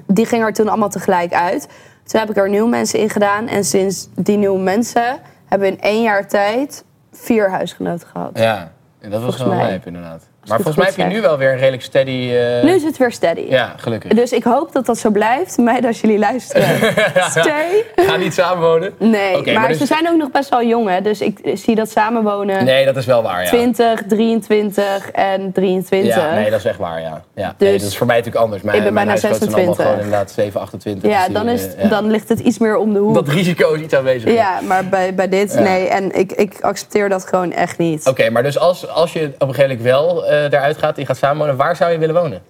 Die 0.08 0.26
gingen 0.26 0.46
er 0.46 0.54
toen 0.54 0.68
allemaal 0.68 0.90
tegelijk 0.90 1.34
uit. 1.34 1.68
Toen 2.04 2.20
heb 2.20 2.30
ik 2.30 2.38
er 2.38 2.50
nieuwe 2.50 2.70
mensen 2.70 3.00
in 3.00 3.10
gedaan. 3.10 3.48
En 3.48 3.64
sinds 3.64 4.10
die 4.16 4.38
nieuwe 4.38 4.60
mensen 4.60 5.20
hebben 5.46 5.70
we 5.70 5.76
in 5.76 5.82
één 5.82 6.02
jaar 6.02 6.28
tijd 6.28 6.84
vier 7.12 7.50
huisgenoten 7.50 8.08
gehad. 8.08 8.40
Ja, 8.40 8.72
en 9.00 9.10
dat 9.10 9.22
was 9.22 9.36
Volgens 9.36 9.58
lijp 9.58 9.86
inderdaad. 9.86 10.24
Maar 10.48 10.56
volgens 10.62 10.76
mij 10.76 10.86
heb 10.86 10.96
je 11.12 11.16
nu 11.16 11.22
wel 11.22 11.38
weer 11.38 11.52
een 11.52 11.58
redelijk 11.58 11.84
steady... 11.84 12.32
eh, 12.34 12.64
Nu 12.64 12.72
is 12.72 12.84
het 12.84 12.98
weer 12.98 13.12
steady. 13.12 13.46
Ja, 13.50 13.74
gelukkig. 13.78 14.12
Dus 14.14 14.32
ik 14.32 14.44
hoop 14.44 14.72
dat 14.74 14.86
dat 14.86 14.98
zo 14.98 15.10
blijft. 15.10 15.58
Meiden, 15.58 15.88
als 15.88 16.02
jullie 16.02 16.20
luisteren. 16.20 16.94
Stay. 17.30 17.84
Ga 17.96 18.16
niet 18.16 18.34
samenwonen. 18.34 18.94
Nee, 19.00 19.42
maar, 19.44 19.54
maar 19.54 19.68
dus- 19.68 19.78
ze 19.78 19.86
zijn 19.86 20.10
ook 20.10 20.18
nog 20.18 20.32
best 20.32 20.50
wel 20.50 20.64
jong, 20.64 20.90
hè? 20.90 21.02
Dus 21.02 21.22
ik 21.22 21.40
zie 21.54 21.76
dat 21.76 21.90
samenwonen. 21.90 22.66
Nee, 22.66 22.86
dat 22.86 22.96
is 22.98 23.06
wel 23.06 23.22
waar, 23.24 23.44
ja. 23.44 23.50
20, 23.50 24.02
23 24.08 25.12
en 25.12 25.52
23. 25.52 26.16
Ja, 26.16 26.34
nee, 26.34 26.50
dat 26.50 26.60
is 26.60 26.66
echt 26.66 26.78
waar, 26.78 27.02
ja. 27.02 27.22
ja. 27.36 27.54
Dus- 27.58 27.68
nee, 27.70 27.78
dat 27.78 27.88
is 27.88 27.98
voor 27.98 28.08
mij 28.08 28.16
natuurlijk 28.18 28.44
anders. 28.44 28.64
Mijn, 28.64 28.78
Ik 28.78 28.84
ben 28.84 28.94
bijna 28.94 29.10
huisgenoten 29.10 29.42
zijn 29.50 29.56
allemaal 29.56 29.76
26. 29.76 29.86
gewoon 29.86 30.06
inderdaad 30.06 30.32
7, 30.32 30.62
28. 30.62 31.12
Ja, 31.12 31.26
dus 31.26 31.34
dan, 31.34 31.48
is, 31.50 31.76
eh, 31.76 31.84
ja. 31.84 31.90
dan 31.90 32.12
ligt 32.12 32.30
het 32.30 32.40
iets 32.40 32.58
meer 32.58 32.78
om 32.78 32.94
de 32.94 33.00
hoek. 33.00 33.14
Dat 33.16 33.28
risico 33.28 33.74
is 33.74 33.82
iets 33.82 33.94
aanwezig. 33.96 34.34
Ja, 34.34 34.60
maar 34.68 34.86
bij, 34.86 35.16
bij 35.16 35.30
dit, 35.30 35.54
Ja. 35.54 35.60
nee. 35.60 35.88
En 35.88 36.16
ik, 36.20 36.32
ik 36.32 36.54
accepteer 36.62 37.10
dat 37.10 37.26
gewoon 37.28 37.52
echt 37.52 37.78
niet. 37.78 38.08
Oké, 38.08 38.30
maar 38.30 38.44
dus 38.44 38.60
als, 38.60 38.88
als 38.90 39.14
je 39.14 39.32
op 39.38 39.48
een 39.48 39.54
gegeven 39.56 39.78
moment 39.78 39.82
wel 39.82 40.26
eruit 40.44 40.78
gaat 40.78 40.96
en 40.96 41.02
je 41.02 41.08
gaat 41.08 41.18
samenwonen, 41.18 41.56
waar 41.56 41.76
zou 41.76 41.92
je 41.92 41.98
willen 41.98 42.16
wonen? 42.16 42.42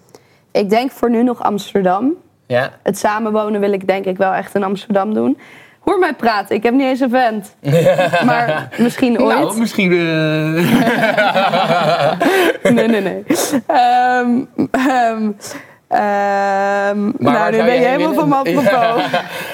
Ik 0.52 0.70
denk 0.70 0.92
voor 0.92 1.10
nu 1.10 1.24
nog 1.24 1.44
Amsterdam. 1.44 2.14
Ja? 2.48 2.70
Het 2.84 2.98
samenwonen 2.98 3.60
wil 3.60 3.72
ik 3.72 3.88
denk 3.88 4.06
ik 4.06 4.18
wel 4.18 4.34
echt 4.34 4.56
in 4.56 4.64
Amsterdam 4.64 5.14
doen. 5.14 5.38
Hoor 5.80 6.00
mij 6.00 6.14
praten, 6.14 6.56
ik 6.56 6.64
heb 6.64 6.74
niet 6.74 6.86
eens 6.86 7.00
een 7.00 7.10
vent. 7.10 7.56
maar 8.26 8.70
misschien 8.78 9.22
ooit. 9.22 9.38
Nou, 9.38 9.60
misschien... 9.60 9.92
eh, 9.92 9.98
Nee, 12.74 12.88
nee, 12.88 13.02
nee. 13.02 13.24
Ehm 13.68 14.44
ehm 14.72 15.32
ehm, 15.88 17.12
nou, 17.18 17.52
nu 17.52 17.58
ben 17.58 17.74
je 17.74 17.88
helemaal 17.88 18.14
van 18.14 18.34
apropos. 18.40 19.04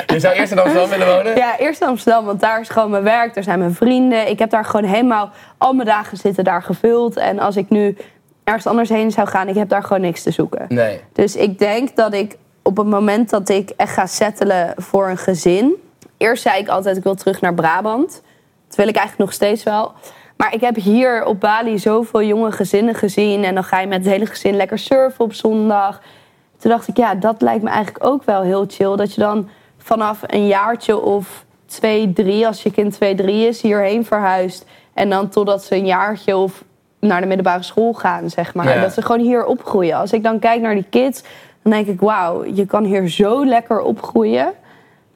je 0.07 0.19
zou 0.19 0.33
eerst 0.35 0.51
in 0.51 0.59
Amsterdam 0.59 0.89
willen 0.89 1.15
wonen? 1.15 1.35
Ja, 1.35 1.57
eerst 1.57 1.81
in 1.81 1.87
Amsterdam, 1.87 2.25
want 2.25 2.39
daar 2.39 2.59
is 2.59 2.69
gewoon 2.69 2.89
mijn 2.89 3.03
werk, 3.03 3.33
daar 3.33 3.43
zijn 3.43 3.59
mijn 3.59 3.73
vrienden. 3.73 4.29
Ik 4.29 4.39
heb 4.39 4.49
daar 4.49 4.65
gewoon 4.65 4.89
helemaal, 4.89 5.29
al 5.57 5.73
mijn 5.73 5.87
dagen 5.87 6.17
zitten 6.17 6.43
daar 6.43 6.63
gevuld. 6.63 7.17
En 7.17 7.39
als 7.39 7.55
ik 7.55 7.69
nu 7.69 7.97
ergens 8.43 8.67
anders 8.67 8.89
heen 8.89 9.11
zou 9.11 9.27
gaan, 9.27 9.47
ik 9.47 9.55
heb 9.55 9.69
daar 9.69 9.83
gewoon 9.83 10.01
niks 10.01 10.23
te 10.23 10.31
zoeken. 10.31 10.65
Nee. 10.69 11.01
Dus 11.13 11.35
ik 11.35 11.59
denk 11.59 11.95
dat 11.95 12.13
ik 12.13 12.37
op 12.61 12.77
het 12.77 12.87
moment 12.87 13.29
dat 13.29 13.49
ik 13.49 13.69
echt 13.69 13.93
ga 13.93 14.05
settelen 14.05 14.73
voor 14.77 15.09
een 15.09 15.17
gezin... 15.17 15.75
Eerst 16.17 16.43
zei 16.43 16.61
ik 16.61 16.67
altijd, 16.67 16.97
ik 16.97 17.03
wil 17.03 17.15
terug 17.15 17.41
naar 17.41 17.53
Brabant. 17.53 18.21
Dat 18.67 18.75
wil 18.75 18.87
ik 18.87 18.95
eigenlijk 18.95 19.29
nog 19.29 19.33
steeds 19.33 19.63
wel. 19.63 19.91
Maar 20.37 20.53
ik 20.53 20.61
heb 20.61 20.75
hier 20.75 21.25
op 21.25 21.39
Bali 21.39 21.79
zoveel 21.79 22.23
jonge 22.23 22.51
gezinnen 22.51 22.95
gezien. 22.95 23.43
En 23.43 23.53
dan 23.53 23.63
ga 23.63 23.79
je 23.79 23.87
met 23.87 23.97
het 23.97 24.13
hele 24.13 24.25
gezin 24.25 24.55
lekker 24.55 24.79
surfen 24.79 25.25
op 25.25 25.33
zondag. 25.33 26.01
Toen 26.57 26.71
dacht 26.71 26.87
ik, 26.87 26.97
ja, 26.97 27.15
dat 27.15 27.41
lijkt 27.41 27.63
me 27.63 27.69
eigenlijk 27.69 28.05
ook 28.05 28.23
wel 28.23 28.41
heel 28.41 28.65
chill. 28.67 28.95
Dat 28.95 29.13
je 29.13 29.21
dan 29.21 29.49
vanaf 29.77 30.19
een 30.27 30.47
jaartje 30.47 30.99
of 30.99 31.45
twee, 31.65 32.13
drie, 32.13 32.47
als 32.47 32.63
je 32.63 32.71
kind 32.71 32.93
twee, 32.93 33.15
drie 33.15 33.47
is, 33.47 33.61
hierheen 33.61 34.05
verhuist. 34.05 34.65
En 34.93 35.09
dan 35.09 35.29
totdat 35.29 35.63
ze 35.63 35.75
een 35.75 35.85
jaartje 35.85 36.37
of 36.37 36.63
naar 37.01 37.21
de 37.21 37.27
middelbare 37.27 37.63
school 37.63 37.93
gaan, 37.93 38.29
zeg 38.29 38.53
maar. 38.53 38.69
Ja. 38.75 38.81
Dat 38.81 38.93
ze 38.93 39.01
gewoon 39.01 39.21
hier 39.21 39.45
opgroeien. 39.45 39.95
Als 39.97 40.13
ik 40.13 40.23
dan 40.23 40.39
kijk 40.39 40.61
naar 40.61 40.73
die 40.73 40.85
kids, 40.89 41.23
dan 41.63 41.71
denk 41.71 41.87
ik, 41.87 41.99
wauw, 41.99 42.45
je 42.45 42.65
kan 42.65 42.83
hier 42.83 43.07
zo 43.09 43.45
lekker 43.45 43.79
opgroeien. 43.81 44.53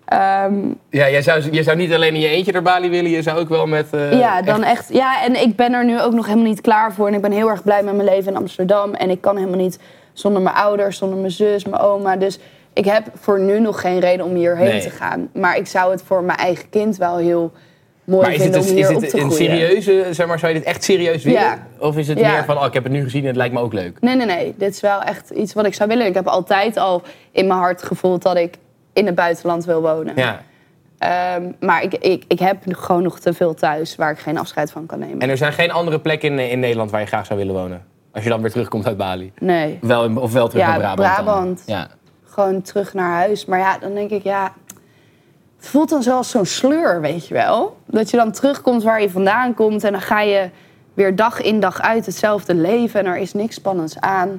Ehm, 0.05 0.53
Ja, 0.89 1.09
jij 1.09 1.21
zou, 1.21 1.43
je 1.51 1.63
zou 1.63 1.77
niet 1.77 1.93
alleen 1.93 2.13
in 2.13 2.19
je 2.19 2.27
eentje 2.27 2.51
naar 2.51 2.61
Bali 2.61 2.89
willen, 2.89 3.11
je 3.11 3.21
zou 3.21 3.39
ook 3.39 3.49
wel 3.49 3.67
met... 3.67 3.87
eh, 3.93 4.19
ja, 4.19 4.41
dan 4.41 4.63
echt- 4.63 4.71
echt. 4.79 4.93
Ja, 4.93 5.23
en 5.23 5.41
ik 5.41 5.55
ben 5.55 5.73
er 5.73 5.85
nu 5.85 6.01
ook 6.01 6.13
nog 6.13 6.25
helemaal 6.25 6.47
niet 6.47 6.61
klaar 6.61 6.93
voor. 6.93 7.07
En 7.07 7.13
ik 7.13 7.21
ben 7.21 7.31
heel 7.31 7.49
erg 7.49 7.63
blij 7.63 7.83
met 7.83 7.95
mijn 7.95 8.07
leven 8.09 8.31
in 8.31 8.37
Amsterdam. 8.37 8.93
En 8.93 9.09
ik 9.09 9.21
kan 9.21 9.37
helemaal 9.37 9.59
niet 9.59 9.79
zonder 10.13 10.41
mijn 10.41 10.55
ouders, 10.55 10.97
zonder 10.97 11.17
mijn 11.19 11.31
zus, 11.31 11.65
mijn 11.65 11.81
oma. 11.81 12.15
Dus 12.15 12.39
ik 12.73 12.85
heb 12.85 13.03
voor 13.13 13.39
nu 13.39 13.59
nog 13.59 13.81
geen 13.81 13.99
reden 13.99 14.25
om 14.25 14.35
hierheen 14.35 14.67
Nee. 14.67 14.81
te 14.81 14.89
gaan. 14.89 15.29
Maar 15.33 15.57
ik 15.57 15.67
zou 15.67 15.91
het 15.91 16.03
voor 16.05 16.23
mijn 16.23 16.37
eigen 16.37 16.69
kind 16.69 16.97
wel 16.97 17.17
heel 17.17 17.51
mooi 18.05 18.21
Maar 18.21 18.31
is 18.33 18.43
het, 18.43 18.43
vinden 18.43 18.61
om 18.61 18.77
is 18.77 18.87
hier 18.87 18.95
op 18.95 19.01
het 19.01 19.09
te 19.09 19.17
een 19.19 19.31
groeien. 19.31 19.51
serieuze, 19.57 20.07
zeg 20.13 20.27
maar, 20.27 20.39
zou 20.39 20.53
je 20.53 20.57
dit 20.59 20.67
echt 20.67 20.83
serieus 20.83 21.23
willen? 21.23 21.41
Ja. 21.41 21.67
Of 21.79 21.97
is 21.97 22.07
het 22.07 22.19
Ja. 22.19 22.31
meer 22.31 22.45
van, 22.45 22.57
oh, 22.57 22.65
ik 22.65 22.73
heb 22.73 22.83
het 22.83 22.91
nu 22.91 23.03
gezien 23.03 23.21
en 23.21 23.27
het 23.27 23.35
lijkt 23.35 23.53
me 23.53 23.59
ook 23.59 23.73
leuk? 23.73 23.97
Nee, 24.01 24.15
nee, 24.15 24.25
nee. 24.25 24.53
Dit 24.57 24.73
is 24.73 24.81
wel 24.81 25.01
echt 25.01 25.29
iets 25.29 25.53
wat 25.53 25.65
ik 25.65 25.73
zou 25.73 25.89
willen. 25.89 26.05
Ik 26.05 26.13
heb 26.13 26.27
altijd 26.27 26.77
al 26.77 27.01
in 27.31 27.47
mijn 27.47 27.59
hart 27.59 27.83
gevoeld 27.83 28.21
dat 28.21 28.35
ik 28.37 28.55
in 28.93 29.05
het 29.05 29.15
buitenland 29.15 29.65
wil 29.65 29.81
wonen. 29.81 30.13
Ja. 30.15 30.41
Ehm, 30.97 31.51
maar 31.59 31.83
ik, 31.83 31.93
ik, 31.93 32.23
ik 32.27 32.39
heb 32.39 32.57
gewoon 32.69 33.03
nog 33.03 33.19
te 33.19 33.33
veel 33.33 33.53
thuis 33.53 33.95
waar 33.95 34.11
ik 34.11 34.19
geen 34.19 34.37
afscheid 34.37 34.71
van 34.71 34.85
kan 34.85 34.99
nemen. 34.99 35.19
En 35.19 35.29
er 35.29 35.37
zijn 35.37 35.53
geen 35.53 35.71
andere 35.71 35.99
plekken 35.99 36.39
in, 36.39 36.49
in 36.49 36.59
Nederland 36.59 36.91
waar 36.91 37.01
je 37.01 37.07
graag 37.07 37.25
zou 37.25 37.39
willen 37.39 37.53
wonen? 37.55 37.85
Als 38.11 38.23
je 38.23 38.29
dan 38.29 38.41
weer 38.41 38.51
terugkomt 38.51 38.85
uit 38.87 38.97
Bali. 38.97 39.31
Nee. 39.39 39.77
Wel, 39.81 40.03
in- 40.05 40.17
of 40.17 40.33
wel 40.33 40.47
terug 40.47 40.63
Ja, 40.65 40.69
naar 40.77 40.79
Brabant. 40.95 41.15
dan? 41.15 41.23
Brabant. 41.25 41.63
Ja. 41.65 41.87
gewoon 42.25 42.61
terug 42.61 42.93
naar 42.93 43.11
huis. 43.11 43.45
Maar 43.45 43.59
ja, 43.59 43.77
dan 43.77 43.93
denk 43.93 44.09
ik, 44.11 44.23
ja... 44.23 44.53
Het 45.57 45.67
voelt 45.67 45.89
dan 45.89 46.03
zoals 46.03 46.29
zo'n 46.29 46.45
sleur, 46.45 47.01
weet 47.01 47.27
je 47.27 47.33
wel. 47.33 47.77
Dat 47.85 48.09
je 48.09 48.17
dan 48.17 48.31
terugkomt 48.31 48.83
waar 48.83 49.01
je 49.01 49.09
vandaan 49.09 49.53
komt... 49.53 49.83
en 49.83 49.91
dan 49.91 50.01
ga 50.01 50.21
je 50.21 50.49
weer 50.93 51.15
dag 51.15 51.41
in 51.41 51.59
dag 51.59 51.81
uit 51.81 52.05
hetzelfde 52.05 52.55
leven... 52.55 52.99
en 52.99 53.05
er 53.05 53.17
is 53.17 53.33
niks 53.33 53.55
spannends 53.55 53.99
aan. 53.99 54.29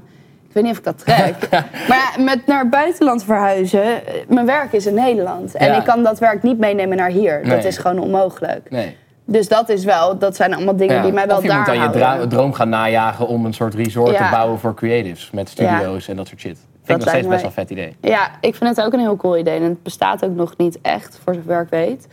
Ik 0.49 0.53
weet 0.53 0.63
niet 0.63 0.73
of 0.73 0.79
ik 0.79 0.85
dat 0.85 0.99
trek. 0.99 1.49
maar 1.89 2.13
ja, 2.17 2.23
met 2.23 2.47
naar 2.47 2.69
buitenland 2.69 3.25
verhuizen... 3.25 3.83
eh, 4.07 4.15
Mijn 4.29 4.47
werk 4.47 4.73
is 4.73 4.87
in 4.87 4.95
Nederland. 4.95 5.55
En 5.55 5.67
Ja. 5.67 5.77
ik 5.79 5.85
kan 5.85 6.03
dat 6.03 6.19
werk 6.19 6.43
niet 6.43 6.59
meenemen 6.59 6.97
naar 6.97 7.11
hier. 7.11 7.49
Dat 7.49 7.65
is 7.65 7.79
gewoon 7.79 7.99
onmogelijk. 7.99 8.71
Nee. 8.71 8.97
Dus 9.25 9.49
dat 9.49 9.69
is 9.69 9.85
wel... 9.85 10.19
Dat 10.19 10.37
zijn 10.37 10.55
allemaal 10.55 10.77
dingen 10.77 10.95
Ja. 10.97 11.03
die 11.03 11.13
mij 11.13 11.27
wel 11.27 11.37
of 11.37 11.43
je 11.43 11.49
daar 11.49 11.57
moet 11.57 11.67
dan 11.67 11.77
je 11.77 11.99
houden. 12.05 12.29
droom 12.29 12.53
gaan 12.53 12.69
najagen 12.69 13.27
om 13.27 13.45
een 13.45 13.55
soort 13.55 13.75
resort 13.75 14.17
te 14.17 14.29
bouwen 14.31 14.59
voor 14.59 14.75
creatives. 14.75 15.31
Met 15.31 15.49
studio's 15.49 16.09
en 16.09 16.17
dat 16.17 16.27
soort 16.29 16.41
shit. 16.41 16.59
Vind 16.87 16.99
ik 16.99 17.05
nog 17.05 17.09
steeds 17.15 17.27
best 17.29 17.41
wel 17.41 17.51
een 17.51 17.57
vet 17.57 17.71
idee. 17.71 17.97
Ja, 18.01 18.31
ik 18.41 18.55
vind 18.55 18.77
het 18.77 18.87
ook 18.87 18.93
een 18.93 19.01
heel 19.01 19.17
cool 19.17 19.39
idee. 19.39 19.57
En 19.59 19.63
het 19.63 19.83
bestaat 19.83 20.25
ook 20.25 20.35
nog 20.35 20.55
niet 20.57 20.79
echt, 20.83 21.21
voor 21.25 21.35
zover 21.35 21.61
ik 21.61 21.69
weet. 21.71 22.07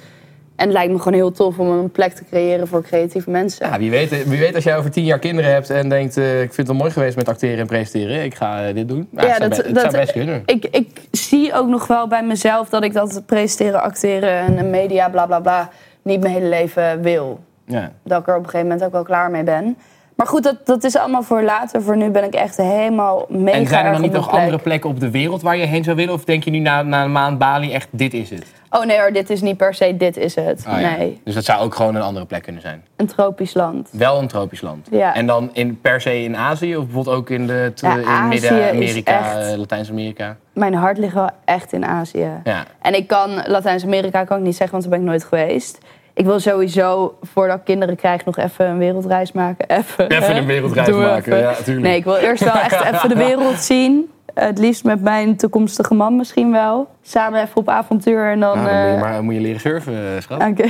En 0.55 0.65
het 0.65 0.74
lijkt 0.74 0.91
me 0.91 0.97
gewoon 0.97 1.13
heel 1.13 1.32
tof 1.32 1.59
om 1.59 1.67
een 1.69 1.91
plek 1.91 2.13
te 2.13 2.24
creëren 2.26 2.67
voor 2.67 2.82
creatieve 2.84 3.30
mensen. 3.30 3.67
Ja, 3.69 3.78
wie, 3.78 3.89
weet, 3.91 4.28
wie 4.28 4.39
weet 4.39 4.55
als 4.55 4.63
jij 4.63 4.78
over 4.78 4.91
tien 4.91 5.03
jaar 5.03 5.19
kinderen 5.19 5.51
hebt 5.51 5.69
en 5.69 5.89
denkt... 5.89 6.17
eh, 6.17 6.34
ik 6.41 6.53
vind 6.53 6.57
het 6.57 6.67
wel 6.67 6.76
mooi 6.76 6.91
geweest 6.91 7.15
met 7.15 7.30
acteren 7.30 7.57
en 7.59 7.67
presenteren. 7.67 8.24
Ik 8.24 8.36
ga 8.36 8.67
eh, 8.67 8.76
dit 8.76 8.88
doen. 8.88 9.07
Ja, 9.11 9.26
het 9.28 9.55
zou, 9.55 9.74
be- 9.74 9.80
zou 9.80 9.91
best 9.91 10.11
kunnen. 10.11 10.43
Ik, 10.45 10.65
ik 10.65 11.01
zie 11.11 11.53
ook 11.53 11.67
nog 11.67 11.88
wel 11.88 12.07
bij 12.07 12.24
mezelf 12.24 12.69
dat 12.69 12.84
ik 12.84 12.93
dat 12.93 13.21
presenteren, 13.26 13.82
acteren 13.82 14.57
en 14.57 14.69
media, 14.69 15.09
bla 15.09 15.26
bla 15.26 15.39
bla, 15.39 15.69
niet 16.01 16.21
mijn 16.21 16.34
hele 16.34 16.47
leven 16.47 17.01
wil. 17.01 17.39
Ja. 17.65 17.91
Dat 18.03 18.19
ik 18.21 18.28
er 18.28 18.34
op 18.36 18.43
een 18.43 18.49
gegeven 18.49 18.67
moment 18.67 18.86
ook 18.86 18.91
wel 18.91 19.03
klaar 19.03 19.32
mee 19.32 19.43
ben. 19.43 19.78
Maar 20.16 20.28
goed, 20.28 20.43
dat, 20.43 20.66
dat 20.66 20.84
is 20.84 20.97
allemaal 20.97 21.24
voor 21.24 21.43
later. 21.43 21.82
Voor 21.82 21.97
nu 21.97 22.09
ben 22.09 22.24
ik 22.24 22.34
echt 22.34 22.57
helemaal 22.57 23.26
mega 23.30 23.57
En 23.57 23.68
zijn 23.68 23.86
er 23.86 23.91
dan 23.91 24.01
niet 24.01 24.11
nog 24.11 24.30
plek. 24.30 24.39
andere 24.41 24.57
plekken 24.57 24.89
op 24.89 24.99
de 24.99 25.11
wereld 25.11 25.41
waar 25.41 25.57
je 25.57 25.66
heen 25.66 25.84
zou 25.84 25.95
willen? 25.95 26.14
Of 26.14 26.24
denk 26.26 26.43
je 26.43 26.51
nu 26.51 26.59
na, 26.59 26.82
na 26.82 27.03
een 27.03 27.11
maand 27.11 27.38
Bali 27.38 27.74
echt, 27.74 27.88
dit 27.91 28.14
is 28.14 28.30
het? 28.30 28.45
Oh 28.70 28.86
nee 28.86 28.97
hoor, 28.99 29.11
dit 29.14 29.30
is 29.30 29.41
niet 29.41 29.57
per 29.57 29.74
se 29.74 29.97
dit 29.97 30.18
is 30.18 30.36
het. 30.36 30.64
Ja. 30.68 30.78
Nee, 30.97 31.22
Dus 31.24 31.34
dat 31.34 31.43
zou 31.43 31.61
ook 31.64 31.76
gewoon 31.76 31.95
een 31.95 32.01
andere 32.01 32.26
plek 32.26 32.43
kunnen 32.43 32.61
zijn. 32.61 32.84
een 32.95 33.07
tropisch 33.07 33.53
land. 33.53 33.89
Wel 33.91 34.20
een 34.20 34.28
tropisch 34.28 34.61
land. 34.61 34.88
Ja. 34.91 35.16
En 35.16 35.26
dan 35.28 35.49
in, 35.53 35.82
per 35.82 36.01
se 36.01 36.24
in 36.24 36.38
Azië 36.38 36.78
of 36.78 36.84
bijvoorbeeld 36.86 37.16
ook 37.16 37.30
in, 37.30 37.47
de, 37.47 37.72
Ja, 37.76 37.93
in 38.22 38.28
Midden-Amerika, 38.28 39.36
Latijns-Amerika? 39.57 40.38
Mijn 40.53 40.74
hart 40.74 40.97
ligt 40.97 41.14
wel 41.14 41.30
echt 41.45 41.74
in 41.74 41.86
Azië. 41.86 42.30
Ja. 42.43 42.64
En 42.82 42.95
ik 42.95 43.07
kan 43.07 43.30
Latijns-Amerika 43.45 44.24
kan 44.24 44.38
ik 44.38 44.43
niet 44.43 44.55
zeggen, 44.55 44.72
want 44.72 44.84
daar 44.89 44.91
ben 44.99 45.01
ik 45.01 45.07
nooit 45.11 45.24
geweest. 45.24 45.78
Ik 46.16 46.26
wil 46.26 46.39
sowieso, 46.39 47.18
voordat 47.22 47.57
ik 47.57 47.64
kinderen 47.64 47.95
krijg, 47.95 48.26
nog 48.26 48.38
even 48.38 48.66
een 48.66 48.78
wereldreis 48.78 49.32
maken. 49.32 49.70
Even, 49.70 50.09
Even 50.09 50.36
een 50.36 50.45
wereldreis 50.45 50.88
Doe 50.88 51.01
maken, 51.01 51.34
even. 51.34 51.38
ja, 51.38 51.53
tuurlijk. 51.53 51.86
Nee, 51.88 51.95
ik 51.97 52.03
wil 52.03 52.16
eerst 52.16 52.43
wel 52.43 52.53
echt 52.53 52.84
even 52.84 53.09
de 53.09 53.16
wereld 53.16 53.59
zien. 53.72 54.11
Het 54.34 54.57
liefst 54.57 54.84
met 54.84 55.01
mijn 55.01 55.36
toekomstige 55.36 55.93
man 55.93 56.16
misschien 56.16 56.51
wel. 56.51 56.88
Samen 57.01 57.41
even 57.41 57.57
op 57.57 57.70
avontuur 57.70 58.32
en 58.32 58.39
dan... 58.39 58.64
Nou, 58.64 58.68
dan 58.70 58.74
moet 58.74 58.89
je 58.89 58.95
eh, 58.95 59.01
maar 59.01 59.24
moet 59.24 59.34
je 59.34 59.39
leren 59.39 59.59
surfen, 59.59 59.93
eh, 59.93 60.22
schat. 60.22 60.43
Oké. 60.43 60.68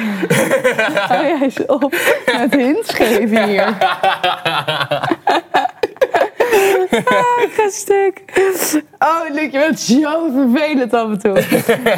Hou 1.10 1.24
jij 1.26 1.38
eens 1.42 1.66
op 1.66 1.92
met 2.40 2.54
hints 2.56 2.94
geven 2.94 3.44
hier. 3.48 3.76
Ah, 7.06 7.44
ik 7.44 7.52
ga 7.56 7.70
stuk. 7.70 8.22
Oh, 9.00 9.22
Luc, 9.34 9.52
je 9.52 9.60
bent 9.60 9.80
zo 9.80 10.30
vervelend 10.36 10.94
af 10.94 11.10
en 11.10 11.20
toe. 11.20 11.40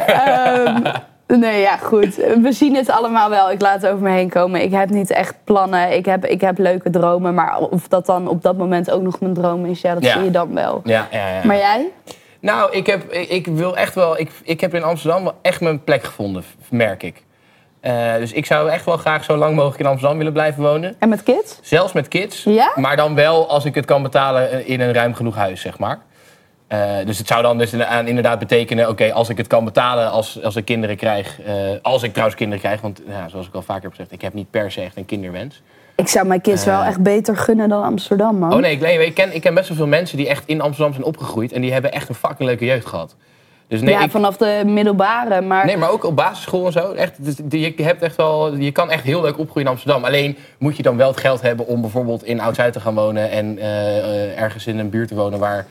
Ehm, 0.08 0.82
nee, 1.28 1.62
ja, 1.62 1.78
goed. 1.78 2.16
We 2.16 2.52
zien 2.52 2.76
het 2.76 2.90
allemaal 2.90 3.30
wel. 3.30 3.52
Ik 3.52 3.62
laat 3.62 3.82
het 3.82 3.92
over 3.92 4.04
me 4.04 4.12
heen 4.12 4.30
komen. 4.30 4.62
Ik 4.62 4.72
heb 4.72 4.90
niet 4.90 5.12
echt 5.12 5.36
plannen. 5.44 5.92
Ik 5.96 6.06
heb, 6.06 6.26
ik 6.26 6.42
heb 6.42 6.58
leuke 6.58 6.90
dromen. 6.90 7.34
Maar 7.34 7.58
of 7.60 7.88
dat 7.88 8.06
dan 8.06 8.28
op 8.28 8.42
dat 8.42 8.58
moment 8.58 8.92
ook 8.92 9.02
nog 9.02 9.20
mijn 9.20 9.34
droom 9.34 9.66
is, 9.66 9.82
ja, 9.82 9.94
dat 9.94 10.04
Ja. 10.04 10.14
zie 10.14 10.24
je 10.24 10.32
dan 10.32 10.54
wel. 10.54 10.82
Ja, 10.84 11.08
ja, 11.12 11.28
ja. 11.28 11.42
Maar 11.46 11.58
jij? 11.58 11.88
Nou, 12.40 12.72
ik 12.72 12.86
heb, 12.88 13.12
ik, 13.12 13.30
ik 13.30 13.48
wil 13.48 13.78
echt 13.78 13.96
wel. 13.96 14.20
Ik, 14.20 14.32
ik 14.44 14.62
heb 14.62 14.74
in 14.74 14.84
Amsterdam 14.84 15.24
wel 15.24 15.34
echt 15.42 15.62
mijn 15.62 15.84
plek 15.84 16.04
gevonden, 16.04 16.44
merk 16.70 17.04
ik. 17.04 17.24
Eh, 17.80 18.16
dus 18.16 18.32
ik 18.32 18.46
zou 18.46 18.70
echt 18.70 18.86
wel 18.86 18.98
graag 18.98 19.24
zo 19.24 19.36
lang 19.36 19.56
mogelijk 19.56 19.80
in 19.80 19.86
Amsterdam 19.86 20.18
willen 20.18 20.34
blijven 20.34 20.64
wonen. 20.64 20.96
En 21.00 21.10
met 21.10 21.24
kids? 21.24 21.60
Zelfs 21.62 21.94
met 21.94 22.08
kids. 22.08 22.44
Ja? 22.44 22.72
Maar 22.76 22.96
dan 22.96 23.16
wel 23.16 23.50
als 23.50 23.66
ik 23.66 23.76
het 23.76 23.86
kan 23.86 24.04
betalen 24.04 24.52
eh, 24.52 24.70
in 24.70 24.82
een 24.82 24.94
ruim 24.94 25.14
genoeg 25.14 25.36
huis, 25.36 25.62
zeg 25.62 25.80
maar. 25.80 26.00
Eh, 26.76 27.06
dus 27.06 27.18
het 27.18 27.28
zou 27.28 27.42
dan 27.42 27.58
dus 27.58 27.74
inderdaad- 28.06 28.40
betekenen... 28.40 28.90
oké, 28.90 29.14
als 29.14 29.30
ik 29.30 29.38
het 29.38 29.48
kan 29.48 29.66
betalen 29.66 30.12
als, 30.12 30.44
als 30.44 30.56
ik 30.56 30.66
kinderen 30.66 30.96
krijg... 30.96 31.42
eh, 31.42 31.54
als 31.82 32.04
ik 32.04 32.10
trouwens 32.10 32.38
kinderen 32.38 32.64
krijg... 32.64 32.82
want 32.82 33.02
ja, 33.08 33.30
zoals 33.30 33.48
ik 33.48 33.54
al 33.54 33.62
vaker 33.62 33.84
heb 33.84 33.92
gezegd... 33.92 34.12
ik 34.12 34.22
heb 34.22 34.34
niet 34.34 34.50
per 34.50 34.72
se 34.72 34.82
echt 34.82 34.98
een 34.98 35.06
kinderwens. 35.06 35.62
Ik 35.96 36.08
zou 36.08 36.28
mijn 36.28 36.42
kids 36.42 36.66
wel 36.66 36.84
echt 36.84 37.02
beter 37.02 37.38
gunnen 37.38 37.70
dan 37.70 37.84
Amsterdam, 37.84 38.38
man. 38.38 38.54
Oh 38.54 38.60
nee, 38.60 38.72
ik, 38.72 38.82
nee, 38.82 39.06
ik, 39.06 39.14
ken, 39.14 39.36
ik 39.36 39.42
ken 39.42 39.54
best 39.54 39.68
wel 39.68 39.78
veel 39.78 39.88
mensen 39.88 40.18
die 40.18 40.28
echt 40.28 40.44
in 40.46 40.62
Amsterdam 40.62 40.94
zijn 40.94 41.06
opgegroeid... 41.06 41.52
en 41.52 41.62
die 41.62 41.74
hebben 41.74 41.92
echt 41.92 42.10
een 42.10 42.16
fucking 42.16 42.50
leuke 42.50 42.66
jeugd 42.66 42.86
gehad. 42.86 43.16
Dus 43.68 43.82
nee, 43.82 43.94
ja, 43.94 44.04
ik, 44.04 44.12
vanaf 44.12 44.38
de 44.38 44.62
middelbare. 44.66 45.42
Maar 45.42 45.66
Nee, 45.66 45.78
maar 45.78 45.90
ook 45.90 46.04
op 46.04 46.16
basisschool 46.16 46.66
en 46.66 46.72
zo. 46.72 46.92
Echt, 46.92 47.24
dus 47.24 47.36
je, 47.50 47.84
hebt 47.84 48.02
echt 48.02 48.16
wel, 48.16 48.56
je 48.56 48.72
kan 48.72 48.92
echt 48.92 49.04
heel 49.04 49.22
leuk 49.22 49.38
opgroeien 49.38 49.68
in 49.68 49.74
Amsterdam. 49.74 50.04
Alleen 50.04 50.38
moet 50.58 50.78
je 50.78 50.84
dan 50.84 50.98
wel 50.98 51.08
het 51.08 51.20
geld 51.20 51.42
hebben 51.42 51.68
om 51.68 51.82
bijvoorbeeld 51.82 52.24
in 52.24 52.40
Oud-Zuid 52.40 52.74
te 52.74 52.80
gaan 52.80 52.96
wonen... 52.96 53.32
en 53.32 53.58
eh, 53.58 53.98
eh, 53.98 54.42
ergens 54.42 54.68
in 54.68 54.80
een 54.80 54.90
buurt 54.90 55.08
te 55.08 55.16
wonen 55.16 55.40
waar, 55.40 55.66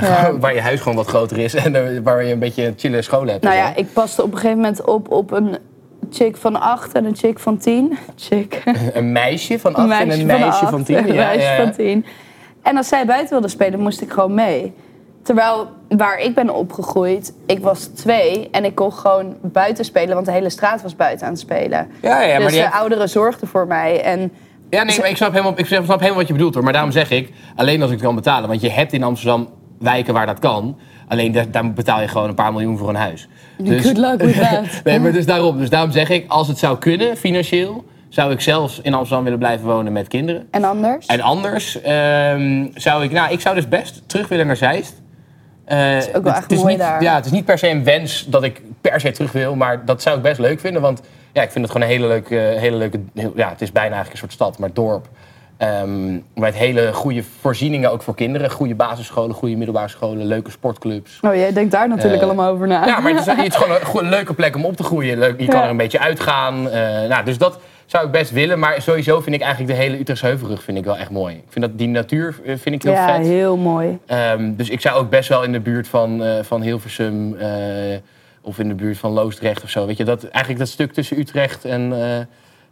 Ja. 0.00 0.32
waar 0.40 0.54
je 0.54 0.60
huis 0.60 0.80
gewoon 0.80 0.96
wat 0.96 1.06
groter 1.06 1.38
is... 1.38 1.54
en 1.54 2.02
waar 2.02 2.24
je 2.24 2.32
een 2.32 2.38
beetje 2.38 2.66
een 2.66 2.74
chille 2.76 3.02
school 3.02 3.26
hebt. 3.26 3.42
Nou 3.44 3.56
ja, 3.56 3.66
zo. 3.66 3.80
ik 3.80 3.92
paste 3.92 4.22
op 4.22 4.30
een 4.32 4.36
gegeven 4.38 4.56
moment 4.56 4.84
op 4.84 5.10
op 5.10 5.30
een 5.30 5.56
chick 6.10 6.36
van 6.36 6.60
acht 6.60 6.92
en 6.92 7.04
een 7.04 7.16
chick 7.16 7.38
van 7.38 7.58
tien. 7.58 7.98
Chick. 8.16 8.62
Een 8.94 9.12
meisje 9.12 9.58
van 9.58 9.74
acht 9.74 10.00
en 10.00 10.10
een 10.10 10.26
meisje 10.26 10.44
acht 10.44 10.70
van 10.70 10.82
tien. 10.84 10.96
en 10.96 11.08
Een 11.08 11.14
Ja, 11.14 11.26
meisje 11.26 11.48
ja, 11.48 11.56
van 11.56 11.72
tien. 11.72 12.04
En 12.62 12.76
als 12.76 12.88
zij 12.88 13.06
buiten 13.06 13.30
wilde 13.30 13.48
spelen, 13.48 13.80
moest 13.80 14.00
ik 14.00 14.10
gewoon 14.12 14.34
mee. 14.34 14.72
Terwijl 15.22 15.68
waar 15.88 16.18
ik 16.18 16.34
ben 16.34 16.54
opgegroeid, 16.54 17.32
ik 17.46 17.58
was 17.58 17.84
twee 17.84 18.48
en 18.50 18.64
ik 18.64 18.74
kon 18.74 18.92
gewoon 18.92 19.36
buiten 19.42 19.84
spelen, 19.84 20.14
want 20.14 20.26
de 20.26 20.32
hele 20.32 20.50
straat 20.50 20.82
was 20.82 20.96
buiten 20.96 21.26
aan 21.26 21.32
het 21.32 21.40
spelen. 21.40 21.88
Ja, 22.02 22.22
ja, 22.22 22.28
maar 22.32 22.38
dus 22.40 22.46
die 22.50 22.56
de 22.56 22.64
hebt- 22.64 22.74
ouderen 22.78 23.08
zorgden 23.08 23.48
voor 23.48 23.66
mij. 23.66 24.02
En 24.02 24.20
Ja, 24.70 24.82
nee, 24.82 24.98
maar 24.98 25.08
ik 25.08 25.16
snap, 25.16 25.30
helemaal, 25.30 25.52
ik 25.56 25.66
snap 25.66 25.86
helemaal 25.88 26.14
wat 26.14 26.26
je 26.26 26.32
bedoelt 26.32 26.54
hoor. 26.54 26.64
Maar 26.64 26.72
daarom 26.72 26.90
zeg 26.92 27.10
ik, 27.10 27.32
alleen 27.56 27.80
als 27.82 27.90
ik 27.90 27.96
het 27.96 28.06
kan 28.06 28.14
betalen. 28.14 28.48
Want 28.48 28.60
je 28.60 28.70
hebt 28.70 28.92
in 28.92 29.02
Amsterdam 29.02 29.48
wijken 29.82 30.14
waar 30.14 30.26
dat 30.26 30.38
kan. 30.38 30.76
Alleen 31.08 31.32
daar, 31.32 31.50
daar 31.50 31.72
betaal 31.72 32.00
je 32.00 32.08
gewoon 32.08 32.28
een 32.28 32.34
paar 32.34 32.52
miljoen 32.52 32.78
voor 32.78 32.88
een 32.88 32.94
huis. 32.94 33.28
Dus- 33.58 33.84
Good 33.84 33.96
luck 33.96 34.22
with 34.22 34.40
that. 34.40 34.64
nee, 34.84 34.98
maar 35.00 35.12
dus 35.12 35.26
daarom. 35.26 35.58
Dus 35.58 35.70
daarom 35.70 35.90
zeg 35.90 36.10
ik, 36.10 36.24
als 36.30 36.48
het 36.48 36.58
zou 36.58 36.78
kunnen, 36.78 37.16
financieel, 37.16 37.84
zou 38.08 38.32
ik 38.32 38.40
zelfs 38.40 38.80
in 38.82 38.94
Amsterdam 38.94 39.24
willen 39.24 39.38
blijven 39.38 39.66
wonen 39.66 39.92
met 39.92 40.08
kinderen. 40.08 40.46
En 40.50 40.64
anders? 40.64 41.06
En 41.06 41.20
anders 41.20 41.80
ehm, 41.80 42.66
zou 42.74 43.04
ik, 43.04 43.12
nou, 43.12 43.32
ik 43.32 43.40
zou 43.40 43.54
dus 43.54 43.68
best 43.68 44.02
terug 44.06 44.28
willen 44.28 44.46
naar 44.46 44.56
Zeist. 44.56 45.00
Eh, 45.64 45.96
is 45.96 46.06
ook 46.06 46.12
wel 46.12 46.22
het- 46.32 46.34
echt 46.42 46.50
het 46.50 46.58
mooi 46.60 46.70
niet, 46.72 46.78
daar. 46.82 47.02
Ja, 47.02 47.14
het 47.14 47.24
is 47.24 47.30
niet 47.30 47.44
per 47.44 47.58
se 47.58 47.68
een 47.68 47.84
wens 47.84 48.26
dat 48.28 48.42
ik 48.42 48.62
per 48.80 49.00
se 49.00 49.10
terug 49.10 49.32
wil, 49.32 49.54
maar 49.56 49.84
dat 49.84 50.02
zou 50.02 50.16
ik 50.16 50.22
best 50.22 50.38
leuk 50.38 50.60
vinden. 50.60 50.82
Want 50.82 51.00
ja, 51.32 51.42
ik 51.42 51.50
vind 51.50 51.64
het 51.64 51.72
gewoon 51.72 51.88
een 51.88 51.94
hele 51.94 52.06
leuke, 52.06 52.34
hele 52.58 52.76
leuke 52.76 53.00
heel- 53.14 53.32
ja, 53.36 53.48
het 53.48 53.60
is 53.60 53.72
bijna 53.72 53.94
eigenlijk 53.94 54.12
een 54.22 54.28
soort 54.28 54.32
stad, 54.32 54.58
maar 54.58 54.70
dorp. 54.72 55.08
Ehm 55.66 56.18
met 56.34 56.54
hele 56.54 56.92
goede 56.92 57.22
voorzieningen 57.40 57.90
ook 57.92 58.02
voor 58.02 58.14
kinderen. 58.14 58.50
Goede 58.50 58.74
basisscholen, 58.74 59.34
goede 59.34 59.56
middelbare 59.56 59.88
scholen, 59.88 60.26
leuke 60.26 60.50
sportclubs. 60.50 61.18
Oh, 61.20 61.34
jij 61.34 61.52
denkt 61.52 61.70
daar 61.72 61.88
natuurlijk 61.88 62.22
Eh, 62.22 62.28
allemaal 62.28 62.50
over 62.52 62.66
na. 62.66 62.86
Ja, 62.86 63.00
maar 63.00 63.12
het 63.12 63.20
is, 63.20 63.26
het 63.26 63.46
is 63.46 63.54
gewoon 63.56 64.04
een, 64.04 64.10
leuke 64.18 64.34
plek 64.34 64.56
om 64.56 64.64
op 64.64 64.76
te 64.76 64.82
groeien. 64.82 65.18
Leuk, 65.18 65.40
je 65.40 65.46
kan 65.46 65.58
Ja. 65.58 65.64
er 65.64 65.70
een 65.70 65.76
beetje 65.76 65.98
uitgaan. 65.98 66.68
eh, 66.70 67.08
nou, 67.08 67.24
dus 67.24 67.38
dat 67.38 67.58
zou 67.86 68.06
ik 68.06 68.12
best 68.12 68.30
willen. 68.30 68.58
Maar 68.58 68.82
sowieso 68.82 69.20
vind 69.20 69.34
ik 69.34 69.42
eigenlijk 69.42 69.72
de 69.72 69.78
hele 69.82 69.98
Utrechtse 69.98 70.26
Heuvelrug 70.26 70.62
vind 70.62 70.78
ik 70.78 70.84
wel 70.84 70.96
echt 70.96 71.10
mooi. 71.10 71.34
Ik 71.34 71.42
vind 71.48 71.64
dat 71.64 71.78
die 71.78 71.88
natuur 71.88 72.34
eh, 72.44 72.54
vind 72.58 72.74
ik 72.74 72.82
heel 72.82 72.92
Ja, 72.92 73.16
vet. 73.16 73.26
heel 73.26 73.56
mooi. 73.56 73.98
Ehm, 74.06 74.54
dus 74.56 74.68
ik 74.70 74.80
zou 74.80 74.98
ook 75.00 75.10
best 75.10 75.28
wel 75.28 75.42
in 75.42 75.52
de 75.52 75.60
buurt 75.60 75.88
van, 75.88 76.22
van 76.42 76.62
Hilversum 76.62 77.36
of 78.42 78.58
in 78.58 78.68
de 78.68 78.74
buurt 78.74 78.98
van 78.98 79.10
Loosdrecht 79.12 79.62
of 79.62 79.70
zo. 79.70 79.86
Weet 79.86 79.96
je, 79.96 80.04
dat, 80.04 80.24
eigenlijk 80.24 80.58
dat 80.58 80.68
stuk 80.68 80.92
tussen 80.92 81.18
Utrecht 81.18 81.64
en, 81.64 81.92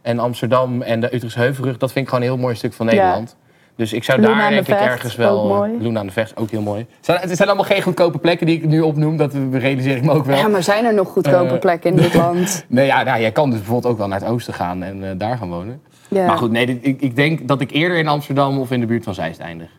en 0.01 0.19
Amsterdam 0.19 0.81
en 0.81 0.99
de 0.99 1.15
Utrechtse 1.15 1.39
Heuvelrug, 1.39 1.77
dat 1.77 1.91
vind 1.91 2.05
ik 2.05 2.11
gewoon 2.13 2.25
een 2.27 2.33
heel 2.33 2.41
mooi 2.41 2.55
stuk 2.55 2.73
van 2.73 2.85
Ja. 2.85 2.91
Nederland. 2.91 3.35
Dus 3.75 3.93
ik 3.93 4.03
zou 4.03 4.21
Loen 4.21 4.37
daar 4.37 4.49
de 4.49 4.55
denk 4.55 4.67
ik 4.67 4.75
ergens 4.79 5.15
wel... 5.15 5.67
Loen 5.79 5.97
aan 5.97 6.05
de 6.05 6.11
Vecht, 6.11 6.37
ook 6.37 6.49
heel 6.51 6.61
mooi. 6.61 6.79
Het 6.79 7.05
zijn, 7.05 7.19
het 7.19 7.35
zijn 7.37 7.47
allemaal 7.47 7.65
geen 7.65 7.81
goedkope 7.81 8.17
plekken 8.17 8.45
die 8.45 8.55
ik 8.57 8.65
nu 8.65 8.81
opnoem, 8.81 9.17
dat 9.17 9.33
realiseer 9.51 9.95
ik 9.95 10.03
me 10.03 10.11
ook 10.11 10.25
wel. 10.25 10.37
Ja, 10.37 10.47
maar 10.47 10.63
zijn 10.63 10.85
er 10.85 10.93
nog 10.93 11.07
goedkope 11.07 11.53
Eh, 11.53 11.59
plekken 11.59 11.89
in 11.89 11.95
dit 11.95 12.13
land? 12.23 12.65
Nee, 12.67 12.85
ja, 12.85 13.03
nou, 13.03 13.19
jij 13.21 13.31
kan 13.31 13.49
dus 13.49 13.59
bijvoorbeeld 13.59 13.93
ook 13.93 13.99
wel 13.99 14.07
naar 14.07 14.19
het 14.19 14.29
oosten 14.29 14.53
gaan 14.53 14.83
en 14.83 15.03
eh, 15.03 15.09
daar 15.17 15.37
gaan 15.37 15.49
wonen. 15.49 15.81
Ja. 16.07 16.25
Maar 16.25 16.37
goed, 16.37 16.51
nee, 16.51 16.65
dit- 16.65 16.79
ik, 16.81 17.01
ik 17.01 17.15
denk 17.15 17.47
dat 17.47 17.61
ik 17.61 17.71
eerder 17.71 17.97
in 17.97 18.07
Amsterdam 18.07 18.59
of 18.59 18.71
in 18.71 18.79
de 18.79 18.85
buurt 18.85 19.03
van 19.03 19.13
Zeist 19.13 19.39
eindig. 19.39 19.69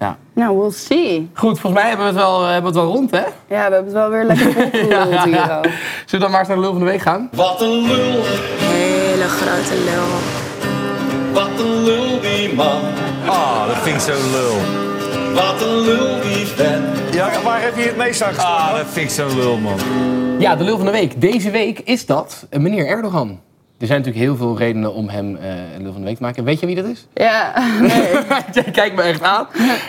Ja. 0.00 0.16
Nou, 0.34 0.58
we'll 0.58 0.70
see. 0.70 1.28
Goed, 1.34 1.60
volgens 1.60 1.82
mij 1.82 1.88
hebben 1.88 2.06
we 2.06 2.12
het 2.12 2.20
wel, 2.22 2.42
eh, 2.44 2.50
hebben 2.52 2.72
we 2.72 2.78
het 2.78 2.86
wel 2.88 2.96
rond, 2.96 3.10
hè? 3.10 3.18
Ja, 3.18 3.24
we 3.48 3.54
hebben 3.56 3.84
het 3.84 3.92
wel 3.92 4.10
weer 4.10 4.24
lekker 4.24 4.52
volgeluld 4.52 5.24
hier. 5.24 5.56
ook. 5.56 5.64
Zullen 5.64 5.70
we 6.10 6.18
dan 6.18 6.30
maar 6.30 6.38
eens 6.38 6.48
naar 6.48 6.56
de 6.56 6.62
lul 6.62 6.70
van 6.72 6.80
de 6.80 6.86
week 6.86 7.00
gaan? 7.00 7.28
Wat 7.32 7.60
een 7.60 7.68
lul, 7.86 8.22
Hele 9.24 9.36
grote 9.36 9.74
lul. 9.84 10.12
wat 11.32 11.60
een 11.60 11.84
lul 11.84 12.20
die 12.20 12.54
man. 12.54 12.80
Ah, 13.26 13.66
dat 13.66 13.76
vind 13.76 13.96
ik 13.96 14.02
zo 14.02 14.30
lul. 14.30 14.56
Wat 15.34 15.62
een 15.62 15.80
lul 15.80 16.20
die 16.20 16.46
vent. 16.46 17.14
Ja, 17.14 17.42
waar 17.42 17.62
heb 17.62 17.76
je 17.76 17.82
het 17.82 17.96
meest 17.96 18.22
aan 18.22 18.36
Ah, 18.36 18.76
dat 18.76 18.86
vind 18.86 19.06
ik 19.06 19.14
zo 19.14 19.26
lul, 19.36 19.56
man. 19.56 19.78
Ja, 20.38 20.56
de 20.56 20.64
lul 20.64 20.76
van 20.76 20.86
de 20.86 20.92
week. 20.92 21.20
Deze 21.20 21.50
week 21.50 21.80
is 21.80 22.06
dat 22.06 22.46
eh, 22.50 22.60
meneer 22.60 22.86
Erdogan. 22.86 23.40
Er 23.78 23.86
zijn 23.86 23.98
natuurlijk 23.98 24.26
heel 24.26 24.36
veel 24.36 24.58
redenen 24.58 24.94
om 24.94 25.08
hem 25.08 25.36
eh 25.36 25.74
een 25.74 25.82
lul 25.82 25.92
van 25.92 26.00
de 26.00 26.06
week 26.06 26.16
te 26.16 26.22
maken. 26.22 26.44
Weet 26.44 26.60
je 26.60 26.66
wie 26.66 26.76
dat 26.76 26.84
is? 26.84 27.06
Ja, 27.14 27.52
nee. 27.80 28.12
Jij 28.62 28.70
kijkt 28.72 28.96
me 28.96 29.02
echt 29.02 29.22
aan. 29.22 29.46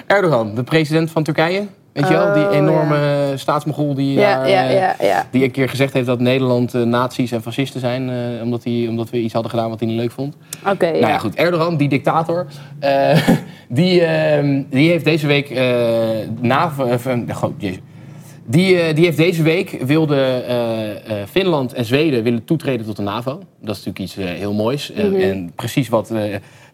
Erdogan, 0.07 0.55
de 0.55 0.63
president 0.63 1.11
van 1.11 1.23
Turkije. 1.23 1.67
Weet 1.95 2.07
je 2.07 2.13
wel, 2.13 2.33
die 2.33 2.47
Oh, 2.47 2.55
enorme 2.55 3.31
staatsmogol 3.35 3.93
die, 3.93 4.19
Ja, 4.19 4.37
daar, 4.37 4.49
ja, 4.49 4.97
eh, 4.99 5.17
die 5.31 5.43
een 5.43 5.51
keer 5.51 5.69
gezegd 5.69 5.93
heeft 5.93 6.05
dat 6.05 6.19
Nederland 6.19 6.73
eh, 6.73 6.81
nazi's 6.81 7.31
en 7.31 7.41
fascisten 7.41 7.79
zijn. 7.79 8.09
eh, 8.09 8.41
omdat, 8.43 8.63
die, 8.63 8.89
omdat 8.89 9.09
we 9.09 9.17
iets 9.21 9.33
hadden 9.33 9.51
gedaan 9.51 9.69
wat 9.69 9.79
hij 9.79 9.87
niet 9.89 9.97
leuk 9.97 10.11
vond. 10.11 10.35
Oké, 10.67 10.85
Nou 10.85 11.07
ja, 11.07 11.17
goed. 11.17 11.35
Erdogan, 11.35 11.77
die 11.77 11.89
dictator, 11.89 12.45
die, 13.69 14.01
eh, 14.01 14.63
die 14.69 14.89
heeft 14.89 15.05
deze 15.05 15.27
week 15.27 15.49
na... 16.41 16.69
goh, 17.31 17.53
jezus. 17.57 17.79
Die, 18.47 18.93
die 18.93 19.05
heeft 19.05 19.17
deze 19.17 19.43
week 19.43 19.77
wilde 19.85 20.43
Finland 21.29 21.73
en 21.73 21.85
Zweden 21.85 22.23
willen 22.23 22.45
toetreden 22.45 22.85
tot 22.85 22.95
de 22.95 23.01
NAVO. 23.01 23.31
Dat 23.61 23.75
is 23.75 23.83
natuurlijk 23.85 23.99
iets 23.99 24.15
heel 24.39 24.53
moois. 24.53 24.91
Mhm. 24.95 25.15
En 25.15 25.51
precies 25.55 25.89
wat 25.89 26.11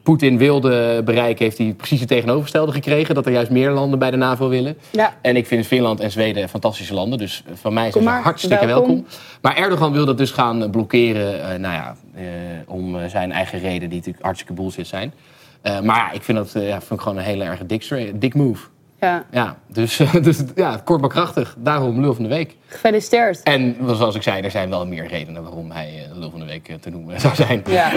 Poetin 0.03 0.37
wilde 0.37 1.01
bereiken, 1.05 1.43
heeft 1.45 1.57
hij 1.57 1.73
precies 1.77 1.99
het 1.99 2.09
tegenovergestelde 2.09 2.71
gekregen. 2.71 3.15
Dat 3.15 3.25
er 3.25 3.31
juist 3.31 3.51
meer 3.51 3.71
landen 3.71 3.99
bij 3.99 4.11
de 4.11 4.17
NAVO 4.17 4.49
willen. 4.49 4.77
Ja. 4.89 5.13
En 5.21 5.35
ik 5.35 5.47
vind 5.47 5.67
Finland 5.67 5.99
en 5.99 6.11
Zweden 6.11 6.49
fantastische 6.49 6.93
landen. 6.93 7.17
Dus 7.17 7.43
van 7.53 7.73
mij 7.73 7.91
zijn 7.91 8.03
ze 8.03 8.09
hartstikke 8.09 8.65
welkom. 8.65 8.87
welkom. 8.87 9.05
Maar 9.41 9.55
Erdogan 9.57 9.91
wil 9.91 10.05
dat 10.05 10.17
dus 10.17 10.31
gaan 10.31 10.69
blokkeren. 10.71 11.41
eh, 11.49 11.59
nou 11.59 11.73
ja, 11.73 11.95
eh, 12.15 12.23
om 12.67 12.95
eh, 12.99 13.09
zijn 13.09 13.31
eigen 13.31 13.59
reden, 13.59 13.89
die 13.89 13.97
natuurlijk 13.97 14.23
hartstikke 14.23 14.53
bullshit 14.53 14.87
zijn. 14.87 15.13
Eh, 15.61 15.79
maar 15.79 15.95
ja, 15.95 16.11
ik 16.11 16.23
vind 16.23 16.37
dat 16.37 16.55
eh, 16.55 16.67
ja, 16.67 16.79
vind 16.79 16.91
ik 16.91 16.99
gewoon 17.01 17.17
een 17.17 17.23
hele 17.23 17.43
erg 17.43 17.59
dik, 17.65 18.11
dik 18.15 18.33
move. 18.35 18.67
ja. 18.99 19.25
Ja, 19.31 19.57
dus, 19.67 19.99
dus 20.21 20.43
ja, 20.55 20.81
kort 20.83 21.01
maar 21.01 21.09
krachtig. 21.09 21.55
Daarom 21.59 22.01
lul 22.01 22.13
van 22.13 22.23
de 22.23 22.29
week. 22.29 22.55
Gefeliciteerd. 22.71 23.43
En 23.43 23.75
zoals 23.87 24.15
ik 24.15 24.21
zei, 24.21 24.41
er 24.41 24.51
zijn 24.51 24.69
wel 24.69 24.87
meer 24.87 25.07
redenen 25.07 25.43
waarom 25.43 25.71
hij 25.71 25.87
eh, 25.87 26.13
de 26.13 26.19
lul 26.19 26.29
van 26.29 26.39
de 26.39 26.45
week 26.45 26.67
eh, 26.69 26.75
te 26.75 26.89
noemen 26.89 27.19
zou 27.19 27.35
zijn. 27.35 27.63
Ja. 27.69 27.91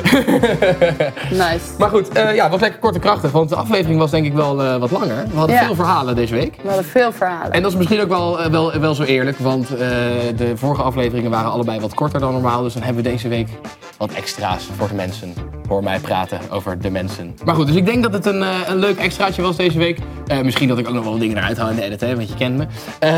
nice. 1.30 1.60
Maar 1.78 1.88
goed, 1.88 2.08
eh, 2.08 2.34
ja, 2.34 2.42
het 2.42 2.52
was 2.52 2.60
lekker 2.60 2.80
kort 2.80 2.94
en 2.94 3.00
krachtig. 3.00 3.30
Want 3.30 3.48
de 3.48 3.56
aflevering 3.56 3.98
was 3.98 4.10
denk 4.10 4.26
ik 4.26 4.32
wel 4.32 4.78
wat 4.78 4.90
langer. 4.90 5.24
We 5.30 5.36
hadden 5.36 5.56
Ja. 5.56 5.64
veel 5.64 5.74
verhalen 5.74 6.14
deze 6.14 6.34
week. 6.34 6.56
We 6.62 6.68
hadden 6.68 6.84
veel 6.84 7.12
verhalen. 7.12 7.52
En 7.52 7.62
dat 7.62 7.70
is 7.70 7.76
misschien 7.76 8.00
ook 8.00 8.08
wel, 8.08 8.50
wel, 8.50 8.78
wel 8.80 8.94
zo 8.94 9.02
eerlijk, 9.02 9.38
want 9.38 9.68
de 9.68 10.52
vorige 10.54 10.82
afleveringen 10.82 11.30
waren 11.30 11.50
allebei 11.50 11.80
wat 11.80 11.94
korter 11.94 12.20
dan 12.20 12.32
normaal. 12.32 12.62
Dus 12.62 12.72
dan 12.72 12.82
hebben 12.82 13.02
we 13.02 13.10
deze 13.10 13.28
week 13.28 13.48
wat 13.96 14.12
extra's 14.12 14.68
voor 14.76 14.88
de 14.88 14.94
mensen. 14.94 15.34
Hoor 15.68 15.82
mij 15.82 15.98
praten 15.98 16.40
over 16.50 16.78
de 16.80 16.90
mensen. 16.90 17.34
Maar 17.44 17.54
goed, 17.54 17.66
dus 17.66 17.76
ik 17.76 17.86
denk 17.86 18.02
dat 18.02 18.12
het 18.12 18.26
een, 18.26 18.44
een 18.66 18.76
leuk 18.76 18.98
extraatje 18.98 19.42
was 19.42 19.56
deze 19.56 19.78
week. 19.78 19.98
Misschien 20.42 20.68
dat 20.68 20.78
ik 20.78 20.88
ook 20.88 20.94
nog 20.94 21.02
wel 21.02 21.12
wat 21.12 21.20
dingen 21.20 21.36
eruit 21.36 21.56
haal 21.58 21.68
in 21.70 21.76
de 21.76 21.82
edit, 21.82 22.00
hè, 22.00 22.16
want 22.16 22.28
je 22.28 22.34
kent 22.34 22.56
me. 22.56 22.66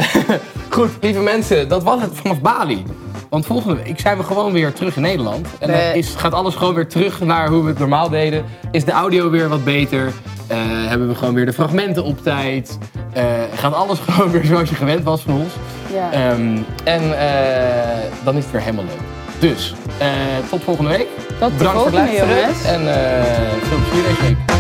Goed, 0.68 0.90
lieve 1.00 1.20
mensen, 1.20 1.45
dat 1.48 1.82
was 1.82 2.00
het 2.00 2.10
vanaf 2.14 2.40
Bali. 2.40 2.82
Want 3.28 3.46
volgende 3.46 3.82
week 3.82 4.00
zijn 4.00 4.16
we 4.16 4.22
gewoon 4.22 4.52
weer 4.52 4.72
terug 4.72 4.96
in 4.96 5.02
Nederland. 5.02 5.46
En 5.58 5.70
dan 5.70 5.78
is, 5.78 6.14
gaat 6.14 6.32
alles 6.32 6.54
gewoon 6.54 6.74
weer 6.74 6.88
terug 6.88 7.20
naar 7.20 7.48
hoe 7.48 7.62
we 7.62 7.68
het 7.68 7.78
normaal 7.78 8.08
deden. 8.08 8.44
Is 8.70 8.84
de 8.84 8.92
audio 8.92 9.30
weer 9.30 9.48
wat 9.48 9.64
beter. 9.64 10.12
Eh, 10.46 10.56
hebben 10.60 11.08
we 11.08 11.14
gewoon 11.14 11.34
weer 11.34 11.46
de 11.46 11.52
fragmenten 11.52 12.04
op 12.04 12.22
tijd. 12.22 12.78
Eh, 13.12 13.24
gaat 13.54 13.74
alles 13.74 13.98
gewoon 14.08 14.30
weer 14.30 14.44
zoals 14.44 14.68
je 14.68 14.74
gewend 14.74 15.04
was 15.04 15.22
van 15.22 15.34
ons. 15.34 15.52
Ja. 15.92 16.12
Ehm, 16.12 16.56
en 16.84 17.18
eh, 17.18 18.02
dan 18.24 18.36
is 18.36 18.42
het 18.42 18.52
weer 18.52 18.60
helemaal 18.60 18.84
leuk. 18.84 19.00
Dus, 19.38 19.74
eh, 19.98 20.08
tot 20.50 20.62
volgende 20.64 20.90
week. 20.90 21.06
Tot 21.38 21.56
Bedankt 21.56 21.78
voor 21.78 21.86
het 21.86 21.94
luisteren. 21.94 22.38
En 22.64 22.94
eh 22.94 23.24
veel 23.62 23.78
plezier 23.88 24.08
deze 24.08 24.22
week. 24.22 24.55